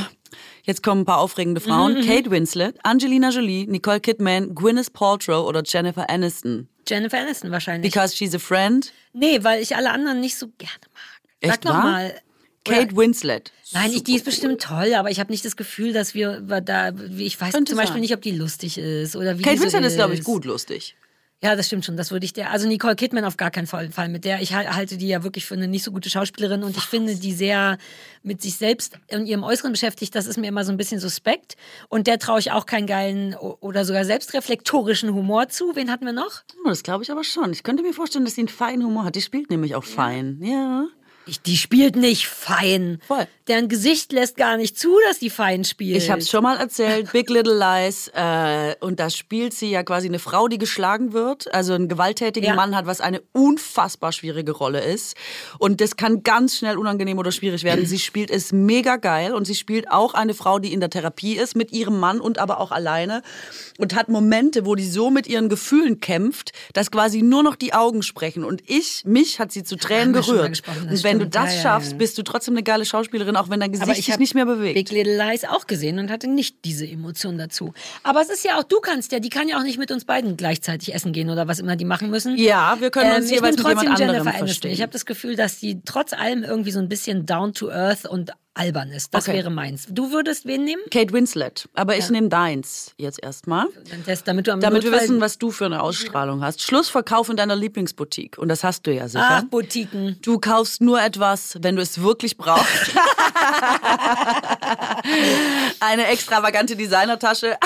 jetzt 0.68 0.84
kommen 0.84 1.00
ein 1.02 1.04
paar 1.04 1.18
aufregende 1.18 1.60
Frauen. 1.60 2.00
Kate 2.06 2.30
Winslet, 2.30 2.76
Angelina 2.84 3.30
Jolie, 3.30 3.66
Nicole 3.66 3.98
Kidman, 3.98 4.54
Gwyneth 4.54 4.92
Paltrow 4.92 5.44
oder 5.48 5.62
Jennifer 5.66 6.08
Aniston. 6.08 6.68
Jennifer 6.86 7.18
Aniston 7.18 7.50
wahrscheinlich. 7.50 7.90
Because 7.92 8.14
she's 8.16 8.34
a 8.34 8.38
friend. 8.38 8.92
nee, 9.12 9.42
weil 9.42 9.60
ich 9.60 9.74
alle 9.74 9.90
anderen 9.90 10.20
nicht 10.20 10.36
so 10.36 10.46
gerne 10.58 10.72
mag. 10.94 11.20
Sag 11.42 11.50
Echt 11.50 11.64
noch 11.64 11.72
wahr? 11.74 11.82
mal. 11.82 12.14
Kate 12.64 12.96
Winslet. 12.96 13.52
Nein, 13.72 13.92
ich, 13.92 14.04
die 14.04 14.16
ist 14.16 14.24
bestimmt 14.24 14.60
toll, 14.62 14.92
aber 14.94 15.10
ich 15.10 15.20
habe 15.20 15.32
nicht 15.32 15.44
das 15.44 15.56
Gefühl, 15.56 15.92
dass 15.92 16.14
wir 16.14 16.40
da, 16.40 16.90
ich 17.16 17.40
weiß 17.40 17.52
Könnte 17.52 17.70
zum 17.70 17.78
Beispiel 17.78 17.94
sein. 17.94 18.00
nicht, 18.02 18.14
ob 18.14 18.20
die 18.22 18.32
lustig 18.32 18.76
ist 18.78 19.16
oder 19.16 19.38
wie 19.38 19.42
Kate 19.42 19.56
so 19.56 19.64
Winslet 19.64 19.84
ist, 19.84 19.94
glaube 19.96 20.14
ich, 20.14 20.22
gut 20.22 20.44
lustig. 20.44 20.94
Ja, 21.40 21.54
das 21.54 21.66
stimmt 21.68 21.84
schon. 21.84 21.96
Das 21.96 22.10
würde 22.10 22.24
ich 22.26 22.32
der. 22.32 22.50
Also 22.50 22.66
Nicole 22.66 22.96
Kidman 22.96 23.24
auf 23.24 23.36
gar 23.36 23.52
keinen 23.52 23.68
Fall. 23.68 23.90
Mit 24.08 24.24
der 24.24 24.40
ich 24.42 24.54
hal- 24.54 24.74
halte 24.74 24.96
die 24.96 25.06
ja 25.06 25.22
wirklich 25.22 25.46
für 25.46 25.54
eine 25.54 25.68
nicht 25.68 25.84
so 25.84 25.92
gute 25.92 26.10
Schauspielerin 26.10 26.64
und 26.64 26.76
ich 26.76 26.82
finde 26.82 27.14
die 27.14 27.32
sehr 27.32 27.78
mit 28.24 28.42
sich 28.42 28.56
selbst 28.56 28.98
und 29.12 29.26
ihrem 29.26 29.44
Äußeren 29.44 29.70
beschäftigt. 29.70 30.16
Das 30.16 30.26
ist 30.26 30.36
mir 30.36 30.48
immer 30.48 30.64
so 30.64 30.72
ein 30.72 30.76
bisschen 30.76 30.98
suspekt. 30.98 31.54
Und 31.88 32.08
der 32.08 32.18
traue 32.18 32.40
ich 32.40 32.50
auch 32.50 32.66
keinen 32.66 32.88
geilen 32.88 33.36
oder 33.36 33.84
sogar 33.84 34.04
selbstreflektorischen 34.04 35.14
Humor 35.14 35.48
zu. 35.48 35.76
Wen 35.76 35.92
hatten 35.92 36.06
wir 36.06 36.12
noch? 36.12 36.42
Oh, 36.64 36.68
das 36.70 36.82
glaube 36.82 37.04
ich 37.04 37.10
aber 37.12 37.22
schon. 37.22 37.52
Ich 37.52 37.62
könnte 37.62 37.84
mir 37.84 37.92
vorstellen, 37.92 38.24
dass 38.24 38.34
sie 38.34 38.40
einen 38.40 38.48
feinen 38.48 38.84
Humor 38.84 39.04
hat. 39.04 39.14
Die 39.14 39.22
spielt 39.22 39.48
nämlich 39.50 39.76
auch 39.76 39.84
fein. 39.84 40.40
Ja. 40.42 40.86
Ich, 41.26 41.40
die 41.42 41.56
spielt 41.58 41.94
nicht 41.94 42.26
fein. 42.26 42.98
Voll. 43.06 43.26
Deren 43.48 43.68
Gesicht 43.68 44.12
lässt 44.12 44.36
gar 44.36 44.56
nicht 44.56 44.78
zu, 44.78 44.94
dass 45.08 45.18
die 45.18 45.30
fein 45.30 45.64
spielt. 45.64 45.96
Ich 45.96 46.10
habe 46.10 46.20
es 46.20 46.28
schon 46.30 46.42
mal 46.42 46.58
erzählt, 46.58 47.12
Big 47.12 47.30
Little 47.30 47.58
Lies. 47.58 48.08
Äh, 48.14 48.74
und 48.80 49.00
da 49.00 49.08
spielt 49.10 49.54
sie 49.54 49.70
ja 49.70 49.82
quasi 49.82 50.06
eine 50.08 50.18
Frau, 50.18 50.48
die 50.48 50.58
geschlagen 50.58 51.12
wird. 51.14 51.52
Also 51.54 51.72
einen 51.72 51.88
gewalttätigen 51.88 52.48
Ja. 52.50 52.54
Mann 52.54 52.76
hat, 52.76 52.86
was 52.86 53.00
eine 53.00 53.22
unfassbar 53.32 54.12
schwierige 54.12 54.52
Rolle 54.52 54.80
ist. 54.84 55.16
Und 55.58 55.80
das 55.80 55.96
kann 55.96 56.22
ganz 56.22 56.58
schnell 56.58 56.76
unangenehm 56.76 57.18
oder 57.18 57.32
schwierig 57.32 57.64
werden. 57.64 57.86
Sie 57.86 57.98
spielt 57.98 58.30
es 58.30 58.52
mega 58.52 58.96
geil 58.96 59.32
und 59.32 59.46
sie 59.46 59.54
spielt 59.54 59.90
auch 59.90 60.12
eine 60.14 60.34
Frau, 60.34 60.58
die 60.58 60.72
in 60.72 60.80
der 60.80 60.90
Therapie 60.90 61.36
ist, 61.36 61.56
mit 61.56 61.72
ihrem 61.72 61.98
Mann 61.98 62.20
und 62.20 62.38
aber 62.38 62.60
auch 62.60 62.70
alleine. 62.70 63.22
Und 63.78 63.94
hat 63.94 64.08
Momente, 64.10 64.66
wo 64.66 64.74
die 64.74 64.86
so 64.86 65.10
mit 65.10 65.26
ihren 65.26 65.48
Gefühlen 65.48 66.00
kämpft, 66.00 66.52
dass 66.74 66.90
quasi 66.90 67.22
nur 67.22 67.42
noch 67.42 67.56
die 67.56 67.72
Augen 67.72 68.02
sprechen. 68.02 68.44
Und 68.44 68.62
ich, 68.66 69.04
mich 69.06 69.40
hat 69.40 69.52
sie 69.52 69.64
zu 69.64 69.76
Tränen 69.76 70.12
gerührt. 70.12 70.62
das 70.66 70.76
Und 70.90 71.02
wenn 71.04 71.18
du 71.18 71.24
stimmt. 71.24 71.34
das 71.34 71.50
Ja, 71.50 71.56
ja, 71.56 71.62
schaffst, 71.62 71.92
ja. 71.92 71.96
bist 71.98 72.18
du 72.18 72.22
trotzdem 72.22 72.54
eine 72.54 72.62
geile 72.62 72.84
Schauspielerin, 72.84 73.36
auch 73.40 73.50
wenn 73.50 73.60
dein 73.60 73.72
Gesicht 73.72 74.04
sich 74.04 74.18
nicht 74.18 74.34
mehr 74.34 74.46
bewegt. 74.46 74.74
Big 74.74 74.90
Little 74.90 75.16
Lies 75.16 75.44
auch 75.44 75.66
gesehen 75.66 75.98
und 75.98 76.10
hatte 76.10 76.28
nicht 76.28 76.64
diese 76.64 76.86
Emotion 76.86 77.38
dazu. 77.38 77.72
Aber 78.02 78.20
es 78.20 78.30
ist 78.30 78.44
ja 78.44 78.58
auch, 78.58 78.64
du 78.64 78.80
kannst 78.80 79.12
ja, 79.12 79.20
die 79.20 79.28
kann 79.30 79.48
ja 79.48 79.58
auch 79.58 79.62
nicht 79.62 79.78
mit 79.78 79.90
uns 79.90 80.04
beiden 80.04 80.36
gleichzeitig 80.36 80.94
essen 80.94 81.12
gehen 81.12 81.30
oder 81.30 81.48
was 81.48 81.58
immer 81.58 81.76
die 81.76 81.84
machen 81.84 82.10
müssen. 82.10 82.36
Ja, 82.36 82.76
wir 82.80 82.90
können 82.90 83.14
uns 83.16 83.28
Ähm, 83.30 83.36
jeweils 83.36 83.56
mit 83.56 83.66
jemand 83.66 83.88
anderem 83.88 84.10
Jennifer 84.26 84.32
verstehen. 84.38 84.72
Ich 84.72 84.82
habe 84.82 84.92
das 84.92 85.06
Gefühl, 85.06 85.36
dass 85.36 85.58
die 85.58 85.80
trotz 85.84 86.12
allem 86.12 86.42
irgendwie 86.42 86.70
so 86.70 86.78
ein 86.78 86.88
bisschen 86.88 87.26
down 87.26 87.54
to 87.54 87.70
earth 87.70 88.04
und 88.06 88.32
albern 88.58 88.90
ist. 88.90 89.14
Das 89.14 89.28
Okay. 89.28 89.38
wäre 89.38 89.50
meins. 89.50 89.86
Du 89.88 90.10
würdest 90.12 90.46
wen 90.46 90.64
nehmen? 90.64 90.82
Kate 90.90 91.12
Winslet. 91.12 91.68
Aber 91.74 91.96
ich 91.96 92.08
nehme 92.10 92.28
deins 92.28 92.92
jetzt 92.96 93.22
erstmal. 93.22 93.66
Damit 94.24 94.46
du 94.46 94.52
am 94.52 94.60
Damit 94.60 94.84
wir 94.84 94.92
wissen, 94.92 95.20
was 95.20 95.38
du 95.38 95.50
für 95.50 95.66
eine 95.66 95.82
Ausstrahlung 95.82 96.42
hast. 96.42 96.62
Schlussverkauf 96.62 97.28
in 97.28 97.36
deiner 97.36 97.56
Lieblingsboutique. 97.56 98.38
Und 98.38 98.48
das 98.48 98.64
hast 98.64 98.86
du 98.86 98.94
ja 98.94 99.08
sicher. 99.08 99.26
Ach, 99.28 99.42
Boutiquen. 99.44 100.18
Du 100.22 100.38
kaufst 100.38 100.80
nur 100.80 101.00
etwas, 101.00 101.58
wenn 101.62 101.76
du 101.76 101.82
es 101.82 102.00
wirklich 102.02 102.36
brauchst. 102.36 102.66
Eine 105.80 106.06
extravagante 106.08 106.76
Designertasche. 106.76 107.56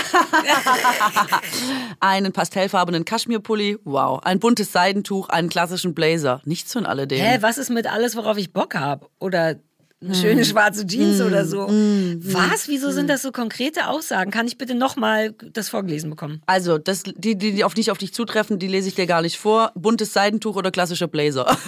Einen 2.01 2.33
pastellfarbenen 2.33 3.05
Kaschmirpulli. 3.05 3.79
Wow. 3.85 4.21
Ein 4.25 4.39
buntes 4.39 4.73
Seidentuch. 4.73 5.29
Einen 5.29 5.49
klassischen 5.49 5.95
Blazer. 5.95 6.41
Nichts 6.45 6.73
von 6.73 6.87
alledem. 6.87 7.21
Hä, 7.21 7.39
was 7.41 7.59
ist 7.59 7.71
mit 7.71 7.87
alles, 7.87 8.17
worauf 8.17 8.37
ich 8.37 8.53
Bock 8.53 8.75
habe? 8.75 9.07
Oder. 9.19 9.57
Eine 10.05 10.15
schöne 10.15 10.45
schwarze 10.45 10.87
Jeans 10.87 11.21
oder 11.21 11.45
so. 11.45 11.69
Was? 11.69 12.69
Wieso 12.69 12.91
sind 12.91 13.09
das 13.09 13.23
so 13.23 13.33
konkrete 13.33 13.87
Aussagen? 13.89 14.31
Kann 14.31 14.47
ich 14.47 14.59
bitte 14.59 14.75
nochmal 14.75 15.33
das 15.53 15.69
vorgelesen 15.69 16.11
bekommen? 16.11 16.43
Also, 16.47 16.79
das, 16.79 17.03
die, 17.05 17.37
die, 17.37 17.65
auf 17.65 17.75
dich 17.75 17.91
auf 17.91 17.99
dich 17.99 18.13
zutreffen, 18.13 18.59
die 18.59 18.69
lese 18.69 18.89
ich 18.89 18.95
dir 18.95 19.07
gar 19.07 19.23
nicht 19.23 19.39
vor. 19.39 19.73
Buntes 19.75 20.13
Seidentuch 20.13 20.57
oder 20.57 20.71
klassischer 20.71 21.09
Blazer. 21.09 21.47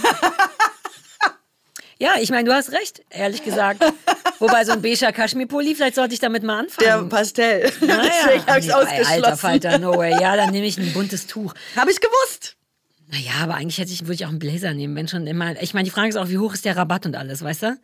Ja, 1.99 2.15
ich 2.21 2.31
meine, 2.31 2.49
du 2.49 2.53
hast 2.55 2.73
recht, 2.73 3.03
ehrlich 3.09 3.45
gesagt. 3.45 3.83
Wobei 4.41 4.65
so 4.65 4.73
ein 4.73 4.83
beiger 4.83 5.13
Kaschmirpulli, 5.13 5.77
vielleicht 5.77 5.95
sollte 5.95 6.13
ich 6.13 6.21
damit 6.21 6.43
mal 6.43 6.67
Der 6.81 6.95
anfangen. 6.95 7.09
Pastell. 7.09 7.73
naja. 7.81 8.03
Deswegen 8.27 8.47
habe 8.47 8.59
ich 8.59 8.67
Nee, 8.67 8.73
ausgeschlossen. 8.73 9.13
Alter 9.13 9.37
Falter, 9.37 9.79
no 9.79 9.97
way. 9.97 10.11
Ja, 10.21 10.37
dann 10.37 10.51
nehme 10.51 10.67
ich 10.67 10.77
ein 10.77 10.93
buntes 10.93 11.27
Tuch. 11.29 11.55
Habe 11.77 11.93
ich 11.93 12.01
gewusst. 12.01 12.57
Naja, 13.11 13.33
aber 13.43 13.55
eigentlich 13.55 13.79
hätte 13.79 13.93
ich, 13.93 14.03
würde 14.03 14.15
ich 14.15 14.25
auch 14.25 14.31
einen 14.31 14.41
Blazer 14.41 14.75
nehmen, 14.75 14.97
wenn 14.97 15.07
schon 15.07 15.27
immer. 15.29 15.61
Ich 15.63 15.73
meine, 15.73 15.85
die 15.85 15.91
Frage 15.91 16.09
ist 16.09 16.17
auch, 16.17 16.29
wie 16.29 16.39
hoch 16.39 16.53
ist 16.55 16.65
der 16.65 16.77
Rabatt 16.77 17.07
und 17.07 17.15
alles, 17.15 17.43
weißt 17.45 17.63
du? 17.63 17.77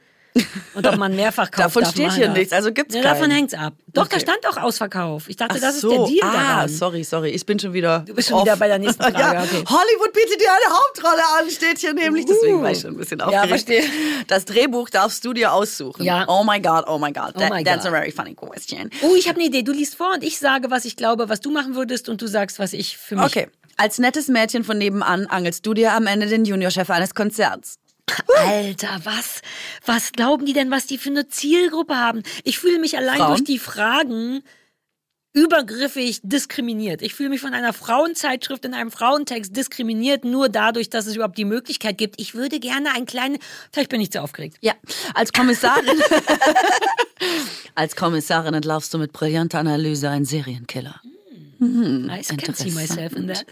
Und 0.74 0.86
ob 0.86 0.96
man 0.96 1.16
mehrfach 1.16 1.50
kauft. 1.50 1.58
Davon 1.76 1.84
steht 1.86 2.12
hier 2.12 2.28
das. 2.28 2.36
nichts, 2.36 2.52
also 2.52 2.72
gibt's 2.72 2.94
ja, 2.94 3.02
Davon 3.02 3.30
hängt's 3.30 3.52
ab. 3.54 3.74
Doch, 3.88 4.06
da 4.06 4.16
Okay. 4.16 4.20
stand 4.24 4.46
auch 4.48 4.56
Ausverkauf. 4.62 5.28
Ich 5.28 5.36
dachte, 5.36 5.54
Ach 5.56 5.60
das 5.60 5.74
ist 5.76 5.80
so. 5.80 5.90
der 5.90 6.06
Deal 6.06 6.20
ah, 6.22 6.32
daran. 6.32 6.68
sorry, 6.68 7.02
sorry. 7.02 7.30
Ich 7.30 7.44
bin 7.44 7.58
schon 7.58 7.72
wieder. 7.72 8.00
Du 8.06 8.14
bist 8.14 8.28
schon 8.28 8.42
wieder 8.42 8.56
bei 8.56 8.68
der 8.68 8.78
nächsten 8.78 9.02
Frage, 9.02 9.18
ja. 9.18 9.42
okay. 9.42 9.64
Hollywood 9.68 10.12
bietet 10.12 10.40
dir 10.40 10.48
eine 10.52 10.72
Hauptrolle 10.74 11.22
an, 11.38 11.50
steht 11.50 11.78
hier 11.78 11.92
nämlich. 11.94 12.26
Deswegen 12.26 12.62
war 12.62 12.70
ich 12.70 12.80
schon 12.80 12.92
ein 12.92 12.96
bisschen 12.96 13.20
aufgeregt. 13.20 13.48
verstehe. 13.48 13.82
Das 14.28 14.44
Drehbuch 14.44 14.88
darfst 14.90 15.24
du 15.24 15.32
dir 15.32 15.52
aussuchen. 15.52 16.04
Ja. 16.04 16.24
Oh 16.28 16.44
my 16.44 16.60
God, 16.60 16.84
oh 16.86 16.98
my 16.98 17.10
God. 17.12 17.32
Oh 17.34 17.38
That, 17.40 17.50
my 17.50 17.64
that's 17.64 17.84
God. 17.84 17.92
a 17.92 17.96
very 17.96 18.12
funny 18.12 18.34
question. 18.34 18.90
Oh, 19.02 19.14
ich 19.16 19.28
habe 19.28 19.38
eine 19.40 19.48
Idee. 19.48 19.62
Du 19.62 19.72
liest 19.72 19.96
vor 19.96 20.12
und 20.14 20.22
ich 20.22 20.38
sage, 20.38 20.70
was 20.70 20.84
ich 20.84 20.94
glaube, 20.96 21.28
was 21.28 21.40
du 21.40 21.50
machen 21.50 21.74
würdest 21.74 22.08
und 22.08 22.22
du 22.22 22.28
sagst, 22.28 22.58
was 22.60 22.72
ich 22.72 22.96
für 22.96 23.16
mich. 23.16 23.24
Okay. 23.24 23.48
Als 23.76 23.98
nettes 23.98 24.28
Mädchen 24.28 24.62
von 24.62 24.76
nebenan 24.78 25.26
angelst 25.26 25.64
du 25.66 25.74
dir 25.74 25.94
am 25.94 26.06
Ende 26.06 26.26
den 26.26 26.44
Juniorchef 26.44 26.88
eines 26.90 27.14
Konzerns. 27.14 27.78
Alter, 28.38 29.00
was? 29.04 29.42
Was 29.84 30.12
glauben 30.12 30.46
die 30.46 30.52
denn, 30.52 30.70
was 30.70 30.86
die 30.86 30.98
für 30.98 31.10
eine 31.10 31.28
Zielgruppe 31.28 31.96
haben? 31.96 32.22
Ich 32.44 32.58
fühle 32.58 32.78
mich 32.78 32.96
allein 32.96 33.18
Frauen? 33.18 33.28
durch 33.28 33.44
die 33.44 33.58
Fragen 33.58 34.42
übergriffig 35.32 36.20
diskriminiert. 36.22 37.02
Ich 37.02 37.14
fühle 37.14 37.28
mich 37.28 37.40
von 37.40 37.54
einer 37.54 37.72
Frauenzeitschrift 37.72 38.64
in 38.64 38.74
einem 38.74 38.90
Frauentext 38.90 39.56
diskriminiert, 39.56 40.24
nur 40.24 40.48
dadurch, 40.48 40.90
dass 40.90 41.06
es 41.06 41.14
überhaupt 41.14 41.38
die 41.38 41.44
Möglichkeit 41.44 41.98
gibt. 41.98 42.20
Ich 42.20 42.34
würde 42.34 42.58
gerne 42.58 42.92
einen 42.94 43.06
kleinen. 43.06 43.38
Vielleicht 43.72 43.90
bin 43.90 44.00
ich 44.00 44.10
zu 44.10 44.20
aufgeregt. 44.20 44.56
Ja, 44.60 44.74
als 45.14 45.32
Kommissarin. 45.32 45.84
als 47.76 47.94
Kommissarin 47.94 48.54
entlarvst 48.54 48.92
du 48.92 48.98
mit 48.98 49.12
brillanter 49.12 49.60
Analyse 49.60 50.10
einen 50.10 50.24
Serienkiller. 50.24 51.00
I 51.62 52.22
can 52.36 52.54
see 52.54 52.70
myself 52.70 53.12
in 53.12 53.28
that. 53.28 53.44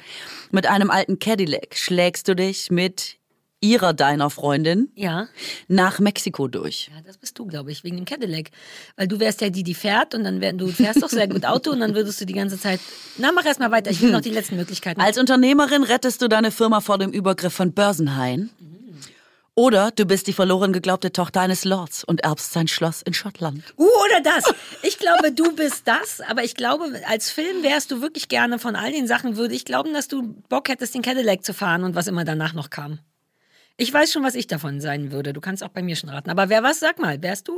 Mit 0.50 0.66
einem 0.66 0.90
alten 0.90 1.18
Cadillac 1.18 1.76
schlägst 1.76 2.26
du 2.26 2.34
dich 2.34 2.70
mit 2.70 3.17
ihrer 3.60 3.92
deiner 3.92 4.30
Freundin 4.30 4.90
Ja. 4.94 5.28
nach 5.66 5.98
Mexiko 5.98 6.48
durch. 6.48 6.90
Ja, 6.94 7.00
das 7.02 7.18
bist 7.18 7.38
du, 7.38 7.46
glaube 7.46 7.72
ich, 7.72 7.84
wegen 7.84 7.96
dem 7.96 8.04
Cadillac. 8.04 8.50
Weil 8.96 9.08
du 9.08 9.18
wärst 9.20 9.40
ja 9.40 9.50
die, 9.50 9.62
die 9.64 9.74
fährt 9.74 10.14
und 10.14 10.24
dann 10.24 10.40
wär, 10.40 10.52
du 10.52 10.68
fährst 10.68 11.02
doch 11.02 11.08
sehr 11.08 11.28
gut 11.28 11.44
Auto 11.44 11.70
und 11.70 11.80
dann 11.80 11.94
würdest 11.94 12.20
du 12.20 12.24
die 12.24 12.34
ganze 12.34 12.58
Zeit. 12.58 12.80
Na, 13.16 13.32
mach 13.32 13.44
erst 13.44 13.60
mal 13.60 13.70
weiter. 13.70 13.90
Ich 13.90 14.00
will 14.00 14.12
noch 14.12 14.20
die 14.20 14.30
letzten 14.30 14.56
Möglichkeiten. 14.56 15.00
Als 15.00 15.18
Unternehmerin 15.18 15.82
rettest 15.82 16.22
du 16.22 16.28
deine 16.28 16.50
Firma 16.50 16.80
vor 16.80 16.98
dem 16.98 17.10
Übergriff 17.10 17.54
von 17.54 17.72
Börsenhaien. 17.72 18.50
Oder 19.54 19.90
du 19.90 20.04
bist 20.04 20.28
die 20.28 20.32
verloren 20.32 20.72
geglaubte 20.72 21.10
Tochter 21.12 21.40
eines 21.40 21.64
Lords 21.64 22.04
und 22.04 22.20
erbst 22.20 22.52
sein 22.52 22.68
Schloss 22.68 23.02
in 23.02 23.12
Schottland. 23.12 23.64
Uh, 23.76 23.82
oder 24.06 24.20
das. 24.22 24.44
Ich 24.84 25.00
glaube, 25.00 25.32
du 25.32 25.52
bist 25.56 25.82
das, 25.86 26.20
aber 26.20 26.44
ich 26.44 26.54
glaube, 26.54 26.84
als 27.08 27.32
Film 27.32 27.64
wärst 27.64 27.90
du 27.90 28.00
wirklich 28.00 28.28
gerne 28.28 28.60
von 28.60 28.76
all 28.76 28.92
den 28.92 29.08
Sachen, 29.08 29.36
würde 29.36 29.54
ich 29.56 29.64
glauben, 29.64 29.92
dass 29.94 30.06
du 30.06 30.34
Bock 30.48 30.68
hättest, 30.68 30.94
den 30.94 31.02
Cadillac 31.02 31.44
zu 31.44 31.54
fahren 31.54 31.82
und 31.82 31.96
was 31.96 32.06
immer 32.06 32.24
danach 32.24 32.54
noch 32.54 32.70
kam. 32.70 33.00
Ich 33.80 33.92
weiß 33.92 34.12
schon, 34.12 34.24
was 34.24 34.34
ich 34.34 34.46
davon 34.48 34.80
sein 34.80 35.12
würde. 35.12 35.32
Du 35.32 35.40
kannst 35.40 35.62
auch 35.62 35.68
bei 35.68 35.82
mir 35.82 35.94
schon 35.96 36.10
raten. 36.10 36.30
Aber 36.30 36.48
wer 36.48 36.62
was? 36.64 36.80
Sag 36.80 36.98
mal, 36.98 37.22
wärst 37.22 37.46
du? 37.48 37.56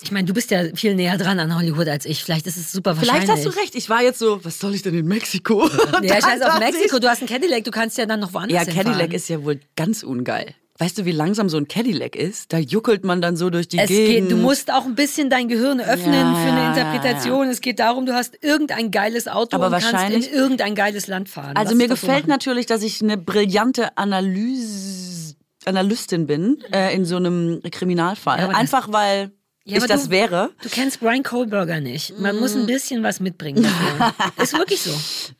Ich 0.00 0.10
meine, 0.10 0.26
du 0.26 0.32
bist 0.32 0.50
ja 0.50 0.64
viel 0.74 0.94
näher 0.94 1.18
dran 1.18 1.38
an 1.38 1.54
Hollywood 1.54 1.86
als 1.88 2.06
ich. 2.06 2.24
Vielleicht 2.24 2.46
ist 2.46 2.56
es 2.56 2.72
super 2.72 2.96
wahrscheinlich. 2.96 3.24
Vielleicht 3.26 3.46
hast 3.46 3.56
du 3.56 3.60
recht. 3.60 3.74
Ich 3.74 3.90
war 3.90 4.02
jetzt 4.02 4.18
so, 4.18 4.42
was 4.44 4.58
soll 4.58 4.74
ich 4.74 4.82
denn 4.82 4.94
in 4.94 5.06
Mexiko? 5.06 5.68
Ja, 5.68 6.00
dann 6.00 6.08
scheiß 6.22 6.40
auf 6.46 6.58
Mexiko. 6.60 6.96
ich- 6.96 7.02
Du 7.02 7.08
hast 7.10 7.18
einen 7.18 7.28
Cadillac. 7.28 7.64
Du 7.64 7.70
kannst 7.70 7.98
ja 7.98 8.06
dann 8.06 8.20
noch 8.20 8.32
woanders 8.32 8.66
Ja. 8.66 8.72
Cadillac 8.72 9.12
ist 9.12 9.28
ja 9.28 9.44
wohl 9.44 9.60
ganz 9.76 10.02
ungeil. 10.02 10.54
Weißt 10.80 10.96
du, 10.96 11.04
wie 11.04 11.10
langsam 11.12 11.48
so 11.48 11.56
ein 11.56 11.66
Cadillac 11.66 12.14
ist? 12.14 12.52
Da 12.52 12.58
juckelt 12.58 13.04
man 13.04 13.20
dann 13.20 13.36
so 13.36 13.50
durch 13.50 13.66
die 13.66 13.78
Es 13.78 13.88
Gegend. 13.88 14.28
geht, 14.28 14.30
du 14.30 14.40
musst 14.40 14.72
auch 14.72 14.84
ein 14.84 14.94
bisschen 14.94 15.28
dein 15.28 15.48
Gehirn 15.48 15.80
öffnen 15.80 16.12
Ja, 16.14 16.34
für 16.34 16.52
eine 16.52 16.60
ja, 16.62 16.68
Interpretation. 16.70 17.48
Es 17.48 17.60
geht 17.60 17.80
darum, 17.80 18.06
du 18.06 18.14
hast 18.14 18.38
irgendein 18.44 18.92
geiles 18.92 19.26
Auto 19.26 19.56
Aber 19.56 19.66
und 19.66 19.72
kannst 19.72 19.92
wahrscheinlich- 19.92 20.28
in 20.30 20.34
irgendein 20.38 20.74
geiles 20.76 21.08
Land 21.08 21.28
fahren. 21.28 21.56
Also 21.56 21.70
Lass 21.72 21.78
mir 21.78 21.88
so 21.88 21.94
gefällt 21.94 22.18
machen. 22.20 22.30
natürlich, 22.30 22.66
dass 22.66 22.82
ich 22.84 23.02
eine 23.02 23.16
brillante 23.16 23.96
Analyse, 23.98 25.34
Analystin 25.64 26.26
bin 26.26 26.58
äh, 26.72 26.94
in 26.94 27.04
so 27.04 27.16
einem 27.16 27.60
Kriminalfall. 27.70 28.38
Ja, 28.38 28.48
Einfach 28.50 28.90
weil 28.92 29.32
ich 29.64 29.76
aber 29.76 29.86
das 29.88 30.04
du, 30.04 30.10
wäre. 30.10 30.50
Du 30.62 30.68
kennst 30.68 31.00
Brian 31.00 31.22
Kohlberger 31.24 31.80
nicht. 31.80 32.18
Man 32.20 32.36
muss 32.38 32.54
ein 32.54 32.66
bisschen 32.66 33.02
was 33.02 33.20
mitbringen 33.20 33.66
ist 34.42 34.52
wirklich 34.56 34.80
so. 34.80 34.92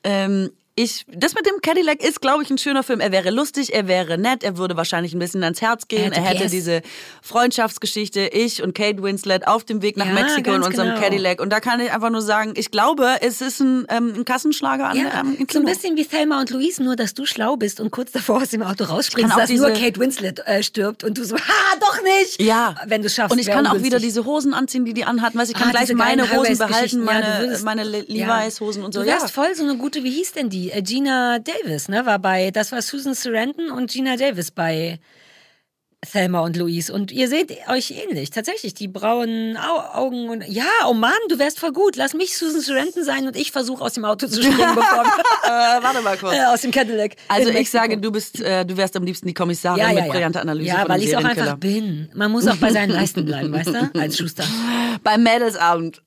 Ähm, 0.04 0.50
ich, 0.78 1.04
das 1.08 1.34
mit 1.34 1.44
dem 1.46 1.60
Cadillac 1.60 2.02
ist, 2.04 2.20
glaube 2.20 2.42
ich, 2.42 2.50
ein 2.50 2.58
schöner 2.58 2.82
Film. 2.82 3.00
Er 3.00 3.10
wäre 3.12 3.30
lustig, 3.30 3.74
er 3.74 3.88
wäre 3.88 4.16
nett, 4.18 4.44
er 4.44 4.56
würde 4.58 4.76
wahrscheinlich 4.76 5.12
ein 5.12 5.18
bisschen 5.18 5.42
ans 5.42 5.60
Herz 5.60 5.88
gehen. 5.88 6.12
Er 6.12 6.18
Er 6.18 6.22
hätte 6.22 6.38
hätte 6.38 6.44
PS. 6.46 6.50
diese 6.52 6.82
Freundschaftsgeschichte, 7.48 8.20
ich 8.28 8.62
und 8.62 8.74
Kate 8.74 9.02
Winslet 9.02 9.46
auf 9.46 9.64
dem 9.64 9.80
Weg 9.82 9.96
nach 9.96 10.06
Ja, 10.06 10.12
Mexiko 10.12 10.52
in 10.54 10.62
unserem 10.62 10.88
genau. 10.90 11.00
Cadillac. 11.00 11.40
Und 11.40 11.50
da 11.50 11.60
kann 11.60 11.80
ich 11.80 11.92
einfach 11.92 12.10
nur 12.10 12.20
sagen, 12.22 12.54
ich 12.56 12.70
glaube, 12.70 13.16
es 13.20 13.40
ist 13.40 13.60
ein, 13.60 13.86
ähm, 13.88 14.12
ein 14.16 14.24
Kassenschlager 14.24 14.88
an 14.88 14.96
Ja, 14.96 15.20
ähm, 15.20 15.36
im 15.38 15.46
so 15.50 15.58
ein 15.60 15.64
bisschen 15.64 15.96
wie 15.96 16.04
Thelma 16.04 16.40
und 16.40 16.50
Louise, 16.50 16.82
nur 16.82 16.96
dass 16.96 17.14
du 17.14 17.24
schlau 17.26 17.56
bist 17.56 17.80
und 17.80 17.90
kurz 17.90 18.12
davor 18.12 18.38
aus 18.42 18.50
dem 18.50 18.62
Auto 18.62 18.84
rausspringst, 18.84 19.36
dass 19.36 19.50
nur 19.50 19.70
diese- 19.70 19.80
Kate 19.84 20.00
Winslet 20.00 20.40
äh, 20.46 20.62
stirbt 20.62 21.04
und 21.04 21.16
du 21.16 21.24
so, 21.24 21.36
ha, 21.38 21.76
doch 21.80 22.02
nicht! 22.02 22.42
Ja. 22.42 22.74
Wenn 22.86 23.02
du 23.02 23.08
schaffst. 23.08 23.32
Und 23.32 23.38
ich 23.38 23.46
kann 23.46 23.66
auch 23.66 23.82
wieder 23.82 23.98
diese 24.00 24.24
Hosen 24.24 24.52
anziehen, 24.54 24.84
die 24.84 24.94
die 24.94 25.04
anhatten. 25.04 25.38
Weißt, 25.38 25.50
ich 25.50 25.56
kann 25.56 25.68
Ah, 25.68 25.72
gleich 25.72 25.92
meine 25.94 26.30
Hosen 26.32 26.58
behalten, 26.58 26.98
Ja, 26.98 27.04
meine, 27.04 27.24
du 27.24 27.40
würdest- 27.46 27.64
meine 27.64 27.84
Le- 27.84 28.04
Levi's-Hosen 28.08 28.84
und 28.84 28.92
so. 28.94 29.00
Du 29.02 29.06
Ja. 29.06 29.14
wärst 29.14 29.30
voll 29.30 29.54
so 29.54 29.62
eine 29.62 29.76
gute, 29.76 30.02
wie 30.04 30.10
hieß 30.10 30.32
denn 30.32 30.50
die? 30.50 30.67
Äh, 30.70 30.82
Gina 30.82 31.38
Davis, 31.38 31.88
ne? 31.88 32.06
War 32.06 32.18
bei, 32.18 32.50
das 32.50 32.72
war 32.72 32.82
Susan 32.82 33.14
Sarandon 33.14 33.70
und 33.70 33.90
Gina 33.90 34.16
Davis 34.16 34.50
bei 34.50 34.98
Thelma 36.06 36.40
und 36.40 36.56
Louise. 36.56 36.92
Und 36.92 37.10
ihr 37.10 37.28
seht 37.28 37.52
euch 37.68 37.90
ähnlich. 37.90 38.30
Tatsächlich, 38.30 38.72
die 38.72 38.86
braunen 38.86 39.56
Au 39.56 39.98
Augen 39.98 40.28
und. 40.28 40.46
Ja, 40.46 40.64
oh 40.88 40.94
Mann, 40.94 41.12
du 41.28 41.38
wärst 41.38 41.58
voll 41.58 41.72
gut. 41.72 41.96
Lass 41.96 42.14
mich 42.14 42.36
Susan 42.38 42.60
Sarandon 42.60 43.02
sein 43.02 43.26
und 43.26 43.36
ich 43.36 43.50
versuche 43.50 43.82
aus 43.82 43.94
dem 43.94 44.04
Auto 44.04 44.28
zu 44.28 44.42
springen, 44.42 44.74
bevor 44.74 45.02
Äh, 45.02 45.48
warte 45.82 46.00
mal 46.02 46.16
kurz. 46.16 46.34
äh, 46.36 46.44
aus 46.44 46.60
dem 46.60 46.70
Cadillac. 46.70 47.16
Also 47.26 47.50
ich 47.50 47.68
sage, 47.70 47.98
du 47.98 48.12
bist, 48.12 48.40
äh, 48.40 48.64
du 48.64 48.76
wärst 48.76 48.96
am 48.96 49.02
liebsten 49.02 49.26
die 49.26 49.34
Kommissarin 49.34 49.80
ja, 49.80 49.88
ja, 49.88 49.94
mit 49.94 50.04
ja. 50.04 50.12
brillanter 50.12 50.40
Analyse 50.40 50.68
Ja, 50.68 50.88
weil 50.88 51.02
ich 51.02 51.16
auch 51.16 51.24
einfach 51.24 51.56
bin. 51.56 52.08
Man 52.14 52.30
muss 52.30 52.46
auch 52.46 52.56
bei 52.56 52.70
seinen 52.72 52.90
Leisten 52.90 53.24
bleiben, 53.24 53.52
weißt 53.52 53.68
du? 53.68 53.90
Als 53.98 54.16
Schuster. 54.16 54.44
Beim 55.02 55.22
Mädelsabend. 55.24 56.02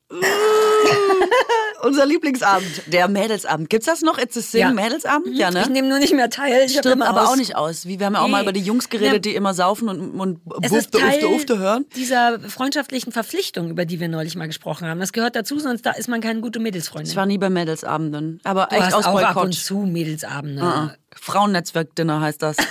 Unser 1.83 2.05
Lieblingsabend, 2.05 2.83
der 2.87 3.07
Mädelsabend. 3.07 3.69
Gibt's 3.69 3.85
das 3.87 4.01
noch? 4.01 4.17
It's 4.17 4.37
a 4.37 4.41
Sing 4.41 4.61
Ja. 4.61 4.69
Mhm. 4.69 4.75
Mädelsabend? 4.75 5.35
Ja, 5.37 5.51
ne? 5.51 5.61
Ich 5.63 5.69
nehme 5.69 5.87
nur 5.89 5.99
nicht 5.99 6.13
mehr 6.13 6.29
teil. 6.29 6.63
Ich 6.65 6.77
Stimmt 6.77 7.01
aber 7.01 7.23
aus. 7.23 7.29
auch 7.29 7.35
nicht 7.35 7.55
aus. 7.55 7.85
Wie 7.85 7.99
wir 7.99 8.05
haben 8.05 8.13
ja 8.13 8.21
auch 8.21 8.27
mal 8.27 8.41
über 8.43 8.51
die 8.53 8.61
Jungs 8.61 8.89
geredet, 8.89 9.13
Ja. 9.13 9.19
die 9.19 9.35
immer 9.35 9.53
saufen 9.53 9.89
und, 9.89 10.11
und 10.19 10.39
ist 10.63 10.71
ufte, 10.71 10.99
ufte, 11.27 11.57
hören. 11.59 11.85
dieser 11.95 12.39
freundschaftlichen 12.39 13.11
Verpflichtung, 13.11 13.69
über 13.69 13.85
die 13.85 13.99
wir 13.99 14.09
neulich 14.09 14.35
mal 14.35 14.47
gesprochen 14.47 14.87
haben. 14.87 14.99
Das 14.99 15.11
gehört 15.13 15.35
dazu, 15.35 15.59
sonst 15.59 15.85
da 15.85 15.91
ist 15.91 16.07
man 16.07 16.21
keine 16.21 16.41
gute 16.41 16.59
Mädelsfreundin. 16.59 17.09
Ich 17.09 17.15
war 17.17 17.25
nie 17.25 17.37
bei 17.37 17.49
Mädelsabenden, 17.49 18.39
aber 18.43 18.67
du 18.69 18.75
echt 18.75 18.85
hast 18.87 18.93
aus 18.93 19.05
auch 19.07 19.21
ab 19.21 19.37
und 19.37 19.53
zu 19.53 19.79
Mädelsabende. 19.79 20.61
Ah, 20.61 20.95
Frauennetzwerk-Dinner 21.19 22.21
heißt 22.21 22.41
das. 22.41 22.57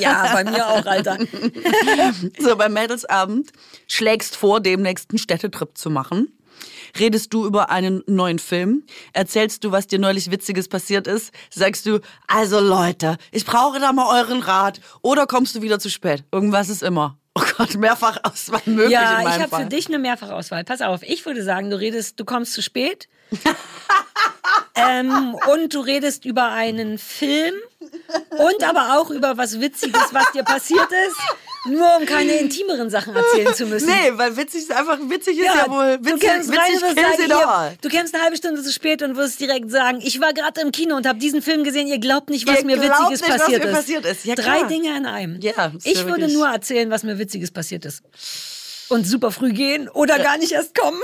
Ja, 0.00 0.30
bei 0.32 0.44
mir 0.44 0.64
auch, 0.68 0.86
Alter. 0.86 1.18
so, 2.38 2.56
beim 2.56 2.72
Mädelsabend 2.72 3.50
schlägst 3.88 4.36
vor, 4.36 4.60
demnächst 4.60 5.10
einen 5.10 5.18
Städtetrip 5.18 5.76
zu 5.76 5.90
machen. 5.90 6.28
Redest 6.98 7.32
du 7.32 7.46
über 7.46 7.70
einen 7.70 8.02
neuen 8.06 8.38
Film? 8.38 8.84
Erzählst 9.12 9.64
du, 9.64 9.72
was 9.72 9.86
dir 9.86 9.98
neulich 9.98 10.30
Witziges 10.30 10.68
passiert 10.68 11.06
ist? 11.06 11.32
Sagst 11.50 11.86
du, 11.86 12.00
also 12.28 12.60
Leute, 12.60 13.16
ich 13.30 13.44
brauche 13.44 13.80
da 13.80 13.92
mal 13.92 14.20
euren 14.20 14.40
Rat. 14.42 14.80
Oder 15.02 15.26
kommst 15.26 15.54
du 15.54 15.62
wieder 15.62 15.78
zu 15.78 15.90
spät? 15.90 16.24
Irgendwas 16.32 16.68
ist 16.68 16.82
immer. 16.82 17.18
Oh 17.34 17.42
Gott, 17.56 17.76
mehrfach 17.76 18.18
Auswahl 18.24 18.60
möglich 18.66 18.90
Ja, 18.92 19.14
in 19.14 19.18
ich 19.20 19.24
meinem 19.24 19.40
habe 19.42 19.48
Fall. 19.50 19.62
für 19.62 19.68
dich 19.70 19.88
eine 19.88 19.98
Mehrfachauswahl. 19.98 20.64
Pass 20.64 20.82
auf, 20.82 21.02
ich 21.02 21.24
würde 21.24 21.42
sagen, 21.42 21.70
du 21.70 21.78
redest, 21.78 22.20
du 22.20 22.24
kommst 22.26 22.52
zu 22.52 22.62
spät. 22.62 23.08
ähm, 24.74 25.34
und 25.50 25.72
du 25.74 25.80
redest 25.80 26.24
über 26.26 26.48
einen 26.50 26.98
Film 26.98 27.54
und 28.30 28.64
aber 28.68 28.98
auch 28.98 29.10
über 29.10 29.38
was 29.38 29.60
Witziges, 29.60 30.12
was 30.12 30.30
dir 30.32 30.42
passiert 30.42 30.88
ist, 31.08 31.16
nur 31.68 31.96
um 31.98 32.06
keine 32.06 32.32
intimeren 32.32 32.90
Sachen 32.90 33.14
erzählen 33.14 33.54
zu 33.54 33.66
müssen. 33.66 33.86
Nee, 33.88 34.12
weil 34.14 34.36
witzig 34.36 34.62
ist 34.62 34.72
einfach, 34.72 34.98
witzig 35.08 35.38
ist 35.38 35.44
ja, 35.46 35.70
wohl, 35.70 35.98
du 35.98 36.04
witzig, 36.04 36.20
kämst 36.28 36.50
rein 36.50 36.58
witzig 36.72 36.94
kills 36.94 37.30
sagen, 37.30 37.70
ihr, 37.70 37.78
du 37.80 37.88
kämst 37.88 38.14
eine 38.14 38.24
halbe 38.24 38.36
Stunde 38.36 38.62
zu 38.62 38.72
spät 38.72 39.02
und 39.02 39.16
wirst 39.16 39.38
direkt 39.40 39.70
sagen, 39.70 40.00
ich 40.02 40.20
war 40.20 40.32
gerade 40.32 40.60
im 40.60 40.72
Kino 40.72 40.96
und 40.96 41.06
habe 41.06 41.18
diesen 41.18 41.40
Film 41.42 41.62
gesehen, 41.64 41.86
ihr 41.86 41.98
glaubt 41.98 42.30
nicht, 42.30 42.46
was 42.46 42.60
Ihr 42.60 42.66
mir 42.66 42.76
Witziges 42.82 43.20
nicht, 43.20 43.30
was 43.30 43.38
passiert 43.38 43.62
mir 43.64 43.70
ist. 43.70 43.76
passiert 43.76 44.04
ist. 44.06 44.24
Ja, 44.24 44.34
Drei 44.34 44.42
klar. 44.58 44.68
Dinge 44.68 44.96
in 44.96 45.06
einem. 45.06 45.40
Ja, 45.40 45.72
ich 45.84 46.00
ja 46.00 46.06
würde 46.06 46.28
nur 46.32 46.48
erzählen, 46.48 46.90
was 46.90 47.02
mir 47.04 47.18
Witziges 47.18 47.50
passiert 47.50 47.84
ist. 47.84 48.02
Und 48.88 49.06
super 49.06 49.30
früh 49.30 49.52
gehen 49.52 49.88
oder 49.88 50.18
gar 50.18 50.36
nicht 50.38 50.52
erst 50.52 50.74
kommen. 50.74 51.00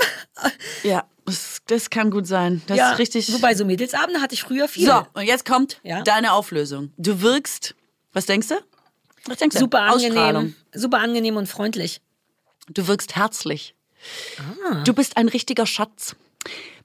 Ja, 0.83 1.05
das, 1.25 1.59
das 1.67 1.89
kann 1.89 2.11
gut 2.11 2.27
sein. 2.27 2.61
Das 2.67 2.77
ja, 2.77 2.91
ist 2.91 2.99
richtig. 2.99 3.33
Wobei 3.33 3.55
so 3.55 3.65
Mädelsabende 3.65 4.21
hatte 4.21 4.33
ich 4.35 4.41
früher 4.43 4.67
viel. 4.67 4.85
So, 4.85 5.05
und 5.13 5.23
jetzt 5.23 5.45
kommt 5.45 5.79
Ja. 5.83 6.01
deine 6.01 6.33
Auflösung. 6.33 6.91
Du 6.97 7.21
wirkst, 7.21 7.75
was 8.13 8.25
denkst 8.25 8.49
du? 8.49 8.55
Was 9.25 9.37
denkst 9.37 9.55
du? 9.55 9.61
Super 9.61 9.81
angenehm, 9.81 10.55
super 10.73 10.99
angenehm 10.99 11.37
und 11.37 11.47
freundlich. 11.47 12.01
Du 12.69 12.87
wirkst 12.87 13.15
herzlich. 13.15 13.75
Ah. 14.71 14.83
Du 14.83 14.93
bist 14.93 15.17
ein 15.17 15.27
richtiger 15.27 15.65
Schatz. 15.65 16.15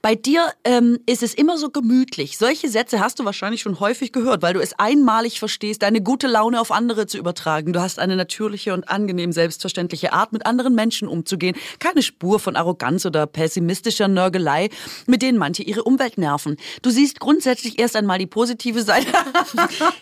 Bei 0.05 0.17
dir 0.17 0.53
ähm, 0.65 0.99
ist 1.07 1.23
es 1.23 1.33
immer 1.33 1.57
so 1.57 1.71
gemütlich. 1.71 2.37
Solche 2.37 2.69
Sätze 2.69 3.01
hast 3.01 3.19
du 3.21 3.25
wahrscheinlich 3.25 3.63
schon 3.63 3.81
häufig 3.81 4.13
gehört, 4.13 4.43
weil 4.43 4.53
du 4.53 4.61
es 4.61 4.79
einmalig 4.79 5.39
verstehst, 5.39 5.81
deine 5.81 6.03
gute 6.03 6.27
Laune 6.27 6.61
auf 6.61 6.73
andere 6.73 7.07
zu 7.07 7.17
übertragen. 7.17 7.73
Du 7.73 7.81
hast 7.81 7.99
eine 7.99 8.15
natürliche 8.15 8.75
und 8.75 8.87
angenehm 8.91 9.33
selbstverständliche 9.33 10.13
Art, 10.13 10.35
mit 10.35 10.45
anderen 10.45 10.75
Menschen 10.75 11.09
umzugehen. 11.09 11.57
Keine 11.79 12.03
Spur 12.03 12.39
von 12.39 12.55
Arroganz 12.55 13.07
oder 13.07 13.27
pessimistischer 13.27 14.07
Nörgelei, 14.07 14.69
mit 15.07 15.23
denen 15.23 15.39
manche 15.39 15.63
ihre 15.63 15.85
Umwelt 15.85 16.19
nerven. 16.19 16.59
Du 16.83 16.91
siehst 16.91 17.19
grundsätzlich 17.19 17.79
erst 17.79 17.97
einmal 17.97 18.19
die 18.19 18.27
positive 18.27 18.83
Seite. 18.83 19.07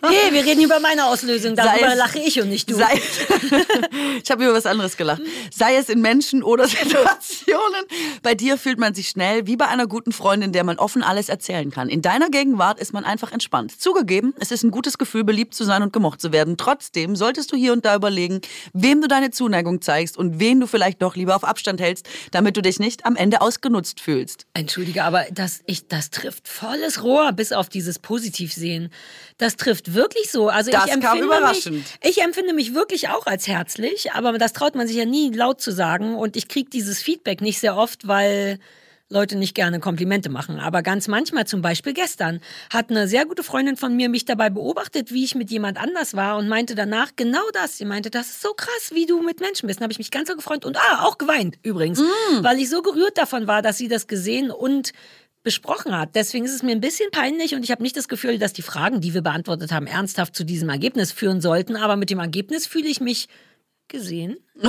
Hey, 0.04 0.32
wir 0.32 0.44
reden 0.44 0.62
über 0.62 0.80
meine 0.80 1.06
Auslösung. 1.06 1.54
Darüber 1.54 1.92
es- 1.92 1.98
lache 1.98 2.18
ich 2.18 2.40
und 2.40 2.48
nicht 2.48 2.68
du. 2.68 2.74
Sei, 2.74 3.00
ich 4.22 4.30
habe 4.30 4.44
über 4.44 4.54
was 4.54 4.66
anderes 4.66 4.96
gelacht. 4.96 5.22
Sei 5.54 5.76
es 5.76 5.88
in 5.88 6.00
Menschen 6.00 6.42
oder 6.42 6.66
Situationen. 6.68 7.84
Bei 8.22 8.34
dir 8.34 8.58
fühlt 8.58 8.78
man 8.78 8.94
sich 8.94 9.08
schnell 9.08 9.46
wie 9.46 9.56
bei 9.56 9.68
einer 9.68 9.86
guten 9.92 10.12
Freundin, 10.12 10.52
der 10.52 10.64
man 10.64 10.78
offen 10.78 11.02
alles 11.02 11.28
erzählen 11.28 11.70
kann. 11.70 11.90
In 11.90 12.00
deiner 12.00 12.30
Gegenwart 12.30 12.80
ist 12.80 12.94
man 12.94 13.04
einfach 13.04 13.30
entspannt. 13.30 13.78
Zugegeben, 13.78 14.32
es 14.40 14.50
ist 14.50 14.62
ein 14.62 14.70
gutes 14.70 14.96
Gefühl, 14.96 15.22
beliebt 15.22 15.52
zu 15.52 15.64
sein 15.64 15.82
und 15.82 15.92
gemocht 15.92 16.18
zu 16.18 16.32
werden. 16.32 16.56
Trotzdem 16.56 17.14
solltest 17.14 17.52
du 17.52 17.56
hier 17.56 17.74
und 17.74 17.84
da 17.84 17.94
überlegen, 17.94 18.40
wem 18.72 19.02
du 19.02 19.06
deine 19.06 19.32
Zuneigung 19.32 19.82
zeigst 19.82 20.16
und 20.16 20.40
wen 20.40 20.60
du 20.60 20.66
vielleicht 20.66 21.02
doch 21.02 21.14
lieber 21.14 21.36
auf 21.36 21.44
Abstand 21.44 21.78
hältst, 21.78 22.08
damit 22.30 22.56
du 22.56 22.62
dich 22.62 22.78
nicht 22.78 23.04
am 23.04 23.16
Ende 23.16 23.42
ausgenutzt 23.42 24.00
fühlst. 24.00 24.46
Entschuldige, 24.54 25.04
aber 25.04 25.26
das, 25.30 25.60
ich, 25.66 25.86
das 25.88 26.08
trifft 26.08 26.48
volles 26.48 27.02
Rohr, 27.02 27.32
bis 27.32 27.52
auf 27.52 27.68
dieses 27.68 27.98
Positivsehen. 27.98 28.88
Das 29.36 29.56
trifft 29.56 29.92
wirklich 29.92 30.30
so. 30.30 30.48
Also 30.48 30.70
Das 30.70 30.86
ich 30.86 31.00
kam 31.00 31.20
überraschend. 31.20 31.74
Mich, 31.74 32.16
ich 32.16 32.22
empfinde 32.22 32.54
mich 32.54 32.72
wirklich 32.72 33.10
auch 33.10 33.26
als 33.26 33.46
herzlich, 33.46 34.12
aber 34.12 34.38
das 34.38 34.54
traut 34.54 34.74
man 34.74 34.86
sich 34.86 34.96
ja 34.96 35.04
nie 35.04 35.34
laut 35.34 35.60
zu 35.60 35.70
sagen. 35.70 36.14
Und 36.14 36.34
ich 36.34 36.48
kriege 36.48 36.70
dieses 36.70 37.02
Feedback 37.02 37.42
nicht 37.42 37.60
sehr 37.60 37.76
oft, 37.76 38.08
weil 38.08 38.58
Leute 39.12 39.36
nicht 39.36 39.54
gerne 39.54 39.78
Komplimente 39.80 40.28
machen. 40.30 40.58
Aber 40.58 40.82
ganz 40.82 41.06
manchmal, 41.08 41.46
zum 41.46 41.62
Beispiel 41.62 41.92
gestern, 41.92 42.40
hat 42.72 42.90
eine 42.90 43.06
sehr 43.06 43.26
gute 43.26 43.42
Freundin 43.42 43.76
von 43.76 43.94
mir 43.94 44.08
mich 44.08 44.24
dabei 44.24 44.50
beobachtet, 44.50 45.12
wie 45.12 45.24
ich 45.24 45.34
mit 45.34 45.50
jemand 45.50 45.78
anders 45.78 46.14
war 46.14 46.38
und 46.38 46.48
meinte 46.48 46.74
danach 46.74 47.12
genau 47.16 47.42
das. 47.52 47.78
Sie 47.78 47.84
meinte, 47.84 48.10
das 48.10 48.28
ist 48.30 48.42
so 48.42 48.54
krass, 48.54 48.90
wie 48.92 49.06
du 49.06 49.22
mit 49.22 49.40
Menschen 49.40 49.66
bist. 49.66 49.80
Dann 49.80 49.84
habe 49.84 49.92
ich 49.92 49.98
mich 49.98 50.10
ganz 50.10 50.28
so 50.28 50.34
gefreut 50.34 50.64
und 50.64 50.76
ah, 50.76 51.04
auch 51.04 51.18
geweint 51.18 51.56
übrigens, 51.62 52.00
Mm. 52.00 52.42
weil 52.42 52.58
ich 52.58 52.68
so 52.68 52.82
gerührt 52.82 53.16
davon 53.18 53.46
war, 53.46 53.62
dass 53.62 53.78
sie 53.78 53.88
das 53.88 54.06
gesehen 54.06 54.50
und 54.50 54.92
besprochen 55.42 55.96
hat. 55.98 56.14
Deswegen 56.14 56.44
ist 56.44 56.54
es 56.54 56.62
mir 56.62 56.72
ein 56.72 56.80
bisschen 56.80 57.10
peinlich 57.10 57.54
und 57.54 57.64
ich 57.64 57.70
habe 57.70 57.82
nicht 57.82 57.96
das 57.96 58.08
Gefühl, 58.08 58.38
dass 58.38 58.52
die 58.52 58.62
Fragen, 58.62 59.00
die 59.00 59.12
wir 59.12 59.22
beantwortet 59.22 59.72
haben, 59.72 59.86
ernsthaft 59.86 60.36
zu 60.36 60.44
diesem 60.44 60.68
Ergebnis 60.68 61.10
führen 61.12 61.40
sollten. 61.40 61.76
Aber 61.76 61.96
mit 61.96 62.10
dem 62.10 62.20
Ergebnis 62.20 62.66
fühle 62.66 62.86
ich 62.88 63.00
mich 63.00 63.28
gesehen. 63.92 64.36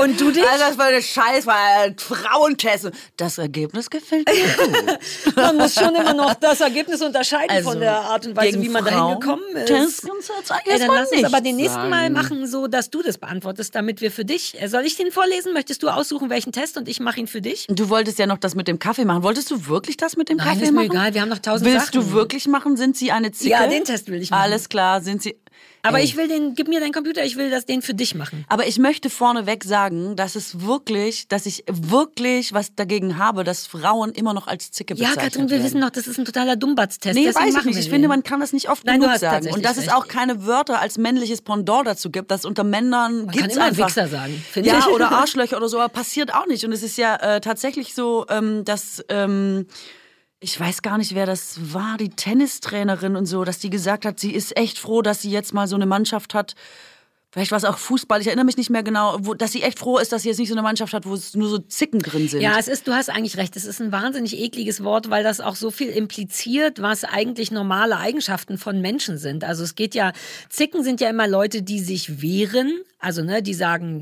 Und 0.00 0.20
du 0.20 0.30
dich? 0.30 0.46
Also 0.46 0.64
das 0.68 0.78
war 0.78 0.86
eine 0.86 1.00
Scheiß, 1.02 1.46
war 1.46 1.56
ein 1.84 1.96
Frauentest. 1.98 2.90
Das 3.16 3.38
Ergebnis 3.38 3.88
gefällt 3.88 4.28
mir 4.28 4.96
gut. 5.26 5.36
Man 5.36 5.56
muss 5.56 5.74
schon 5.74 5.94
immer 5.94 6.12
noch 6.14 6.34
das 6.34 6.60
Ergebnis 6.60 7.00
unterscheiden 7.02 7.50
Also, 7.50 7.70
von 7.70 7.80
der 7.80 7.94
Art 8.00 8.26
und 8.26 8.36
Weise, 8.36 8.60
wie 8.60 8.68
man 8.68 8.84
dahin 8.84 9.18
gekommen 9.20 9.44
ist. 9.56 9.68
Frauentest 9.70 10.02
kannst 10.06 10.28
du 10.28 10.32
jetzt 10.38 10.52
Ey, 10.66 10.78
dann 10.78 10.88
mal 10.88 10.94
lass 11.00 11.08
uns 11.10 11.16
nicht 11.16 11.24
aber 11.26 11.40
den 11.40 11.56
nächsten 11.56 11.88
Mal 11.88 12.02
sagen. 12.02 12.12
machen, 12.14 12.46
so 12.46 12.66
dass 12.66 12.90
du 12.90 13.02
das 13.02 13.18
beantwortest, 13.18 13.74
damit 13.74 14.00
wir 14.00 14.10
für 14.10 14.24
dich. 14.24 14.60
äh, 14.60 14.68
Soll 14.68 14.82
ich 14.84 14.96
den 14.96 15.10
vorlesen? 15.12 15.52
Möchtest 15.52 15.82
du 15.82 15.88
aussuchen, 15.88 16.28
welchen 16.30 16.52
Test 16.52 16.76
und 16.76 16.88
ich 16.88 17.00
mache 17.00 17.20
ihn 17.20 17.26
für 17.26 17.40
dich? 17.40 17.66
Du 17.68 17.88
wolltest 17.88 18.18
ja 18.18 18.26
noch 18.26 18.38
das 18.38 18.54
mit 18.54 18.68
dem 18.68 18.78
Kaffee 18.78 19.04
machen. 19.04 19.22
Wolltest 19.22 19.50
du 19.50 19.66
wirklich 19.66 19.96
das 19.96 20.16
mit 20.16 20.28
dem 20.28 20.36
Nein, 20.38 20.48
Kaffee 20.48 20.64
ist 20.64 20.72
mir 20.72 20.80
machen? 20.80 20.90
egal, 20.92 21.14
wir 21.14 21.20
haben 21.22 21.28
noch 21.28 21.38
tausend 21.38 21.68
Willst 21.70 21.86
Sachen. 21.86 22.00
du 22.00 22.12
wirklich 22.12 22.46
machen? 22.48 22.76
Sind 22.76 22.96
sie 22.96 23.12
eine 23.12 23.30
Zicke? 23.32 23.50
Ja, 23.50 23.66
den 23.66 23.84
Test 23.84 24.08
will 24.08 24.20
ich 24.20 24.30
machen. 24.30 24.42
Alles 24.42 24.68
klar, 24.68 25.00
sind 25.00 25.22
sie. 25.22 25.36
Aber 25.84 25.98
Ey. 25.98 26.04
ich 26.04 26.16
will 26.16 26.28
den, 26.28 26.54
gib 26.54 26.68
mir 26.68 26.78
deinen 26.78 26.92
Computer, 26.92 27.24
ich 27.24 27.36
will 27.36 27.50
das 27.50 27.66
den 27.66 27.82
für 27.82 27.92
dich 27.92 28.14
machen. 28.14 28.44
Aber 28.48 28.68
ich 28.68 28.78
möchte 28.78 29.10
vorneweg 29.10 29.64
sagen, 29.64 30.14
dass 30.14 30.36
es 30.36 30.60
wirklich, 30.60 31.26
dass 31.26 31.44
ich 31.44 31.64
wirklich 31.68 32.52
was 32.52 32.76
dagegen 32.76 33.18
habe, 33.18 33.42
dass 33.42 33.66
Frauen 33.66 34.12
immer 34.12 34.32
noch 34.32 34.46
als 34.46 34.70
Zicke 34.70 34.94
Ja, 34.94 35.08
bezeichnet 35.08 35.32
Katrin, 35.32 35.44
wir 35.46 35.50
werden. 35.56 35.64
wissen 35.64 35.80
doch, 35.80 35.90
das 35.90 36.06
ist 36.06 36.18
ein 36.18 36.24
totaler 36.24 36.54
Dummbatz-Test. 36.54 37.16
Nee, 37.16 37.24
deswegen 37.24 37.54
weiß 37.54 37.60
ich 37.60 37.64
nicht. 37.64 37.78
Ich 37.80 37.90
finde, 37.90 38.06
man 38.06 38.22
kann 38.22 38.38
das 38.38 38.52
nicht 38.52 38.70
oft 38.70 38.84
Nein, 38.84 39.00
genug 39.00 39.16
sagen. 39.16 39.50
Und 39.52 39.64
dass 39.64 39.76
es 39.76 39.88
auch 39.88 40.06
keine 40.06 40.46
Wörter 40.46 40.80
als 40.80 40.98
männliches 40.98 41.42
Pendant 41.42 41.84
dazu 41.88 42.10
gibt, 42.10 42.30
dass 42.30 42.44
unter 42.44 42.62
Männern 42.62 43.26
kann 43.26 43.50
immer 43.50 43.64
einfach 43.64 43.88
Wichser 43.88 44.06
sagen, 44.06 44.40
finde 44.52 44.68
ja, 44.68 44.78
ich. 44.78 44.86
oder 44.86 45.10
Arschlöcher 45.12 45.56
oder 45.56 45.68
so, 45.68 45.80
aber 45.80 45.92
passiert 45.92 46.32
auch 46.32 46.46
nicht. 46.46 46.64
Und 46.64 46.70
es 46.70 46.84
ist 46.84 46.96
ja 46.96 47.16
äh, 47.16 47.40
tatsächlich 47.40 47.92
so, 47.94 48.24
ähm, 48.28 48.64
dass 48.64 49.04
ähm, 49.08 49.66
ich 50.42 50.58
weiß 50.58 50.82
gar 50.82 50.98
nicht, 50.98 51.14
wer 51.14 51.24
das 51.24 51.72
war, 51.72 51.96
die 51.96 52.10
Tennistrainerin 52.10 53.14
und 53.14 53.26
so, 53.26 53.44
dass 53.44 53.60
die 53.60 53.70
gesagt 53.70 54.04
hat, 54.04 54.18
sie 54.18 54.32
ist 54.32 54.56
echt 54.56 54.78
froh, 54.78 55.00
dass 55.00 55.22
sie 55.22 55.30
jetzt 55.30 55.54
mal 55.54 55.68
so 55.68 55.76
eine 55.76 55.86
Mannschaft 55.86 56.34
hat, 56.34 56.54
Vielleicht 57.32 57.50
war 57.50 57.56
es 57.56 57.64
auch 57.64 57.78
Fußball, 57.78 58.20
ich 58.20 58.26
erinnere 58.26 58.44
mich 58.44 58.58
nicht 58.58 58.68
mehr 58.68 58.82
genau, 58.82 59.16
wo, 59.20 59.32
dass 59.32 59.52
sie 59.52 59.62
echt 59.62 59.78
froh 59.78 59.96
ist, 59.96 60.12
dass 60.12 60.20
sie 60.20 60.28
jetzt 60.28 60.36
nicht 60.36 60.50
so 60.50 60.54
eine 60.54 60.60
Mannschaft 60.60 60.92
hat, 60.92 61.06
wo 61.06 61.14
es 61.14 61.34
nur 61.34 61.48
so 61.48 61.56
Zicken 61.56 62.00
drin 62.00 62.28
sind. 62.28 62.42
Ja, 62.42 62.58
es 62.58 62.68
ist, 62.68 62.86
du 62.86 62.92
hast 62.92 63.08
eigentlich 63.08 63.38
recht, 63.38 63.56
es 63.56 63.64
ist 63.64 63.80
ein 63.80 63.90
wahnsinnig 63.90 64.38
ekliges 64.38 64.84
Wort, 64.84 65.08
weil 65.08 65.24
das 65.24 65.40
auch 65.40 65.56
so 65.56 65.70
viel 65.70 65.88
impliziert, 65.88 66.82
was 66.82 67.04
eigentlich 67.04 67.50
normale 67.50 67.96
Eigenschaften 67.96 68.58
von 68.58 68.82
Menschen 68.82 69.16
sind. 69.16 69.44
Also 69.44 69.64
es 69.64 69.76
geht 69.76 69.94
ja, 69.94 70.12
Zicken 70.50 70.84
sind 70.84 71.00
ja 71.00 71.08
immer 71.08 71.26
Leute, 71.26 71.62
die 71.62 71.80
sich 71.80 72.20
wehren, 72.20 72.82
also 73.02 73.22
ne, 73.22 73.42
die 73.42 73.52
sagen, 73.52 74.00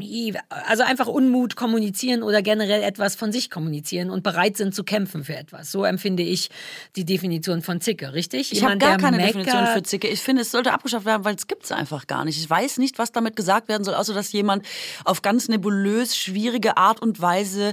also 0.68 0.82
einfach 0.82 1.07
Unmut 1.07 1.57
kommunizieren 1.57 2.22
oder 2.22 2.42
generell 2.42 2.82
etwas 2.82 3.16
von 3.16 3.32
sich 3.32 3.51
kommunizieren 3.51 4.11
und 4.11 4.22
bereit 4.22 4.59
sind 4.59 4.74
zu 4.74 4.84
kämpfen 4.84 5.24
für 5.24 5.34
etwas. 5.34 5.72
So 5.72 5.84
empfinde 5.84 6.22
ich 6.22 6.51
die 6.96 7.07
Definition 7.07 7.62
von 7.62 7.80
Zicke, 7.80 8.12
richtig? 8.12 8.53
Ich 8.53 8.62
habe 8.62 8.76
gar 8.76 8.98
keine 8.98 9.16
meckert, 9.16 9.36
Definition 9.36 9.66
für 9.68 9.82
Zicke. 9.82 10.07
Ich 10.07 10.20
finde, 10.20 10.42
es 10.42 10.51
sollte 10.51 10.72
abgeschafft 10.72 11.07
werden, 11.07 11.24
weil 11.24 11.34
es 11.34 11.46
gibt 11.46 11.64
es 11.64 11.72
einfach 11.72 12.07
gar 12.09 12.26
nicht. 12.26 12.38
Ich 12.38 12.48
weiß 12.48 12.76
nicht, 12.76 12.98
was 12.98 13.11
damit 13.11 13.36
gesagt 13.36 13.68
werden 13.68 13.84
soll, 13.84 13.94
außer 13.94 14.12
dass 14.12 14.32
jemand 14.32 14.66
auf 15.07 15.22
ganz 15.22 15.48
nebulös, 15.48 16.14
schwierige 16.14 16.76
Art 16.76 17.01
und 17.01 17.22
Weise 17.22 17.72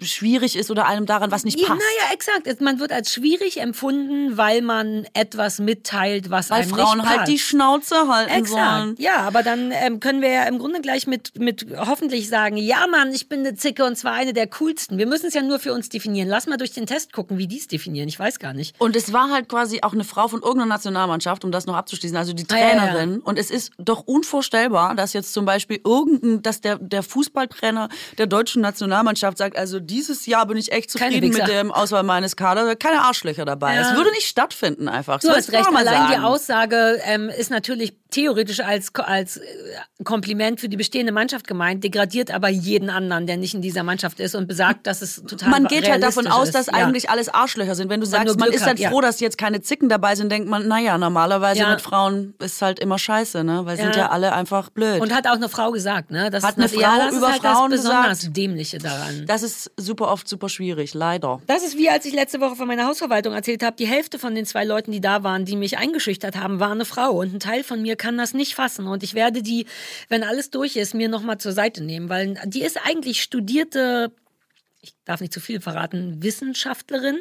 schwierig 0.00 0.56
ist 0.56 0.70
oder 0.70 0.86
einem 0.86 1.04
daran 1.04 1.30
was 1.30 1.44
nicht 1.44 1.58
passt. 1.58 1.68
Naja, 1.68 2.14
exakt. 2.14 2.60
Man 2.62 2.80
wird 2.80 2.92
als 2.92 3.12
schwierig 3.12 3.60
empfunden, 3.60 4.38
weil 4.38 4.62
man 4.62 5.06
etwas 5.12 5.58
mitteilt, 5.58 6.30
was 6.30 6.48
weil 6.48 6.62
einem 6.62 6.70
Frauen 6.70 6.98
nicht 6.98 7.08
halt 7.08 7.18
passt. 7.18 7.32
die 7.32 7.38
Schnauze 7.38 8.08
halten 8.08 8.32
exakt. 8.32 8.80
sollen. 8.80 8.94
Ja, 8.98 9.16
aber 9.18 9.42
dann 9.42 9.70
ähm, 9.72 10.00
können 10.00 10.22
wir 10.22 10.29
ja 10.30 10.44
im 10.44 10.58
Grunde 10.58 10.80
gleich 10.80 11.06
mit, 11.06 11.38
mit 11.38 11.66
hoffentlich 11.76 12.28
sagen, 12.28 12.56
ja 12.56 12.86
Mann, 12.86 13.12
ich 13.12 13.28
bin 13.28 13.40
eine 13.40 13.54
Zicke 13.54 13.84
und 13.84 13.96
zwar 13.96 14.12
eine 14.12 14.32
der 14.32 14.46
coolsten. 14.48 14.98
Wir 14.98 15.06
müssen 15.06 15.26
es 15.26 15.34
ja 15.34 15.42
nur 15.42 15.58
für 15.58 15.72
uns 15.72 15.88
definieren. 15.88 16.28
Lass 16.28 16.46
mal 16.46 16.56
durch 16.56 16.72
den 16.72 16.86
Test 16.86 17.12
gucken, 17.12 17.38
wie 17.38 17.46
die 17.46 17.58
es 17.58 17.66
definieren. 17.66 18.08
Ich 18.08 18.18
weiß 18.18 18.38
gar 18.38 18.52
nicht. 18.52 18.74
Und 18.80 18.96
es 18.96 19.12
war 19.12 19.30
halt 19.30 19.48
quasi 19.48 19.80
auch 19.82 19.92
eine 19.92 20.04
Frau 20.04 20.28
von 20.28 20.40
irgendeiner 20.40 20.74
Nationalmannschaft, 20.74 21.44
um 21.44 21.52
das 21.52 21.66
noch 21.66 21.74
abzuschließen, 21.74 22.16
also 22.16 22.32
die 22.32 22.44
Trainerin. 22.44 23.10
Ja, 23.10 23.16
ja. 23.16 23.22
Und 23.24 23.38
es 23.38 23.50
ist 23.50 23.72
doch 23.78 24.00
unvorstellbar, 24.06 24.94
dass 24.94 25.12
jetzt 25.12 25.32
zum 25.32 25.44
Beispiel 25.44 25.80
irgendein, 25.84 26.42
dass 26.42 26.60
der, 26.60 26.78
der 26.78 27.02
Fußballtrainer 27.02 27.88
der 28.18 28.26
deutschen 28.26 28.62
Nationalmannschaft 28.62 29.38
sagt, 29.38 29.56
also 29.56 29.80
dieses 29.80 30.26
Jahr 30.26 30.46
bin 30.46 30.56
ich 30.56 30.72
echt 30.72 30.90
zufrieden 30.90 31.30
mit 31.30 31.48
dem 31.48 31.72
Auswahl 31.72 32.02
meines 32.02 32.36
Kaders, 32.36 32.78
keine 32.78 33.02
Arschlöcher 33.02 33.44
dabei. 33.44 33.76
Es 33.76 33.94
würde 33.94 34.10
nicht 34.12 34.26
stattfinden 34.26 34.88
einfach. 34.88 35.20
Du 35.20 35.28
so 35.28 35.34
hast 35.34 35.52
recht, 35.52 35.66
allein 35.66 35.84
sagen. 35.84 36.12
die 36.12 36.18
Aussage 36.18 37.00
ähm, 37.04 37.28
ist 37.28 37.50
natürlich 37.50 37.94
theoretisch 38.10 38.60
als, 38.60 38.94
als 38.94 39.38
äh, 39.38 39.42
Kompliment 40.20 40.60
für 40.60 40.68
die 40.68 40.76
bestehende 40.76 41.12
Mannschaft 41.12 41.46
gemeint, 41.46 41.82
degradiert 41.82 42.30
aber 42.30 42.50
jeden 42.50 42.90
anderen, 42.90 43.26
der 43.26 43.38
nicht 43.38 43.54
in 43.54 43.62
dieser 43.62 43.82
Mannschaft 43.82 44.20
ist 44.20 44.34
und 44.34 44.46
besagt, 44.46 44.86
dass 44.86 45.00
es 45.00 45.22
total 45.26 45.48
Man 45.48 45.64
geht 45.64 45.90
halt 45.90 46.02
davon 46.02 46.26
aus, 46.26 46.50
dass 46.50 46.66
ja. 46.66 46.74
eigentlich 46.74 47.08
alles 47.08 47.30
Arschlöcher 47.30 47.74
sind. 47.74 47.88
Wenn 47.88 48.00
du 48.00 48.06
sagst, 48.06 48.38
man 48.38 48.50
ist 48.50 48.66
halt 48.66 48.84
hat, 48.84 48.92
froh, 48.92 49.00
ja. 49.00 49.06
dass 49.06 49.18
jetzt 49.20 49.38
keine 49.38 49.62
Zicken 49.62 49.88
dabei 49.88 50.16
sind, 50.16 50.30
denkt 50.30 50.46
man, 50.46 50.68
naja, 50.68 50.98
normalerweise 50.98 51.60
ja. 51.60 51.70
mit 51.70 51.80
Frauen 51.80 52.34
ist 52.38 52.60
halt 52.60 52.80
immer 52.80 52.98
scheiße, 52.98 53.44
ne? 53.44 53.64
Weil 53.64 53.78
sind 53.78 53.96
ja 53.96 54.10
alle 54.10 54.34
einfach 54.34 54.68
blöd. 54.68 55.00
Und 55.00 55.14
hat 55.14 55.26
auch 55.26 55.36
eine 55.36 55.48
Frau 55.48 55.70
gesagt, 55.70 56.10
ne? 56.10 56.28
Das 56.28 56.44
hat 56.44 56.58
eine 56.58 56.66
das, 56.66 56.74
Frau 56.74 57.16
über 57.16 57.32
halt 57.32 57.40
Frauen 57.40 57.70
das 57.70 57.80
besonders 57.80 58.18
gesagt. 58.18 58.36
Dämliche 58.36 58.76
daran. 58.76 59.24
Das 59.26 59.42
ist 59.42 59.70
super 59.78 60.08
oft 60.08 60.28
super 60.28 60.50
schwierig, 60.50 60.92
leider. 60.92 61.40
Das 61.46 61.62
ist 61.62 61.78
wie 61.78 61.88
als 61.88 62.04
ich 62.04 62.12
letzte 62.12 62.40
Woche 62.42 62.56
von 62.56 62.68
meiner 62.68 62.84
Hausverwaltung 62.84 63.32
erzählt 63.32 63.62
habe, 63.62 63.76
die 63.76 63.86
Hälfte 63.86 64.18
von 64.18 64.34
den 64.34 64.44
zwei 64.44 64.64
Leuten, 64.64 64.92
die 64.92 65.00
da 65.00 65.22
waren, 65.22 65.46
die 65.46 65.56
mich 65.56 65.78
eingeschüchtert 65.78 66.36
haben, 66.36 66.60
war 66.60 66.72
eine 66.72 66.84
Frau. 66.84 67.12
Und 67.12 67.32
ein 67.32 67.40
Teil 67.40 67.64
von 67.64 67.80
mir 67.80 67.96
kann 67.96 68.18
das 68.18 68.34
nicht 68.34 68.54
fassen. 68.54 68.86
Und 68.86 69.02
ich 69.02 69.14
werde 69.14 69.42
die, 69.42 69.64
wenn 70.08 70.24
alles 70.24 70.50
durch 70.50 70.76
ist, 70.76 70.94
mir 70.94 71.08
nochmal 71.08 71.38
zur 71.38 71.52
Seite 71.52 71.82
nehmen, 71.82 72.08
weil 72.08 72.40
die 72.46 72.62
ist 72.62 72.78
eigentlich 72.84 73.22
studierte, 73.22 74.12
ich 74.80 74.94
darf 75.04 75.20
nicht 75.20 75.32
zu 75.32 75.40
viel 75.40 75.60
verraten, 75.60 76.22
Wissenschaftlerin 76.22 77.18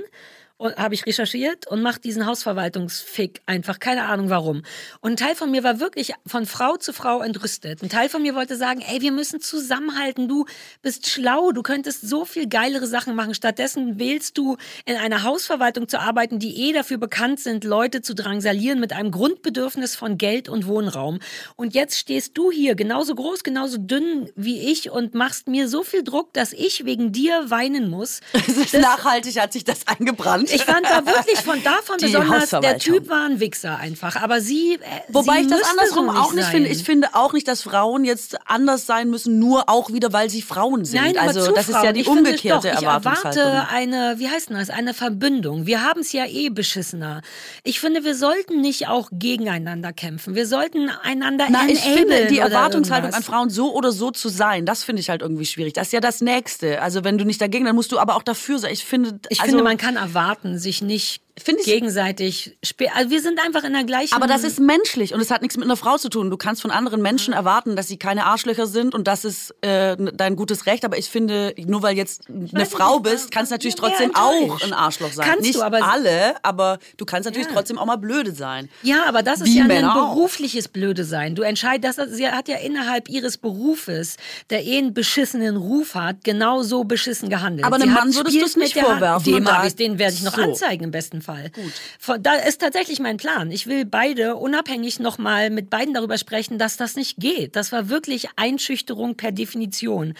habe 0.60 0.94
ich 0.94 1.06
recherchiert 1.06 1.68
und 1.68 1.82
mache 1.82 2.00
diesen 2.02 2.26
Hausverwaltungsfick 2.26 3.42
einfach. 3.46 3.80
Keine 3.80 4.06
Ahnung 4.06 4.30
warum. 4.30 4.64
Und 5.00 5.12
ein 5.12 5.18
Teil 5.18 5.36
von 5.36 5.50
mir 5.52 5.64
war 5.64 5.80
wirklich 5.80 6.14
von 6.26 6.46
Frau 6.46 6.76
zu 6.76 6.92
Frau 6.92 7.22
entrüstet. 7.22 7.82
Ein 7.82 7.90
Teil 7.90 8.10
von 8.10 8.22
mir 8.22 8.36
wollte 8.36 8.58
sagen, 8.58 8.82
ey, 8.82 9.02
wir 9.02 9.14
müssen 9.14 9.40
zusammenhalten. 9.40 10.28
Du 10.28 10.46
bist 10.82 11.10
schlau. 11.10 11.52
Du 11.52 11.64
könntest 11.64 12.08
so 12.08 12.26
viel 12.26 12.48
geilere 12.48 12.88
Sachen 12.88 13.16
machen. 13.16 13.34
Stattdessen 13.34 14.00
wählst 14.00 14.38
du 14.38 14.58
in 14.86 14.98
einer 14.98 15.24
Hausverwaltung 15.24 15.88
zu 15.88 16.00
arbeiten, 16.00 16.40
die 16.40 16.70
eh 16.70 16.74
dafür 16.74 16.98
bekannt 16.98 17.40
sind, 17.40 17.64
Leute 17.64 18.02
zu 18.02 18.14
drangsalieren 18.14 18.82
mit 18.82 18.92
einem 18.92 19.12
Grundbedürfnis 19.12 19.96
von 19.96 20.18
Geld 20.18 20.50
und 20.50 20.68
Wohnraum. 20.68 21.20
Und 21.56 21.74
jetzt 21.74 21.98
stehst 21.98 22.38
du 22.38 22.52
hier 22.52 22.76
genauso 22.76 23.16
groß, 23.16 23.44
genauso 23.44 23.78
dünn 23.78 24.30
wie 24.36 24.60
ich 24.72 24.92
und 24.92 25.14
machst 25.14 25.48
mir 25.48 25.70
so 25.70 25.84
viel 25.84 26.04
Druck, 26.04 26.34
dass 26.34 26.52
ich 26.52 26.84
wegen 26.84 27.14
dir 27.14 27.50
weinen 27.50 27.90
muss. 27.90 28.20
Es 28.50 28.58
ist 28.58 28.74
nachhaltig 28.74 29.40
hat 29.40 29.54
sich 29.54 29.64
das 29.64 29.86
eingebrannt. 29.86 30.49
Ich 30.52 30.64
fand 30.64 30.86
da 30.86 31.06
wirklich 31.06 31.40
von 31.40 31.62
davon 31.64 31.98
die 32.00 32.06
besonders, 32.06 32.50
der 32.50 32.78
Typ 32.78 33.10
war 33.10 33.26
ein 33.26 33.40
Wichser 33.40 33.78
einfach. 33.78 34.16
Aber 34.16 34.42
sie. 34.42 34.74
Äh, 34.76 34.80
Wobei 35.10 35.36
sie 35.36 35.42
ich 35.42 35.48
das 35.48 35.62
andersrum 35.70 36.08
so 36.08 36.12
auch 36.20 36.34
nicht 36.34 36.44
sein. 36.46 36.52
finde. 36.52 36.70
Ich 36.70 36.84
finde 36.84 37.10
auch 37.14 37.34
nicht, 37.34 37.48
dass 37.48 37.64
Frauen 37.64 38.06
jetzt 38.06 38.38
anders 38.46 38.86
sein 38.86 39.10
müssen, 39.10 39.40
nur 39.40 39.70
auch 39.70 39.92
wieder, 39.92 40.14
weil 40.14 40.30
sie 40.30 40.42
Frauen 40.42 40.86
sind. 40.86 41.02
Nein, 41.02 41.18
aber 41.18 41.28
also 41.28 41.46
zu 41.46 41.52
das 41.52 41.66
Frauen. 41.66 41.78
ist 41.78 41.84
ja 41.84 41.92
die 41.94 42.02
ich 42.02 42.08
umgekehrte 42.08 42.70
finde, 42.70 42.76
doch, 42.76 42.94
Erwartungshaltung. 42.94 43.42
Ich 43.42 43.48
erwarte 43.48 43.74
eine, 43.74 44.20
wie 44.20 44.30
heißt 44.30 44.50
denn 44.50 44.58
das, 44.58 44.70
eine 44.70 44.94
Verbindung. 44.94 45.66
Wir 45.66 45.84
haben 45.84 46.02
es 46.02 46.12
ja 46.12 46.26
eh 46.26 46.50
beschissener. 46.50 47.22
Ich 47.64 47.80
finde, 47.80 48.04
wir 48.04 48.16
sollten 48.16 48.62
nicht 48.62 48.88
auch 48.88 49.10
gegeneinander 49.12 49.94
kämpfen. 49.94 50.36
Wir 50.36 50.48
sollten 50.48 50.90
einander 51.04 51.48
Na, 51.50 51.68
ich 51.68 51.80
finde 51.80 52.28
die 52.28 52.40
Erwartungshaltung 52.40 53.14
an 53.14 53.24
Frauen 53.24 53.50
so 53.50 53.74
oder 53.74 53.92
so 53.92 54.12
zu 54.12 54.30
sein, 54.30 54.66
das 54.66 54.84
finde 54.84 55.02
ich 55.02 55.10
halt 55.10 55.22
irgendwie 55.22 55.46
schwierig. 55.46 55.74
Das 55.74 55.88
ist 55.88 55.94
ja 55.94 56.00
das 56.00 56.22
Nächste. 56.22 56.82
Also 56.82 57.04
wenn 57.04 57.18
du 57.18 57.26
nicht 57.26 57.42
dagegen, 57.42 57.66
dann 57.66 57.76
musst 57.76 57.92
du 57.92 58.00
aber 58.00 58.16
auch 58.16 58.24
dafür 58.24 58.60
sein. 58.60 58.72
Ich 58.72 58.86
finde, 58.86 59.20
Ich 59.30 59.40
also, 59.42 59.52
finde, 59.52 59.64
man 59.64 59.78
kann 59.78 59.96
erwarten, 59.96 60.39
sich 60.44 60.82
nicht 60.82 61.22
Finde 61.44 61.62
ich- 61.62 61.68
gegenseitig. 61.68 62.58
Also 62.94 63.10
wir 63.10 63.22
sind 63.22 63.40
einfach 63.44 63.64
in 63.64 63.74
der 63.74 63.84
gleichen. 63.84 64.14
Aber 64.14 64.28
das 64.28 64.44
ist 64.44 64.60
menschlich 64.60 65.14
und 65.14 65.20
es 65.22 65.32
hat 65.32 65.42
nichts 65.42 65.58
mit 65.58 65.66
einer 65.66 65.76
Frau 65.78 65.98
zu 65.98 66.10
tun. 66.10 66.30
Du 66.30 66.38
kannst 66.38 66.62
von 66.62 66.72
anderen 66.72 67.02
Menschen 67.02 67.34
erwarten, 67.34 67.76
dass 67.76 67.88
sie 67.88 67.98
keine 67.98 68.26
Arschlöcher 68.26 68.68
sind 68.68 68.94
und 68.94 69.08
das 69.08 69.26
ist 69.26 69.54
äh, 69.62 69.96
dein 70.14 70.36
gutes 70.36 70.66
Recht. 70.66 70.86
Aber 70.86 70.98
ich 70.98 71.10
finde, 71.10 71.54
nur 71.66 71.82
weil 71.82 71.96
jetzt 71.98 72.24
eine 72.30 72.66
Frau 72.66 73.00
nicht, 73.00 73.04
bist, 73.04 73.32
kannst 73.32 73.52
du 73.52 73.56
natürlich 73.56 73.76
trotzdem 73.76 74.16
auch 74.16 74.62
ein 74.64 74.74
Arschloch 74.74 75.12
sein. 75.14 75.26
Kannst 75.28 75.42
nicht 75.44 75.56
du, 75.56 75.64
aber- 75.64 75.84
alle, 75.84 76.36
aber 76.44 76.80
du 76.98 77.06
kannst 77.06 77.26
natürlich 77.26 77.48
Ja. 77.48 77.54
trotzdem 77.54 77.78
auch 77.78 77.86
mal 77.86 77.98
blöde 77.98 78.32
sein. 78.34 78.70
Ja, 78.84 79.06
aber 79.08 79.24
das 79.24 79.42
ist 79.42 79.48
Wie 79.48 79.58
ja 79.60 79.64
Männer 79.66 79.94
ein 79.94 79.98
auch. 80.00 80.14
berufliches 80.16 80.68
Blöde 80.68 81.04
sein. 81.04 81.36
Du 81.36 81.42
entscheidest, 81.44 81.98
das, 82.00 82.12
sie 82.12 82.28
hat 82.28 82.48
ja 82.48 82.58
innerhalb 82.58 83.10
ihres 83.10 83.38
Berufes, 83.38 84.18
der 84.50 84.66
eh 84.66 84.78
einen 84.78 84.94
beschissenen 84.94 85.58
Ruf 85.58 85.96
hat, 85.96 86.24
genau 86.24 86.62
so 86.64 86.84
beschissen 86.84 87.30
gehandelt. 87.30 87.66
Aber 87.66 87.76
einem 87.78 87.94
Mann 87.94 88.14
würdest 88.14 88.30
spielt 88.36 88.44
du's 88.44 88.56
nicht 88.58 88.76
Hand. 88.76 88.86
vorwerfen 88.86 89.34
Dem 89.34 89.48
ich, 89.66 89.76
den 89.76 90.00
werde 90.00 90.14
ich 90.14 90.24
noch 90.24 90.36
So. 90.36 90.42
anzeigen 90.42 90.84
im 90.86 90.92
besten 90.92 91.22
Fall. 91.22 91.29
Gut. 91.54 91.74
Von, 92.00 92.24
da 92.24 92.36
ist 92.36 92.62
tatsächlich 92.62 93.00
mein 93.00 93.18
Plan. 93.18 93.52
Ich 93.52 93.68
will 93.68 93.86
beide 93.86 94.36
unabhängig 94.36 95.00
nochmal 95.00 95.50
mit 95.50 95.70
beiden 95.70 95.94
darüber 95.94 96.18
sprechen, 96.18 96.58
dass 96.58 96.78
das 96.78 96.96
nicht 96.96 97.18
geht. 97.18 97.56
Das 97.56 97.72
war 97.72 97.90
wirklich 97.90 98.28
Einschüchterung 98.36 99.16
per 99.16 99.32
Definition. 99.32 100.16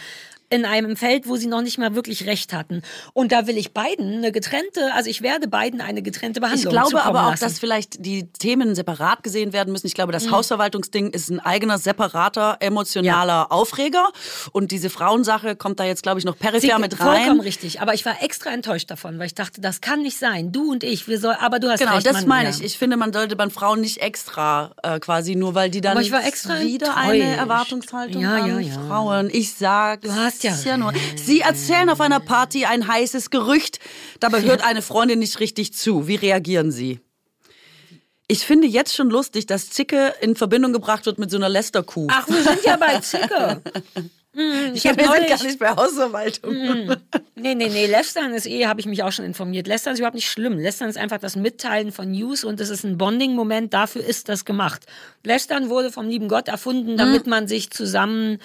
In 0.52 0.64
einem 0.64 0.96
Feld, 0.96 1.28
wo 1.28 1.36
sie 1.36 1.46
noch 1.46 1.62
nicht 1.62 1.78
mal 1.78 1.94
wirklich 1.94 2.26
recht 2.26 2.52
hatten. 2.52 2.82
Und 3.12 3.30
da 3.30 3.46
will 3.46 3.56
ich 3.56 3.72
beiden 3.72 4.16
eine 4.16 4.32
getrennte, 4.32 4.92
also 4.94 5.08
ich 5.08 5.22
werde 5.22 5.46
beiden 5.46 5.80
eine 5.80 6.02
getrennte 6.02 6.40
Ich 6.40 6.42
Behandlung 6.42 6.72
glaube 6.72 6.90
zukommen 6.90 7.06
aber 7.06 7.26
auch, 7.26 7.30
lassen. 7.30 7.44
dass 7.44 7.58
vielleicht 7.60 8.04
die 8.04 8.26
Themen 8.32 8.74
separat 8.74 9.22
gesehen 9.22 9.52
werden 9.52 9.70
müssen. 9.72 9.86
Ich 9.86 9.94
glaube, 9.94 10.10
Mhm. 10.10 10.14
das 10.14 10.30
Hausverwaltungsding 10.32 11.10
ist 11.10 11.30
ein 11.30 11.38
eigener, 11.38 11.78
separater, 11.78 12.56
emotionaler 12.58 13.52
Aufreger. 13.52 14.08
Und 14.52 14.72
diese 14.72 14.90
Frauensache 14.90 15.54
kommt 15.54 15.78
da 15.78 15.84
jetzt, 15.84 16.02
glaube 16.02 16.18
ich, 16.18 16.24
noch 16.24 16.36
peripher 16.36 16.60
Sie- 16.76 16.80
mit 16.80 16.98
rein. 16.98 17.16
Vollkommen 17.18 17.40
richtig. 17.40 17.80
Aber 17.80 17.94
ich 17.94 18.04
war 18.04 18.20
extra 18.22 18.50
enttäuscht 18.50 18.90
davon, 18.90 19.20
weil 19.20 19.26
ich 19.26 19.34
dachte, 19.36 19.60
das 19.60 19.80
kann 19.80 20.02
nicht 20.02 20.18
sein. 20.18 20.50
Du 20.50 20.72
und 20.72 20.82
ich, 20.82 21.06
wir 21.06 21.20
soll, 21.20 21.36
aber 21.38 21.60
du 21.60 21.68
hast 21.70 21.78
Genau, 21.78 21.94
recht. 21.94 22.06
das 22.06 22.14
Mann, 22.14 22.26
meine 22.28 22.48
ja. 22.50 22.56
ich. 22.56 22.64
Ich 22.64 22.76
finde, 22.76 22.96
man 22.96 23.12
sollte 23.12 23.36
bei 23.36 23.48
Frauen 23.50 23.80
nicht 23.80 23.98
extra 23.98 24.72
äh, 24.82 24.98
quasi 24.98 25.36
nur, 25.36 25.54
weil 25.54 25.70
die 25.70 25.80
dann 25.80 25.92
Aber 25.92 26.02
ich 26.02 26.10
war 26.10 26.24
extra 26.26 26.58
wieder 26.60 26.96
eine 26.96 27.18
enttäuscht. 27.22 27.38
Erwartungshaltung 27.40 28.20
Ja, 28.20 28.46
ja, 28.46 28.58
ja. 28.58 28.72
Frauen. 28.88 29.30
Ich 29.32 29.54
sag, 29.54 30.00
Du 30.02 30.12
hast 30.12 30.39
ja 30.42 30.56
ja 30.64 30.76
nur. 30.76 30.92
Sie 31.16 31.40
erzählen 31.40 31.88
auf 31.90 32.00
einer 32.00 32.20
Party 32.20 32.64
ein 32.64 32.86
heißes 32.86 33.30
Gerücht, 33.30 33.80
dabei 34.20 34.42
hört 34.42 34.62
eine 34.62 34.82
Freundin 34.82 35.18
nicht 35.18 35.40
richtig 35.40 35.72
zu. 35.74 36.08
Wie 36.08 36.16
reagieren 36.16 36.72
Sie? 36.72 37.00
Ich 38.28 38.46
finde 38.46 38.68
jetzt 38.68 38.94
schon 38.94 39.10
lustig, 39.10 39.46
dass 39.46 39.70
Zicke 39.70 40.14
in 40.20 40.36
Verbindung 40.36 40.72
gebracht 40.72 41.04
wird 41.04 41.18
mit 41.18 41.32
so 41.32 41.36
einer 41.36 41.48
Lästerkuh. 41.48 42.06
Ach, 42.10 42.28
wir 42.28 42.42
sind 42.42 42.64
ja 42.64 42.76
bei 42.76 43.00
Zicke. 43.00 43.60
Hm, 44.32 44.74
ich 44.74 44.86
habe 44.86 45.04
neulich, 45.04 45.28
gar 45.28 45.42
nicht 45.42 45.58
bei 45.58 45.70
Hausverwaltung. 45.70 46.54
Nee, 47.34 47.54
nee, 47.56 47.68
nee, 47.68 47.86
Lästern 47.86 48.32
ist 48.32 48.46
eh, 48.46 48.66
habe 48.66 48.78
ich 48.78 48.86
mich 48.86 49.02
auch 49.02 49.10
schon 49.10 49.24
informiert. 49.24 49.66
Lästern 49.66 49.94
ist 49.94 49.98
überhaupt 49.98 50.14
nicht 50.14 50.30
schlimm. 50.30 50.56
Lästern 50.56 50.88
ist 50.88 50.98
einfach 50.98 51.18
das 51.18 51.34
Mitteilen 51.34 51.90
von 51.90 52.12
News 52.12 52.44
und 52.44 52.60
es 52.60 52.70
ist 52.70 52.84
ein 52.84 52.96
Bonding-Moment, 52.96 53.74
dafür 53.74 54.04
ist 54.04 54.28
das 54.28 54.44
gemacht. 54.44 54.86
Lästern 55.24 55.68
wurde 55.68 55.90
vom 55.90 56.06
lieben 56.06 56.28
Gott 56.28 56.46
erfunden, 56.46 56.96
damit 56.96 57.26
man 57.26 57.48
sich 57.48 57.70
zusammen 57.70 58.38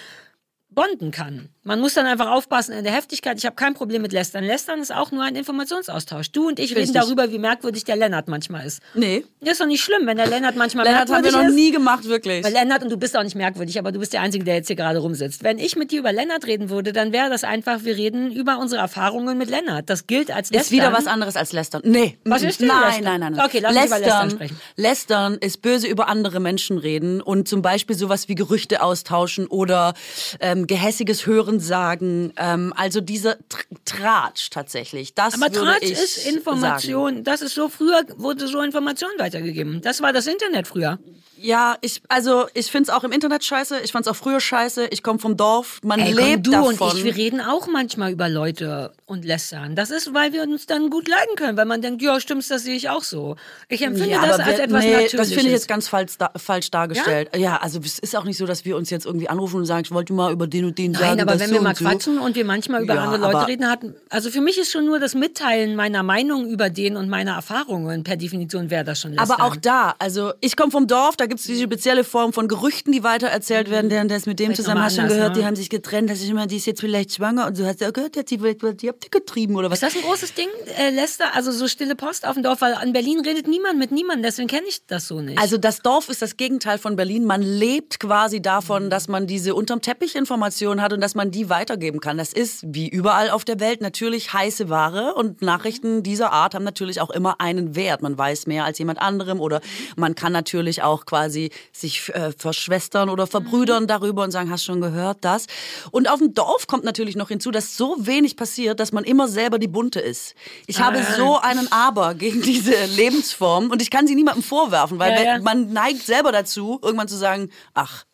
bonden 0.70 1.12
kann. 1.12 1.50
Man 1.66 1.80
muss 1.80 1.94
dann 1.94 2.06
einfach 2.06 2.30
aufpassen 2.30 2.70
in 2.74 2.84
der 2.84 2.92
Heftigkeit. 2.92 3.38
Ich 3.38 3.44
habe 3.44 3.56
kein 3.56 3.74
Problem 3.74 4.00
mit 4.00 4.12
Lästern. 4.12 4.44
Lästern 4.44 4.78
ist 4.78 4.94
auch 4.94 5.10
nur 5.10 5.24
ein 5.24 5.34
Informationsaustausch. 5.34 6.30
Du 6.30 6.46
und 6.46 6.60
ich 6.60 6.70
Richtig. 6.76 6.76
reden 6.76 6.92
darüber, 6.92 7.32
wie 7.32 7.40
merkwürdig 7.40 7.82
der 7.82 7.96
Lennart 7.96 8.28
manchmal 8.28 8.64
ist. 8.64 8.80
Nee. 8.94 9.24
Das 9.40 9.54
ist 9.54 9.60
doch 9.60 9.66
nicht 9.66 9.82
schlimm, 9.82 10.06
wenn 10.06 10.16
der 10.16 10.28
Lennart 10.28 10.54
manchmal 10.54 10.84
Lennart 10.84 11.10
haben 11.10 11.24
wir 11.24 11.32
merkwürdig 11.32 11.42
noch 11.42 11.48
ist. 11.48 11.54
nie 11.56 11.72
gemacht, 11.72 12.04
wirklich. 12.04 12.44
Weil 12.44 12.52
Lennart, 12.52 12.84
und 12.84 12.90
du 12.90 12.96
bist 12.96 13.16
auch 13.16 13.24
nicht 13.24 13.34
merkwürdig, 13.34 13.80
aber 13.80 13.90
du 13.90 13.98
bist 13.98 14.12
der 14.12 14.20
Einzige, 14.20 14.44
der 14.44 14.54
jetzt 14.54 14.68
hier 14.68 14.76
gerade 14.76 15.00
rumsitzt. 15.00 15.42
Wenn 15.42 15.58
ich 15.58 15.74
mit 15.74 15.90
dir 15.90 15.98
über 15.98 16.12
Lennart 16.12 16.46
reden 16.46 16.70
würde, 16.70 16.92
dann 16.92 17.12
wäre 17.12 17.30
das 17.30 17.42
einfach, 17.42 17.82
wir 17.82 17.96
reden 17.96 18.30
über 18.30 18.58
unsere 18.58 18.80
Erfahrungen 18.80 19.36
mit 19.36 19.50
Lennart. 19.50 19.90
Das 19.90 20.06
gilt 20.06 20.30
als 20.30 20.52
Lästern. 20.52 20.60
Ist 20.60 20.70
wieder 20.70 20.92
was 20.92 21.08
anderes 21.08 21.34
als 21.34 21.52
Lästern. 21.52 21.82
Nee. 21.84 22.16
Was 22.24 22.42
ist 22.42 22.60
denn 22.60 22.68
nein, 22.68 22.82
Lästern? 22.84 23.04
nein, 23.04 23.20
nein, 23.20 23.32
nein. 23.32 23.44
Okay, 23.44 23.58
lass 23.58 23.74
uns 23.74 23.86
über 23.86 23.98
Lästern 23.98 24.30
sprechen. 24.30 24.60
Lästern 24.76 25.34
ist 25.34 25.62
böse 25.62 25.88
über 25.88 26.08
andere 26.08 26.38
Menschen 26.38 26.78
reden 26.78 27.20
und 27.20 27.48
zum 27.48 27.60
Beispiel 27.60 27.96
sowas 27.96 28.28
wie 28.28 28.36
Gerüchte 28.36 28.82
austauschen 28.82 29.48
oder 29.48 29.94
ähm, 30.38 30.68
gehässiges 30.68 31.26
Hören 31.26 31.55
sagen. 31.60 32.32
Ähm, 32.36 32.72
also 32.76 33.00
dieser 33.00 33.36
Tr 33.48 33.60
Tratsch 33.84 34.50
tatsächlich. 34.50 35.14
Das 35.14 35.34
Aber 35.34 35.50
Tratsch 35.50 35.82
ist 35.90 36.26
Information. 36.26 37.24
Das 37.24 37.40
ist 37.42 37.54
so, 37.54 37.68
früher 37.68 38.02
wurde 38.16 38.46
so 38.48 38.60
Information 38.60 39.10
weitergegeben. 39.18 39.80
Das 39.82 40.02
war 40.02 40.12
das 40.12 40.26
Internet 40.26 40.66
früher. 40.66 40.98
Ja, 41.38 41.76
ich, 41.82 42.00
also 42.08 42.46
ich 42.54 42.70
find's 42.70 42.88
auch 42.88 43.04
im 43.04 43.12
Internet 43.12 43.44
scheiße. 43.44 43.80
Ich 43.80 43.92
fand's 43.92 44.08
auch 44.08 44.16
früher 44.16 44.40
scheiße. 44.40 44.86
Ich 44.86 45.02
komme 45.02 45.18
vom 45.18 45.36
Dorf. 45.36 45.80
Man 45.84 46.00
Ey, 46.00 46.14
komm, 46.14 46.24
lebt 46.24 46.46
du 46.46 46.50
davon. 46.52 46.78
und 46.78 46.96
ich, 46.96 47.04
wir 47.04 47.14
reden 47.14 47.42
auch 47.42 47.66
manchmal 47.66 48.10
über 48.10 48.30
Leute 48.30 48.92
und 49.04 49.22
lästern. 49.26 49.76
Das 49.76 49.90
ist, 49.90 50.14
weil 50.14 50.32
wir 50.32 50.42
uns 50.42 50.64
dann 50.64 50.88
gut 50.88 51.08
leiden 51.08 51.36
können, 51.36 51.58
weil 51.58 51.66
man 51.66 51.82
denkt, 51.82 52.00
ja, 52.00 52.18
stimmt's, 52.20 52.48
das 52.48 52.62
sehe 52.62 52.74
ich 52.74 52.88
auch 52.88 53.02
so. 53.02 53.36
Ich 53.68 53.82
empfinde 53.82 54.12
Ja, 54.12 54.26
das 54.26 54.38
als 54.38 54.48
wer- 54.48 54.64
etwas 54.64 54.82
nee, 54.82 54.90
Natürliches. 54.92 55.18
Das 55.20 55.28
finde 55.28 55.42
ich 55.44 55.52
jetzt 55.52 55.68
ganz 55.68 55.88
falsch, 55.88 56.16
da, 56.16 56.30
falsch 56.36 56.70
dargestellt. 56.70 57.28
Ja? 57.36 57.58
also 57.58 57.80
es 57.84 57.98
ist 57.98 58.16
auch 58.16 58.24
nicht 58.24 58.38
so, 58.38 58.46
dass 58.46 58.64
wir 58.64 58.74
uns 58.74 58.88
jetzt 58.88 59.04
irgendwie 59.04 59.28
anrufen 59.28 59.56
und 59.56 59.66
sagen, 59.66 59.82
ich 59.84 59.92
wollte 59.92 60.14
mal 60.14 60.32
über 60.32 60.46
den 60.46 60.64
und 60.64 60.78
den 60.78 60.94
sagen. 60.94 61.18
Nein, 61.18 61.20
aber 61.20 61.36
das 61.36 61.45
wenn 61.46 61.50
so 61.50 61.54
wir 61.56 61.62
mal 61.62 61.70
und 61.70 61.78
so. 61.78 61.84
quatschen 61.84 62.18
und 62.18 62.36
wir 62.36 62.44
manchmal 62.44 62.82
über 62.82 62.94
Ja, 62.94 63.04
andere 63.04 63.32
Leute 63.32 63.46
reden 63.48 63.68
hatten, 63.70 63.94
also 64.10 64.30
für 64.30 64.40
mich 64.40 64.58
ist 64.58 64.70
schon 64.70 64.84
nur 64.84 64.98
das 64.98 65.14
Mitteilen 65.14 65.76
meiner 65.76 66.02
Meinung 66.02 66.48
über 66.48 66.70
den 66.70 66.96
und 66.96 67.08
meiner 67.08 67.32
Erfahrungen 67.32 68.04
per 68.04 68.16
Definition 68.16 68.70
wäre 68.70 68.84
das 68.84 69.00
schon 69.00 69.12
lästern. 69.12 69.30
Aber 69.30 69.44
auch 69.44 69.56
da, 69.56 69.94
also 69.98 70.32
ich 70.40 70.56
komme 70.56 70.70
vom 70.70 70.86
Dorf, 70.86 71.16
da 71.16 71.26
gibt 71.26 71.40
es 71.40 71.46
diese 71.46 71.64
spezielle 71.64 72.04
Form 72.04 72.32
von 72.32 72.48
Gerüchten, 72.48 72.92
die 72.92 73.02
weitererzählt 73.02 73.70
werden, 73.70 73.90
der, 73.90 74.04
der 74.04 74.16
ist 74.16 74.26
mit 74.26 74.38
dem 74.38 74.46
Vielleicht 74.46 74.56
zusammen, 74.62 74.82
hast 74.82 74.94
schon 74.94 75.04
anders, 75.04 75.16
gehört, 75.16 75.34
ne? 75.34 75.40
die 75.40 75.46
haben 75.46 75.56
sich 75.56 75.70
getrennt, 75.70 76.10
das 76.10 76.20
ist 76.20 76.28
immer, 76.28 76.46
die 76.46 76.56
ist 76.56 76.66
jetzt 76.66 76.80
vielleicht 76.80 77.14
schwanger 77.14 77.46
und 77.46 77.58
du 77.58 77.66
hast 77.66 77.80
ja 77.80 77.90
gehört, 77.90 78.14
die, 78.14 78.20
hat 78.20 78.30
die, 78.30 78.36
die 78.38 78.88
habt 78.88 79.04
ihr 79.04 79.10
getrieben 79.10 79.56
oder 79.56 79.70
was. 79.70 79.82
Ist 79.82 79.94
das 79.94 80.02
ein 80.02 80.08
großes 80.08 80.34
Ding, 80.34 80.48
äh, 80.78 80.90
Lester? 80.90 81.34
Also 81.34 81.52
so 81.52 81.68
stille 81.68 81.94
Post 81.94 82.26
auf 82.26 82.34
dem 82.34 82.42
Dorf, 82.42 82.60
weil 82.60 82.74
an 82.74 82.92
Berlin 82.92 83.20
redet 83.20 83.48
niemand 83.48 83.78
mit 83.78 83.92
niemandem, 83.92 84.22
deswegen 84.22 84.48
kenne 84.48 84.66
ich 84.68 84.86
das 84.86 85.08
so 85.08 85.20
nicht. 85.20 85.38
Also 85.38 85.58
das 85.58 85.80
Dorf 85.80 86.08
ist 86.08 86.22
das 86.22 86.36
Gegenteil 86.36 86.78
von 86.78 86.96
Berlin. 86.96 87.24
Man 87.24 87.42
lebt 87.42 88.00
quasi 88.00 88.40
davon, 88.40 88.90
dass 88.90 89.08
man 89.08 89.26
diese 89.26 89.54
unterm 89.54 89.82
Teppich 89.82 90.14
Informationen 90.16 90.80
hat 90.82 90.92
und 90.92 91.00
dass 91.00 91.14
man 91.14 91.30
die 91.30 91.35
weitergeben 91.48 92.00
kann. 92.00 92.18
Das 92.18 92.32
ist 92.32 92.64
wie 92.66 92.88
überall 92.88 93.30
auf 93.30 93.44
der 93.44 93.60
Welt 93.60 93.80
natürlich 93.80 94.32
heiße 94.32 94.68
Ware 94.68 95.14
und 95.14 95.42
Nachrichten 95.42 96.02
dieser 96.02 96.32
Art 96.32 96.54
haben 96.54 96.64
natürlich 96.64 97.00
auch 97.00 97.10
immer 97.10 97.40
einen 97.40 97.76
Wert. 97.76 98.02
Man 98.02 98.16
weiß 98.16 98.46
mehr 98.46 98.64
als 98.64 98.78
jemand 98.78 99.00
anderem 99.00 99.40
oder 99.40 99.60
man 99.96 100.14
kann 100.14 100.32
natürlich 100.32 100.82
auch 100.82 101.06
quasi 101.06 101.50
sich 101.72 102.08
äh, 102.14 102.32
verschwestern 102.36 103.08
oder 103.08 103.26
verbrüdern 103.26 103.86
darüber 103.86 104.24
und 104.24 104.30
sagen, 104.30 104.50
hast 104.50 104.64
schon 104.64 104.80
gehört 104.80 105.18
das? 105.20 105.46
Und 105.90 106.08
auf 106.08 106.18
dem 106.18 106.34
Dorf 106.34 106.66
kommt 106.66 106.84
natürlich 106.84 107.16
noch 107.16 107.28
hinzu, 107.28 107.50
dass 107.50 107.76
so 107.76 107.96
wenig 107.98 108.36
passiert, 108.36 108.80
dass 108.80 108.92
man 108.92 109.04
immer 109.04 109.28
selber 109.28 109.58
die 109.58 109.68
Bunte 109.68 110.00
ist. 110.00 110.34
Ich 110.66 110.80
habe 110.80 111.02
so 111.16 111.38
einen 111.38 111.70
Aber 111.72 112.14
gegen 112.14 112.42
diese 112.42 112.84
Lebensform 112.86 113.70
und 113.70 113.82
ich 113.82 113.90
kann 113.90 114.06
sie 114.06 114.14
niemandem 114.14 114.42
vorwerfen, 114.42 114.98
weil 114.98 115.12
Ja, 115.12 115.22
ja. 115.22 115.38
man 115.40 115.72
neigt 115.72 116.04
selber 116.04 116.32
dazu, 116.32 116.78
irgendwann 116.82 117.08
zu 117.08 117.16
sagen, 117.16 117.50
ach, 117.74 118.04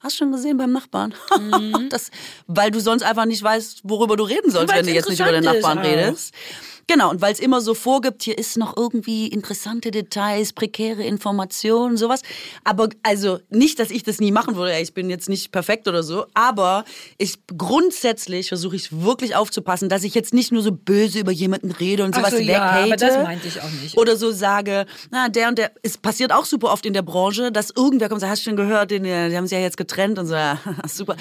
hast 0.00 0.16
schon 0.16 0.32
gesehen 0.32 0.56
beim 0.56 0.72
Nachbarn? 0.72 1.14
das, 1.90 2.10
weil 2.46 2.70
du 2.70 2.80
sonst 2.80 3.02
einfach 3.02 3.26
nicht 3.26 3.42
weißt, 3.42 3.82
worüber 3.84 4.16
du 4.16 4.24
reden 4.24 4.50
sollst, 4.50 4.70
Und 4.72 4.76
wenn 4.76 4.76
weil's 4.76 4.86
du 4.86 4.92
jetzt 4.94 5.08
nicht 5.08 5.20
über 5.20 5.32
den 5.32 5.44
Nachbarn 5.44 5.78
ist 5.78 5.86
redest. 5.86 6.34
Genau, 6.90 7.10
und 7.10 7.20
weil 7.20 7.32
es 7.32 7.38
immer 7.38 7.60
so 7.60 7.74
vorgibt, 7.74 8.24
hier 8.24 8.36
ist 8.36 8.56
noch 8.56 8.76
irgendwie 8.76 9.28
interessante 9.28 9.92
Details, 9.92 10.52
prekäre 10.52 11.04
Informationen, 11.04 11.96
sowas. 11.96 12.22
Aber 12.64 12.88
also 13.04 13.38
nicht, 13.48 13.78
dass 13.78 13.92
ich 13.92 14.02
das 14.02 14.18
nie 14.18 14.32
machen 14.32 14.56
würde, 14.56 14.76
ich 14.80 14.92
bin 14.92 15.08
jetzt 15.08 15.28
nicht 15.28 15.52
perfekt 15.52 15.86
oder 15.86 16.02
so, 16.02 16.26
aber 16.34 16.84
ich 17.16 17.36
grundsätzlich 17.56 18.48
versuche 18.48 18.74
ich 18.74 19.04
wirklich 19.04 19.36
aufzupassen, 19.36 19.88
dass 19.88 20.02
ich 20.02 20.16
jetzt 20.16 20.34
nicht 20.34 20.50
nur 20.50 20.62
so 20.62 20.72
böse 20.72 21.20
über 21.20 21.30
jemanden 21.30 21.70
rede 21.70 22.02
und 22.02 22.12
sowas 22.12 22.32
so, 22.32 22.38
ja, 22.38 22.44
weghate. 22.44 22.82
aber 22.82 22.96
das 22.96 23.22
meinte 23.22 23.46
ich 23.46 23.60
auch 23.60 23.70
nicht. 23.70 23.96
Oder 23.96 24.16
so 24.16 24.32
sage, 24.32 24.84
na, 25.12 25.28
der 25.28 25.46
und 25.46 25.58
der, 25.58 25.70
es 25.84 25.96
passiert 25.96 26.32
auch 26.32 26.44
super 26.44 26.72
oft 26.72 26.84
in 26.84 26.92
der 26.92 27.02
Branche, 27.02 27.52
dass 27.52 27.70
irgendwer 27.70 28.08
kommt 28.08 28.16
und 28.16 28.20
sagt, 28.22 28.32
hast 28.32 28.40
du 28.44 28.50
schon 28.50 28.56
gehört, 28.56 28.90
den, 28.90 29.04
die 29.04 29.12
haben 29.12 29.46
sich 29.46 29.56
ja 29.56 29.62
jetzt 29.62 29.76
getrennt 29.76 30.18
und 30.18 30.26
so, 30.26 30.34
ja, 30.34 30.58
super. 30.88 31.14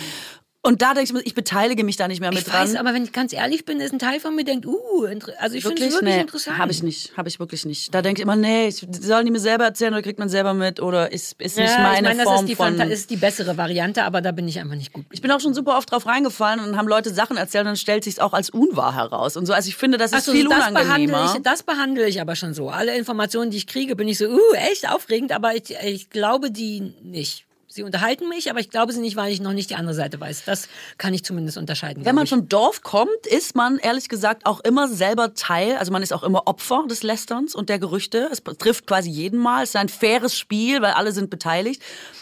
Und 0.62 0.82
da 0.82 0.94
denke 0.94 1.18
ich 1.18 1.26
ich 1.26 1.36
beteilige 1.36 1.86
mich 1.86 1.96
da 1.96 2.10
nicht 2.10 2.20
mehr 2.20 2.32
mit 2.32 2.40
ich 2.40 2.46
dran. 2.46 2.64
weiß, 2.64 2.76
aber 2.76 2.94
wenn 2.94 3.06
ich 3.06 3.14
ganz 3.14 3.32
ehrlich 3.32 3.64
bin, 3.64 3.80
ist 3.80 3.94
ein 3.94 4.00
Teil 4.00 4.20
von 4.20 4.36
mir 4.36 4.44
denkt, 4.44 4.66
uh, 4.66 5.06
also 5.40 5.56
ich 5.56 5.64
finde 5.64 5.86
es 5.86 5.94
wirklich 5.94 6.16
nee, 6.16 6.20
interessant. 6.20 6.58
Habe 6.58 6.74
ich 6.74 6.84
nicht, 6.84 7.16
habe 7.16 7.30
ich 7.30 7.40
wirklich 7.40 7.66
nicht. 7.66 7.96
Da 7.96 8.02
denke 8.02 8.20
ich 8.20 8.24
immer, 8.24 8.36
nee, 8.36 8.68
ich, 8.68 8.86
sollen 9.00 9.26
die 9.26 9.32
mir 9.32 9.40
selber 9.40 9.64
erzählen 9.64 9.94
oder 9.94 10.02
kriegt 10.02 10.20
man 10.20 10.28
selber 10.28 10.54
mit 10.54 10.82
oder 10.82 11.14
ist, 11.14 11.40
ist 11.42 11.56
nicht 11.56 11.70
ja, 11.70 11.80
meine 11.80 11.98
ich 11.98 12.04
meine, 12.04 12.18
das 12.18 12.24
Form 12.26 12.40
ist 12.42 12.50
die, 12.50 12.56
von... 12.56 12.66
Fanta 12.76 12.84
ist 12.84 13.10
die 13.10 13.16
bessere 13.16 13.56
Variante, 13.56 14.04
aber 14.04 14.20
da 14.20 14.34
bin 14.34 14.50
ich 14.50 14.60
einfach 14.60 14.76
nicht 14.76 14.92
gut. 14.92 15.06
ich 15.12 15.22
bin 15.22 15.32
auch 15.32 15.40
schon 15.40 15.54
super 15.54 15.78
oft 15.78 15.92
drauf 15.92 16.06
reingefallen 16.06 16.60
und 16.60 16.76
haben 16.76 16.90
Leute 16.90 17.14
Sachen 17.14 17.38
erzählt 17.38 17.62
und 17.62 17.68
dann 17.68 17.78
stellt 17.78 18.04
sich 18.04 18.22
auch 18.22 18.34
als 18.34 18.50
unwahr 18.50 18.96
heraus 18.96 19.38
und 19.38 19.46
so. 19.46 19.54
Also 19.54 19.70
ich 19.70 19.78
finde, 19.78 19.98
das 19.98 20.12
ist 20.12 20.26
so, 20.26 20.34
viel 20.34 20.50
das 20.50 20.58
behandle, 20.58 20.84
unangenehmer. 20.84 21.34
ich, 21.38 21.42
das 21.42 21.64
behandle 21.64 22.06
ich 22.06 22.20
aber 22.20 22.36
schon 22.36 22.54
so. 22.54 22.70
Alle 22.70 22.98
Informationen, 22.98 23.50
die 23.50 23.58
ich 23.58 23.68
kriege, 23.68 23.96
bin 23.96 24.10
ich 24.10 24.18
so, 24.18 24.28
uh, 24.28 24.54
echt 24.70 24.90
aufregend, 24.90 25.32
aber 25.32 25.56
ich, 25.56 25.74
ich 25.82 26.10
glaube 26.10 26.52
die 26.52 26.94
nicht. 27.02 27.46
Sie 27.72 27.84
unterhalten 27.84 28.28
mich, 28.28 28.50
aber 28.50 28.60
ich 28.60 28.72
glaube 28.72 28.94
sie 28.94 29.00
nicht, 29.00 29.16
weil 29.16 29.32
ich 29.32 29.42
noch 29.42 29.54
nicht 29.54 29.70
die 29.70 29.76
andere 29.76 29.94
Seite 29.94 30.20
weiß. 30.20 30.46
Das 30.46 30.68
kann 30.98 31.14
ich 31.14 31.24
zumindest 31.24 31.56
unterscheiden. 31.56 32.04
Wenn 32.04 32.16
man 32.16 32.24
ich. 32.24 32.32
vom 32.32 32.50
Dorf 32.50 32.82
kommt, 32.82 33.28
ist 33.28 33.56
man 33.56 33.78
ehrlich 33.78 34.10
gesagt 34.10 34.48
auch 34.48 34.60
immer 34.62 34.88
selber 34.88 35.36
Teil, 35.36 35.78
also 35.78 35.92
man 35.92 36.02
ist 36.02 36.12
auch 36.12 36.24
immer 36.24 36.48
Opfer 36.48 36.86
des 36.90 37.04
Lästerns 37.04 37.54
und 37.54 37.70
der 37.70 37.78
Gerüchte. 37.78 38.28
Es 38.32 38.42
trifft 38.58 38.88
quasi 38.88 39.12
jeden 39.12 39.38
Mal. 39.38 39.62
Es 39.62 39.70
ist 39.70 39.76
ein 39.76 39.88
faires 39.88 40.36
Spiel, 40.36 40.82
weil 40.82 40.94
alle 40.94 41.12
sind 41.12 41.30
beteiligt. 41.30 41.80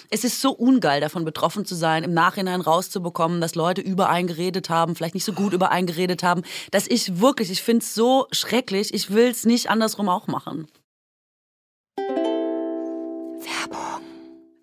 Es 0.09 0.25
ist 0.25 0.41
so 0.41 0.51
ungeil, 0.51 0.99
davon 0.99 1.23
betroffen 1.23 1.65
zu 1.65 1.75
sein, 1.75 2.03
im 2.03 2.13
Nachhinein 2.13 2.59
rauszubekommen, 2.59 3.39
dass 3.39 3.55
Leute 3.55 3.79
über 3.79 4.09
einen 4.09 4.27
geredet 4.27 4.69
haben, 4.69 4.97
vielleicht 4.97 5.15
nicht 5.15 5.25
so 5.25 5.31
gut 5.31 5.53
über 5.53 5.71
einen 5.71 5.87
geredet 5.87 6.23
haben, 6.23 6.43
dass 6.71 6.87
ich 6.87 7.21
wirklich, 7.21 7.51
ich 7.51 7.63
finde 7.63 7.83
es 7.83 7.93
so 7.93 8.27
schrecklich, 8.33 8.93
ich 8.93 9.11
will 9.11 9.29
es 9.29 9.45
nicht 9.45 9.69
andersrum 9.69 10.09
auch 10.09 10.27
machen. 10.27 10.67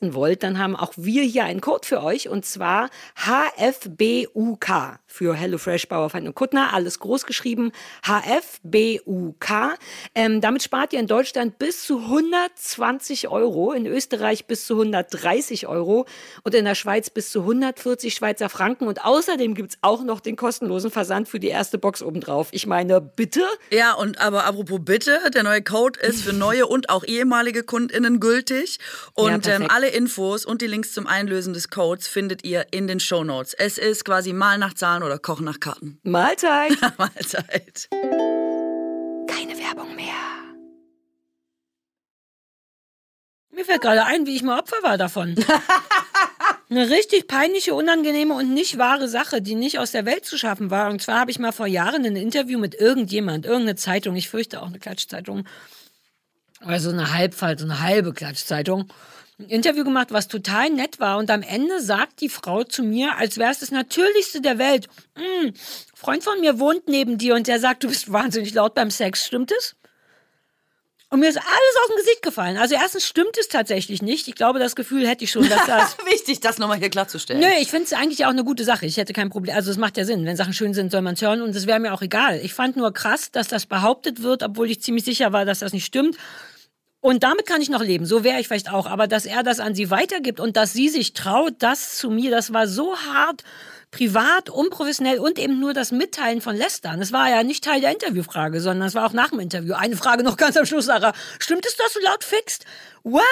wollt, 0.00 0.42
dann 0.42 0.58
haben 0.58 0.76
auch 0.76 0.92
wir 0.96 1.22
hier 1.22 1.44
einen 1.44 1.60
Code 1.60 1.86
für 1.86 2.02
euch 2.02 2.28
und 2.28 2.44
zwar 2.44 2.90
HFBUK 3.16 4.98
für 5.10 5.34
HelloFresh, 5.34 5.88
Bauerfeind 5.88 6.26
und 6.26 6.34
Kuttner. 6.34 6.72
Alles 6.72 7.00
groß 7.00 7.26
geschrieben. 7.26 7.72
HFBUK. 8.06 9.76
Ähm, 10.14 10.40
damit 10.40 10.62
spart 10.62 10.92
ihr 10.92 11.00
in 11.00 11.06
Deutschland 11.06 11.58
bis 11.58 11.84
zu 11.84 11.98
120 11.98 13.28
Euro, 13.28 13.72
in 13.72 13.86
Österreich 13.86 14.46
bis 14.46 14.66
zu 14.66 14.74
130 14.74 15.66
Euro 15.66 16.06
und 16.44 16.54
in 16.54 16.64
der 16.64 16.74
Schweiz 16.74 17.10
bis 17.10 17.30
zu 17.30 17.40
140 17.40 18.14
Schweizer 18.14 18.48
Franken. 18.48 18.86
Und 18.86 19.04
außerdem 19.04 19.54
gibt's 19.54 19.78
auch 19.82 20.04
noch 20.04 20.20
den 20.20 20.36
kostenlosen 20.36 20.90
Versand 20.90 21.28
für 21.28 21.40
die 21.40 21.48
erste 21.48 21.78
Box 21.78 22.02
obendrauf. 22.02 22.48
Ich 22.52 22.66
meine, 22.66 23.00
bitte? 23.00 23.42
Ja, 23.70 23.94
und 23.94 24.18
aber 24.18 24.44
apropos 24.44 24.80
bitte, 24.82 25.18
der 25.34 25.42
neue 25.42 25.62
Code 25.62 25.98
ist 26.00 26.22
für 26.22 26.32
neue 26.32 26.66
und 26.66 26.88
auch 26.88 27.04
ehemalige 27.04 27.64
KundInnen 27.64 28.20
gültig. 28.20 28.78
Und 29.14 29.46
Ja, 29.46 29.56
ähm, 29.56 29.66
alle 29.68 29.88
Infos 29.88 30.44
und 30.44 30.62
die 30.62 30.66
Links 30.66 30.92
zum 30.92 31.06
Einlösen 31.06 31.52
des 31.52 31.70
Codes 31.70 32.06
findet 32.06 32.44
ihr 32.44 32.66
in 32.70 32.86
den 32.86 33.00
Shownotes. 33.00 33.54
Es 33.54 33.76
ist 33.78 34.04
quasi 34.04 34.32
mal 34.32 34.58
nach 34.58 34.74
Zahlen 34.74 34.99
oder 35.02 35.18
Kochen 35.18 35.44
nach 35.44 35.60
Karten. 35.60 35.98
Mahlzeit. 36.02 36.72
Mahlzeit. 36.98 37.88
Keine 37.90 39.58
Werbung 39.58 39.94
mehr. 39.96 40.14
Mir 43.52 43.64
fällt 43.64 43.82
gerade 43.82 44.04
ein, 44.04 44.26
wie 44.26 44.36
ich 44.36 44.42
mal 44.42 44.58
Opfer 44.58 44.82
war 44.82 44.96
davon. 44.96 45.34
Eine 46.70 46.88
richtig 46.88 47.26
peinliche, 47.26 47.74
unangenehme 47.74 48.32
und 48.32 48.54
nicht 48.54 48.78
wahre 48.78 49.08
Sache, 49.08 49.42
die 49.42 49.56
nicht 49.56 49.80
aus 49.80 49.90
der 49.90 50.06
Welt 50.06 50.24
zu 50.24 50.38
schaffen 50.38 50.70
war. 50.70 50.88
Und 50.88 51.02
zwar 51.02 51.18
habe 51.18 51.32
ich 51.32 51.40
mal 51.40 51.50
vor 51.50 51.66
Jahren 51.66 52.06
ein 52.06 52.14
Interview 52.14 52.60
mit 52.60 52.76
irgendjemand, 52.76 53.44
irgendeine 53.44 53.74
Zeitung, 53.74 54.14
ich 54.14 54.28
fürchte 54.28 54.62
auch 54.62 54.68
eine 54.68 54.78
Klatschzeitung, 54.78 55.46
also 56.60 56.90
eine 56.90 57.12
Halbfalt, 57.12 57.60
eine 57.60 57.80
halbe 57.80 58.12
Klatschzeitung, 58.12 58.92
ein 59.40 59.48
Interview 59.48 59.84
gemacht, 59.84 60.08
was 60.10 60.28
total 60.28 60.70
nett 60.70 61.00
war. 61.00 61.18
Und 61.18 61.30
am 61.30 61.42
Ende 61.42 61.80
sagt 61.80 62.20
die 62.20 62.28
Frau 62.28 62.62
zu 62.64 62.82
mir, 62.82 63.16
als 63.16 63.38
wäre 63.38 63.50
es 63.50 63.60
das 63.60 63.70
Natürlichste 63.70 64.40
der 64.40 64.58
Welt, 64.58 64.88
"Mm, 65.16 65.50
Freund 65.94 66.22
von 66.22 66.40
mir 66.40 66.58
wohnt 66.58 66.88
neben 66.88 67.18
dir 67.18 67.34
und 67.34 67.46
der 67.46 67.58
sagt, 67.60 67.82
du 67.84 67.88
bist 67.88 68.12
wahnsinnig 68.12 68.54
laut 68.54 68.74
beim 68.74 68.90
Sex. 68.90 69.26
Stimmt 69.26 69.52
es? 69.52 69.76
Und 71.12 71.18
mir 71.18 71.28
ist 71.28 71.38
alles 71.38 71.76
aus 71.82 71.88
dem 71.88 71.96
Gesicht 71.96 72.22
gefallen. 72.22 72.56
Also 72.56 72.76
erstens 72.76 73.04
stimmt 73.04 73.36
es 73.36 73.48
tatsächlich 73.48 74.00
nicht. 74.00 74.28
Ich 74.28 74.36
glaube, 74.36 74.60
das 74.60 74.76
Gefühl 74.76 75.08
hätte 75.08 75.24
ich 75.24 75.32
schon, 75.32 75.48
dass 75.48 75.66
das... 75.66 75.96
Wichtig, 76.08 76.38
das 76.38 76.58
nochmal 76.58 76.78
hier 76.78 76.88
klarzustellen. 76.88 77.40
Nö, 77.40 77.48
ich 77.60 77.68
finde 77.68 77.86
es 77.86 77.92
eigentlich 77.92 78.26
auch 78.26 78.30
eine 78.30 78.44
gute 78.44 78.62
Sache. 78.62 78.86
Ich 78.86 78.96
hätte 78.96 79.12
kein 79.12 79.28
Problem. 79.28 79.56
Also 79.56 79.72
es 79.72 79.76
macht 79.76 79.96
ja 79.96 80.04
Sinn. 80.04 80.24
Wenn 80.24 80.36
Sachen 80.36 80.52
schön 80.52 80.72
sind, 80.72 80.92
soll 80.92 81.02
man 81.02 81.14
es 81.14 81.22
hören 81.22 81.42
und 81.42 81.56
es 81.56 81.66
wäre 81.66 81.80
mir 81.80 81.92
auch 81.94 82.02
egal. 82.02 82.38
Ich 82.44 82.54
fand 82.54 82.76
nur 82.76 82.92
krass, 82.92 83.32
dass 83.32 83.48
das 83.48 83.66
behauptet 83.66 84.22
wird, 84.22 84.44
obwohl 84.44 84.70
ich 84.70 84.82
ziemlich 84.82 85.04
sicher 85.04 85.32
war, 85.32 85.44
dass 85.44 85.58
das 85.58 85.72
nicht 85.72 85.84
stimmt. 85.84 86.16
Und 87.00 87.22
damit 87.22 87.46
kann 87.46 87.62
ich 87.62 87.70
noch 87.70 87.82
leben. 87.82 88.04
So 88.04 88.24
wäre 88.24 88.40
ich 88.40 88.48
vielleicht 88.48 88.70
auch. 88.70 88.86
Aber 88.86 89.06
dass 89.06 89.24
er 89.24 89.42
das 89.42 89.58
an 89.58 89.74
sie 89.74 89.90
weitergibt 89.90 90.38
und 90.38 90.56
dass 90.56 90.72
sie 90.72 90.88
sich 90.90 91.14
traut, 91.14 91.54
das 91.58 91.96
zu 91.96 92.10
mir, 92.10 92.30
das 92.30 92.52
war 92.52 92.68
so 92.68 92.94
hart, 92.96 93.42
privat, 93.90 94.50
unprofessionell 94.50 95.18
und 95.18 95.38
eben 95.38 95.58
nur 95.58 95.72
das 95.72 95.90
Mitteilen 95.90 96.40
von 96.40 96.54
Lästern. 96.54 97.00
Das 97.00 97.10
war 97.10 97.28
ja 97.28 97.42
nicht 97.42 97.64
Teil 97.64 97.80
der 97.80 97.90
Interviewfrage, 97.90 98.60
sondern 98.60 98.86
es 98.86 98.94
war 98.94 99.06
auch 99.06 99.12
nach 99.12 99.30
dem 99.30 99.40
Interview. 99.40 99.74
Eine 99.74 99.96
Frage 99.96 100.22
noch 100.22 100.36
ganz 100.36 100.56
am 100.56 100.66
Schluss, 100.66 100.86
Sarah. 100.86 101.12
Stimmt 101.38 101.66
es, 101.66 101.76
dass 101.76 101.94
du 101.94 102.00
laut 102.00 102.22
fixt? 102.22 102.66
What? 103.02 103.24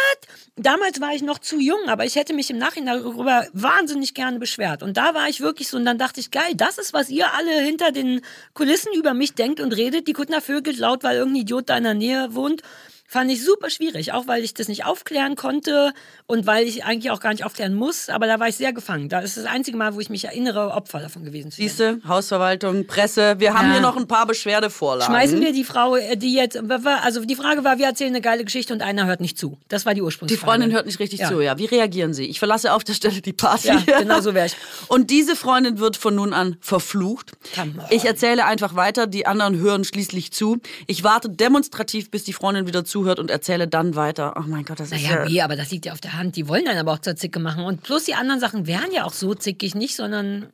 Damals 0.57 1.01
war 1.01 1.15
ich 1.15 1.23
noch 1.23 1.39
zu 1.39 1.61
jung, 1.61 1.89
aber 1.89 2.07
ich 2.07 2.17
hätte 2.17 2.33
mich 2.33 2.51
im 2.51 2.59
Nachhinein 2.59 3.03
darüber 3.03 3.47
wahnsinnig 3.53 4.15
gerne 4.15 4.39
beschwert. 4.39 4.83
Und 4.83 4.97
da 4.97 5.15
war 5.15 5.29
ich 5.29 5.41
wirklich 5.41 5.69
so, 5.69 5.77
und 5.77 5.85
dann 5.85 5.99
dachte 5.99 6.21
ich, 6.21 6.31
geil, 6.31 6.55
das 6.57 6.79
ist, 6.79 6.93
was 6.93 7.11
ihr 7.11 7.33
alle 7.35 7.61
hinter 7.61 7.93
den 7.93 8.23
Kulissen 8.55 8.93
über 8.95 9.15
mich 9.15 9.35
denkt 9.35 9.61
und 9.61 9.77
redet. 9.77 10.09
Die 10.09 10.13
Kuttner 10.15 10.41
vögelt 10.41 10.79
laut, 10.79 11.05
weil 11.05 11.19
irgendein 11.19 11.43
Idiot 11.43 11.69
da 11.69 11.77
in 11.77 11.85
der 11.85 11.95
Nähe 11.95 12.35
wohnt. 12.35 12.63
Fand 13.11 13.31
ich 13.31 13.43
super 13.43 13.71
schwierig, 13.71 14.13
auch 14.13 14.27
weil 14.27 14.45
ich 14.45 14.53
das 14.53 14.69
nicht 14.69 14.85
aufklären 14.85 15.35
konnte 15.35 15.95
und 16.27 16.47
weil 16.47 16.67
ich 16.69 16.85
eigentlich 16.85 17.11
auch 17.11 17.21
gar 17.21 17.31
nicht 17.33 17.43
aufklären 17.43 17.73
muss. 17.73 18.11
Aber 18.11 18.27
da 18.27 18.39
war 18.39 18.49
ich 18.49 18.57
sehr 18.57 18.75
gefangen. 18.75 19.09
Da 19.09 19.21
ist 19.21 19.39
das 19.39 19.47
einzige 19.47 19.79
Mal, 19.79 19.95
wo 19.95 20.01
ich 20.01 20.11
mich 20.11 20.27
erinnere, 20.27 20.73
Opfer 20.73 21.01
davon 21.01 21.25
gewesen 21.25 21.51
zu 21.51 21.57
sein. 21.57 21.69
Siehste, 21.69 22.01
Hausverwaltung, 22.07 22.87
Presse. 22.87 23.37
Wir 23.39 23.55
haben 23.55 23.69
Ja. 23.69 23.73
hier 23.73 23.81
noch 23.81 23.97
ein 23.97 24.07
paar 24.07 24.27
Beschwerdevorlagen. 24.27 25.11
Schmeißen 25.11 25.41
wir 25.41 25.55
die 25.55 25.65
Frau, 25.65 25.97
äh, 25.97 26.19
die 26.19 26.35
jetzt, 26.35 26.59
also 26.59 27.25
die 27.25 27.35
Frage 27.35 27.65
war, 27.65 27.79
wir 27.79 27.87
erzählen 27.87 28.11
eine 28.11 28.21
geile 28.21 28.45
Geschichte 28.45 28.75
und 28.75 28.83
einer 28.83 29.07
hört 29.07 29.23
nicht 29.23 29.39
zu. 29.39 29.57
Das 29.69 29.87
war 29.87 29.95
die 29.95 30.01
Die 30.01 30.03
Ursprungsfrage. 30.03 30.41
Freundin 30.45 30.73
hört 30.73 30.85
nicht 30.85 30.99
richtig 31.01 31.21
Ja. 31.21 31.29
zu, 31.29 31.41
ja. 31.41 31.57
Wie 31.57 31.65
reagieren 31.65 32.13
Sie? 32.13 32.27
Ich 32.27 32.39
verlasse 32.39 32.75
auf 32.75 32.85
der 32.85 32.93
Stelle 32.93 33.23
die 33.23 33.33
Party. 33.33 33.69
Ja, 33.69 33.81
genau 34.01 34.21
so 34.21 34.35
wär 34.35 34.45
ich. 34.45 34.55
Und 34.89 35.09
diese 35.11 35.35
Freundin 35.35 35.79
wird 35.79 35.97
von 35.97 36.15
nun 36.15 36.35
an 36.35 36.57
verflucht. 36.61 37.33
Ich 37.89 38.05
erzähle 38.05 38.45
einfach 38.45 38.77
weiter, 38.77 39.07
die 39.07 39.27
anderen 39.27 39.57
hören 39.59 39.85
schließlich 39.85 40.31
zu. 40.33 40.59
Ich 40.87 41.05
warte 41.05 41.31
demonstrativ, 41.31 42.11
bis 42.11 42.25
die 42.25 42.35
Freundin 42.35 42.67
wieder 42.67 42.85
zuhört 42.99 43.19
und 43.19 43.31
erzähle 43.31 43.69
dann 43.69 43.95
weiter. 43.95 44.35
Oh 44.37 44.45
mein 44.47 44.65
Gott, 44.65 44.81
das 44.81 44.91
ist 44.91 45.03
Naja, 45.03 45.25
ja... 45.25 45.29
wie, 45.29 45.43
aber 45.43 45.57
das 45.57 45.71
liegt 45.71 45.87
ja 45.87 45.93
auf 45.93 46.01
der 46.01 46.15
Hand. 46.15 46.37
Die 46.37 46.49
wollen 46.49 46.67
einen 46.67 46.79
aber 46.79 46.93
auch 46.93 46.99
zur 46.99 47.17
Zicke 47.17 47.39
machen. 47.39 47.65
Und 47.65 47.83
plus 47.83 48.05
die 48.05 48.15
anderen 48.15 48.41
Sachen 48.41 48.67
wären 48.67 48.91
ja 48.93 49.05
auch 49.05 49.13
so 49.13 49.35
zickig 49.35 49.75
nicht, 49.75 49.95
sondern. 49.95 50.53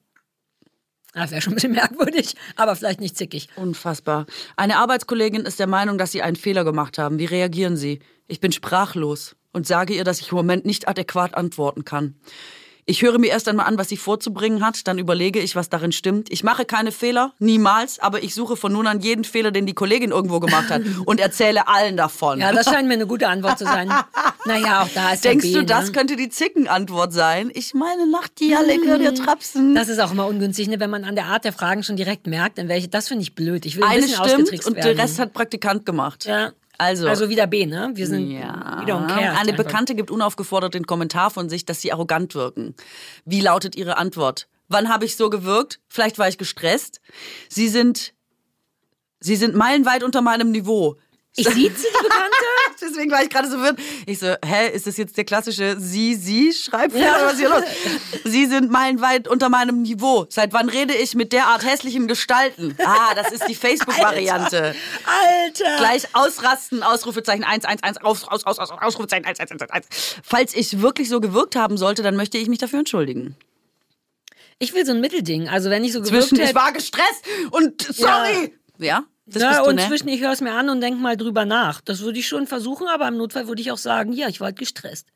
Das 1.15 1.31
wäre 1.31 1.41
schon 1.41 1.53
ein 1.53 1.57
bisschen 1.57 1.73
merkwürdig, 1.83 2.35
aber 2.57 2.75
vielleicht 2.77 3.01
nicht 3.01 3.17
zickig. 3.17 3.49
Unfassbar. 3.57 4.27
Eine 4.57 4.79
Arbeitskollegin 4.79 5.43
ist 5.43 5.61
der 5.61 5.69
Meinung, 5.69 5.97
dass 5.97 6.13
Sie 6.13 6.23
einen 6.23 6.37
Fehler 6.37 6.65
gemacht 6.65 6.99
haben. 6.99 7.19
Wie 7.19 7.25
reagieren 7.25 7.77
Sie? 7.77 8.01
Ich 8.27 8.41
bin 8.41 8.53
sprachlos 8.53 9.37
und 9.53 9.67
sage 9.67 9.95
ihr, 9.95 10.05
dass 10.05 10.21
ich 10.21 10.33
im 10.33 10.37
Moment 10.37 10.67
nicht 10.67 10.89
adäquat 10.89 11.35
antworten 11.35 11.85
kann. 11.85 12.17
Ich 12.87 13.01
höre 13.03 13.19
mir 13.19 13.29
erst 13.29 13.49
einmal 13.49 13.67
an, 13.67 13.79
was 13.79 13.89
sie 13.89 13.97
vorzubringen 13.97 14.65
hat, 14.65 14.87
dann 14.87 14.99
überlege 14.99 15.41
ich, 15.41 15.57
was 15.57 15.71
darin 15.71 15.91
stimmt. 15.93 16.31
Ich 16.31 16.45
mache 16.45 16.67
keine 16.67 16.93
Fehler, 16.93 17.33
niemals, 17.39 17.99
aber 17.99 18.23
ich 18.23 18.35
suche 18.35 18.57
von 18.57 18.73
nun 18.73 18.87
an 18.87 19.01
jeden 19.01 19.25
Fehler, 19.25 19.51
den 19.53 19.65
die 19.65 19.73
Kollegin 19.73 20.11
irgendwo 20.11 20.39
gemacht 20.39 20.69
hat 20.69 20.83
und 21.07 21.19
erzähle 21.19 21.67
allen 21.67 21.97
davon. 21.97 22.41
Ja, 22.41 22.53
das 22.53 22.67
scheint 22.67 22.87
mir 22.87 22.95
eine 22.95 23.07
gute 23.07 23.29
Antwort 23.29 23.59
zu 23.59 23.65
sein. 23.65 23.91
Naja, 24.47 24.83
auch 24.83 24.89
da 24.95 25.15
ist 25.15 25.25
Denkst 25.25 25.47
B, 25.47 25.53
du, 25.55 25.65
das 25.65 25.87
ne? 25.87 25.93
könnte 25.93 26.17
die 26.17 26.29
Zickenantwort 26.29 27.15
sein? 27.15 27.51
Ich 27.55 27.73
meine, 27.73 28.07
Nacht 28.07 28.41
die 28.41 28.55
alle 28.55 28.75
hört 28.85 29.01
ihr 29.01 29.15
trapsen. 29.15 29.75
Das 29.75 29.89
ist 29.89 29.99
auch 30.01 30.13
immer 30.13 30.27
ungünstig, 30.27 30.69
ne, 30.69 30.79
wenn 30.81 30.91
man 30.91 31.05
an 31.05 31.15
der 31.15 31.25
Art 31.29 31.47
der 31.47 31.55
Fragen 31.55 31.83
schon 31.83 31.97
direkt 31.97 32.27
merkt, 32.27 32.59
in 32.59 32.69
welche. 32.69 32.89
Das 32.89 33.09
finde 33.09 33.23
ich 33.23 33.35
blöd. 33.35 33.65
Ich 33.65 33.77
will 33.77 33.85
ein 33.85 33.93
Eine 33.93 34.03
bisschen 34.03 34.17
stimmt 34.17 34.33
ausgetrickst 34.33 34.69
und 34.69 34.77
werden. 34.77 34.97
der 34.97 35.03
Rest 35.03 35.19
hat 35.19 35.33
Praktikant 35.33 35.87
gemacht. 35.87 36.27
Ja. 36.27 36.53
Also, 36.79 37.09
Also 37.09 37.29
wieder 37.29 37.47
B, 37.47 37.67
ne? 37.67 37.93
Wir 37.95 38.07
sind. 38.07 38.31
Ja. 38.31 38.81
We 38.81 38.91
don't 38.91 39.07
care. 39.07 39.39
Eine. 39.39 39.53
Bekannte 39.53 39.95
gibt 39.95 40.11
unaufgefordert 40.11 40.75
den 40.75 40.87
Kommentar 40.87 41.31
von 41.31 41.49
sich, 41.49 41.65
dass 41.65 41.81
sie 41.81 41.93
arrogant 41.93 42.35
wirken. 42.35 42.75
Wie 43.25 43.41
lautet 43.41 43.77
ihre 43.77 43.97
Antwort? 43.97 44.49
Wann 44.69 44.89
habe 44.89 45.05
ich 45.05 45.17
so 45.17 45.31
gewirkt? 45.31 45.81
Vielleicht 45.89 46.19
war 46.19 46.29
ich 46.29 46.39
gestresst. 46.39 47.01
Sie 47.49 47.69
sind, 47.69 48.15
sie 49.21 49.37
sind 49.37 49.55
meilenweit 49.55 50.03
unter 50.03 50.23
meinem 50.23 50.51
Niveau. 50.51 50.97
Ich 51.37 51.49
sieze 51.49 51.55
die 51.89 52.03
Bekannte? 52.03 52.37
Deswegen 52.81 53.11
war 53.11 53.23
ich 53.23 53.29
gerade 53.29 53.51
so 53.51 53.59
wirr. 53.59 53.75
Ich 54.07 54.21
so, 54.21 54.35
hä, 54.45 54.69
ist 54.73 54.87
das 54.87 54.97
jetzt 54.97 55.17
der 55.17 55.25
klassische 55.25 55.77
Sie, 55.81 56.15
Sie 56.15 56.53
Schreibfehler? 56.53 57.05
Ja. 57.05 57.17
oder 57.17 57.27
Was 57.27 57.33
ist 57.35 57.39
hier 57.41 57.49
los? 57.49 57.63
Sie 58.25 58.47
sind 58.47 58.71
meilenweit 58.71 59.27
unter 59.27 59.49
meinem 59.49 59.83
Niveau. 59.83 60.27
Seit 60.29 60.53
wann 60.53 60.69
rede 60.69 60.95
ich 60.95 61.15
mit 61.15 61.33
derart 61.33 61.65
hässlichen 61.65 62.07
Gestalten? 62.07 62.77
Ah, 62.85 63.15
das 63.17 63.33
ist 63.33 63.49
die 63.49 63.55
Facebook-Variante. 63.57 64.75
Alter! 65.07 65.77
Gleich 65.79 66.05
ausrasten, 66.13 66.83
Ausrufezeichen 66.85 67.43
111, 67.45 67.97
aus, 68.03 68.29
aus, 68.29 68.45
aus, 68.45 68.59
aus, 68.59 68.71
Ausrufezeichen 68.71 69.25
1111. 69.25 70.21
Falls 70.23 70.55
ich 70.55 70.81
wirklich 70.83 71.09
so 71.09 71.21
gewirkt 71.21 71.57
haben 71.57 71.77
sollte, 71.77 72.03
dann 72.05 72.15
möchte 72.17 72.39
ich 72.39 72.49
mich 72.49 72.59
dafür 72.59 72.79
entschuldigen. 72.81 73.37
Ich 74.61 74.73
will 74.73 74.87
so 74.87 74.93
ein 74.93 75.01
Mittelding. 75.01 75.49
Also 75.49 75.69
wenn 75.69 75.83
ich 75.83 75.93
so 75.93 76.01
gewirkt 76.01 76.29
Zwischen, 76.29 76.37
ich 76.41 76.49
hätte. 76.51 76.55
war 76.55 76.73
gestresst 76.73 77.25
und 77.51 77.83
sorry. 77.83 78.55
Ja, 78.79 79.05
das 79.27 79.43
ja, 79.43 79.63
du, 79.63 79.71
und 79.71 79.77
ne? 79.77 79.87
zwischen 79.87 80.09
ich 80.09 80.21
höre 80.21 80.33
es 80.33 80.41
mir 80.41 80.53
an 80.53 80.69
und 80.69 80.81
denk 80.81 81.01
mal 81.01 81.17
drüber 81.17 81.45
nach. 81.45 81.81
Das 81.81 82.01
würde 82.01 82.19
ich 82.19 82.29
schon 82.29 82.47
versuchen, 82.47 82.87
aber 82.89 83.09
im 83.09 83.17
Notfall 83.17 83.49
würde 83.49 83.63
ich 83.63 83.73
auch 83.73 83.79
sagen, 83.79 84.13
ja, 84.13 84.29
ich 84.29 84.41
war 84.41 84.47
halt 84.47 84.59
gestresst. 84.59 85.09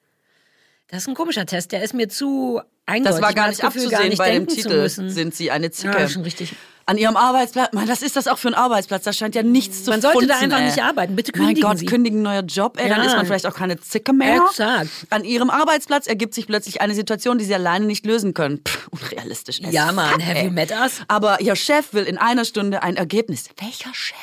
Das 0.89 1.03
ist 1.03 1.09
ein 1.09 1.15
komischer 1.15 1.45
Test, 1.45 1.73
der 1.73 1.83
ist 1.83 1.93
mir 1.93 2.09
zu 2.09 2.61
eindeutig. 2.87 3.21
Das 3.21 3.23
war 3.23 3.35
gar 3.35 3.49
nicht 3.49 3.63
abzusehen 3.63 3.91
gar 3.91 4.05
nicht 4.05 4.19
bei 4.19 4.33
dem 4.33 4.47
Titel. 4.47 4.89
Sind 4.89 5.35
sie 5.35 5.51
eine 5.51 5.71
Zicke? 5.71 5.99
Ja, 5.99 6.09
schon 6.09 6.23
richtig. 6.23 6.55
An 6.89 6.97
ihrem 6.97 7.19
Arbeitsplatz, 7.19 7.75
man, 7.75 7.87
was 7.87 8.01
ist 8.01 8.17
das 8.17 8.27
auch 8.29 8.39
für 8.39 8.49
ein 8.49 8.55
Arbeitsplatz? 8.55 9.05
Da 9.05 9.13
scheint 9.13 9.35
ja 9.35 9.43
nichts 9.43 9.85
zu 9.85 9.91
Man 9.91 10.01
sollte 10.01 10.27
da 10.27 10.37
funzen, 10.37 10.45
einfach 10.53 10.61
ey. 10.61 10.67
nicht 10.71 10.83
arbeiten. 10.83 11.17
Bitte 11.17 11.33
Mein 11.37 11.49
kündigen 11.49 11.69
Gott, 11.69 11.79
Sie. 11.79 11.85
kündigen 11.85 12.23
neuer 12.23 12.41
Job, 12.41 12.79
ey, 12.81 12.89
dann 12.89 13.01
Ja. 13.03 13.07
ist 13.09 13.15
man 13.15 13.27
vielleicht 13.27 13.47
auch 13.47 13.55
keine 13.55 13.79
Zicke 13.79 14.15
mehr. 14.15 14.43
Exakt. 14.49 14.89
An 15.11 15.23
ihrem 15.25 15.51
Arbeitsplatz 15.51 16.07
ergibt 16.07 16.33
sich 16.33 16.47
plötzlich 16.47 16.81
eine 16.81 16.95
Situation, 16.95 17.37
die 17.37 17.45
sie 17.45 17.55
alleine 17.55 17.85
nicht 17.85 18.07
lösen 18.07 18.33
können. 18.33 18.63
Pff, 18.67 18.89
unrealistisch. 18.91 19.61
as 19.63 19.71
Ja, 19.71 19.93
Mann, 19.93 20.25
have 20.27 20.39
ey. 20.39 20.47
you 20.47 20.51
met 20.51 20.71
us? 20.71 21.03
Aber 21.09 21.43
ihr 21.43 21.57
Chef 21.57 21.93
will 21.93 22.05
in 22.05 22.17
einer 22.17 22.47
Stunde 22.47 22.83
ein 22.83 22.97
Ergebnis. 22.97 23.51
Welcher 23.61 23.93
Chef? 23.93 24.17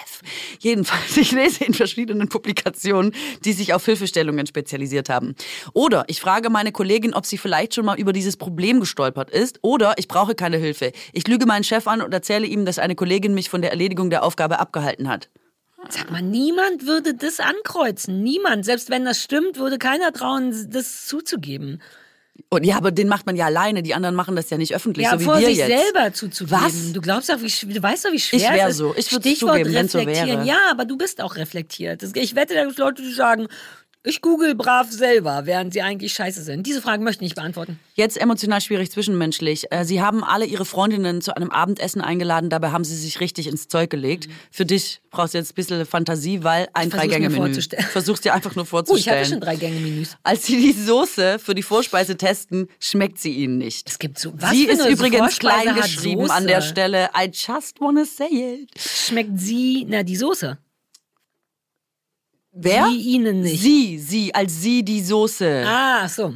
Jedenfalls, 0.59 1.18
ich 1.18 1.32
lese 1.34 1.66
in 1.66 1.76
verschiedenen 1.76 2.30
Publikationen, 2.30 3.11
die 3.43 3.53
sich 3.53 3.74
auf 3.76 3.86
Hilfestellungen 3.86 4.47
spezialisiert 4.47 5.09
haben. 5.09 5.36
Oder 5.74 6.05
ich 6.07 6.20
frage 6.20 6.49
meine 6.49 6.72
Kollegin, 6.72 7.13
ob 7.13 7.28
sie 7.28 7.38
vielleicht 7.38 7.76
schon 7.76 7.86
mal 7.86 7.99
über 7.99 8.11
dieses 8.11 8.38
Problem 8.38 8.80
gestolpert 8.80 9.30
ist. 9.30 9.59
Oder 9.61 9.93
ich 9.97 10.07
brauche 10.07 10.34
keine 10.34 10.57
Hilfe. 10.57 10.93
Ich 11.13 11.28
lüge 11.28 11.45
meinen 11.45 11.63
Chef 11.63 11.86
an 11.88 12.01
und 12.01 12.11
erzähle 12.11 12.47
ihm, 12.47 12.55
dass 12.64 12.80
eine 12.80 12.95
Kollegin 12.95 13.34
mich 13.34 13.49
von 13.49 13.62
der 13.62 13.72
Erledigung 13.72 14.10
der 14.10 14.24
Aufgabe 14.24 14.60
abgehalten 14.60 15.10
hat. 15.10 15.30
Sag 15.89 16.10
mal, 16.10 16.22
niemand 16.22 16.88
würde 16.88 17.14
das 17.14 17.39
ankreuzen. 17.39 18.24
Niemand. 18.24 18.64
Selbst 18.66 18.89
wenn 18.89 19.03
das 19.03 19.22
stimmt, 19.22 19.58
würde 19.58 19.78
keiner 19.78 20.14
trauen, 20.14 20.70
das 20.72 21.06
zuzugeben. 21.08 21.82
Und 22.49 22.66
ja, 22.66 22.76
aber 22.78 22.91
den 22.91 23.08
macht 23.08 23.26
man 23.26 23.36
ja 23.36 23.45
alleine. 23.45 23.82
Die 23.84 23.93
anderen 23.93 24.14
machen 24.16 24.36
das 24.36 24.49
ja 24.49 24.58
nicht 24.58 24.76
öffentlich, 24.76 25.06
Ja, 25.06 25.14
so 25.14 25.20
wie 25.20 25.24
vor 25.24 25.39
wir 25.39 25.47
sich 25.47 25.58
jetzt. 25.58 25.68
selber 25.68 26.12
zuzugeben. 26.12 26.60
Was? 26.62 26.91
Du 26.93 27.01
glaubst 27.01 27.30
doch, 27.30 27.39
wie, 27.41 27.74
du 27.74 27.82
weißt 27.84 28.06
doch, 28.06 28.12
wie 28.12 28.20
schwer 28.20 28.39
Ich 28.39 28.49
wär 28.49 28.66
es 28.66 28.72
ist. 28.72 28.78
so. 28.78 28.93
Ich 28.97 29.06
Stichwort 29.08 29.58
zugeben, 29.58 29.74
wenn's 29.74 29.91
so 29.93 29.99
reflektieren. 29.99 30.39
wäre. 30.39 30.45
Ja, 30.47 30.58
aber 30.72 30.86
du 30.86 30.97
bist 30.97 31.22
auch 31.22 31.36
reflektiert. 31.36 32.03
Ich 32.16 32.36
wette, 32.36 32.53
da 32.56 32.62
gibt 32.62 32.74
es 32.74 32.78
Leute, 32.78 33.01
die 33.03 33.14
sagen, 33.14 33.47
ich 34.06 34.22
google 34.22 34.56
brav 34.56 34.91
selber, 34.91 35.45
während 35.45 35.74
sie 35.74 35.82
eigentlich 35.82 36.14
scheiße 36.14 36.41
sind. 36.43 36.66
Diese 36.66 36.82
Fragen 36.82 37.03
möchte 37.03 37.24
ich 37.24 37.30
nicht 37.30 37.36
beantworten. 37.36 37.80
Jetzt 37.95 38.18
emotional 38.20 38.62
schwierig 38.62 38.91
zwischenmenschlich. 38.91 39.72
Äh, 39.72 39.84
Sie 39.86 40.01
haben 40.01 40.24
alle 40.24 40.45
Ihre 40.45 40.66
Freundinnen 40.66 41.22
zu 41.22 41.36
einem 41.36 41.49
Abendessen 41.49 42.01
eingeladen, 42.01 42.49
dabei 42.49 42.72
haben 42.72 42.84
Sie 42.84 42.95
sich 42.95 43.20
richtig 43.20 43.47
ins 43.47 43.68
Zeug 43.68 43.89
gelegt. 43.89 44.28
Für 44.51 44.66
dich 44.66 45.01
brauchst 45.12 45.34
du 45.34 45.38
jetzt 45.39 45.51
ein 45.51 45.56
bisschen 45.56 45.86
Fantasie, 45.86 46.43
weil 46.43 46.68
ein 46.74 46.88
Mhm. 46.88 46.91
Drei-Gänge-Menü. 46.91 47.36
vorzustellen. 47.45 47.86
Versuch's 47.91 48.22
dir 48.22 48.34
einfach 48.34 48.56
nur 48.56 48.64
Oh, 48.64 48.66
ich 48.66 48.70
vorzustellen. 48.70 49.20
hatte 49.20 49.30
schon 49.30 49.39
drei 49.39 49.56
Gänge-Menüs. 49.56 50.18
Als 50.24 50.45
Sie 50.45 50.58
die 50.62 50.74
Soße 50.74 51.39
für 51.39 51.56
die 51.56 51.64
Vorspeise 51.64 52.16
testen, 52.18 52.68
schmeckt 52.80 53.20
sie 53.20 53.32
Ihnen 53.34 53.58
nicht. 53.58 53.89
Es 53.89 53.97
gibt 53.99 54.20
so 54.20 54.34
was 54.38 54.51
sie 54.51 54.66
für 54.66 54.72
ist 54.74 54.82
eine 54.82 54.91
übrigens 54.91 55.39
klein 55.39 55.76
geschrieben 55.76 56.30
an 56.32 56.47
der 56.47 56.62
Stelle. 56.62 57.10
I 57.18 57.26
just 57.32 57.80
wanna 57.80 58.06
say 58.06 58.28
it. 58.64 58.70
Schmeckt 58.80 59.39
sie, 59.39 59.86
na, 59.89 60.03
die 60.03 60.16
Soße. 60.16 60.58
Wer? 62.56 62.88
Sie 62.88 63.01
ihnen 63.01 63.41
nicht. 63.41 63.62
Sie, 63.62 63.99
sie, 63.99 64.34
als 64.34 64.62
sie 64.62 64.84
die 64.84 65.03
Soße. 65.03 65.66
Ah, 65.68 66.08
so. 66.08 66.34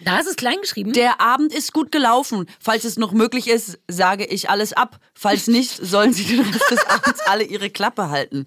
Da 0.00 0.20
ist 0.20 0.28
es 0.28 0.36
klein 0.36 0.58
geschrieben. 0.60 0.92
Der 0.92 1.20
Abend 1.20 1.52
ist 1.52 1.72
gut 1.72 1.90
gelaufen. 1.90 2.46
Falls 2.60 2.84
es 2.84 2.98
noch 2.98 3.12
möglich 3.12 3.48
ist, 3.48 3.78
sage 3.88 4.24
ich 4.26 4.50
alles 4.50 4.72
ab. 4.72 5.00
Falls 5.14 5.48
nicht, 5.48 5.70
sollen 5.70 6.12
Sie 6.12 6.24
den 6.24 6.40
Rest 6.40 6.70
des 6.70 6.86
Abends 6.86 7.20
alle 7.26 7.44
Ihre 7.44 7.70
Klappe 7.70 8.10
halten. 8.10 8.46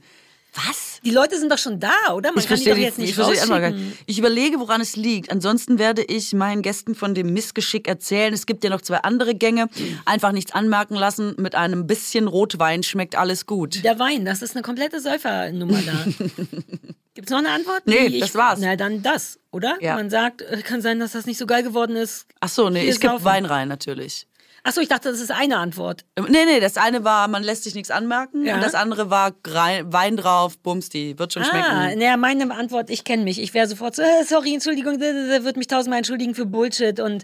Was? 0.54 1.00
die 1.04 1.12
Leute 1.12 1.40
sind 1.40 1.52
doch 1.52 1.58
schon 1.58 1.80
da, 1.80 1.92
oder? 2.14 2.32
Man 2.32 2.40
Ich 2.40 2.48
kann 2.48 2.60
die 2.60 2.64
verstehe 2.66 2.74
doch 2.74 2.78
die- 2.78 2.84
jetzt 2.84 2.98
nicht 2.98 3.18
ich. 3.18 3.98
Ich 4.06 4.20
überlege, 4.20 4.60
woran 4.60 4.82
es 4.82 4.96
liegt. 4.96 5.32
Ansonsten 5.32 5.80
werde 5.80 6.04
ich 6.04 6.34
meinen 6.34 6.62
Gästen 6.62 6.94
von 6.94 7.16
dem 7.16 7.34
Missgeschick 7.34 7.88
erzählen. 7.88 8.34
Es 8.34 8.46
gibt 8.46 8.64
ja 8.64 8.70
noch 8.70 8.82
zwei 8.82 8.98
andere 8.98 9.34
Gänge. 9.34 9.68
Einfach 10.06 10.32
nichts 10.32 10.52
anmerken 10.52 10.96
lassen. 10.96 11.36
Mit 11.38 11.56
einem 11.56 11.88
bisschen 11.88 12.28
Rotwein 12.28 12.84
schmeckt 12.84 13.16
alles 13.16 13.46
gut. 13.46 13.84
Der 13.84 13.98
Wein, 13.98 14.26
das 14.26 14.42
ist 14.42 14.56
eine 14.56 14.62
komplette 14.62 15.00
Säufernummer 15.00 15.82
da. 15.82 16.06
Gibt 17.14 17.28
es 17.28 17.32
noch 17.32 17.40
eine 17.40 17.50
Antwort? 17.50 17.82
Nee, 17.86 18.08
Die 18.10 18.20
das 18.20 18.36
war's. 18.36 18.60
Na, 18.62 18.76
dann 18.78 19.02
das, 19.02 19.38
oder? 19.52 19.78
Ja. 19.82 19.96
Man 19.96 20.10
sagt, 20.10 20.42
äh, 20.44 20.62
kann 20.62 20.82
sein, 20.82 21.00
dass 21.00 21.12
das 21.12 21.26
nicht 21.26 21.38
so 21.38 21.46
geil 21.46 21.62
geworden 21.62 21.96
ist. 21.98 22.26
Ach 22.40 22.48
so, 22.48 22.70
nee, 22.70 22.82
Viel 22.82 22.90
ich 22.90 23.00
gebe. 23.02 23.24
Wein 23.26 23.46
rein 23.46 23.68
natürlich. 23.68 24.28
Achso, 24.64 24.80
ich 24.82 24.88
dachte, 24.90 25.10
das 25.10 25.20
ist 25.20 25.32
eine 25.32 25.58
Antwort. 25.58 26.06
Ähm, 26.16 26.28
Nee, 26.30 26.46
nee, 26.46 26.60
das 26.60 26.78
eine 26.78 27.04
war, 27.04 27.28
man 27.28 27.42
lässt 27.44 27.64
sich 27.64 27.74
nichts 27.74 27.90
anmerken. 27.90 28.46
Ja. 28.46 28.56
Und 28.56 28.62
das 28.64 28.76
andere 28.76 29.10
war 29.10 29.32
Wein 29.44 30.18
drauf, 30.18 30.58
Bumsti, 30.60 31.18
wird 31.18 31.34
schon 31.34 31.44
Ah, 31.44 31.46
schmecken. 31.46 32.00
naja, 32.00 32.16
meine 32.18 32.54
Antwort, 32.54 32.90
ich 32.90 33.04
kenne 33.04 33.24
mich. 33.24 33.42
Ich 33.42 33.54
wäre 33.54 33.68
sofort 33.68 33.96
so, 33.96 34.04
äh, 34.04 34.24
sorry, 34.24 34.54
Entschuldigung, 34.54 35.00
würde 35.00 35.58
mich 35.58 35.68
tausendmal 35.68 35.98
entschuldigen 35.98 36.36
für 36.36 36.46
Bullshit 36.46 37.00
und 37.00 37.24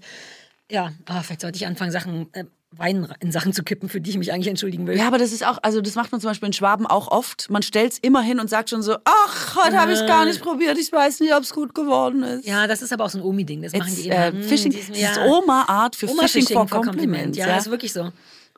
ja, 0.70 0.92
ah, 1.06 1.22
vielleicht 1.22 1.42
sollte 1.42 1.56
ich 1.58 1.66
anfangen, 1.68 1.92
Sachen, 1.92 2.28
äh, 2.34 2.44
Wein 2.72 3.08
in 3.22 3.32
Sachen 3.32 3.54
zu 3.54 3.64
kippen, 3.64 3.88
für 3.88 4.02
die 4.02 4.10
ich 4.10 4.18
mich 4.18 4.34
eigentlich 4.34 4.50
entschuldigen 4.50 4.88
will. 4.88 4.98
Ja, 4.98 5.08
aber 5.08 5.18
das 5.18 5.32
ist 5.32 5.46
auch, 5.46 5.58
also 5.62 5.80
das 5.80 5.96
macht 5.96 6.12
man 6.12 6.20
zum 6.20 6.30
Beispiel 6.30 6.48
in 6.48 6.54
Schwaben 6.54 6.86
auch 6.86 7.08
oft. 7.08 7.50
Man 7.50 7.62
stellt's 7.62 7.98
immer 8.02 8.22
hin 8.22 8.42
und 8.42 8.50
sagt 8.50 8.70
schon 8.70 8.82
so, 8.82 8.98
ach, 9.06 9.56
heute 9.56 9.80
habe 9.80 9.94
ich 9.94 10.06
gar 10.06 10.26
nicht 10.26 10.42
probiert, 10.42 10.78
ich 10.78 10.92
weiß 10.92 11.22
nicht, 11.22 11.34
ob 11.34 11.44
es 11.44 11.54
gut 11.54 11.74
geworden 11.74 12.24
ist. 12.24 12.46
Ja, 12.46 12.68
das 12.68 12.82
ist 12.82 12.92
aber 12.92 13.06
auch 13.06 13.10
so 13.10 13.20
ein 13.20 13.24
Omi-Ding. 13.24 13.62
Das 13.62 13.72
machen 13.72 13.88
It's, 13.88 13.96
die 14.02 14.08
immer. 14.10 14.16
äh, 14.28 14.32
Hm, 14.32 14.44
Fishing, 14.44 14.72
ist- 14.74 14.90
das 14.90 14.98
ist 15.00 15.18
Oma-Art 15.20 15.96
für 15.96 16.10
Fishing, 16.10 16.46
for 16.46 16.68
Compliments. 16.68 17.38
Ja, 17.38 17.48
Ja, 17.48 17.58
ist 17.58 17.72
wirklich 17.72 17.94
so. 17.94 18.12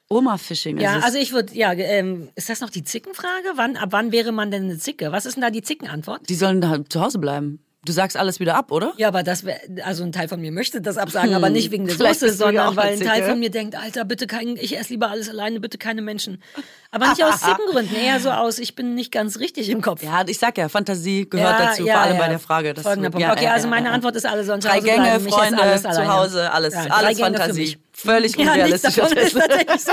Oma-Fishing 0.10 0.80
Ja, 0.80 0.97
es. 0.97 1.03
also 1.03 1.20
ich 1.20 1.32
würde, 1.34 1.53
ja, 1.55 1.72
ähm, 1.74 2.30
ist 2.36 2.49
das 2.49 2.62
noch 2.62 2.72
die 2.72 2.84
Zickenfrage? 2.84 3.51
Wann, 3.55 3.78
ab 3.78 3.89
wann 3.91 4.12
wäre 4.12 4.32
man 4.32 4.49
denn 4.49 4.64
eine 4.64 4.80
Zicke? 4.80 5.12
Was 5.12 5.28
ist 5.28 5.36
denn 5.36 5.41
da 5.43 5.51
die 5.51 5.62
Zickenantwort? 5.62 6.28
Die 6.28 6.36
sollen 6.36 6.62
da 6.62 6.80
zu 6.89 6.99
Hause 6.99 7.20
bleiben. 7.20 7.60
Du 7.86 7.94
sagst 7.94 8.18
alles 8.18 8.42
wieder 8.42 8.56
ab, 8.56 8.74
oder? 8.74 8.92
Ja, 8.98 9.08
aber 9.08 9.24
das 9.24 9.46
wäre, 9.46 9.58
also 9.86 10.04
ein 10.04 10.12
Teil 10.12 10.28
von 10.28 10.42
mir 10.42 10.52
möchte 10.52 10.82
das 10.82 10.98
absagen, 10.98 11.34
aber 11.34 11.50
nicht 11.50 11.72
wegen 11.72 11.86
der 11.88 11.98
Hm. 11.98 12.08
Soße, 12.08 12.34
sondern 12.34 12.76
weil 12.76 12.94
ein 12.94 13.00
Teil 13.00 13.24
von 13.24 13.40
mir 13.40 13.50
denkt, 13.50 13.76
Alter, 13.76 14.04
bitte 14.04 14.28
kein, 14.28 14.58
ich 14.58 14.78
esse 14.78 14.90
lieber 14.90 15.10
alles 15.10 15.30
alleine, 15.30 15.62
bitte 15.62 15.78
keine 15.78 16.02
Menschen. 16.02 16.44
Aber 16.92 17.08
nicht 17.08 17.24
aus 17.24 17.40
Zickengründen, 17.42 17.96
eher 17.96 18.20
so 18.20 18.32
aus, 18.32 18.60
ich 18.60 18.76
bin 18.76 18.96
nicht 18.96 19.14
ganz 19.14 19.40
richtig 19.40 19.70
im 19.70 19.82
Kopf. 19.82 20.04
Ja, 20.04 20.24
ich 20.28 20.38
sag 20.38 20.58
ja, 20.58 20.68
Fantasie 20.68 21.30
gehört 21.30 21.58
Ja, 21.58 21.66
dazu, 21.68 21.86
ja, 21.86 21.94
vor 21.94 22.02
allem 22.04 22.16
ja. 22.18 22.22
bei 22.22 22.28
der 22.28 22.40
Frage. 22.40 22.74
dass 22.74 22.84
Folgender 22.84 23.12
Punkt. 23.12 23.26
okay, 23.32 23.48
also 23.48 23.68
meine. 23.70 23.92
Antwort 23.92 24.16
ist 24.18 24.26
alles 24.26 24.48
sonst 24.48 24.66
Drei 24.66 24.82
Gänge, 24.82 25.02
bleiben. 25.04 25.28
Ich 25.28 25.34
esse 25.38 25.56
Freunde, 25.56 25.82
zu. 25.82 26.08
Hause, 26.14 26.52
alles, 26.52 26.74
alles 26.76 27.18
Gänge 27.18 27.38
Fantasie. 27.38 27.78
Völlig 27.94 28.36
Ja, 28.36 28.44
nichts 28.44 28.84
unrealistisch. 28.84 28.96
davon 28.96 29.18
ist 29.18 29.34
tatsächlich 29.38 29.82
so. 29.82 29.92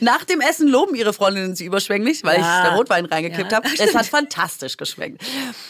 Nach 0.00 0.24
dem 0.24 0.40
Essen 0.40 0.68
loben 0.68 0.94
ihre 0.94 1.12
Freundinnen 1.12 1.54
sie 1.56 1.64
überschwänglich, 1.64 2.22
weil 2.24 2.40
Ja. 2.40 2.62
ich 2.64 2.68
da 2.70 2.74
Rotwein 2.76 3.04
reingekippt 3.06 3.50
Ja, 3.52 3.58
habe. 3.58 3.68
Es 3.78 3.94
hat 3.94 4.06
fantastisch 4.06 4.76
geschmeckt. 4.76 5.22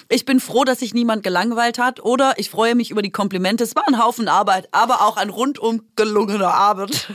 Ich 0.08 0.24
bin 0.24 0.40
froh, 0.40 0.64
dass 0.64 0.80
sich 0.80 0.94
niemand 0.94 1.22
gelangweilt 1.22 1.78
hat 1.78 2.00
oder 2.04 2.34
ich 2.36 2.50
freue 2.50 2.74
mich 2.74 2.90
über 2.90 3.02
die 3.02 3.10
Komplimente. 3.10 3.64
Es 3.64 3.74
war 3.76 3.84
ein 3.86 4.02
Haufen 4.02 4.28
Arbeit, 4.28 4.68
aber 4.72 5.02
auch 5.02 5.16
ein 5.16 5.30
rundum 5.30 5.82
gelungener 5.96 6.52
Abend. 6.54 7.08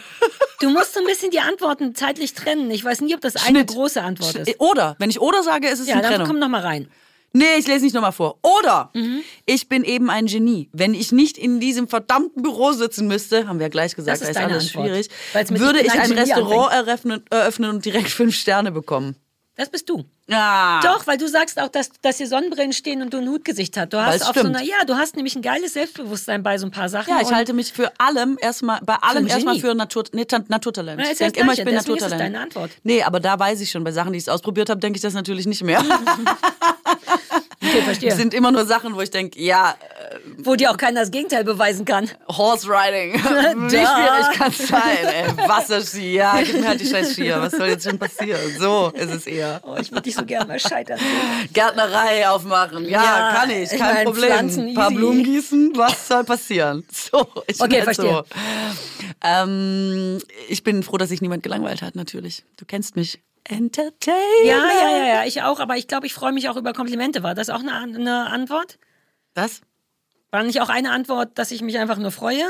Du 0.59 0.69
musst 0.69 0.93
so 0.93 0.99
ein 0.99 1.05
bisschen 1.05 1.32
die 1.32 1.39
Antworten 1.39 1.95
zeitlich 1.95 2.34
trennen. 2.34 2.69
Ich 2.71 2.84
weiß 2.84 3.01
nie, 3.01 3.15
ob 3.15 3.21
das 3.21 3.36
eine 3.36 3.59
Schnitt. 3.59 3.67
große 3.69 4.01
Antwort 4.01 4.36
ist. 4.36 4.59
Oder, 4.59 4.95
wenn 4.99 5.09
ich 5.09 5.19
oder 5.19 5.43
sage, 5.43 5.67
ist 5.67 5.79
es 5.79 5.88
Ja, 5.88 5.93
eine 5.95 6.03
dann 6.03 6.11
Trennung. 6.11 6.27
komm 6.27 6.39
noch 6.39 6.49
mal 6.49 6.61
rein. 6.61 6.88
Nee, 7.34 7.45
ich 7.57 7.67
lese 7.67 7.86
nicht 7.86 7.93
nochmal 7.93 8.11
vor. 8.11 8.38
Oder 8.41 8.89
Mhm. 8.93 9.21
ich 9.45 9.69
bin 9.69 9.84
eben 9.84 10.09
ein 10.09 10.25
Genie. 10.25 10.69
Wenn 10.73 10.93
ich 10.93 11.11
nicht 11.11 11.38
in 11.38 11.59
diesem 11.59 11.88
verdammten 11.88 12.41
Büro 12.43 12.73
sitzen 12.73 13.07
müsste, 13.07 13.47
haben 13.47 13.59
wir 13.59 13.65
ja 13.67 13.69
gleich 13.69 13.95
gesagt, 13.95 14.21
Das 14.21 14.27
ist 14.27 14.36
da 14.36 14.41
ist 14.41 14.45
alles 14.51 14.67
Antwort. 14.67 14.86
schwierig, 14.86 15.09
würde 15.59 15.79
Ich 15.82 15.91
ein 15.91 16.09
Genie 16.09 16.19
Restaurant 16.19 16.73
eröffnen, 16.73 17.23
eröffnen 17.29 17.69
und 17.69 17.86
direkt 17.86 18.09
fünf 18.09 18.36
Sterne 18.36 18.71
bekommen. 18.71 19.15
Das 19.55 19.69
bist 19.69 19.89
du. 19.89 20.05
Ah. 20.29 20.79
Doch, 20.82 21.05
weil 21.07 21.17
du 21.17 21.27
sagst 21.27 21.59
auch, 21.59 21.67
dass, 21.67 21.89
dass 22.01 22.17
hier 22.17 22.27
Sonnenbrillen 22.27 22.71
stehen 22.71 23.01
und 23.01 23.13
du 23.13 23.17
ein 23.17 23.27
Hutgesicht 23.27 23.75
hast. 23.77 23.91
Du 23.91 24.03
hast 24.03 24.21
auch 24.23 24.27
so 24.34 24.39
stimmt. 24.39 24.55
eine, 24.55 24.65
ja, 24.65 24.86
du 24.88 24.95
hast 24.95 25.17
nämlich 25.17 25.36
ein 25.36 25.41
geiles 25.41 25.73
Selbstbewusstsein 25.73 26.41
bei 26.41 26.57
so 26.57 26.65
ein 26.67 26.71
paar 26.71 26.88
Sachen. 26.88 27.09
Ja, 27.13 27.21
ich 27.21 27.32
halte 27.32 27.51
mich 27.53 27.73
für 27.73 27.91
allem 27.99 28.38
erstmal, 28.41 28.79
bei 28.82 28.95
allem 28.95 29.27
erstmal 29.27 29.59
für 29.59 29.75
Natur, 29.75 30.05
nee, 30.13 30.25
Naturtalent. 30.47 30.99
Na, 30.99 31.05
ich 31.05 31.11
ist 31.11 31.19
denke 31.21 31.34
das 31.34 31.43
immer, 31.43 31.53
ich 31.53 31.63
bin 31.63 31.73
Deswegen 31.75 31.97
ist 31.97 32.03
es 32.03 32.09
Naturtalent. 32.11 32.21
deine 32.36 32.43
Antwort. 32.43 32.71
Nee, 32.84 33.03
aber 33.03 33.19
da 33.19 33.38
weiß 33.38 33.59
ich 33.59 33.69
schon, 33.69 33.84
bei 33.84 33.91
Sachen, 33.91 34.13
die 34.13 34.19
ich 34.19 34.29
ausprobiert 34.32 34.69
habe, 34.69 34.79
denke 34.79 34.95
ich 34.97 35.01
das 35.01 35.13
natürlich 35.13 35.45
nicht 35.47 35.63
mehr. 35.63 35.84
Okay, 37.72 37.78
Das 37.78 37.86
verstehe. 37.86 38.15
sind 38.15 38.34
immer 38.34 38.51
nur 38.51 38.65
Sachen, 38.65 38.95
wo 38.95 39.01
ich 39.01 39.09
denke, 39.11 39.39
ja, 39.41 39.76
Wo 40.38 40.55
dir 40.55 40.72
auch 40.72 40.78
keiner 40.78 40.99
das 41.01 41.11
Gegenteil 41.11 41.43
beweisen 41.43 41.86
kann. 41.86 42.09
Horse 42.28 42.67
Riding. 42.67 43.13
Wie 43.15 43.69
schwierig 43.69 44.38
kann 44.38 44.51
es 44.51 44.67
sein? 44.67 45.05
Ey, 45.05 45.47
Wasserski, 45.47 46.13
ja, 46.15 46.39
gib 46.43 46.59
mir 46.59 46.67
halt 46.67 46.82
die 46.82 46.86
scheiß 46.88 47.13
Skier. 47.13 47.39
Was 47.41 47.51
soll 47.53 47.69
jetzt 47.69 47.84
schon 47.88 47.97
passieren? 47.97 48.39
So 48.59 48.91
ist 48.93 49.11
es 49.11 49.26
eher. 49.28 49.61
Oh, 49.63 49.76
ich 49.80 49.91
würde 49.91 50.03
dich 50.03 50.15
so 50.15 50.26
gerne 50.26 50.45
mal 50.47 50.59
scheitern. 50.59 50.99
Gärtnerei 51.53 52.28
aufmachen. 52.30 52.86
Ja, 52.89 53.03
Ja, 53.03 53.34
kann 53.39 53.49
ich, 53.49 53.72
ich 53.72 53.80
kein 53.80 53.93
mein, 53.95 54.05
Problem. 54.05 54.30
Pflanzen, 54.30 54.67
Ein 54.69 54.74
paar. 54.74 54.91
Blumen 54.91 55.24
gießen, 55.24 55.72
was 55.76 56.07
soll 56.07 56.24
passieren? 56.24 56.84
So, 57.11 57.28
ich 57.47 57.57
bin 57.57 57.65
Okay, 57.65 57.76
halt 57.78 57.84
verstehe. 57.86 58.11
so. 58.11 58.24
Ähm, 59.24 60.19
ich 60.47 60.63
bin 60.63 60.84
froh, 60.84 60.97
dass 60.97 61.09
sich 61.09 61.22
niemand 61.22 61.43
gelangweilt 61.43 61.82
hat, 61.82 61.95
natürlich. 61.95 62.43
Du 62.57 62.65
kennst 62.65 62.95
mich. 62.95 63.19
Entertainment. 63.43 64.45
Ja, 64.45 64.69
ja, 64.69 64.97
ja, 64.97 65.05
ja, 65.05 65.23
ich 65.25 65.41
auch, 65.41 65.59
aber 65.59 65.77
ich 65.77 65.87
glaube, 65.87 66.05
ich 66.05 66.13
freue 66.13 66.31
mich 66.31 66.49
auch 66.49 66.57
über 66.57 66.73
Komplimente. 66.73 67.23
War 67.23 67.35
das 67.35 67.49
auch 67.49 67.59
eine, 67.59 67.73
eine 67.73 68.27
Antwort? 68.27 68.79
Was? 69.33 69.61
War 70.31 70.43
nicht 70.43 70.61
auch 70.61 70.69
eine 70.69 70.91
Antwort, 70.91 71.37
dass 71.37 71.51
ich 71.51 71.61
mich 71.61 71.77
einfach 71.77 71.97
nur 71.97 72.11
freue? 72.11 72.45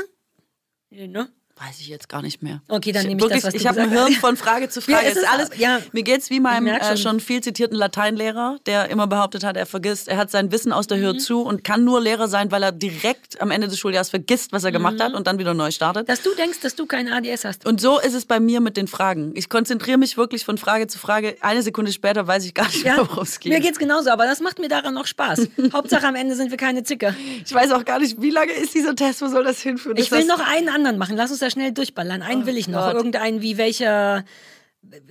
Nee, 0.90 1.08
ne? 1.08 1.28
Weiß 1.64 1.78
ich 1.80 1.88
jetzt 1.88 2.08
gar 2.08 2.22
nicht 2.22 2.42
mehr. 2.42 2.60
Okay, 2.68 2.90
dann 2.92 3.02
Ich- 3.02 3.08
nehme 3.08 3.18
ich 3.18 3.22
wirklich, 3.22 3.42
das, 3.42 3.54
was 3.54 3.60
Ich 3.60 3.66
habe 3.68 3.80
ein 3.82 3.90
Hirn 3.90 4.12
von 4.14 4.36
Frage 4.36 4.68
zu 4.68 4.80
Ja, 4.88 4.96
Frage. 4.96 5.06
es 5.10 5.16
es 5.16 5.22
ist 5.22 5.28
alles, 5.28 5.50
ja. 5.58 5.78
Mir 5.92 6.02
geht's 6.02 6.28
wie 6.30 6.40
meinem 6.40 6.66
äh, 6.66 6.84
schon. 6.84 6.96
schon 6.96 7.20
viel 7.20 7.40
zitierten 7.40 7.76
Lateinlehrer, 7.78 8.56
der 8.66 8.88
immer 8.90 9.06
behauptet 9.06 9.44
hat, 9.44 9.56
er 9.56 9.66
vergisst, 9.66 10.08
er 10.08 10.16
hat 10.16 10.30
sein 10.30 10.50
Wissen 10.50 10.72
aus 10.72 10.86
der 10.88 10.98
Mhm. 10.98 11.02
Höhe 11.02 11.16
zu 11.18 11.42
und 11.42 11.62
kann 11.62 11.84
nur 11.84 12.00
Lehrer 12.00 12.26
sein, 12.26 12.50
weil 12.50 12.62
er 12.64 12.72
direkt 12.72 13.40
am 13.40 13.50
Ende 13.52 13.68
des 13.68 13.78
Schuljahres 13.78 14.10
vergisst, 14.10 14.52
was 14.52 14.64
er 14.64 14.72
gemacht 14.72 14.94
Mhm. 14.98 15.02
hat 15.02 15.14
und 15.14 15.26
dann 15.28 15.38
wieder 15.38 15.54
neu 15.54 15.70
startet. 15.70 16.08
Dass 16.08 16.22
du 16.22 16.34
denkst, 16.34 16.58
dass 16.60 16.74
du 16.74 16.86
kein 16.86 17.06
ADS 17.12 17.44
hast. 17.44 17.64
Und 17.64 17.80
so 17.80 18.00
ist 18.00 18.14
es 18.14 18.24
bei 18.24 18.40
mir 18.40 18.60
mit 18.60 18.76
den 18.76 18.88
Fragen. 18.88 19.30
Ich 19.36 19.48
konzentriere 19.48 19.98
mich 19.98 20.16
wirklich 20.16 20.44
von 20.44 20.58
Frage 20.58 20.88
zu 20.88 20.98
Frage. 20.98 21.36
Eine 21.42 21.62
Sekunde 21.62 21.92
später 21.92 22.26
weiß 22.26 22.44
ich 22.44 22.54
gar 22.54 22.66
nicht 22.66 22.82
mehr, 22.84 22.96
worum 22.98 23.22
es 23.22 23.38
geht. 23.38 23.52
mir 23.52 23.60
geht's 23.60 23.78
genauso, 23.78 24.10
aber 24.10 24.24
das 24.26 24.40
macht 24.40 24.58
mir 24.58 24.68
daran 24.68 24.94
noch 24.94 25.06
Spaß. 25.06 25.46
Hauptsache 25.72 26.06
am 26.08 26.16
Ende 26.16 26.34
sind 26.34 26.50
wir 26.50 26.58
keine 26.58 26.82
Zicke. 26.82 27.14
ich 27.44 27.54
weiß 27.54 27.70
auch 27.72 27.84
gar 27.84 28.00
nicht, 28.00 28.20
wie 28.20 28.30
lange 28.30 28.52
ist 28.52 28.74
dieser 28.74 28.96
Test, 28.96 29.22
wo 29.22 29.28
soll 29.28 29.44
das 29.44 29.60
hinführen? 29.60 29.96
Ich 29.96 30.10
will 30.10 30.26
das- 30.26 30.28
noch 30.28 30.40
einen 30.44 30.68
anderen 30.68 30.98
machen. 30.98 31.16
Lass 31.16 31.30
uns 31.30 31.38
da 31.40 31.50
schnell 31.52 31.72
durchballern. 31.72 32.22
Einen 32.22 32.46
will 32.46 32.56
ich 32.56 32.68
noch. 32.68 32.86
Gott. 32.86 32.94
Irgendeinen 32.94 33.42
wie 33.42 33.56
welcher 33.58 34.24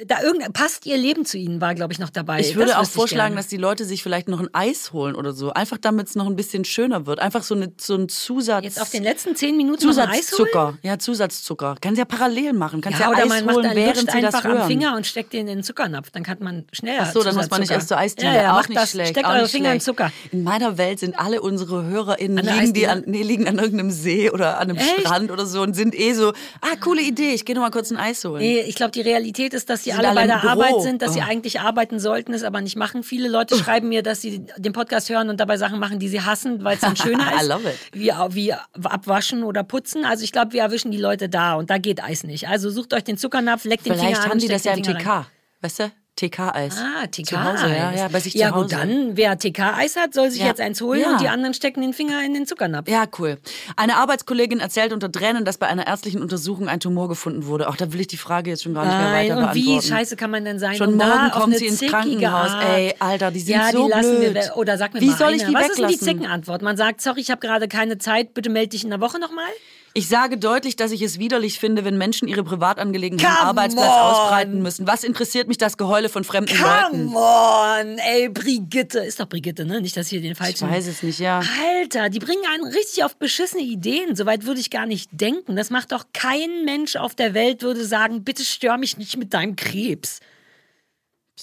da 0.06 0.22
irgend, 0.22 0.52
passt 0.54 0.86
ihr 0.86 0.98
Leben 0.98 1.26
zu 1.26 1.38
ihnen, 1.38 1.62
war, 1.62 1.74
glaube 1.74 1.94
ich, 1.94 2.00
noch 2.00 2.10
dabei. 2.10 2.42
Ich 2.42 2.56
würde 2.56 2.72
Das 2.72 2.78
auch 2.78 2.92
vorschlagen, 2.92 3.36
dass 3.38 3.48
die 3.48 3.58
Leute 3.58 3.86
sich 3.86 4.04
vielleicht 4.04 4.28
noch 4.28 4.40
ein 4.42 4.50
Eis 4.54 4.92
holen 4.92 5.16
oder 5.16 5.32
so. 5.32 5.52
Einfach 5.54 5.78
damit 5.80 6.08
es 6.10 6.16
noch 6.16 6.28
ein 6.28 6.36
bisschen 6.36 6.66
schöner 6.66 7.06
wird. 7.06 7.20
Einfach 7.20 7.42
so, 7.42 7.56
eine, 7.56 7.72
so 7.80 7.96
ein 7.96 8.10
Zusatz. 8.10 8.64
Jetzt 8.66 8.82
auf 8.82 8.90
den 8.90 9.04
letzten 9.04 9.36
zehn 9.36 9.56
Minuten? 9.56 9.80
Zusatzzucker. 9.80 10.78
Ja, 10.84 11.00
Zusatzzucker. 11.00 11.78
Kannst 11.80 11.98
ja 11.98 12.06
parallel 12.06 12.54
machen. 12.54 12.82
Kannst 12.82 13.00
ja, 13.00 13.06
Ja, 13.06 13.12
oder 13.12 13.24
Eis 13.24 13.30
man 13.30 13.46
macht 13.46 13.56
holen, 13.56 13.68
dann 13.68 13.76
während 13.76 14.12
sie 14.12 14.22
das 14.22 14.36
einfach 14.36 14.44
hören. 14.44 14.58
am 14.62 14.68
Finger 14.68 14.96
und 14.98 15.08
steckt 15.08 15.32
den 15.34 15.48
in 15.48 15.58
den 15.58 15.64
Zuckernapf. 15.64 16.12
Dann 16.12 16.24
kann 16.24 16.38
man 16.42 16.66
schneller. 16.74 17.04
Ach 17.04 17.12
so, 17.14 17.24
dann 17.24 17.36
muss 17.36 17.50
man 17.50 17.62
nicht 17.62 17.72
erst 17.72 17.88
zur 17.88 17.98
Eisdiele. 17.98 18.34
Ja, 18.36 18.42
ja, 18.42 18.52
auch 18.52 18.58
macht 18.58 18.70
nicht 18.70 18.82
das. 18.82 18.92
schlecht. 18.92 19.12
Steckt 19.12 19.28
eure 19.28 19.48
Finger 19.48 19.74
in. 19.74 19.80
Zucker. 19.80 20.12
In 20.32 20.44
meiner 20.44 20.78
Welt 20.78 21.00
sind 21.00 21.18
alle 21.18 21.42
unsere 21.42 21.86
HörerInnen 21.86 22.48
An 22.48 22.60
liegen, 22.60 22.74
die 22.74 22.88
an, 22.88 23.04
nee, 23.08 23.24
liegen 23.24 23.48
an 23.48 23.58
irgendeinem 23.58 23.92
See 23.92 24.30
oder 24.30 24.60
an 24.60 24.70
einem 24.70 24.78
Echt? 24.78 25.00
Strand 25.02 25.32
oder 25.32 25.46
so 25.46 25.62
und 25.62 25.76
sind 25.76 25.98
eh 25.98 26.14
so, 26.14 26.34
ah, 26.62 26.76
coole 26.82 27.02
Idee, 27.02 27.34
ich 27.34 27.46
gehe 27.46 27.56
noch 27.56 27.62
mal 27.64 27.72
kurz 27.72 27.90
ein 27.90 27.98
Eis 27.98 28.24
holen. 28.26 28.42
Nee, 28.42 28.60
ich 28.62 28.76
glaube, 28.76 28.92
die 28.92 29.02
Realität 29.02 29.54
ist, 29.54 29.61
dass 29.70 29.84
sie 29.84 29.92
sind 29.92 30.00
alle 30.00 30.10
alle 30.10 30.22
bei 30.22 30.28
der 30.28 30.38
Büro. 30.40 30.52
Arbeit 30.52 30.82
sind, 30.82 31.02
dass 31.02 31.14
sie 31.14 31.20
Oh. 31.20 31.30
eigentlich 31.30 31.60
arbeiten 31.60 32.00
sollten, 32.00 32.34
es 32.34 32.44
aber 32.44 32.62
nicht 32.62 32.76
machen. 32.76 33.04
Viele 33.04 33.30
Leute 33.30 33.56
schreiben 33.58 33.90
mir, 33.90 34.04
dass 34.04 34.22
sie 34.22 34.46
den 34.58 34.74
Podcast 34.74 35.10
hören 35.10 35.30
und 35.30 35.40
dabei 35.40 35.58
Sachen 35.58 35.80
machen, 35.80 36.00
die 36.00 36.08
sie 36.08 36.22
hassen, 36.22 36.64
weil 36.64 36.76
es 36.76 36.82
dann 36.82 36.96
schöner 36.98 37.34
ist. 37.36 37.44
I 37.44 37.48
love 37.48 37.70
it. 37.70 37.76
Wie, 37.94 38.12
wie 38.36 38.54
abwaschen 38.84 39.44
oder 39.44 39.64
putzen. 39.64 40.06
Also 40.06 40.24
ich 40.24 40.32
glaube, 40.32 40.54
wir 40.54 40.62
erwischen 40.62 40.92
die 40.92 40.98
Leute 40.98 41.30
da 41.30 41.56
und 41.56 41.70
da 41.70 41.78
geht 41.78 42.04
Eis 42.04 42.24
nicht. 42.24 42.48
Also 42.48 42.70
sucht 42.70 42.94
euch 42.94 43.04
den 43.04 43.18
Zuckernapf, 43.18 43.64
leckt 43.66 43.86
den 43.86 43.94
Vielleicht 43.94 44.08
Finger 44.08 44.20
an 44.20 44.26
haben 44.26 44.32
und 44.34 44.42
die 44.42 44.48
das 44.48 44.64
ja 44.64 44.74
den 44.74 44.80
im 44.80 44.86
Finger 44.86 45.00
rein. 45.00 45.24
TK. 45.24 45.32
Weißt 45.62 45.80
du? 45.80 45.92
TK-Eis. 46.30 46.78
Ah, 46.78 47.08
TK. 47.08 47.26
Zu 47.26 47.44
Hause, 47.44 47.68
ja, 47.70 47.92
ja, 47.94 48.08
bei 48.08 48.20
sich 48.20 48.34
ja 48.34 48.50
zu 48.50 48.56
Hause. 48.56 48.64
gut, 48.64 48.72
dann, 48.74 49.18
wer 49.18 49.38
TK-Eis 49.38 49.96
hat, 49.96 50.14
soll 50.14 50.30
sich 50.30 50.42
Ja. 50.42 50.48
jetzt 50.48 50.62
eins 50.62 50.80
holen 50.82 51.02
Ja. 51.02 51.12
und 51.14 51.22
die 51.22 51.28
anderen 51.28 51.54
stecken 51.54 51.82
den 51.82 51.94
Finger 51.94 52.24
in 52.26 52.34
den 52.34 52.46
Zuckernapf. 52.46 52.88
Ja, 52.90 53.06
cool. 53.20 53.38
Eine 53.76 53.98
Arbeitskollegin 53.98 54.60
erzählt 54.60 54.94
unter 54.94 55.12
Tränen, 55.12 55.44
dass 55.46 55.58
bei 55.58 55.68
einer 55.68 55.88
ärztlichen 55.88 56.22
Untersuchung 56.22 56.68
ein 56.68 56.80
Tumor 56.80 57.10
gefunden 57.10 57.46
wurde. 57.48 57.68
Auch 57.70 57.76
da 57.76 57.92
will 57.92 58.00
ich 58.02 58.08
die 58.08 58.18
Frage 58.18 58.50
jetzt 58.52 58.64
schon 58.64 58.74
gar 58.74 58.86
nicht 58.86 58.94
mehr 58.96 59.02
Nein, 59.12 59.30
weiter 59.32 59.38
und 59.50 59.56
wie 59.56 59.62
beantworten. 59.66 59.88
scheiße 59.88 60.16
kann 60.16 60.32
man 60.32 60.46
denn 60.46 60.60
sein? 60.60 60.76
Schon 60.76 60.96
morgen 60.96 61.32
kommt 61.32 61.58
sie 61.58 61.68
ins 61.68 61.82
Krankenhaus. 61.82 62.52
Art. 62.52 62.66
Ey, 62.78 62.96
Alter, 63.00 63.32
die 63.32 63.40
sind 63.40 63.56
ja, 63.56 63.72
so 63.72 63.86
die 63.86 63.90
lassen 63.92 64.20
blöd. 64.20 64.34
Wir, 64.36 64.58
oder 64.58 64.78
sag 64.78 64.94
mir 64.94 65.02
Wie 65.02 65.08
mal 65.08 65.18
soll 65.18 65.28
eine. 65.30 65.38
ich 65.38 65.44
die 65.46 65.54
Was 65.54 65.62
ist 65.70 65.78
denn 65.80 65.88
die 65.88 65.94
weglassen? 65.96 66.08
Zickenantwort? 66.20 66.62
Man 66.62 66.78
sagt, 66.78 67.02
sorry, 67.02 67.22
ich 67.22 67.32
habe 67.32 67.40
gerade 67.42 67.68
keine 67.68 67.98
Zeit, 67.98 68.34
bitte 68.34 68.50
melde 68.50 68.70
dich 68.70 68.84
in 68.84 68.90
der 68.90 69.00
Woche 69.02 69.20
nochmal. 69.20 69.46
Ich 69.94 70.08
sage 70.08 70.38
deutlich, 70.38 70.78
dass 70.78 70.92
ich 70.92 71.02
es 71.02 71.20
widerlich 71.20 71.60
finde, 71.60 71.84
wenn 71.84 71.98
Menschen 71.98 72.28
ihre 72.28 72.44
Privatangelegenheiten 72.44 73.38
am 73.42 73.48
Arbeitsplatz 73.50 73.88
on. 73.88 74.00
ausbreiten 74.00 74.62
müssen. 74.62 74.88
Was 74.88 75.04
interessiert 75.04 75.50
mich 75.50 75.58
das 75.58 75.76
Geheule 75.76 76.08
von 76.08 76.24
fremden 76.24 76.58
Leuten? 76.58 77.12
Come 77.12 77.18
on, 77.18 77.98
ey, 77.98 78.30
Brigitte. 78.30 79.00
Ist 79.00 79.20
doch 79.20 79.28
Brigitte, 79.28 79.66
ne? 79.66 79.82
Nicht, 79.82 79.98
dass 79.98 80.06
ich 80.06 80.12
hier 80.12 80.22
den 80.22 80.32
Ich 80.32 80.38
falschen... 80.38 80.70
weiß 80.70 80.88
es 80.88 81.04
nicht, 81.04 81.20
ja. 81.20 81.42
Alter, 81.62 82.10
die 82.10 82.20
bringen 82.20 82.44
einen 82.54 82.64
richtig 82.64 83.04
auf 83.04 83.18
beschissene 83.18 83.64
Ideen. 83.64 84.16
Soweit 84.16 84.46
würde 84.46 84.62
ich 84.62 84.70
gar 84.70 84.86
nicht 84.86 85.10
denken. 85.12 85.58
Das 85.58 85.70
macht 85.70 85.92
doch 85.92 86.06
kein 86.14 86.64
Mensch 86.64 86.96
auf 86.96 87.14
der 87.14 87.34
Welt 87.34 87.62
würde 87.62 87.84
sagen, 87.84 88.24
bitte 88.24 88.46
stör 88.46 88.78
mich 88.78 88.98
nicht 88.98 89.18
mit 89.18 89.34
deinem 89.34 89.56
Krebs. 89.56 90.20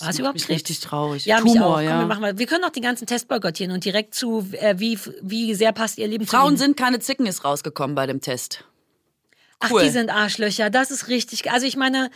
War 0.01 0.11
es 0.11 0.19
überhaupt 0.19 0.39
mich 0.39 0.49
richtig 0.49 0.81
traurig. 0.81 1.25
Ja, 1.25 1.41
mich 1.41 1.53
Tumor, 1.53 1.67
auch. 1.67 1.75
Komm, 1.77 1.85
ja. 1.85 1.99
wir, 2.01 2.07
machen 2.07 2.21
mal. 2.21 2.39
wir 2.39 2.47
können 2.47 2.65
auch 2.65 2.71
den 2.71 2.83
ganzen 2.83 3.07
Test 3.07 3.29
boykottieren 3.29 3.73
und 3.73 3.85
direkt 3.85 4.15
zu, 4.15 4.49
äh, 4.53 4.75
wie, 4.79 4.99
wie 5.23 5.55
sehr 5.55 5.73
passt 5.73 5.99
ihr 5.99 6.09
Leben 6.09 6.27
zu 6.27 6.37
Frauen 6.37 6.57
sind 6.57 6.77
keine 6.77 7.01
Zicken 7.01 7.27
ist 7.27 7.45
rausgekommen 7.45 7.95
bei 7.95 8.07
dem 8.07 8.21
Test. 8.21 8.65
Ach, 9.61 9.71
cool. 9.73 9.83
die 9.83 9.91
sind 9.91 10.11
Arschlöcher. 10.11 10.71
Das 10.71 10.91
ist 10.91 11.09
richtig. 11.09 11.51
Also 11.51 11.67
ich 11.67 11.77
meine, 11.77 12.11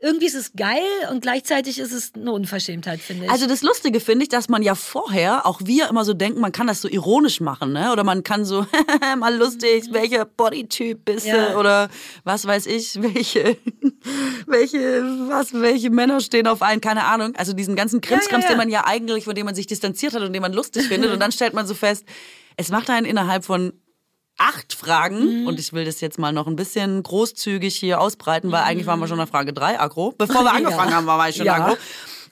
irgendwie 0.00 0.26
ist 0.26 0.36
es 0.36 0.52
geil 0.52 0.84
und 1.10 1.22
gleichzeitig 1.22 1.80
ist 1.80 1.90
es 1.90 2.12
eine 2.14 2.30
Unverschämtheit, 2.30 3.00
finde 3.00 3.24
ich. 3.24 3.30
Also 3.30 3.46
das 3.48 3.62
Lustige 3.62 3.98
finde 3.98 4.22
ich, 4.22 4.28
dass 4.28 4.48
man 4.48 4.62
ja 4.62 4.76
vorher, 4.76 5.44
auch 5.44 5.60
wir 5.64 5.88
immer 5.88 6.04
so 6.04 6.14
denken, 6.14 6.40
man 6.40 6.52
kann 6.52 6.68
das 6.68 6.80
so 6.80 6.88
ironisch 6.88 7.40
machen, 7.40 7.72
ne? 7.72 7.90
Oder 7.90 8.04
man 8.04 8.22
kann 8.22 8.44
so, 8.44 8.64
mal 9.18 9.34
lustig, 9.36 9.86
welcher 9.90 10.24
Bodytyp 10.24 11.04
bist 11.04 11.26
du? 11.26 11.30
Ja. 11.30 11.56
Oder 11.58 11.88
was 12.22 12.46
weiß 12.46 12.66
ich, 12.66 13.02
welche, 13.02 13.56
welche, 14.46 15.02
was, 15.28 15.52
welche 15.52 15.90
Männer 15.90 16.20
stehen 16.20 16.46
auf 16.46 16.62
einen, 16.62 16.80
keine 16.80 17.04
Ahnung. 17.04 17.34
Also 17.34 17.52
diesen 17.52 17.74
ganzen 17.74 18.00
Krimskrams, 18.00 18.44
ja. 18.44 18.50
den 18.50 18.58
man 18.58 18.70
ja 18.70 18.86
eigentlich, 18.86 19.24
von 19.24 19.34
dem 19.34 19.46
man 19.46 19.56
sich 19.56 19.66
distanziert 19.66 20.14
hat 20.14 20.22
und 20.22 20.32
den 20.32 20.42
man 20.42 20.52
lustig 20.52 20.86
findet. 20.86 21.10
Und 21.10 21.18
dann 21.18 21.32
stellt 21.32 21.54
man 21.54 21.66
so 21.66 21.74
fest, 21.74 22.04
es 22.56 22.68
macht 22.70 22.88
einen 22.88 23.04
innerhalb 23.04 23.44
von 23.44 23.72
acht 24.38 24.72
Fragen 24.72 25.40
Mhm. 25.42 25.46
und 25.48 25.58
ich 25.60 25.72
will 25.72 25.84
das 25.84 26.00
jetzt 26.00 26.18
mal 26.18 26.32
noch 26.32 26.46
ein 26.46 26.56
bisschen 26.56 27.02
großzügig 27.02 27.76
hier 27.76 28.00
ausbreiten, 28.00 28.50
weil 28.52 28.62
eigentlich 28.62 28.86
waren 28.86 29.00
wir 29.00 29.08
schon 29.08 29.18
bei 29.18 29.26
Frage 29.26 29.52
drei 29.52 29.78
aggro. 29.80 30.14
Bevor 30.16 30.42
wir 30.44 30.52
angefangen 30.54 30.90
Ja. 30.90 30.96
haben, 30.96 31.06
war 31.06 31.28
ich 31.28 31.36
schon 31.36 31.46
Ja. 31.46 31.54
aggro. 31.56 31.76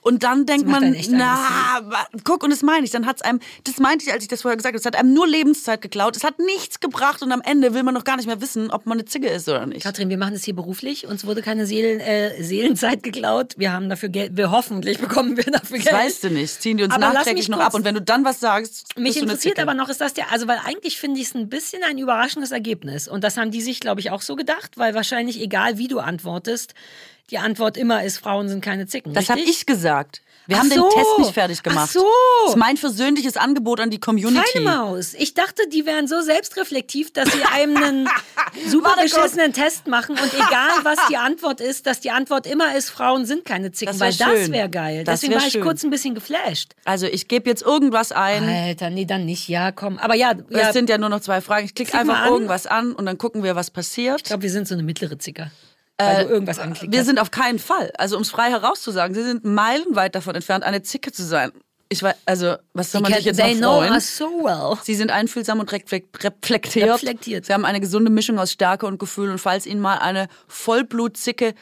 Und 0.06 0.22
dann 0.22 0.46
denkt 0.46 0.68
man, 0.68 0.94
na, 1.10 1.80
guck, 2.22 2.44
und 2.44 2.50
das 2.50 2.62
meine 2.62 2.84
ich, 2.84 2.92
dann 2.92 3.06
hat's 3.06 3.22
einem, 3.22 3.40
das 3.64 3.78
meinte 3.78 4.04
ich, 4.04 4.12
als 4.12 4.22
ich 4.22 4.28
das 4.28 4.42
vorher 4.42 4.56
gesagt 4.56 4.72
habe, 4.72 4.78
es 4.78 4.86
hat 4.86 4.94
einem 4.94 5.12
nur 5.12 5.26
Lebenszeit 5.26 5.82
geklaut, 5.82 6.16
es 6.16 6.22
hat 6.22 6.38
nichts 6.38 6.78
gebracht 6.78 7.22
und 7.22 7.32
am 7.32 7.40
Ende 7.40 7.74
will 7.74 7.82
man 7.82 7.92
noch 7.92 8.04
gar 8.04 8.16
nicht 8.16 8.26
mehr 8.26 8.40
wissen, 8.40 8.70
ob 8.70 8.86
man 8.86 8.98
eine 8.98 9.04
Zigge 9.04 9.28
ist 9.28 9.48
oder 9.48 9.66
nicht. 9.66 9.82
Katrin, 9.82 10.08
wir 10.08 10.16
machen 10.16 10.34
das 10.34 10.44
hier 10.44 10.54
beruflich. 10.54 11.08
Uns 11.08 11.26
wurde 11.26 11.42
keine 11.42 11.66
Seelen, 11.66 11.98
äh, 11.98 12.40
Seelenzeit 12.40 13.02
geklaut. 13.02 13.54
Wir 13.56 13.72
haben 13.72 13.88
dafür 13.88 14.08
Geld. 14.08 14.36
Wir 14.36 14.52
hoffentlich 14.52 15.00
bekommen 15.00 15.36
wir 15.36 15.42
dafür 15.42 15.78
Das 15.78 15.86
Geld. 15.86 15.96
weißt 15.96 16.22
du 16.22 16.30
nicht, 16.30 16.62
ziehen 16.62 16.76
die 16.76 16.84
uns 16.84 16.94
Aber 16.94 17.12
nachträglich 17.12 17.48
noch 17.48 17.58
ab 17.58 17.74
und 17.74 17.84
wenn 17.84 17.96
du 17.96 18.00
dann 18.00 18.24
was 18.24 18.38
sagst, 18.38 18.96
Mich 18.96 19.16
interessiert 19.16 19.58
aber 19.58 19.74
noch, 19.74 19.88
ist 19.88 20.00
das 20.00 20.14
der, 20.14 20.30
also 20.30 20.46
weil 20.46 20.60
eigentlich 20.64 20.98
finde 21.00 21.20
ich 21.20 21.26
es 21.26 21.34
ein 21.34 21.48
bisschen 21.48 21.82
ein 21.82 21.98
überraschendes 21.98 22.52
Ergebnis. 22.52 23.08
Und 23.08 23.24
das 23.24 23.36
haben 23.36 23.50
die 23.50 23.60
sich, 23.60 23.80
glaube 23.80 24.00
ich, 24.00 24.12
auch 24.12 24.22
so 24.22 24.36
gedacht, 24.36 24.78
weil 24.78 24.94
wahrscheinlich, 24.94 25.40
egal 25.40 25.78
wie 25.78 25.88
du 25.88 25.98
antwortest, 25.98 26.74
die 27.30 27.38
Antwort 27.38 27.76
immer 27.76 28.04
ist, 28.04 28.18
Frauen 28.18 28.48
sind 28.48 28.64
keine 28.64 28.86
Zicken. 28.86 29.12
Das 29.14 29.28
habe 29.30 29.40
ich 29.40 29.66
gesagt. 29.66 30.22
Wir 30.48 30.58
Ach 30.58 30.60
haben 30.60 30.70
so. 30.70 30.74
den 30.88 30.90
Test 30.90 31.18
nicht 31.18 31.32
fertig 31.34 31.58
Ach 31.58 31.62
gemacht. 31.64 31.90
so. 31.92 32.06
Das 32.44 32.54
ist 32.54 32.56
mein 32.56 32.76
versöhnliches 32.76 33.36
Angebot 33.36 33.80
an 33.80 33.90
die 33.90 33.98
Community. 33.98 34.46
Feine 34.52 34.64
Maus. 34.64 35.12
Ich 35.14 35.34
dachte, 35.34 35.62
die 35.72 35.86
wären 35.86 36.06
so 36.06 36.20
selbstreflektiv, 36.20 37.12
dass 37.12 37.32
sie 37.32 37.42
einem 37.52 37.76
einen 37.82 38.08
super 38.68 38.90
Warte 38.90 39.02
beschissenen 39.02 39.52
Test 39.52 39.88
machen 39.88 40.12
und 40.16 40.32
egal 40.34 40.70
was 40.84 40.98
die 41.10 41.16
Antwort 41.16 41.60
ist, 41.60 41.86
dass 41.88 41.98
die 41.98 42.12
Antwort 42.12 42.46
immer 42.46 42.76
ist, 42.76 42.90
Frauen 42.90 43.26
sind 43.26 43.44
keine 43.44 43.72
Zicken, 43.72 43.98
Das 43.98 44.00
weil 44.00 44.14
das 44.14 44.42
schön. 44.44 44.52
wäre 44.52 44.68
geil. 44.70 45.02
Das 45.02 45.14
Deswegen 45.20 45.32
wär 45.32 45.40
war 45.40 45.46
ich 45.48 45.52
schön. 45.54 45.62
kurz 45.62 45.82
ein 45.82 45.90
bisschen 45.90 46.14
geflasht. 46.14 46.74
Also 46.84 47.06
ich 47.06 47.26
gebe 47.26 47.50
jetzt 47.50 47.62
irgendwas 47.62 48.12
ein. 48.12 48.44
Alter, 48.48 48.90
nee, 48.90 49.04
dann 49.04 49.24
nicht. 49.24 49.48
Ja, 49.48 49.72
komm. 49.72 49.98
Aber 49.98 50.14
ja, 50.14 50.32
ja 50.50 50.68
Es 50.68 50.74
sind 50.74 50.88
ja 50.88 50.96
nur 50.96 51.08
noch 51.08 51.20
zwei 51.22 51.40
Fragen. 51.40 51.66
Ich 51.66 51.74
klicke 51.74 51.90
Klick 51.90 52.00
einfach 52.02 52.20
an. 52.20 52.28
irgendwas 52.32 52.68
an 52.68 52.92
und 52.92 53.04
dann 53.06 53.18
gucken 53.18 53.42
wir, 53.42 53.56
was 53.56 53.72
passiert. 53.72 54.18
ich 54.18 54.24
glaube, 54.28 54.44
wir 54.44 54.50
sind 54.50 54.68
so 54.68 54.74
eine 54.74 54.84
mittlere 54.84 55.18
Zicker. 55.18 55.50
Weil 55.98 56.24
du 56.26 56.30
irgendwas 56.32 56.58
angeklickt 56.58 56.92
Wir 56.92 57.00
hast. 57.00 57.06
sind 57.06 57.18
auf 57.18 57.30
keinen 57.30 57.58
Fall. 57.58 57.90
Also 57.96 58.16
um 58.16 58.22
es 58.22 58.30
frei 58.30 58.50
herauszusagen, 58.50 59.14
Sie 59.14 59.22
sind 59.22 59.44
meilenweit 59.44 60.14
davon 60.14 60.34
entfernt, 60.34 60.62
eine 60.64 60.82
Zicke 60.82 61.10
zu 61.12 61.24
sein. 61.24 61.52
Ich 61.88 62.02
weiß, 62.02 62.16
also 62.26 62.56
was 62.74 62.90
soll 62.90 63.00
man 63.00 63.14
sich 63.14 63.24
jetzt 63.24 63.36
They 63.36 63.54
noch 63.54 63.60
know 63.60 63.78
freuen? 63.78 63.92
us 63.92 64.16
so 64.16 64.24
well. 64.44 64.76
Sie 64.82 64.94
sind 64.96 65.10
einfühlsam 65.10 65.60
und 65.60 65.70
reflekt- 65.72 66.22
reflektiert. 66.24 66.90
Reflektiert. 66.90 67.46
Sie 67.46 67.52
haben 67.54 67.64
eine 67.64 67.80
gesunde 67.80 68.10
Mischung 68.10 68.38
aus 68.40 68.50
Stärke 68.52 68.86
und 68.86 68.98
Gefühl. 68.98 69.30
Und 69.30 69.38
falls 69.38 69.66
Ihnen 69.66 69.80
mal 69.80 69.98
eine 69.98 70.26
Vollblutzicke 70.48 71.54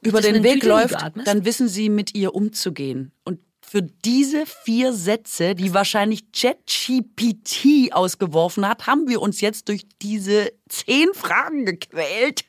über 0.00 0.20
den 0.20 0.42
Weg 0.42 0.62
läuft, 0.62 0.96
dann 1.24 1.44
wissen 1.44 1.68
Sie, 1.68 1.88
mit 1.88 2.14
ihr 2.14 2.34
umzugehen. 2.34 3.12
Und 3.24 3.40
für 3.68 3.82
diese 3.82 4.46
vier 4.46 4.92
Sätze, 4.94 5.54
die 5.54 5.74
wahrscheinlich 5.74 6.32
ChatGPT 6.32 7.92
ausgeworfen 7.92 8.66
hat, 8.66 8.86
haben 8.86 9.08
wir 9.08 9.20
uns 9.20 9.40
jetzt 9.42 9.68
durch 9.68 9.86
diese 10.00 10.52
zehn 10.68 11.08
Fragen 11.12 11.66
gequält. 11.66 12.44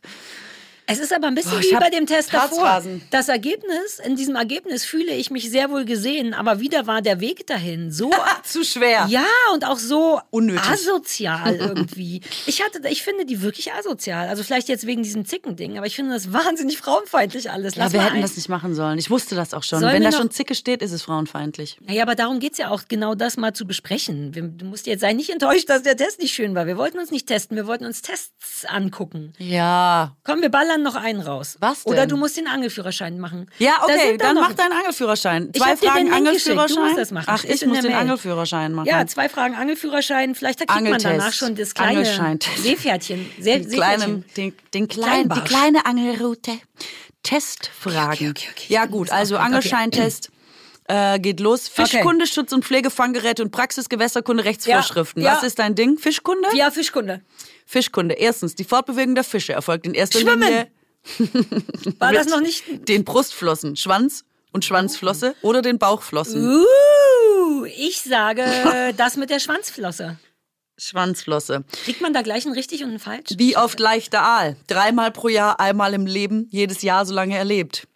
Es 0.90 1.00
ist 1.00 1.14
aber 1.14 1.28
ein 1.28 1.36
bisschen 1.36 1.60
ich 1.60 1.72
wie 1.72 1.76
bei 1.76 1.90
dem 1.90 2.06
Test 2.08 2.34
davor. 2.34 2.82
Das 3.12 3.30
Ergebnis, 3.30 4.00
in 4.04 4.16
diesem 4.16 4.36
Ergebnis 4.36 4.86
fühle 4.86 5.14
ich 5.14 5.30
mich 5.32 5.50
sehr 5.50 5.70
wohl 5.70 5.86
gesehen, 5.86 6.34
aber 6.34 6.60
wieder 6.60 6.88
war 6.88 7.02
der 7.02 7.20
Weg 7.20 7.46
dahin 7.48 7.92
so 7.92 8.12
Zu 8.44 8.64
schwer. 8.64 9.06
Ja, 9.10 9.26
und 9.54 9.66
auch 9.66 9.78
so 9.78 10.20
Unnötig. 10.32 10.64
asozial 10.70 11.56
irgendwie. 11.60 12.22
ich 12.46 12.64
hatte, 12.64 12.82
ich 12.90 13.04
finde 13.04 13.26
die 13.26 13.42
wirklich 13.42 13.74
asozial. 13.74 14.28
Also 14.28 14.44
vielleicht 14.44 14.70
jetzt 14.70 14.86
wegen 14.88 15.04
diesem 15.04 15.26
Zickending, 15.26 15.78
aber 15.78 15.88
ich 15.88 15.96
finde 15.96 16.14
das 16.14 16.34
wahnsinnig 16.34 16.78
frauenfeindlich 16.78 17.52
alles. 17.52 17.76
Ja, 17.76 17.84
Lass 17.84 17.94
wir 17.94 18.00
mal 18.00 18.06
hätten 18.08 18.16
ein- 18.18 18.22
das 18.22 18.36
nicht 18.36 18.50
machen 18.50 18.74
sollen. 18.76 18.98
Ich 18.98 19.10
wusste 19.10 19.36
das 19.36 19.54
auch 19.54 19.64
schon. 19.64 19.80
Sollen 19.80 19.94
Wenn 19.94 20.04
wir 20.04 20.12
da 20.12 20.18
schon 20.18 20.32
Zicke 20.32 20.56
steht, 20.56 20.82
ist 20.82 20.92
es 20.92 21.04
frauenfeindlich. 21.04 21.78
Naja, 21.86 22.04
aber 22.04 22.16
darum 22.16 22.40
geht's 22.40 22.58
ja 22.58 22.70
auch, 22.70 22.84
genau 22.88 23.16
das 23.16 23.38
mal 23.38 23.54
zu 23.54 23.66
besprechen. 23.68 24.34
Wir, 24.34 24.44
du 24.44 24.66
musst 24.66 24.88
jetzt 24.88 25.02
sei 25.02 25.14
nicht 25.14 25.30
enttäuscht, 25.30 25.70
dass 25.70 25.84
der 25.84 25.96
Test 25.98 26.20
nicht 26.20 26.34
schön 26.34 26.56
war. 26.56 26.66
Wir 26.66 26.78
wollten 26.78 26.98
uns 27.00 27.12
nicht 27.12 27.28
testen, 27.28 27.56
wir 27.58 27.68
wollten 27.68 27.86
uns 27.86 28.02
Tests 28.02 28.66
angucken. 28.66 29.34
Ja. 29.38 30.16
Komm, 30.24 30.42
wir 30.42 30.50
ballern 30.50 30.79
noch 30.84 30.96
einen 30.96 31.22
raus. 31.22 31.58
Was 31.60 31.84
denn? 31.84 31.94
Oder 31.94 32.08
du 32.08 32.18
musst 32.18 32.38
den 32.38 32.48
Angelführerschein 32.48 33.20
machen. 33.20 33.48
Ja, 33.60 33.84
okay, 33.84 34.18
da 34.18 34.26
dann 34.28 34.36
noch- 34.36 34.50
mach 34.50 34.54
deinen 34.54 34.74
Angelführerschein. 34.74 35.52
Zwei 35.54 35.76
Fragen 35.76 36.12
Angelführerschein. 36.12 37.24
Ach, 37.26 37.44
ich 37.44 37.66
muss 37.66 37.80
den 37.80 37.92
Mail. 37.92 37.96
Angelführerschein 37.96 38.74
machen. 38.74 38.88
Ja, 38.88 39.06
zwei 39.08 39.30
Fragen 39.30 39.56
Angelführerschein. 39.56 40.36
Vielleicht 40.36 40.60
kriegt 40.60 40.70
man 40.70 40.78
Angeltest. 40.78 41.06
danach 41.06 41.34
schon 41.34 41.56
das 41.56 41.74
kleine. 41.74 42.06
Seepferdchen. 42.58 43.30
See 43.40 43.60
den 43.60 43.70
kleinen, 43.70 44.26
den, 44.38 44.54
den 44.74 44.88
kleinen, 44.88 45.30
die 45.30 45.42
kleine 45.42 45.86
Angelroute. 45.86 46.60
Testfragen. 47.24 48.12
Okay, 48.12 48.30
okay, 48.30 48.48
okay. 48.52 48.74
Ja 48.74 48.86
gut, 48.86 49.12
also. 49.12 49.38
Angelscheintest. 49.38 50.32
Äh, 50.90 51.20
geht 51.20 51.40
los. 51.40 51.68
Fischkunde, 51.68 52.26
Schutz- 52.26 52.52
und 52.52 52.66
Pflegefanggeräte 52.66 53.44
und 53.44 53.52
Praxis, 53.52 53.90
Gewässerkunde, 53.90 54.44
Rechtsvorschriften. 54.44 55.22
Ja, 55.22 55.34
Was 55.34 55.42
ja. 55.42 55.48
ist 55.48 55.60
dein 55.60 55.76
Ding? 55.76 56.00
Fischkunde? 56.00 56.50
Ja, 56.56 56.72
Fischkunde. 56.72 57.22
Fischkunde. 57.68 58.16
Erstens, 58.16 58.56
die 58.56 58.64
Fortbewegung 58.64 59.14
der 59.14 59.24
Fische 59.24 59.54
erfolgt 59.54 59.86
in 59.86 59.94
erster 59.94 60.20
Schwimmen. 60.20 60.42
Linie 60.42 60.72
War 62.00 62.12
das 62.12 62.28
noch 62.28 62.42
nicht? 62.42 62.88
den 62.90 63.04
Brustflossen, 63.06 63.76
Schwanz 63.76 64.26
und 64.52 64.66
Schwanzflosse 64.66 65.36
oder 65.44 65.62
den 65.62 65.78
Bauchflossen. 65.78 66.44
Uh, 66.44 67.66
ich 67.66 68.02
sage 68.02 68.44
das 68.98 69.16
mit 69.16 69.30
der 69.30 69.40
Schwanzflosse. 69.40 70.18
Schwanzflosse. 70.80 71.66
Kriegt 71.84 72.02
man 72.02 72.14
da 72.14 72.24
gleich 72.24 72.46
ein 72.48 72.54
richtig 72.54 72.84
und 72.84 72.92
ein 72.94 73.00
falsch? 73.00 73.30
Wie 73.38 73.56
oft 73.58 73.80
leicht 73.80 74.14
der 74.14 74.24
Aal? 74.24 74.56
Dreimal 74.68 75.12
pro 75.12 75.28
Jahr, 75.28 75.60
einmal 75.60 75.94
im 75.94 76.06
Leben, 76.08 76.48
jedes 76.52 76.82
Jahr, 76.82 77.06
solange 77.06 77.38
er 77.38 77.46
lebt. 77.46 77.88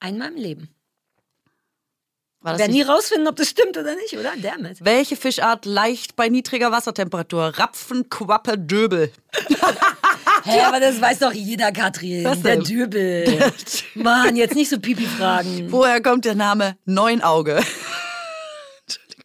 Einmal 0.00 0.28
im 0.28 0.36
Leben. 0.36 0.68
War 2.42 2.58
werden 2.58 2.72
nie 2.72 2.82
rausfinden, 2.82 3.28
ob 3.28 3.36
das 3.36 3.48
stimmt 3.48 3.76
oder 3.76 3.94
nicht, 3.94 4.18
oder? 4.18 4.32
Damit. 4.42 4.84
Welche 4.84 5.16
Fischart 5.16 5.64
leicht 5.64 6.16
bei 6.16 6.28
niedriger 6.28 6.72
Wassertemperatur? 6.72 7.52
Rapfen, 7.56 8.08
Quappe, 8.10 8.58
Döbel. 8.58 9.12
Hä, 10.44 10.60
aber 10.62 10.80
das 10.80 11.00
weiß 11.00 11.20
doch 11.20 11.32
jeder, 11.32 11.70
Katrin. 11.70 12.24
Was 12.24 12.42
der 12.42 12.56
denn? 12.56 12.64
Dübel. 12.64 13.52
Mann, 13.94 14.34
jetzt 14.34 14.56
nicht 14.56 14.70
so 14.70 14.80
Pipi-Fragen. 14.80 15.70
Woher 15.70 16.02
kommt 16.02 16.24
der 16.24 16.34
Name 16.34 16.76
Neunauge? 16.84 17.60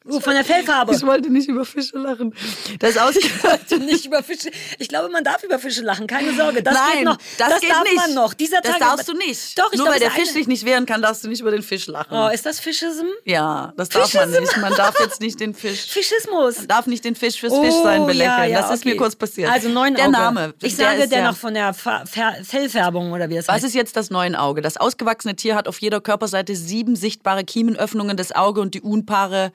Oh, 0.09 0.19
von 0.19 0.33
der 0.33 0.45
Fellfarbe. 0.45 0.95
Ich 0.95 1.05
wollte 1.05 1.29
nicht 1.29 1.47
über 1.49 1.65
Fische 1.65 1.97
lachen. 1.97 2.33
Das 2.79 2.91
ist 2.95 2.99
ausgefallen. 2.99 3.85
nicht 3.85 4.05
über 4.05 4.23
Fische. 4.23 4.49
Ich 4.79 4.87
glaube, 4.87 5.09
man 5.09 5.23
darf 5.23 5.43
über 5.43 5.59
Fische 5.59 5.81
lachen. 5.83 6.07
Keine 6.07 6.33
Sorge. 6.33 6.63
Das 6.63 6.73
Nein, 6.73 6.93
geht 6.97 7.03
noch. 7.05 7.17
das, 7.37 7.59
geht 7.61 7.69
darf 7.71 7.83
nicht. 7.83 7.95
man 7.95 8.13
noch. 8.13 8.33
Dieser 8.33 8.61
das 8.61 8.71
Tag 8.73 8.79
darfst 8.79 9.07
du 9.07 9.13
nicht. 9.13 9.57
Doch, 9.59 9.71
ich 9.71 9.77
Nur 9.77 9.85
glaube, 9.87 9.91
weil 9.93 9.99
der 9.99 10.09
es 10.09 10.13
Fisch 10.15 10.29
sich 10.33 10.47
nicht 10.47 10.65
wehren 10.65 10.85
kann, 10.85 11.01
darfst 11.01 11.23
du 11.23 11.27
nicht 11.29 11.41
über 11.41 11.51
den 11.51 11.63
Fisch 11.63 11.87
lachen. 11.87 12.07
Oh, 12.17 12.27
ist 12.27 12.45
das 12.45 12.59
Fischism? 12.59 13.05
Ja, 13.25 13.73
das 13.77 13.89
darf 13.89 14.13
man 14.13 14.29
Fischism. 14.29 14.41
nicht. 14.43 14.57
Man 14.57 14.73
darf 14.75 14.99
jetzt 14.99 15.19
nicht 15.21 15.39
den 15.39 15.53
Fisch. 15.53 15.81
Fischismus. 15.87 16.57
Man 16.59 16.67
darf 16.67 16.87
nicht 16.87 17.03
den 17.05 17.15
Fisch 17.15 17.39
fürs 17.39 17.53
Oh, 17.53 17.63
Fischsein 17.63 18.05
belächeln. 18.05 18.37
ja, 18.39 18.45
ja, 18.45 18.61
das 18.61 18.71
ist 18.71 18.81
okay. 18.81 18.89
mir 18.91 18.97
kurz 18.97 19.15
passiert. 19.15 19.49
Also 19.51 19.69
neun 19.69 19.95
Der 19.95 20.05
Auge. 20.05 20.11
Name. 20.13 20.53
Ich 20.61 20.75
der 20.75 20.85
sage, 20.91 21.07
der 21.07 21.19
ja- 21.19 21.31
noch 21.31 21.37
von 21.37 21.53
der 21.53 21.73
Fa 21.73 22.03
Fellfärbung 22.43 23.11
oder 23.11 23.29
wie 23.29 23.35
das 23.35 23.47
Was 23.47 23.55
heißt. 23.55 23.65
ist 23.65 23.75
jetzt 23.75 23.95
das 23.95 24.09
Neunauge? 24.09 24.61
Das 24.61 24.77
ausgewachsene 24.77 25.35
Tier 25.35 25.55
hat 25.55 25.67
auf 25.67 25.79
jeder 25.79 26.01
Körperseite 26.01 26.55
sieben 26.55 26.95
sichtbare 26.95 27.43
Kiemenöffnungen 27.43 28.15
des 28.17 28.33
Auge 28.35 28.61
und 28.61 28.73
die 28.73 28.81
unpaare 28.81 29.51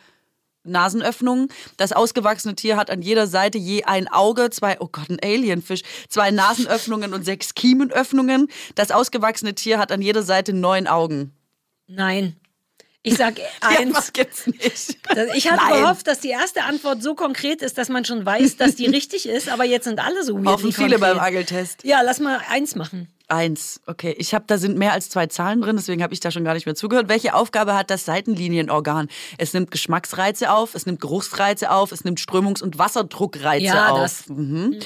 Nasenöffnungen. 0.65 1.49
Das 1.77 1.93
ausgewachsene 1.93 2.55
Tier 2.55 2.77
hat 2.77 2.91
an 2.91 3.03
jeder 3.03 3.27
Seite 3.27 3.59
je 3.59 3.85
ein 3.85 4.09
Auge, 4.09 4.51
zwei, 4.51 4.77
oh 4.81 4.89
Gott, 4.91 5.11
ein 5.11 5.19
Alienfisch, 5.23 5.83
zwei 6.09 6.31
Nasenöffnungen 6.31 7.15
und 7.15 7.25
sechs 7.25 7.55
Kiemenöffnungen. 7.55 8.49
Das 8.75 8.91
ausgewachsene 8.91 9.55
Tier 9.55 9.79
hat 9.79 9.93
an 9.93 10.03
jeder 10.03 10.23
Seite 10.23 10.53
neun 10.53 10.87
Augen. 10.87 11.33
Nein. 11.87 12.37
Ich 13.05 13.17
sag 13.17 13.37
Ja, 13.39 13.45
eins. 13.61 13.95
was 13.97 14.13
gibt's 14.13 14.47
nicht? 14.47 14.97
Ich 15.35 15.51
hatte 15.51 15.65
Nein. 15.69 15.83
gehofft, 15.83 16.07
dass 16.07 16.21
die 16.21 16.29
erste 16.31 16.63
Antwort 16.63 17.03
so 17.03 17.15
konkret 17.17 17.61
ist, 17.61 17.77
dass 17.77 17.89
man 17.89 18.05
schon 18.05 18.25
weiß, 18.25 18.57
dass 18.57 18.77
die 18.77 18.87
richtig 18.99 19.29
ist, 19.29 19.49
aber 19.49 19.65
jetzt 19.65 19.85
sind 19.85 19.99
alle 19.99 20.23
so 20.23 20.35
weird. 20.37 20.47
Hoffen 20.47 20.73
viele 20.73 20.99
beim 21.01 21.19
Angeltest. 21.19 21.83
Ja, 21.83 22.01
lass 22.03 22.21
mal 22.21 22.41
eins 22.49 22.77
machen. 22.77 23.09
Eins. 23.33 23.81
Okay, 23.87 24.15
ich 24.19 24.35
habe 24.35 24.45
da 24.47 24.59
sind 24.59 24.77
mehr 24.77 24.93
als 24.93 25.09
zwei 25.09 25.27
Zahlen 25.27 25.63
drin, 25.63 25.77
deswegen 25.77 26.03
habe 26.03 26.13
ich 26.13 26.21
da 26.21 26.31
schon 26.31 26.45
gar 26.45 26.53
nicht 26.53 26.67
mehr 26.67 26.75
zugehört. 26.75 27.09
Welche 27.09 27.35
Aufgabe 27.35 27.75
hat 27.75 27.89
das 27.91 28.05
Seitenlinienorgan? 28.05 29.09
Es 29.39 29.55
nimmt 29.55 29.71
Geschmacksreize 29.71 30.53
auf, 30.53 30.75
es 30.75 30.85
nimmt 30.85 31.01
Geruchsreize 31.01 31.71
auf, 31.71 31.93
es 31.93 32.05
nimmt 32.05 32.21
Strömungs- 32.21 32.63
und 32.63 32.79
Wasserdruckreize 32.79 33.65
Ja, 33.65 33.89
auf. 33.89 34.01
das. 34.01 34.29
Mhm. 34.29 34.77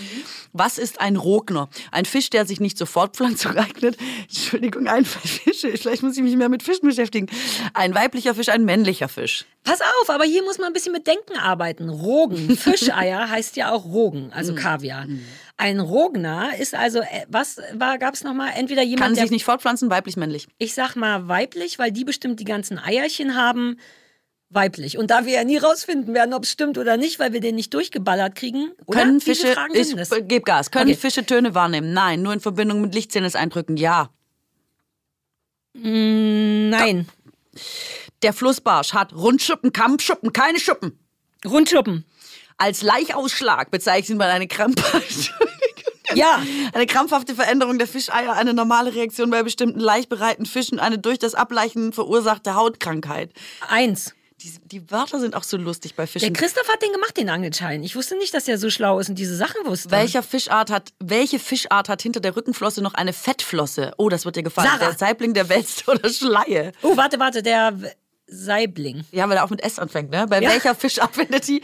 Was 0.53 0.79
ist 0.79 1.01
ein 1.01 1.17
Rogner? 1.17 1.69
Ein 1.91 2.05
Fisch, 2.05 2.31
der 2.31 2.47
sich 2.47 2.61
nicht 2.61 2.79
zur 2.79 2.87
Fortpflanzung 2.87 3.57
eignet. 3.57 3.97
Entschuldigung, 4.23 4.87
ein 4.87 5.05
Fisch. 5.05 5.63
Vielleicht 5.63 6.05
muss 6.05 6.17
ich 6.17 6.23
mich 6.23 6.37
mehr 6.37 6.49
mit 6.49 6.63
Fischen 6.63 6.87
beschäftigen. 6.89 7.27
Ein 7.75 7.95
weiblicher 7.97 8.35
Fisch, 8.37 8.49
ein 8.49 8.65
männlicher 8.65 9.09
Fisch. 9.09 9.45
Pass 9.65 9.81
auf, 9.81 10.11
aber 10.11 10.23
hier 10.25 10.45
muss 10.45 10.59
man 10.59 10.69
ein 10.69 10.73
bisschen 10.73 10.93
mit 10.93 11.09
Denken 11.09 11.37
arbeiten. 11.37 11.89
Rogen, 11.89 12.51
Fischeier 12.57 13.29
heißt 13.29 13.57
ja 13.57 13.73
auch 13.73 13.85
Rogen, 13.85 14.31
also 14.33 14.53
Mhm. 14.53 14.57
Ein 15.59 15.81
Rogner 15.81 16.57
ist 16.59 16.75
also, 16.75 17.01
äh, 17.01 17.25
was 17.29 17.59
war, 17.73 17.99
gab 17.99 18.15
es 18.15 18.25
nochmal? 18.25 18.51
Entweder 18.57 18.83
Kann 18.83 18.91
jemand, 18.91 19.17
der, 19.17 19.25
sich 19.25 19.31
nicht 19.31 19.45
fortpflanzen, 19.45 19.89
weiblich, 19.89 20.17
männlich. 20.17 20.49
ich 20.59 20.75
sag 20.75 20.97
mal 20.97 21.29
weiblich, 21.29 21.79
weil 21.79 21.91
die 21.93 22.05
bestimmt 22.05 22.41
die 22.41 22.45
ganzen 22.45 22.79
Eierchen 22.79 23.35
haben, 23.37 23.79
weiblich. 24.51 24.99
Und 24.99 25.11
da 25.11 25.25
wir 25.25 25.33
ja 25.33 25.45
nie 25.45 25.57
rausfinden 25.57 26.15
werden, 26.15 26.35
ob 26.35 26.45
es 26.45 26.51
stimmt 26.51 26.79
oder 26.79 26.97
nicht, 26.97 27.19
weil 27.19 27.33
wir 27.33 27.41
den 27.41 27.55
nicht 27.55 27.73
durchgeballert 27.73 28.35
kriegen, 28.35 28.73
oder? 28.85 29.01
Können 29.01 29.21
Fische, 29.21 29.55
ich 29.73 30.29
gebe 30.29 30.43
Gas, 30.43 30.71
können 30.71 30.91
Okay. 30.91 30.99
Fische 30.99 31.25
Töne 31.25 31.55
wahrnehmen? 31.55 31.93
Nein, 31.93 32.23
nur 32.23 32.33
in 32.33 32.41
Verbindung 32.41 32.83
mit 32.83 32.95
Lichtsinneseindrücken, 32.95 33.77
ja. 33.77 34.11
Mm, 35.75 36.69
Nein. 36.71 37.09
Der 38.23 38.33
Flussbarsch 38.33 38.93
hat 38.93 39.15
Rundschuppen, 39.15 39.73
Kammschuppen, 39.73 40.33
keine 40.33 40.59
Schuppen. 40.59 40.99
Rundschuppen. 41.45 42.05
Als 42.59 42.83
Laichausschlag 42.83 43.71
bezeichnet 43.71 44.19
man 44.19 44.29
eine 44.29 44.47
krampfhafte, 44.49 45.31
Ja. 46.15 46.41
eine 46.73 46.87
krampfhafte 46.87 47.35
Veränderung 47.35 47.79
der 47.79 47.87
Fischeier, 47.89 48.33
eine 48.35 48.55
normale 48.55 48.95
Reaktion 48.95 49.29
bei 49.31 49.43
bestimmten 49.43 49.81
laichbereiten 49.81 50.47
Fischen, 50.47 50.79
eine 50.79 50.99
durch 50.99 51.19
das 51.19 51.35
Ableichen 51.35 51.93
verursachte 51.93 52.55
Hautkrankheit. 52.55 53.33
Eins. 53.69 54.15
Die, 54.43 54.53
die 54.65 54.91
Wörter 54.91 55.19
sind 55.19 55.35
auch 55.35 55.43
so 55.43 55.57
lustig 55.57 55.95
bei 55.97 56.03
Der 56.05 56.09
Fischen. 56.09 56.33
Christoph 56.35 56.69
hat 56.69 56.81
den 56.83 56.93
gemacht, 56.93 57.17
den 57.17 57.29
Angelschein. 57.31 57.83
Ich 57.83 57.97
wusste 57.97 58.17
nicht, 58.19 58.33
dass 58.35 58.47
er 58.47 58.59
so 58.59 58.69
schlau 58.71 58.99
ist 59.01 59.09
und 59.09 59.19
diese 59.19 59.35
Sachen 59.35 59.65
wusste. 59.67 59.91
Welcher 59.91 60.23
Fischart 60.23 60.71
hat, 60.71 60.91
welche 61.01 61.39
Fischart 61.39 61.89
hat 61.89 62.03
hinter 62.03 62.21
der 62.21 62.37
Rückenflosse 62.37 62.83
noch 62.83 62.93
eine 62.95 63.13
Fettflosse? 63.15 63.93
Oh, 63.97 64.09
das 64.11 64.25
wird 64.27 64.37
dir 64.37 64.43
gefallen. 64.43 64.69
Sarah. 64.69 64.91
Der 64.91 64.99
Saibling, 64.99 65.33
der 65.35 65.49
Wälzt 65.49 65.89
oder 65.89 66.09
Schleie. 66.11 66.73
Oh, 66.83 66.97
warte, 66.99 67.19
warte, 67.19 67.43
der 67.43 67.75
Saibling. 68.27 69.05
Ja, 69.11 69.29
weil 69.29 69.39
er 69.39 69.45
auch 69.45 69.51
mit 69.51 69.63
S 69.65 69.79
anfängt, 69.79 70.11
ne? 70.11 70.27
Bei 70.29 70.41
Ja. 70.41 70.51
welcher 70.51 70.75
Fischart 70.75 71.15
findet 71.17 71.49
die 71.49 71.63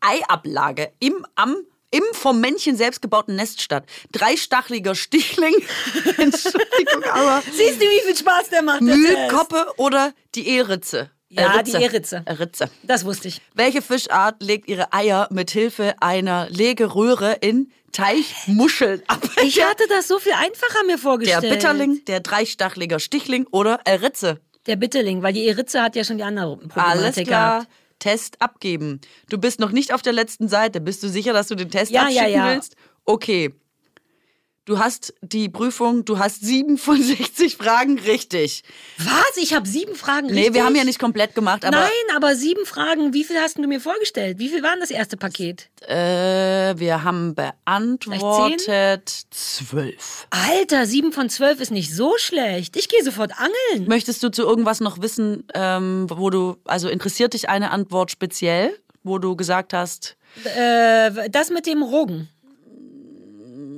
Eiablage 0.00 0.90
im, 1.00 1.26
am, 1.34 1.56
im 1.90 2.02
vom 2.12 2.40
Männchen 2.40 2.76
selbst 2.76 3.02
gebauten 3.02 3.34
Nest 3.36 3.60
statt? 3.62 3.84
Dreistachliger 4.12 4.94
Stichling, 4.94 5.54
Entschuldigung, 6.16 7.04
aber 7.12 7.42
Siehst 7.52 7.80
du, 7.80 7.84
wie 7.86 8.00
viel 8.06 8.16
Spaß 8.16 8.50
der 8.50 8.62
macht? 8.62 8.80
der 8.82 8.94
Test? 8.94 8.98
Mühlkoppe 9.08 9.66
oder 9.76 10.12
die 10.34 10.48
Ehritze? 10.48 11.10
Ja, 11.30 11.58
Äh, 11.58 11.62
die 11.62 11.72
Ritze. 11.72 11.82
Ehritze. 11.82 12.22
Äh, 12.24 12.32
Ritze. 12.32 12.70
Das 12.84 13.04
wusste 13.04 13.28
ich. 13.28 13.42
Welche 13.54 13.82
Fischart 13.82 14.42
legt 14.42 14.66
ihre 14.68 14.92
Eier 14.94 15.28
mit 15.30 15.50
Hilfe 15.50 15.94
einer 16.00 16.48
Legeröhre 16.48 17.34
in 17.40 17.70
Teichmuscheln 17.92 19.02
ab? 19.08 19.20
Ich 19.42 19.62
hatte 19.62 19.84
das 19.88 20.08
so 20.08 20.18
viel 20.18 20.32
einfacher 20.32 20.82
mir 20.84 20.92
der 20.92 20.98
vorgestellt. 20.98 21.50
Bitterling, 21.50 22.04
der 22.06 22.20
dreistachliger 22.20 22.98
Stichling 22.98 23.46
oder 23.50 23.80
äh, 23.84 23.94
Ritze? 23.94 24.40
Der 24.66 24.76
Bitterling, 24.76 25.22
weil 25.22 25.32
die 25.34 25.46
Eritze 25.48 25.82
hat 25.82 25.96
ja 25.96 26.04
schon 26.04 26.16
die 26.18 26.24
andere 26.24 26.56
Problematik 26.56 26.82
Alles 26.92 27.14
klar. 27.28 27.58
gehabt. 27.60 27.72
Test 27.98 28.40
abgeben. 28.40 29.00
Du 29.28 29.38
bist 29.38 29.60
noch 29.60 29.70
nicht 29.72 29.92
auf 29.92 30.02
der 30.02 30.12
letzten 30.12 30.48
Seite. 30.48 30.80
Bist 30.80 31.02
du 31.02 31.08
sicher, 31.08 31.32
dass 31.32 31.48
du 31.48 31.54
den 31.54 31.70
Test 31.70 31.90
Ja, 31.90 32.02
abschicken 32.02 32.30
ja, 32.30 32.46
ja. 32.48 32.54
willst? 32.54 32.76
Okay. 33.04 33.54
Du 34.68 34.78
hast 34.78 35.14
die 35.22 35.48
Prüfung, 35.48 36.04
du 36.04 36.18
hast 36.18 36.42
sieben 36.44 36.76
von 36.76 37.02
60 37.02 37.56
Fragen 37.56 37.98
richtig. 38.00 38.62
Was? 38.98 39.38
Ich 39.38 39.54
habe 39.54 39.66
sieben 39.66 39.94
Fragen 39.94 40.26
Nee, 40.26 40.34
richtig? 40.40 40.54
wir 40.56 40.64
haben 40.66 40.76
ja 40.76 40.84
nicht 40.84 40.98
komplett 40.98 41.34
gemacht, 41.34 41.64
aber 41.64 41.74
Nein, 41.78 41.88
aber 42.14 42.36
sieben 42.36 42.66
Fragen. 42.66 43.14
Wie 43.14 43.24
viel 43.24 43.38
hast 43.38 43.56
du 43.56 43.66
mir 43.66 43.80
vorgestellt? 43.80 44.38
Wie 44.38 44.50
viel 44.50 44.62
war 44.62 44.72
denn 44.72 44.80
das 44.80 44.90
erste 44.90 45.16
Paket? 45.16 45.70
äh, 45.86 45.94
wir 46.78 47.02
haben 47.02 47.34
beantwortet 47.34 49.08
zwölf. 49.30 50.26
Alter, 50.28 50.84
sieben 50.84 51.12
von 51.12 51.30
zwölf 51.30 51.60
ist 51.60 51.70
nicht 51.70 51.94
so 51.94 52.18
schlecht. 52.18 52.76
Ich 52.76 52.90
gehe 52.90 53.02
sofort 53.02 53.32
angeln. 53.38 53.88
Möchtest 53.88 54.22
du 54.22 54.28
zu 54.28 54.42
irgendwas 54.42 54.80
noch 54.80 55.00
wissen, 55.00 55.44
ähm, 55.54 56.08
wo 56.10 56.28
du, 56.28 56.56
also 56.66 56.90
interessiert 56.90 57.32
dich 57.32 57.48
eine 57.48 57.70
Antwort 57.70 58.10
speziell, 58.10 58.78
wo 59.02 59.16
du 59.18 59.34
gesagt 59.34 59.72
hast, 59.72 60.18
Äh, 60.44 61.30
das 61.30 61.48
mit 61.48 61.66
dem 61.66 61.82
Rogen. 61.82 62.28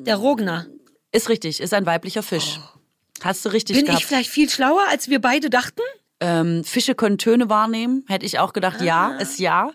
Der 0.04 0.16
Rogner. 0.16 0.66
Ist 1.12 1.28
richtig, 1.28 1.60
ist 1.60 1.74
ein 1.74 1.86
weiblicher 1.86 2.22
Fisch. 2.22 2.60
Hast 3.22 3.44
du 3.44 3.50
richtig 3.50 3.76
Bin 3.76 3.86
gehabt. 3.86 4.00
ich 4.00 4.06
vielleicht 4.06 4.30
viel 4.30 4.48
schlauer, 4.48 4.84
als 4.88 5.08
wir 5.08 5.20
beide 5.20 5.50
dachten? 5.50 5.82
Ähm, 6.20 6.64
Fische 6.64 6.94
können 6.94 7.18
Töne 7.18 7.48
wahrnehmen, 7.48 8.04
hätte 8.08 8.26
ich 8.26 8.38
auch 8.38 8.52
gedacht, 8.52 8.80
ja, 8.82 9.12
ist 9.16 9.38
ja. 9.38 9.70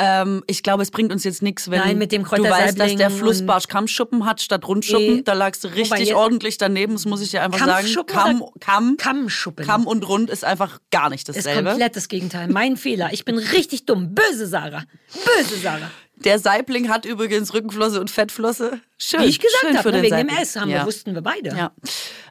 Ähm, 0.00 0.44
ich 0.46 0.62
glaube, 0.62 0.82
es 0.84 0.92
bringt 0.92 1.10
uns 1.10 1.24
jetzt 1.24 1.42
nichts, 1.42 1.70
wenn 1.72 1.80
Ah. 1.80 1.86
Nein, 1.86 1.98
mit 1.98 2.12
dem 2.12 2.22
du 2.22 2.30
weißt, 2.30 2.78
dass 2.78 2.94
der 2.94 3.10
Flussbarsch 3.10 3.66
Kammschuppen 3.66 4.26
hat 4.26 4.40
statt 4.40 4.66
Rundschuppen. 4.68 5.16
Nee. 5.16 5.22
Da 5.22 5.32
lagst 5.32 5.64
du 5.64 5.68
richtig 5.68 6.14
ordentlich 6.14 6.56
daneben, 6.56 6.92
das 6.92 7.04
muss 7.04 7.20
ich 7.20 7.30
dir 7.32 7.42
einfach 7.42 7.58
sagen. 7.66 7.88
Kamm, 8.06 8.44
Kamm, 8.60 8.96
Kammschuppen. 8.96 9.66
Kamm 9.66 9.86
und 9.88 10.06
Rund 10.08 10.30
ist 10.30 10.44
einfach 10.44 10.78
gar 10.92 11.10
nicht 11.10 11.28
Ist 11.28 11.36
dasselbe. 11.38 11.70
komplett 11.70 11.96
das 11.96 12.06
Gegenteil. 12.08 12.46
Mein 12.48 12.76
Fehler. 12.76 13.12
Ich 13.12 13.24
bin 13.24 13.38
richtig 13.38 13.86
dumm. 13.86 14.14
Böse 14.14 14.46
Sarah. 14.46 14.84
Böse 15.12 15.56
Sarah. 15.60 15.90
Der 16.24 16.38
Saibling 16.38 16.88
hat 16.88 17.04
übrigens 17.04 17.54
Rückenflosse 17.54 18.00
und 18.00 18.10
Fettflosse. 18.10 18.80
Schön. 18.98 19.20
Wie 19.20 19.26
ich 19.26 19.38
gesagt 19.38 19.60
schön 19.60 19.72
für 19.72 19.78
habe, 19.78 19.92
ne, 19.92 19.96
den 19.96 20.02
wegen 20.02 20.16
dem 20.16 20.28
Saibling. 20.28 20.42
S 20.42 20.56
haben 20.56 20.70
ja. 20.70 20.80
wir, 20.80 20.86
wussten 20.86 21.14
wir 21.14 21.22
beide. 21.22 21.50
Ja. 21.50 21.72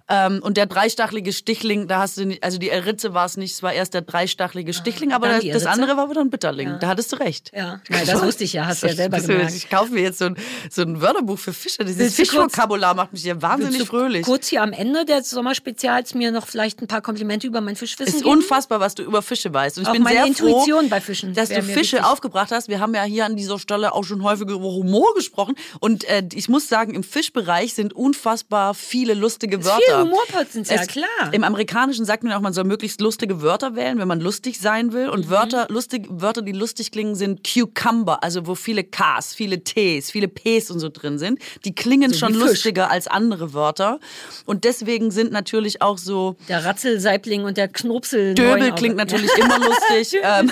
Ähm, 0.10 0.40
und 0.42 0.56
der 0.58 0.66
dreistachelige 0.68 1.34
Stichling, 1.34 1.88
da 1.88 2.00
hast 2.00 2.18
du 2.18 2.26
nicht, 2.26 2.44
also 2.44 2.58
die 2.58 2.70
Ritze 2.70 3.14
war 3.14 3.26
es 3.26 3.36
nicht, 3.36 3.54
es 3.54 3.62
war 3.64 3.74
erst 3.74 3.94
der 3.94 4.02
dreistachelige 4.02 4.74
Stichling, 4.74 5.12
aber 5.12 5.28
Ah, 5.28 5.40
das, 5.40 5.64
das 5.64 5.66
andere 5.66 5.98
war 5.98 6.10
wieder 6.10 6.22
ein 6.22 6.30
Bitterling. 6.30 6.78
Da 6.80 6.88
hattest 6.88 7.12
du 7.12 7.18
recht. 7.18 7.52
Ja, 7.54 7.82
Nein, 7.90 8.06
das 8.06 8.22
wusste 8.24 8.46
ich 8.46 8.54
ja, 8.54 8.66
hast 8.66 8.84
du 8.84 8.88
ja 8.88 8.94
selber 8.96 9.20
gemerkt. 9.20 9.54
Ich 9.54 9.70
kaufe 9.70 9.92
mir 9.92 10.02
jetzt 10.04 10.20
so 10.20 10.26
ein, 10.26 10.38
so 10.72 10.82
ein 10.84 11.02
Wörterbuch 11.02 11.38
für 11.38 11.52
Fische. 11.52 11.84
Dieses 11.84 12.16
Fischvokabular 12.16 12.94
macht 12.94 13.12
mich 13.12 13.24
ja 13.26 13.42
wahnsinnig 13.42 13.84
fröhlich. 13.88 14.26
Kurz 14.26 14.48
hier 14.48 14.62
am 14.64 14.72
Ende 14.72 15.04
des 15.04 15.30
Sommerspezials 15.30 16.14
mir 16.14 16.32
noch 16.32 16.48
vielleicht 16.48 16.82
ein 16.82 16.88
paar 16.88 17.02
Komplimente 17.02 17.46
über 17.48 17.60
mein 17.60 17.76
Fischwissen 17.76 18.16
ist 18.16 18.24
geben? 18.24 18.38
unfassbar, 18.38 18.80
was 18.80 18.96
du 18.96 19.04
über 19.04 19.22
Fische 19.22 19.54
weißt. 19.54 19.78
Und 19.78 19.84
ich 19.84 19.90
Auch 19.90 19.94
bin 19.94 20.04
meine 20.04 20.18
sehr 20.20 20.28
Intuition 20.28 20.82
froh, 20.84 20.90
bei 20.90 21.02
Fischen 21.02 21.34
dass 21.34 21.50
du 21.50 21.62
Fische 21.62 21.98
wichtig. 21.98 22.04
aufgebracht 22.06 22.52
hast. 22.52 22.70
Wir 22.70 22.80
haben 22.80 22.94
ja 22.96 23.04
hier 23.04 23.26
an 23.26 23.36
dieser 23.36 23.60
Stelle 23.60 23.94
auch 23.94 24.04
schon 24.06 24.24
häufig 24.24 24.48
über 24.48 24.56
Humor 24.72 25.14
gesprochen. 25.16 25.56
Und 25.82 26.06
äh, 26.06 26.24
ich 26.34 26.48
muss 26.48 26.70
sagen, 26.70 26.94
im 26.96 27.04
Fischbereich 27.04 27.74
sind 27.74 27.92
unfassbar 27.94 28.74
viele 28.74 29.14
lustige 29.14 29.66
Wörter. 29.66 29.97
Humorpotenzial, 30.04 30.80
Es- 30.82 30.88
klar. 30.88 31.08
Im 31.32 31.44
Amerikanischen 31.44 32.06
sagt 32.06 32.24
man 32.24 32.34
auch, 32.34 32.42
man 32.42 32.54
soll 32.54 32.64
möglichst 32.64 33.02
lustige 33.02 33.42
Wörter 33.42 33.76
wählen, 33.76 33.98
wenn 34.00 34.08
man 34.08 34.20
lustig 34.20 34.60
sein 34.60 34.94
will. 34.94 35.08
Mhm. 35.08 35.14
Und 35.14 35.30
Wörter, 35.30 35.68
lustig, 35.70 36.06
Wörter, 36.10 36.42
die 36.42 36.52
lustig 36.52 36.92
klingen, 36.92 37.16
sind 37.16 37.42
Cucumber, 37.48 38.24
also 38.24 38.48
wo 38.48 38.56
viele 38.56 38.84
Ks, 38.84 39.34
viele 39.34 39.64
Ts, 39.64 40.12
viele 40.12 40.28
Ps 40.28 40.72
und 40.72 40.80
so 40.80 40.90
drin 40.90 41.18
sind. 41.20 41.40
Die 41.66 41.74
klingen 41.76 42.14
schon 42.14 42.30
wie 42.36 42.40
Fisch. 42.40 42.50
lustiger 42.50 42.90
als 42.92 43.08
andere 43.08 43.54
Wörter. 43.54 44.00
Und 44.46 44.64
deswegen 44.64 45.12
sind 45.12 45.32
natürlich 45.32 45.82
auch 45.82 45.98
so 45.98 46.36
Der 46.48 46.64
Ratzelseibling 46.66 47.44
und 47.44 47.58
der 47.58 47.68
Knopsel. 47.68 48.34
Döbel 48.36 48.72
klingt 48.74 48.96
natürlich 48.96 49.32
immer 49.38 49.60
lustig. 49.68 50.20
ähm, 50.24 50.52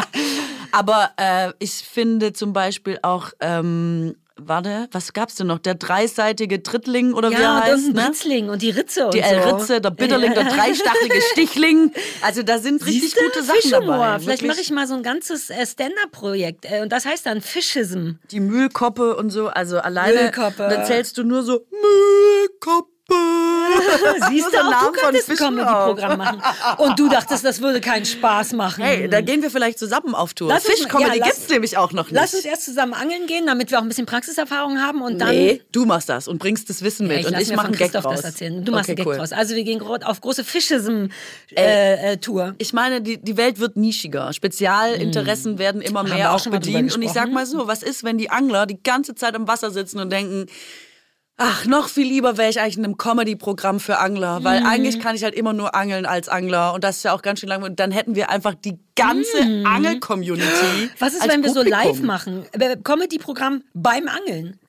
aber 0.72 1.10
äh, 1.16 1.52
ich 1.58 1.72
finde 1.72 2.32
zum 2.32 2.52
Beispiel 2.52 2.98
auch, 3.02 3.30
ähm, 3.40 4.14
warte, 4.44 4.88
was 4.92 5.12
gab's 5.12 5.34
denn 5.36 5.46
noch? 5.48 5.58
Der 5.58 5.74
dreiseitige 5.74 6.62
Trittling 6.62 7.12
oder 7.14 7.30
wie 7.30 7.34
er 7.34 7.40
Ja, 7.40 7.56
und 7.56 7.62
heißt, 7.64 7.70
irgendein 7.72 8.04
ne? 8.04 8.10
Ritzling 8.10 8.48
und 8.50 8.62
die 8.62 8.70
Ritze 8.70 9.04
und 9.06 9.14
Die 9.14 9.18
so. 9.20 9.24
L-Ritze, 9.24 9.80
der 9.80 9.90
Bitterling, 9.90 10.34
der 10.34 10.44
dreistachlige 10.44 11.20
Stichling. 11.32 11.92
Also 12.22 12.42
da 12.42 12.58
sind 12.58 12.84
richtig 12.84 13.02
Siehste? 13.12 13.20
gute 13.24 13.42
Sachen 13.42 13.60
Fischhumor. 13.60 13.96
dabei. 13.98 14.18
Vielleicht 14.20 14.42
mache 14.46 14.60
ich 14.60 14.70
mal 14.70 14.86
so 14.86 14.94
ein 14.94 15.02
ganzes 15.02 15.50
äh, 15.50 15.66
Stand-Up-Projekt. 15.66 16.64
Äh, 16.70 16.82
und 16.82 16.90
das 16.92 17.06
heißt 17.06 17.26
dann 17.26 17.40
Fischism. 17.40 18.12
die 18.30 18.40
Müllkoppe 18.40 19.16
und 19.16 19.30
so, 19.30 19.48
also 19.48 19.78
alleine. 19.78 20.14
Müllkoppe. 20.22 20.68
Da 20.68 20.84
zählst 20.84 21.16
du 21.18 21.24
nur 21.24 21.42
so 21.42 21.64
Müllkoppe. 21.70 22.88
Siehst 24.28 24.44
So 24.46 24.50
du, 24.50 24.58
auch 24.58 24.70
Namen 24.70 24.92
du 24.94 25.00
könntest 25.00 25.28
Comedy-Programm 25.36 26.18
machen. 26.18 26.42
Und 26.78 26.98
du 26.98 27.08
dachtest, 27.08 27.44
das 27.44 27.60
würde 27.60 27.80
keinen 27.80 28.04
Spaß 28.04 28.52
machen. 28.52 28.82
Hey, 28.84 29.08
da 29.08 29.20
gehen 29.20 29.42
wir 29.42 29.50
vielleicht 29.50 29.78
zusammen 29.78 30.14
auf 30.14 30.34
Tour. 30.34 30.54
Fischcomedy 30.58 31.18
ja, 31.18 31.24
lass- 31.24 31.28
gibt's 31.36 31.48
nämlich 31.48 31.76
auch 31.78 31.92
noch 31.92 32.06
nicht. 32.06 32.14
Lass 32.14 32.34
uns 32.34 32.44
erst 32.44 32.64
zusammen 32.64 32.94
angeln 32.94 33.26
gehen, 33.26 33.46
damit 33.46 33.70
wir 33.70 33.78
auch 33.78 33.82
ein 33.82 33.88
bisschen 33.88 34.06
Praxiserfahrung 34.06 34.80
haben 34.80 35.02
und 35.02 35.18
dann... 35.18 35.30
nee, 35.30 35.62
du 35.72 35.86
machst 35.86 36.08
das 36.08 36.28
und 36.28 36.38
bringst 36.38 36.68
das 36.70 36.82
Wissen 36.82 37.06
Ja, 37.08 37.16
mit 37.16 37.20
ich 37.20 37.26
und 37.32 37.40
ich 37.40 37.54
mache 37.54 37.66
einen 37.68 37.76
Gag 37.76 37.92
draus. 37.92 38.16
das 38.16 38.24
erzählen. 38.24 38.64
Du 38.64 38.72
machst 38.72 38.84
okay, 38.90 38.92
einen 38.92 38.96
Gag 38.96 39.06
cool. 39.06 39.16
draus. 39.16 39.32
Also 39.32 39.54
wir 39.54 39.64
gehen 39.64 39.80
auf 39.82 40.20
große 40.20 40.44
Fischism-Tour. 40.44 42.54
Ich 42.58 42.72
meine, 42.72 43.00
die, 43.00 43.18
die 43.18 43.36
Welt 43.36 43.58
wird 43.60 43.76
nischiger. 43.76 44.32
Spezialinteressen 44.32 45.58
werden 45.58 45.80
immer 45.80 46.00
Mm. 46.04 46.08
Mehr 46.10 46.32
auch 46.34 46.40
auch 46.40 46.46
bedient. 46.50 46.94
Und 46.96 47.02
ich 47.02 47.12
sag 47.12 47.30
mal 47.30 47.46
so, 47.46 47.66
was 47.68 47.82
ist, 47.82 48.04
wenn 48.04 48.16
die 48.18 48.30
Angler 48.30 48.66
die 48.66 48.82
ganze 48.82 49.14
Zeit 49.14 49.34
am 49.34 49.46
Wasser 49.46 49.70
sitzen 49.70 50.00
und 50.00 50.10
denken, 50.10 50.46
ach, 51.40 51.64
noch 51.64 51.88
viel 51.88 52.06
lieber 52.06 52.36
wäre 52.36 52.50
ich 52.50 52.60
eigentlich 52.60 52.76
in 52.76 52.84
einem 52.84 52.98
Comedy-Programm 52.98 53.80
für 53.80 53.98
Angler. 53.98 54.44
Weil 54.44 54.64
eigentlich 54.64 55.00
kann 55.00 55.16
ich 55.16 55.24
halt 55.24 55.34
immer 55.34 55.52
nur 55.52 55.74
angeln 55.74 56.06
als 56.06 56.28
Angler. 56.28 56.74
Und 56.74 56.84
das 56.84 56.98
ist 56.98 57.02
ja 57.02 57.14
auch 57.14 57.22
ganz 57.22 57.40
schön 57.40 57.48
lang. 57.48 57.62
Und 57.62 57.80
dann 57.80 57.90
hätten 57.90 58.14
wir 58.14 58.30
einfach 58.30 58.54
die 58.54 58.78
ganze 58.94 59.38
Angel-Community. 59.64 60.86
Mm. 60.86 60.90
Was 60.98 61.14
ist, 61.14 61.26
wenn 61.26 61.42
wir 61.42 61.48
so 61.48 61.62
Publikum. 61.62 61.80
live 61.80 62.02
machen? 62.02 62.44
Äh, 62.52 62.76
Comedy-Programm 62.76 63.64
beim 63.72 64.06
Angeln. 64.06 64.59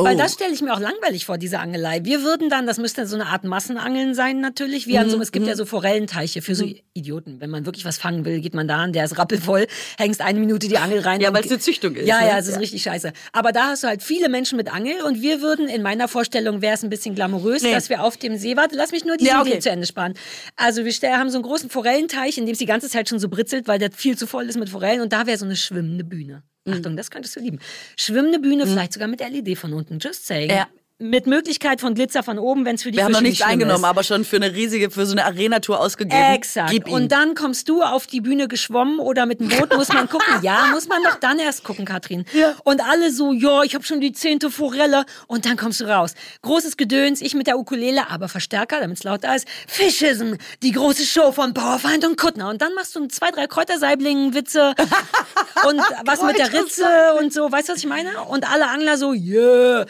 Oh. 0.00 0.04
Weil 0.04 0.16
das 0.16 0.34
stelle 0.34 0.52
ich 0.52 0.62
mir 0.62 0.72
auch 0.72 0.80
langweilig 0.80 1.26
vor, 1.26 1.38
diese 1.38 1.58
Angelei. 1.58 2.00
Wir 2.04 2.22
würden 2.22 2.48
dann, 2.50 2.66
das 2.66 2.78
müsste 2.78 3.06
so 3.06 3.16
eine 3.16 3.26
Art 3.26 3.44
Massenangeln 3.44 4.14
sein 4.14 4.40
natürlich. 4.40 4.86
Wie 4.86 4.92
Mhm, 4.92 4.98
an 4.98 5.10
so, 5.10 5.20
es 5.20 5.32
gibt 5.32 5.46
ja 5.46 5.56
so 5.56 5.64
Forellenteiche 5.66 6.42
für 6.42 6.54
so 6.54 6.64
Idioten. 6.94 7.40
Wenn 7.40 7.50
man 7.50 7.66
wirklich 7.66 7.84
was 7.84 7.98
fangen 7.98 8.24
will, 8.24 8.40
geht 8.40 8.54
man 8.54 8.68
da 8.68 8.76
an, 8.76 8.92
der 8.92 9.04
ist 9.04 9.18
rappelvoll, 9.18 9.66
hängst 9.98 10.20
eine 10.20 10.38
Minute 10.40 10.68
die 10.68 10.78
Angel 10.78 11.00
rein. 11.00 11.20
Ja, 11.20 11.32
weil 11.32 11.44
es 11.44 11.50
eine 11.50 11.58
Züchtung 11.60 11.94
ist, 11.96 12.06
Ja, 12.06 12.20
ne? 12.20 12.28
ja, 12.28 12.38
es 12.38 12.46
ist 12.46 12.54
Ja. 12.54 12.60
richtig 12.60 12.82
scheiße. 12.82 13.12
Aber 13.32 13.52
da 13.52 13.68
hast 13.68 13.82
du 13.82 13.88
halt 13.88 14.02
viele 14.02 14.28
Menschen 14.28 14.56
mit 14.56 14.72
Angel 14.72 15.02
und 15.02 15.20
wir 15.22 15.40
würden, 15.40 15.68
in 15.68 15.82
meiner 15.82 16.08
Vorstellung 16.08 16.62
wäre 16.62 16.74
es 16.74 16.82
ein 16.82 16.90
bisschen 16.90 17.14
glamourös, 17.14 17.62
Nee. 17.62 17.72
dass 17.72 17.88
wir 17.88 18.02
auf 18.04 18.16
dem 18.16 18.36
See, 18.36 18.56
warte, 18.56 18.76
lass 18.76 18.92
mich 18.92 19.04
nur 19.04 19.16
diese 19.16 19.30
Ja, 19.30 19.40
okay. 19.40 19.50
Idee 19.50 19.58
zu 19.60 19.70
Ende 19.70 19.86
sparen. 19.86 20.14
Also 20.56 20.84
wir 20.84 20.92
haben 21.18 21.30
so 21.30 21.36
einen 21.38 21.44
großen 21.44 21.70
Forellenteich, 21.70 22.38
in 22.38 22.46
dem 22.46 22.52
es 22.52 22.58
die 22.58 22.66
ganze 22.66 22.88
Zeit 22.88 23.08
schon 23.08 23.18
so 23.18 23.28
britzelt, 23.28 23.68
weil 23.68 23.78
der 23.78 23.90
viel 23.92 24.16
zu 24.16 24.26
voll 24.26 24.44
ist 24.48 24.58
mit 24.58 24.68
Forellen 24.70 25.00
und 25.00 25.12
da 25.12 25.26
wäre 25.26 25.38
so 25.38 25.44
eine 25.44 25.56
schwimmende 25.56 26.04
Bühne. 26.04 26.42
Mhm. 26.64 26.72
Achtung, 26.74 26.96
das 26.96 27.10
könntest 27.10 27.36
du 27.36 27.40
lieben. 27.40 27.58
Schwimmende 27.96 28.38
Bühne, 28.38 28.66
vielleicht 28.66 28.92
sogar 28.92 29.08
mit 29.08 29.20
LED 29.20 29.56
von 29.58 29.72
unten. 29.72 29.98
Just 29.98 30.26
saying. 30.26 30.50
Ja. 30.50 30.68
Mit 31.00 31.28
Möglichkeit 31.28 31.80
von 31.80 31.94
Glitzer 31.94 32.24
von 32.24 32.40
oben, 32.40 32.64
wenn 32.64 32.74
es 32.74 32.82
für 32.82 32.90
die 32.90 32.96
Wir 32.96 33.04
haben 33.04 33.12
noch 33.12 33.20
nichts 33.20 33.38
nicht 33.38 33.46
eingenommen, 33.46 33.84
ist. 33.84 33.88
aber 33.88 34.02
schon 34.02 34.24
für 34.24 34.34
eine 34.34 34.52
riesige, 34.52 34.90
für 34.90 35.06
so 35.06 35.12
eine 35.12 35.26
Arena-Tour 35.26 35.78
ausgegeben. 35.78 36.34
Exakt. 36.34 36.88
Und 36.88 37.12
dann 37.12 37.36
kommst 37.36 37.68
du 37.68 37.82
auf 37.82 38.08
die 38.08 38.20
Bühne 38.20 38.48
geschwommen 38.48 38.98
oder 38.98 39.24
mit 39.24 39.38
dem 39.38 39.48
Boot, 39.48 39.72
muss 39.76 39.92
man 39.92 40.08
gucken. 40.08 40.24
Ja, 40.42 40.66
muss 40.72 40.88
man 40.88 41.02
doch 41.04 41.14
dann 41.16 41.38
erst 41.38 41.62
gucken, 41.62 41.84
Katrin. 41.84 42.24
Ja. 42.32 42.54
Und 42.64 42.84
alle 42.84 43.12
so, 43.12 43.32
ja, 43.32 43.62
ich 43.62 43.76
habe 43.76 43.84
schon 43.84 44.00
die 44.00 44.12
zehnte 44.12 44.50
Forelle. 44.50 45.04
Und 45.28 45.46
dann 45.46 45.56
kommst 45.56 45.80
du 45.80 45.84
raus. 45.84 46.14
Großes 46.42 46.76
Gedöns, 46.76 47.20
ich 47.20 47.34
mit 47.34 47.46
der 47.46 47.58
Ukulele, 47.58 48.10
aber 48.10 48.28
Verstärker, 48.28 48.80
damit 48.80 48.98
es 48.98 49.04
lauter 49.04 49.36
ist. 49.36 49.46
Fischism, 49.68 50.34
die 50.64 50.72
große 50.72 51.04
Show 51.04 51.30
von 51.30 51.54
Powerfind 51.54 52.04
und 52.04 52.16
Kuttner. 52.16 52.48
Und 52.48 52.60
dann 52.60 52.74
machst 52.74 52.96
du 52.96 53.06
zwei, 53.06 53.30
drei 53.30 53.46
Kräutersaiblingen-Witze 53.46 54.74
und 55.68 55.80
was 56.04 56.22
mit 56.22 56.38
der 56.38 56.52
Ritze 56.52 56.84
und 57.20 57.32
so. 57.32 57.52
Weißt 57.52 57.68
du, 57.68 57.72
was 57.74 57.78
ich 57.78 57.86
meine? 57.86 58.20
Und 58.24 58.50
alle 58.50 58.68
Angler 58.68 58.96
so, 58.96 59.12
yeah. 59.12 59.86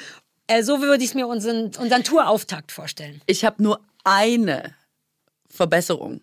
Äh, 0.49 0.63
so 0.63 0.81
würde 0.81 1.05
ich 1.05 1.15
mir 1.15 1.27
unseren, 1.27 1.71
unseren 1.79 2.03
Tourauftakt 2.05 2.73
vorstellen. 2.73 3.21
Ich 3.27 3.45
habe 3.45 3.63
nur 3.63 3.81
eine 4.05 4.75
Verbesserung. 5.49 6.21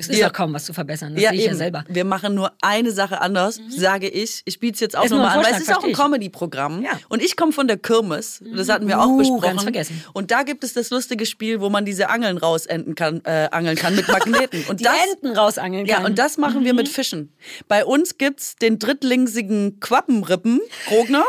Es 0.00 0.06
ist 0.06 0.22
doch 0.22 0.32
kaum 0.32 0.52
was 0.54 0.64
zu 0.64 0.72
verbessern. 0.72 1.16
Das 1.16 1.24
sehe 1.24 1.32
ich 1.32 1.44
ja 1.46 1.54
selber. 1.56 1.84
Wir 1.88 2.04
machen 2.04 2.32
nur 2.36 2.52
eine 2.62 2.92
Sache 2.92 3.20
anders, 3.20 3.58
sage 3.68 4.08
ich. 4.08 4.42
Ich 4.44 4.60
biete 4.60 4.74
es 4.74 4.80
jetzt 4.80 4.96
auch 4.96 5.08
nochmal 5.08 5.38
an, 5.38 5.44
weil 5.44 5.52
es 5.54 5.62
ist 5.62 5.76
auch 5.76 5.82
ein. 5.82 5.92
Comedy-Programm. 5.92 6.82
Ja. 6.82 7.00
Und 7.08 7.20
ich 7.20 7.36
komme 7.36 7.50
von 7.50 7.66
der 7.66 7.78
Kirmes. 7.78 8.40
Das 8.54 8.68
hatten 8.68 8.86
wir 8.86 9.00
auch 9.00 9.08
Uh, 9.08 9.18
besprochen. 9.18 9.40
ganz 9.40 9.62
vergessen. 9.64 10.04
Und 10.12 10.30
da 10.30 10.44
gibt 10.44 10.62
es 10.62 10.72
das 10.72 10.90
lustige 10.90 11.26
Spiel, 11.26 11.60
wo 11.60 11.68
man 11.68 11.84
diese 11.84 12.10
Angeln 12.10 12.38
rausenden 12.38 12.94
kann, 12.94 13.22
äh, 13.24 13.48
angeln 13.50 13.76
kann 13.76 13.96
mit 13.96 14.06
Magneten. 14.08 14.62
Und 14.68 14.78
Die 14.78 14.84
das, 14.84 14.94
Enten 15.14 15.36
rausangeln 15.36 15.84
ja, 15.86 15.96
kann. 15.96 16.04
und 16.04 16.16
das 16.16 16.38
machen 16.38 16.64
wir 16.64 16.74
mit 16.74 16.88
Fischen. 16.88 17.32
Bei 17.66 17.84
uns 17.84 18.18
gibt's 18.18 18.54
den 18.54 18.78
drittlingsigen 18.78 19.80
Quappenrippen, 19.80 20.60
Krogner. 20.86 21.24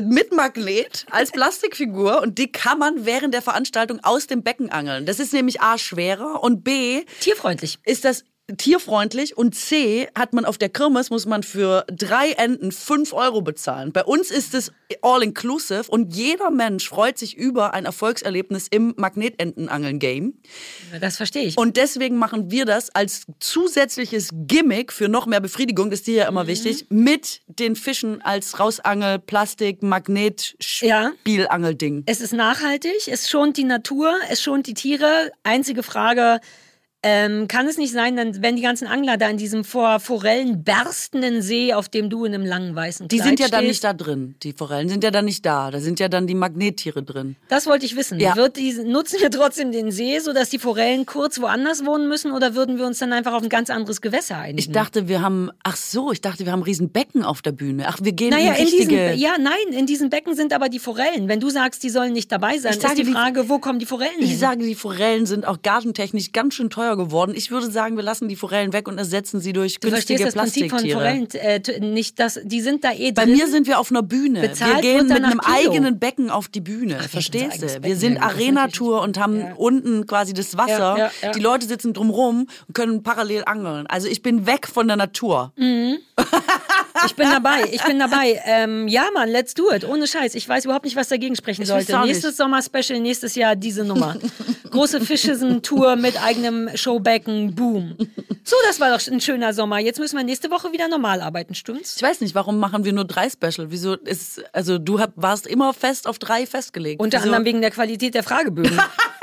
Mit 0.00 0.32
Magnet 0.32 1.04
als 1.10 1.32
Plastikfigur 1.32 2.22
und 2.22 2.38
die 2.38 2.50
kann 2.50 2.78
man 2.78 3.04
während 3.04 3.34
der 3.34 3.42
Veranstaltung 3.42 4.00
aus 4.02 4.26
dem 4.26 4.42
Becken 4.42 4.70
angeln. 4.70 5.04
Das 5.04 5.20
ist 5.20 5.32
nämlich 5.32 5.60
A 5.60 5.76
schwerer 5.76 6.42
und 6.42 6.64
B 6.64 7.04
Tierfreundlich. 7.20 7.78
ist 7.84 8.04
das 8.04 8.24
tierfreundlich 8.56 9.36
und 9.36 9.54
C 9.54 10.08
hat 10.16 10.32
man 10.32 10.44
auf 10.44 10.58
der 10.58 10.68
Kirmes 10.68 11.10
muss 11.10 11.26
man 11.26 11.42
für 11.42 11.84
drei 11.90 12.32
Enten 12.32 12.72
fünf 12.72 13.12
Euro 13.12 13.42
bezahlen. 13.42 13.92
Bei 13.92 14.04
uns 14.04 14.30
ist 14.30 14.54
es 14.54 14.72
all 15.02 15.22
inclusive 15.22 15.84
und 15.88 16.14
jeder 16.14 16.50
Mensch 16.50 16.88
freut 16.88 17.18
sich 17.18 17.36
über 17.36 17.74
ein 17.74 17.84
Erfolgserlebnis 17.84 18.66
im 18.70 18.94
Magnetentenangeln-Game. 18.96 20.34
Das 21.00 21.16
verstehe 21.16 21.44
ich. 21.44 21.56
Und 21.58 21.76
deswegen 21.76 22.16
machen 22.16 22.50
wir 22.50 22.64
das 22.64 22.90
als 22.94 23.24
zusätzliches 23.40 24.30
Gimmick 24.32 24.92
für 24.92 25.08
noch 25.08 25.26
mehr 25.26 25.40
Befriedigung, 25.40 25.90
das 25.90 26.00
ist 26.00 26.06
dir 26.06 26.14
ja 26.16 26.24
Mhm. 26.24 26.28
immer 26.36 26.46
wichtig, 26.46 26.86
mit 26.90 27.40
den 27.46 27.76
Fischen 27.76 28.22
als 28.22 28.58
Rausangel, 28.58 29.18
Plastik, 29.18 29.82
Magnet, 29.82 30.56
Ja. 30.80 31.12
Spielangelding. 31.20 32.02
es 32.06 32.20
ist 32.20 32.32
nachhaltig, 32.32 33.08
es 33.08 33.28
schont 33.28 33.56
die 33.56 33.64
Natur, 33.64 34.14
es 34.30 34.42
schont 34.42 34.66
die 34.66 34.74
Tiere. 34.74 35.30
Einzige 35.42 35.82
Frage, 35.82 36.40
ähm, 37.04 37.48
kann 37.48 37.66
es 37.66 37.78
nicht 37.78 37.92
sein, 37.92 38.16
dann, 38.16 38.42
wenn 38.42 38.54
die 38.54 38.62
ganzen 38.62 38.86
Angler 38.86 39.16
da 39.16 39.28
in 39.28 39.36
diesem 39.36 39.64
vor 39.64 39.98
Forellen 39.98 40.62
berstenden 40.62 41.42
See, 41.42 41.74
auf 41.74 41.88
dem 41.88 42.08
du 42.10 42.24
in 42.24 42.32
einem 42.34 42.46
langen 42.46 42.74
weißen 42.76 43.08
Die 43.08 43.16
Kleid 43.16 43.28
sind 43.28 43.40
ja 43.40 43.48
dann 43.48 43.60
stehst, 43.60 43.68
nicht 43.70 43.84
da 43.84 43.92
drin. 43.92 44.36
Die 44.42 44.52
Forellen 44.52 44.88
sind 44.88 45.02
ja 45.02 45.10
dann 45.10 45.24
nicht 45.24 45.44
da. 45.44 45.70
Da 45.72 45.80
sind 45.80 45.98
ja 45.98 46.08
dann 46.08 46.26
die 46.28 46.34
Magnettiere 46.36 47.02
drin. 47.02 47.34
Das 47.48 47.66
wollte 47.66 47.86
ich 47.86 47.96
wissen. 47.96 48.20
Ja. 48.20 48.36
Wird 48.36 48.56
die, 48.56 48.72
nutzen 48.84 49.20
wir 49.20 49.30
trotzdem 49.30 49.72
den 49.72 49.90
See, 49.90 50.18
sodass 50.20 50.50
die 50.50 50.58
Forellen 50.60 51.04
kurz 51.06 51.40
woanders 51.40 51.84
wohnen 51.84 52.08
müssen 52.08 52.30
oder 52.32 52.54
würden 52.54 52.78
wir 52.78 52.86
uns 52.86 52.98
dann 53.00 53.12
einfach 53.12 53.32
auf 53.32 53.42
ein 53.42 53.48
ganz 53.48 53.68
anderes 53.70 54.00
Gewässer 54.00 54.36
einigen? 54.38 54.58
Ich 54.60 54.70
dachte, 54.70 55.08
wir 55.08 55.22
haben, 55.22 55.50
ach 55.64 55.76
so, 55.76 56.12
ich 56.12 56.20
dachte, 56.20 56.44
wir 56.46 56.52
haben 56.52 56.62
riesen 56.62 56.90
Becken 56.90 57.24
auf 57.24 57.42
der 57.42 57.52
Bühne. 57.52 57.86
Ach, 57.88 57.98
wir 58.00 58.12
gehen 58.12 58.30
Naja, 58.30 58.52
in 58.52 58.62
richtige... 58.64 59.12
ja, 59.14 59.32
nein, 59.40 59.76
in 59.76 59.86
diesen 59.86 60.08
Becken 60.08 60.36
sind 60.36 60.52
aber 60.52 60.68
die 60.68 60.78
Forellen. 60.78 61.26
Wenn 61.26 61.40
du 61.40 61.50
sagst, 61.50 61.82
die 61.82 61.90
sollen 61.90 62.12
nicht 62.12 62.30
dabei 62.30 62.58
sein, 62.58 62.72
Ich 62.78 62.84
ist 62.84 62.96
die 62.98 63.02
die- 63.02 63.10
Frage, 63.12 63.48
wo 63.48 63.58
kommen 63.58 63.80
die 63.80 63.86
Forellen 63.86 64.10
ich 64.20 64.30
hin? 64.30 64.38
sage, 64.38 64.64
die 64.64 64.74
Forellen 64.76 65.26
sind 65.26 65.48
auch 65.48 65.62
gagentechnisch 65.62 66.30
ganz 66.32 66.54
schön 66.54 66.70
teuer 66.70 66.91
geworden. 66.96 67.32
Ich 67.34 67.50
würde 67.50 67.70
sagen, 67.70 67.96
wir 67.96 68.02
lassen 68.02 68.28
die 68.28 68.36
Forellen 68.36 68.72
weg 68.72 68.88
und 68.88 68.98
ersetzen 68.98 69.40
sie 69.40 69.52
durch 69.52 69.80
Du 69.80 69.88
verstehst 69.88 70.22
günstige 70.22 70.24
das 70.24 70.34
Prinzip 70.34 70.70
von 70.70 70.80
Plastiktiere. 70.80 71.60
Forellen 71.62 71.82
äh, 71.82 71.92
nicht, 71.92 72.18
dass 72.20 72.38
die 72.42 72.60
sind 72.60 72.84
da 72.84 72.92
eh 72.92 73.12
Bei 73.12 73.24
drin. 73.24 73.36
mir 73.36 73.48
sind 73.48 73.66
wir 73.66 73.78
auf 73.78 73.90
einer 73.90 74.02
Bühne. 74.02 74.40
Bezahlt 74.40 74.76
wir 74.76 74.82
gehen 74.82 75.06
mit 75.08 75.24
einem 75.24 75.40
Kilo. 75.40 75.54
eigenen 75.70 75.98
Becken 75.98 76.30
auf 76.30 76.48
die 76.48 76.60
Bühne. 76.60 76.96
unser 76.96 77.08
Verstehst 77.08 77.62
du? 77.62 77.82
Wir 77.82 77.96
sind 77.96 78.16
das 78.16 78.24
Arena-Tour 78.24 79.02
und 79.02 79.18
haben 79.18 79.40
Ja. 79.40 79.54
unten 79.56 80.06
quasi 80.06 80.32
das 80.32 80.56
Wasser. 80.56 80.96
Ja, 80.98 81.10
ja. 81.22 81.30
Die 81.32 81.40
Leute 81.40 81.66
sitzen 81.66 81.92
drumrum 81.94 82.46
und 82.68 82.74
können 82.74 83.02
parallel 83.02 83.42
angeln. 83.46 83.86
Also 83.86 84.08
ich 84.08 84.22
bin 84.22 84.46
weg 84.46 84.66
von 84.68 84.86
der 84.86 84.96
Natur. 84.96 85.52
Ich 87.06 87.16
bin 87.16 87.28
dabei, 87.30 87.64
ich 87.72 87.82
bin 87.82 87.98
dabei. 87.98 88.40
Ähm, 88.46 88.86
ja, 88.86 89.04
Mann, 89.12 89.28
let's 89.28 89.54
do 89.54 89.72
it. 89.72 89.84
Ohne 89.88 90.06
Scheiß. 90.06 90.34
Ich 90.36 90.48
weiß 90.48 90.66
überhaupt 90.66 90.84
nicht, 90.84 90.94
was 90.94 91.08
dagegen 91.08 91.34
sprechen 91.34 91.62
weiß 91.62 91.68
sollte. 91.86 91.98
Nächstes 92.06 92.36
Sommer-Special, 92.36 93.00
nächstes 93.00 93.34
Jahr 93.34 93.56
diese 93.56 93.84
Nummer. 93.84 94.16
Große 94.70 95.00
Fischesen-Tour 95.04 95.96
mit 95.96 96.22
eigenem 96.22 96.68
Showbecken. 96.82 97.54
Boom. 97.54 97.96
So, 98.44 98.56
das 98.66 98.80
war 98.80 98.90
doch 98.90 99.06
ein 99.06 99.20
schöner 99.20 99.52
Sommer. 99.52 99.78
Jetzt 99.78 100.00
müssen 100.00 100.16
wir 100.16 100.24
nächste 100.24 100.50
Woche 100.50 100.72
wieder 100.72 100.88
normal 100.88 101.20
arbeiten, 101.20 101.54
stimmt's? 101.54 101.94
Ich 101.94 102.02
weiß 102.02 102.20
nicht, 102.22 102.34
warum 102.34 102.58
machen 102.58 102.84
wir 102.84 102.92
nur 102.92 103.04
drei 103.04 103.30
Special? 103.30 103.70
Wieso 103.70 103.94
ist, 103.94 104.42
also 104.52 104.78
du 104.78 104.98
hab, 104.98 105.12
warst 105.14 105.46
immer 105.46 105.72
fest 105.72 106.08
auf 106.08 106.18
drei 106.18 106.44
festgelegt. 106.44 107.00
Unter 107.00 107.18
Wieso? 107.18 107.26
anderem 107.26 107.44
wegen 107.44 107.60
der 107.60 107.70
Qualität 107.70 108.16
der 108.16 108.24
Fragebögen. 108.24 108.80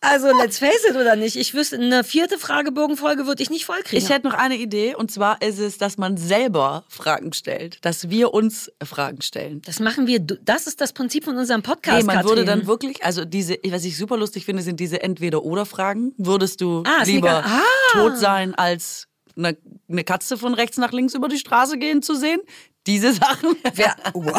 Also, 0.00 0.28
let's 0.38 0.58
face 0.60 0.84
it 0.88 0.94
oder 0.94 1.16
nicht. 1.16 1.34
Ich 1.34 1.54
wüsste, 1.54 1.76
eine 1.76 2.04
vierte 2.04 2.38
Fragebogenfolge 2.38 3.26
würde 3.26 3.42
ich 3.42 3.50
nicht 3.50 3.64
vollkriegen. 3.64 3.98
Ich 3.98 4.08
hätte 4.10 4.28
noch 4.28 4.34
eine 4.34 4.56
Idee 4.56 4.94
und 4.94 5.10
zwar 5.10 5.42
ist 5.42 5.58
es, 5.58 5.76
dass 5.76 5.98
man 5.98 6.16
selber 6.16 6.84
Fragen 6.88 7.32
stellt, 7.32 7.84
dass 7.84 8.08
wir 8.08 8.32
uns 8.32 8.70
Fragen 8.82 9.22
stellen. 9.22 9.60
das 9.64 9.80
machen 9.80 10.06
wir, 10.06 10.20
das 10.20 10.68
ist 10.68 10.80
das 10.80 10.92
Prinzip 10.92 11.24
von 11.24 11.36
unserem 11.36 11.62
Podcast. 11.62 11.98
Nee, 11.98 12.04
man 12.04 12.24
würde 12.24 12.44
Katrin. 12.44 12.46
dann 12.60 12.66
wirklich, 12.68 13.04
also 13.04 13.24
diese, 13.24 13.58
was 13.70 13.84
ich 13.84 13.96
super 13.96 14.16
lustig 14.16 14.44
finde, 14.44 14.62
sind 14.62 14.78
diese 14.78 15.02
Entweder-Oder-Fragen. 15.02 16.12
Würdest 16.16 16.60
du 16.60 16.84
Ah, 16.86 17.02
lieber. 17.04 17.44
Ah. 17.44 17.60
tot 17.92 18.18
sein, 18.18 18.54
als 18.54 19.08
eine, 19.36 19.56
eine 19.88 20.04
Katze 20.04 20.38
von 20.38 20.54
rechts 20.54 20.76
nach 20.78 20.92
links 20.92 21.14
über 21.14 21.26
die 21.28 21.38
Straße 21.38 21.76
gehen 21.76 22.02
zu 22.02 22.14
sehen? 22.14 22.40
Diese 22.88 23.12
Sachen. 23.12 23.54
Wer, 23.74 23.94
what? 24.14 24.34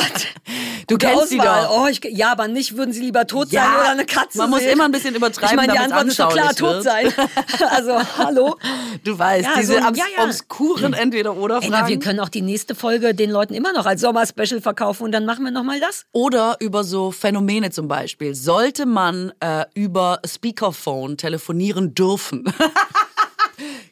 Du 0.88 0.96
Gute 0.96 1.06
kennst 1.06 1.30
sie 1.30 1.40
Auswahl. 1.40 1.64
doch. 1.68 1.84
Oh, 1.84 1.88
ich, 1.88 2.02
ja, 2.04 2.32
aber 2.32 2.48
nicht, 2.48 2.76
würden 2.76 2.92
sie 2.92 3.02
lieber 3.02 3.28
tot 3.28 3.50
Ja, 3.52 3.64
sein 3.64 3.74
oder 3.80 3.90
eine 3.92 4.06
Katze 4.06 4.40
man 4.40 4.50
muss 4.50 4.60
sehen? 4.62 4.72
immer 4.74 4.86
ein 4.86 4.92
bisschen 4.92 5.14
übertreiben, 5.16 5.50
Ich 5.52 5.56
meine, 5.56 5.72
die 5.74 5.78
Antwort 5.80 6.06
ist 6.08 6.20
doch 6.20 6.34
klar, 6.34 6.56
tot 6.56 6.84
sein. 6.84 7.14
Also, 7.70 7.94
hallo? 8.18 8.58
Du 9.04 9.18
weißt, 9.18 9.46
Ja, 9.46 9.52
diese 9.60 9.74
so 9.74 9.80
abs 9.80 9.98
ja, 10.00 10.06
ja. 10.18 10.24
obskuren 10.26 10.94
Ey, 10.94 11.02
Entweder-Oder-Fragen. 11.04 11.72
na, 11.72 11.88
wir 11.88 12.00
können 12.00 12.20
auch 12.20 12.30
die 12.30 12.42
nächste 12.42 12.74
Folge 12.74 13.14
den 13.14 13.30
Leuten 13.30 13.54
immer 13.54 13.72
noch 13.72 13.86
als 13.86 14.02
Sommer-Special 14.02 14.62
verkaufen 14.62 15.04
und 15.04 15.12
dann 15.12 15.26
machen 15.26 15.46
wir 15.46 15.52
nochmal 15.52 15.80
das. 15.80 16.06
Oder 16.12 16.58
über 16.60 16.84
so 16.84 17.12
Phänomene 17.12 17.70
zum 17.70 17.88
Beispiel. 17.88 18.34
Sollte 18.34 18.88
man 18.88 19.32
äh, 19.42 19.66
über 19.76 20.20
Speakerphone 20.26 21.18
telefonieren 21.18 21.94
dürfen? 21.94 22.46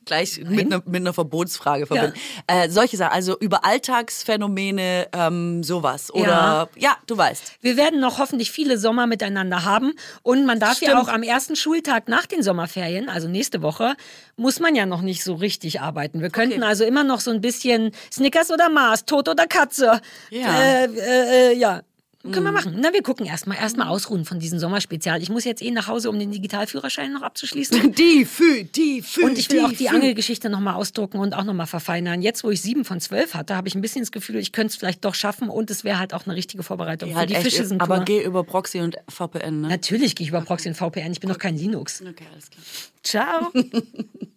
Gleich 0.06 0.39
mit 0.44 0.65
einer, 0.65 0.81
mit 0.85 1.02
einer 1.02 1.14
Verbotsfrage 1.14 1.85
verbinden. 1.85 2.18
Äh, 2.48 2.69
solche 2.69 2.98
Sachen, 2.98 3.14
also 3.14 3.38
über 3.39 3.65
Alltagsphänomene, 3.65 5.07
ähm, 5.14 5.64
sowas. 5.64 6.14
Oder 6.14 6.69
ja. 6.76 6.98
du 7.07 7.18
weißt. 7.18 7.53
Wir 7.61 7.77
werden 7.77 7.99
noch 7.99 8.19
hoffentlich 8.19 8.52
viele 8.52 8.77
Sommer 8.77 9.07
miteinander 9.07 9.65
haben. 9.65 9.94
Und 10.23 10.45
man 10.45 10.60
darf 10.60 10.81
ja 10.81 10.89
Stimmt. 10.89 11.02
auch 11.02 11.07
am 11.07 11.23
ersten 11.23 11.56
Schultag 11.56 12.07
nach 12.07 12.26
den 12.26 12.44
Sommerferien, 12.44 13.10
also 13.10 13.27
nächste 13.27 13.61
Woche, 13.61 13.95
muss 14.35 14.60
man 14.60 14.76
ja 14.76 14.85
noch 14.85 15.02
nicht 15.02 15.23
so 15.23 15.35
richtig 15.35 15.81
arbeiten. 15.81 16.22
Wir 16.22 16.30
könnten 16.30 16.64
also 16.64 16.84
immer 16.84 17.03
noch 17.03 17.19
so 17.19 17.31
ein 17.31 17.41
bisschen 17.41 17.91
Snickers 18.11 18.52
oder 18.52 18.69
Mars, 18.69 19.06
Tod 19.06 19.27
oder 19.30 19.48
Katze. 19.48 20.02
Ja. 20.30 20.61
Äh, 20.61 20.85
äh, 20.85 21.52
äh, 21.52 21.57
ja. 21.57 21.81
Können 22.23 22.45
wir 22.45 22.52
machen. 22.52 22.76
Na, 22.80 22.91
wir 22.94 23.03
gucken 23.03 23.26
erstmal. 23.26 23.57
Erstmal 23.57 23.88
ausruhen 23.88 24.26
von 24.26 24.39
diesem 24.39 24.60
Sommerspezial. 24.60 25.22
Ich 25.22 25.30
muss 25.30 25.45
jetzt 25.45 25.61
eh 25.61 25.72
nach 25.72 25.88
Hause, 25.88 26.10
um 26.10 26.18
den 26.18 26.31
Digitalführerschein 26.31 27.14
noch 27.14 27.22
abzuschließen. 27.22 27.91
Die 27.98 28.26
für, 28.26 28.64
die 28.64 29.02
für. 29.02 29.22
Und 29.22 29.38
ich 29.38 29.49
will 29.52 29.64
auch 29.64 29.72
die 29.72 29.88
für. 29.88 29.91
Angelgeschichte 29.91 30.49
nochmal 30.49 30.76
ausdrucken 30.76 31.19
und 31.19 31.34
auch 31.34 31.44
nochmal 31.44 31.68
verfeinern. 31.68 32.22
Jetzt, 32.22 32.44
wo 32.44 32.52
ich 32.52 32.61
sieben 32.61 32.85
von 32.85 32.99
zwölf 32.99 33.34
hatte, 33.34 33.56
habe 33.56 33.68
ich 33.68 33.76
ein 33.76 33.81
bisschen 33.81 34.02
das 34.02 34.11
Gefühl, 34.11 34.38
ich 34.38 34.52
könnte 34.52 34.72
es 34.72 34.76
vielleicht 34.76 35.06
doch 35.06 35.15
schaffen 35.15 35.49
und 35.49 35.72
es 35.72 35.84
wäre 35.84 35.99
halt 35.99 36.14
auch 36.14 36.26
eine 36.26 36.35
richtige 36.35 36.64
Vorbereitung 36.64 37.11
für 37.11 37.15
Halt 37.15 37.30
die 37.30 37.35
Fische 37.35 37.65
sind 37.65 37.81
aber 37.81 38.02
geh 38.02 38.23
über 38.23 38.44
Proxy 38.44 38.80
und 38.80 38.98
VPN, 39.07 39.61
ne? 39.61 39.68
Natürlich 39.69 40.15
gehe 40.15 40.26
ich 40.26 40.30
über 40.30 40.41
Proxy 40.41 40.69
und 40.69 40.76
VPN. 40.76 41.11
Ich 41.11 41.19
bin 41.19 41.30
doch 41.30 41.39
kein 41.39 41.57
Linux. 41.57 42.02
Okay, 42.02 42.26
alles 42.31 42.49
klar. 42.49 42.64
Ciao. 43.03 43.52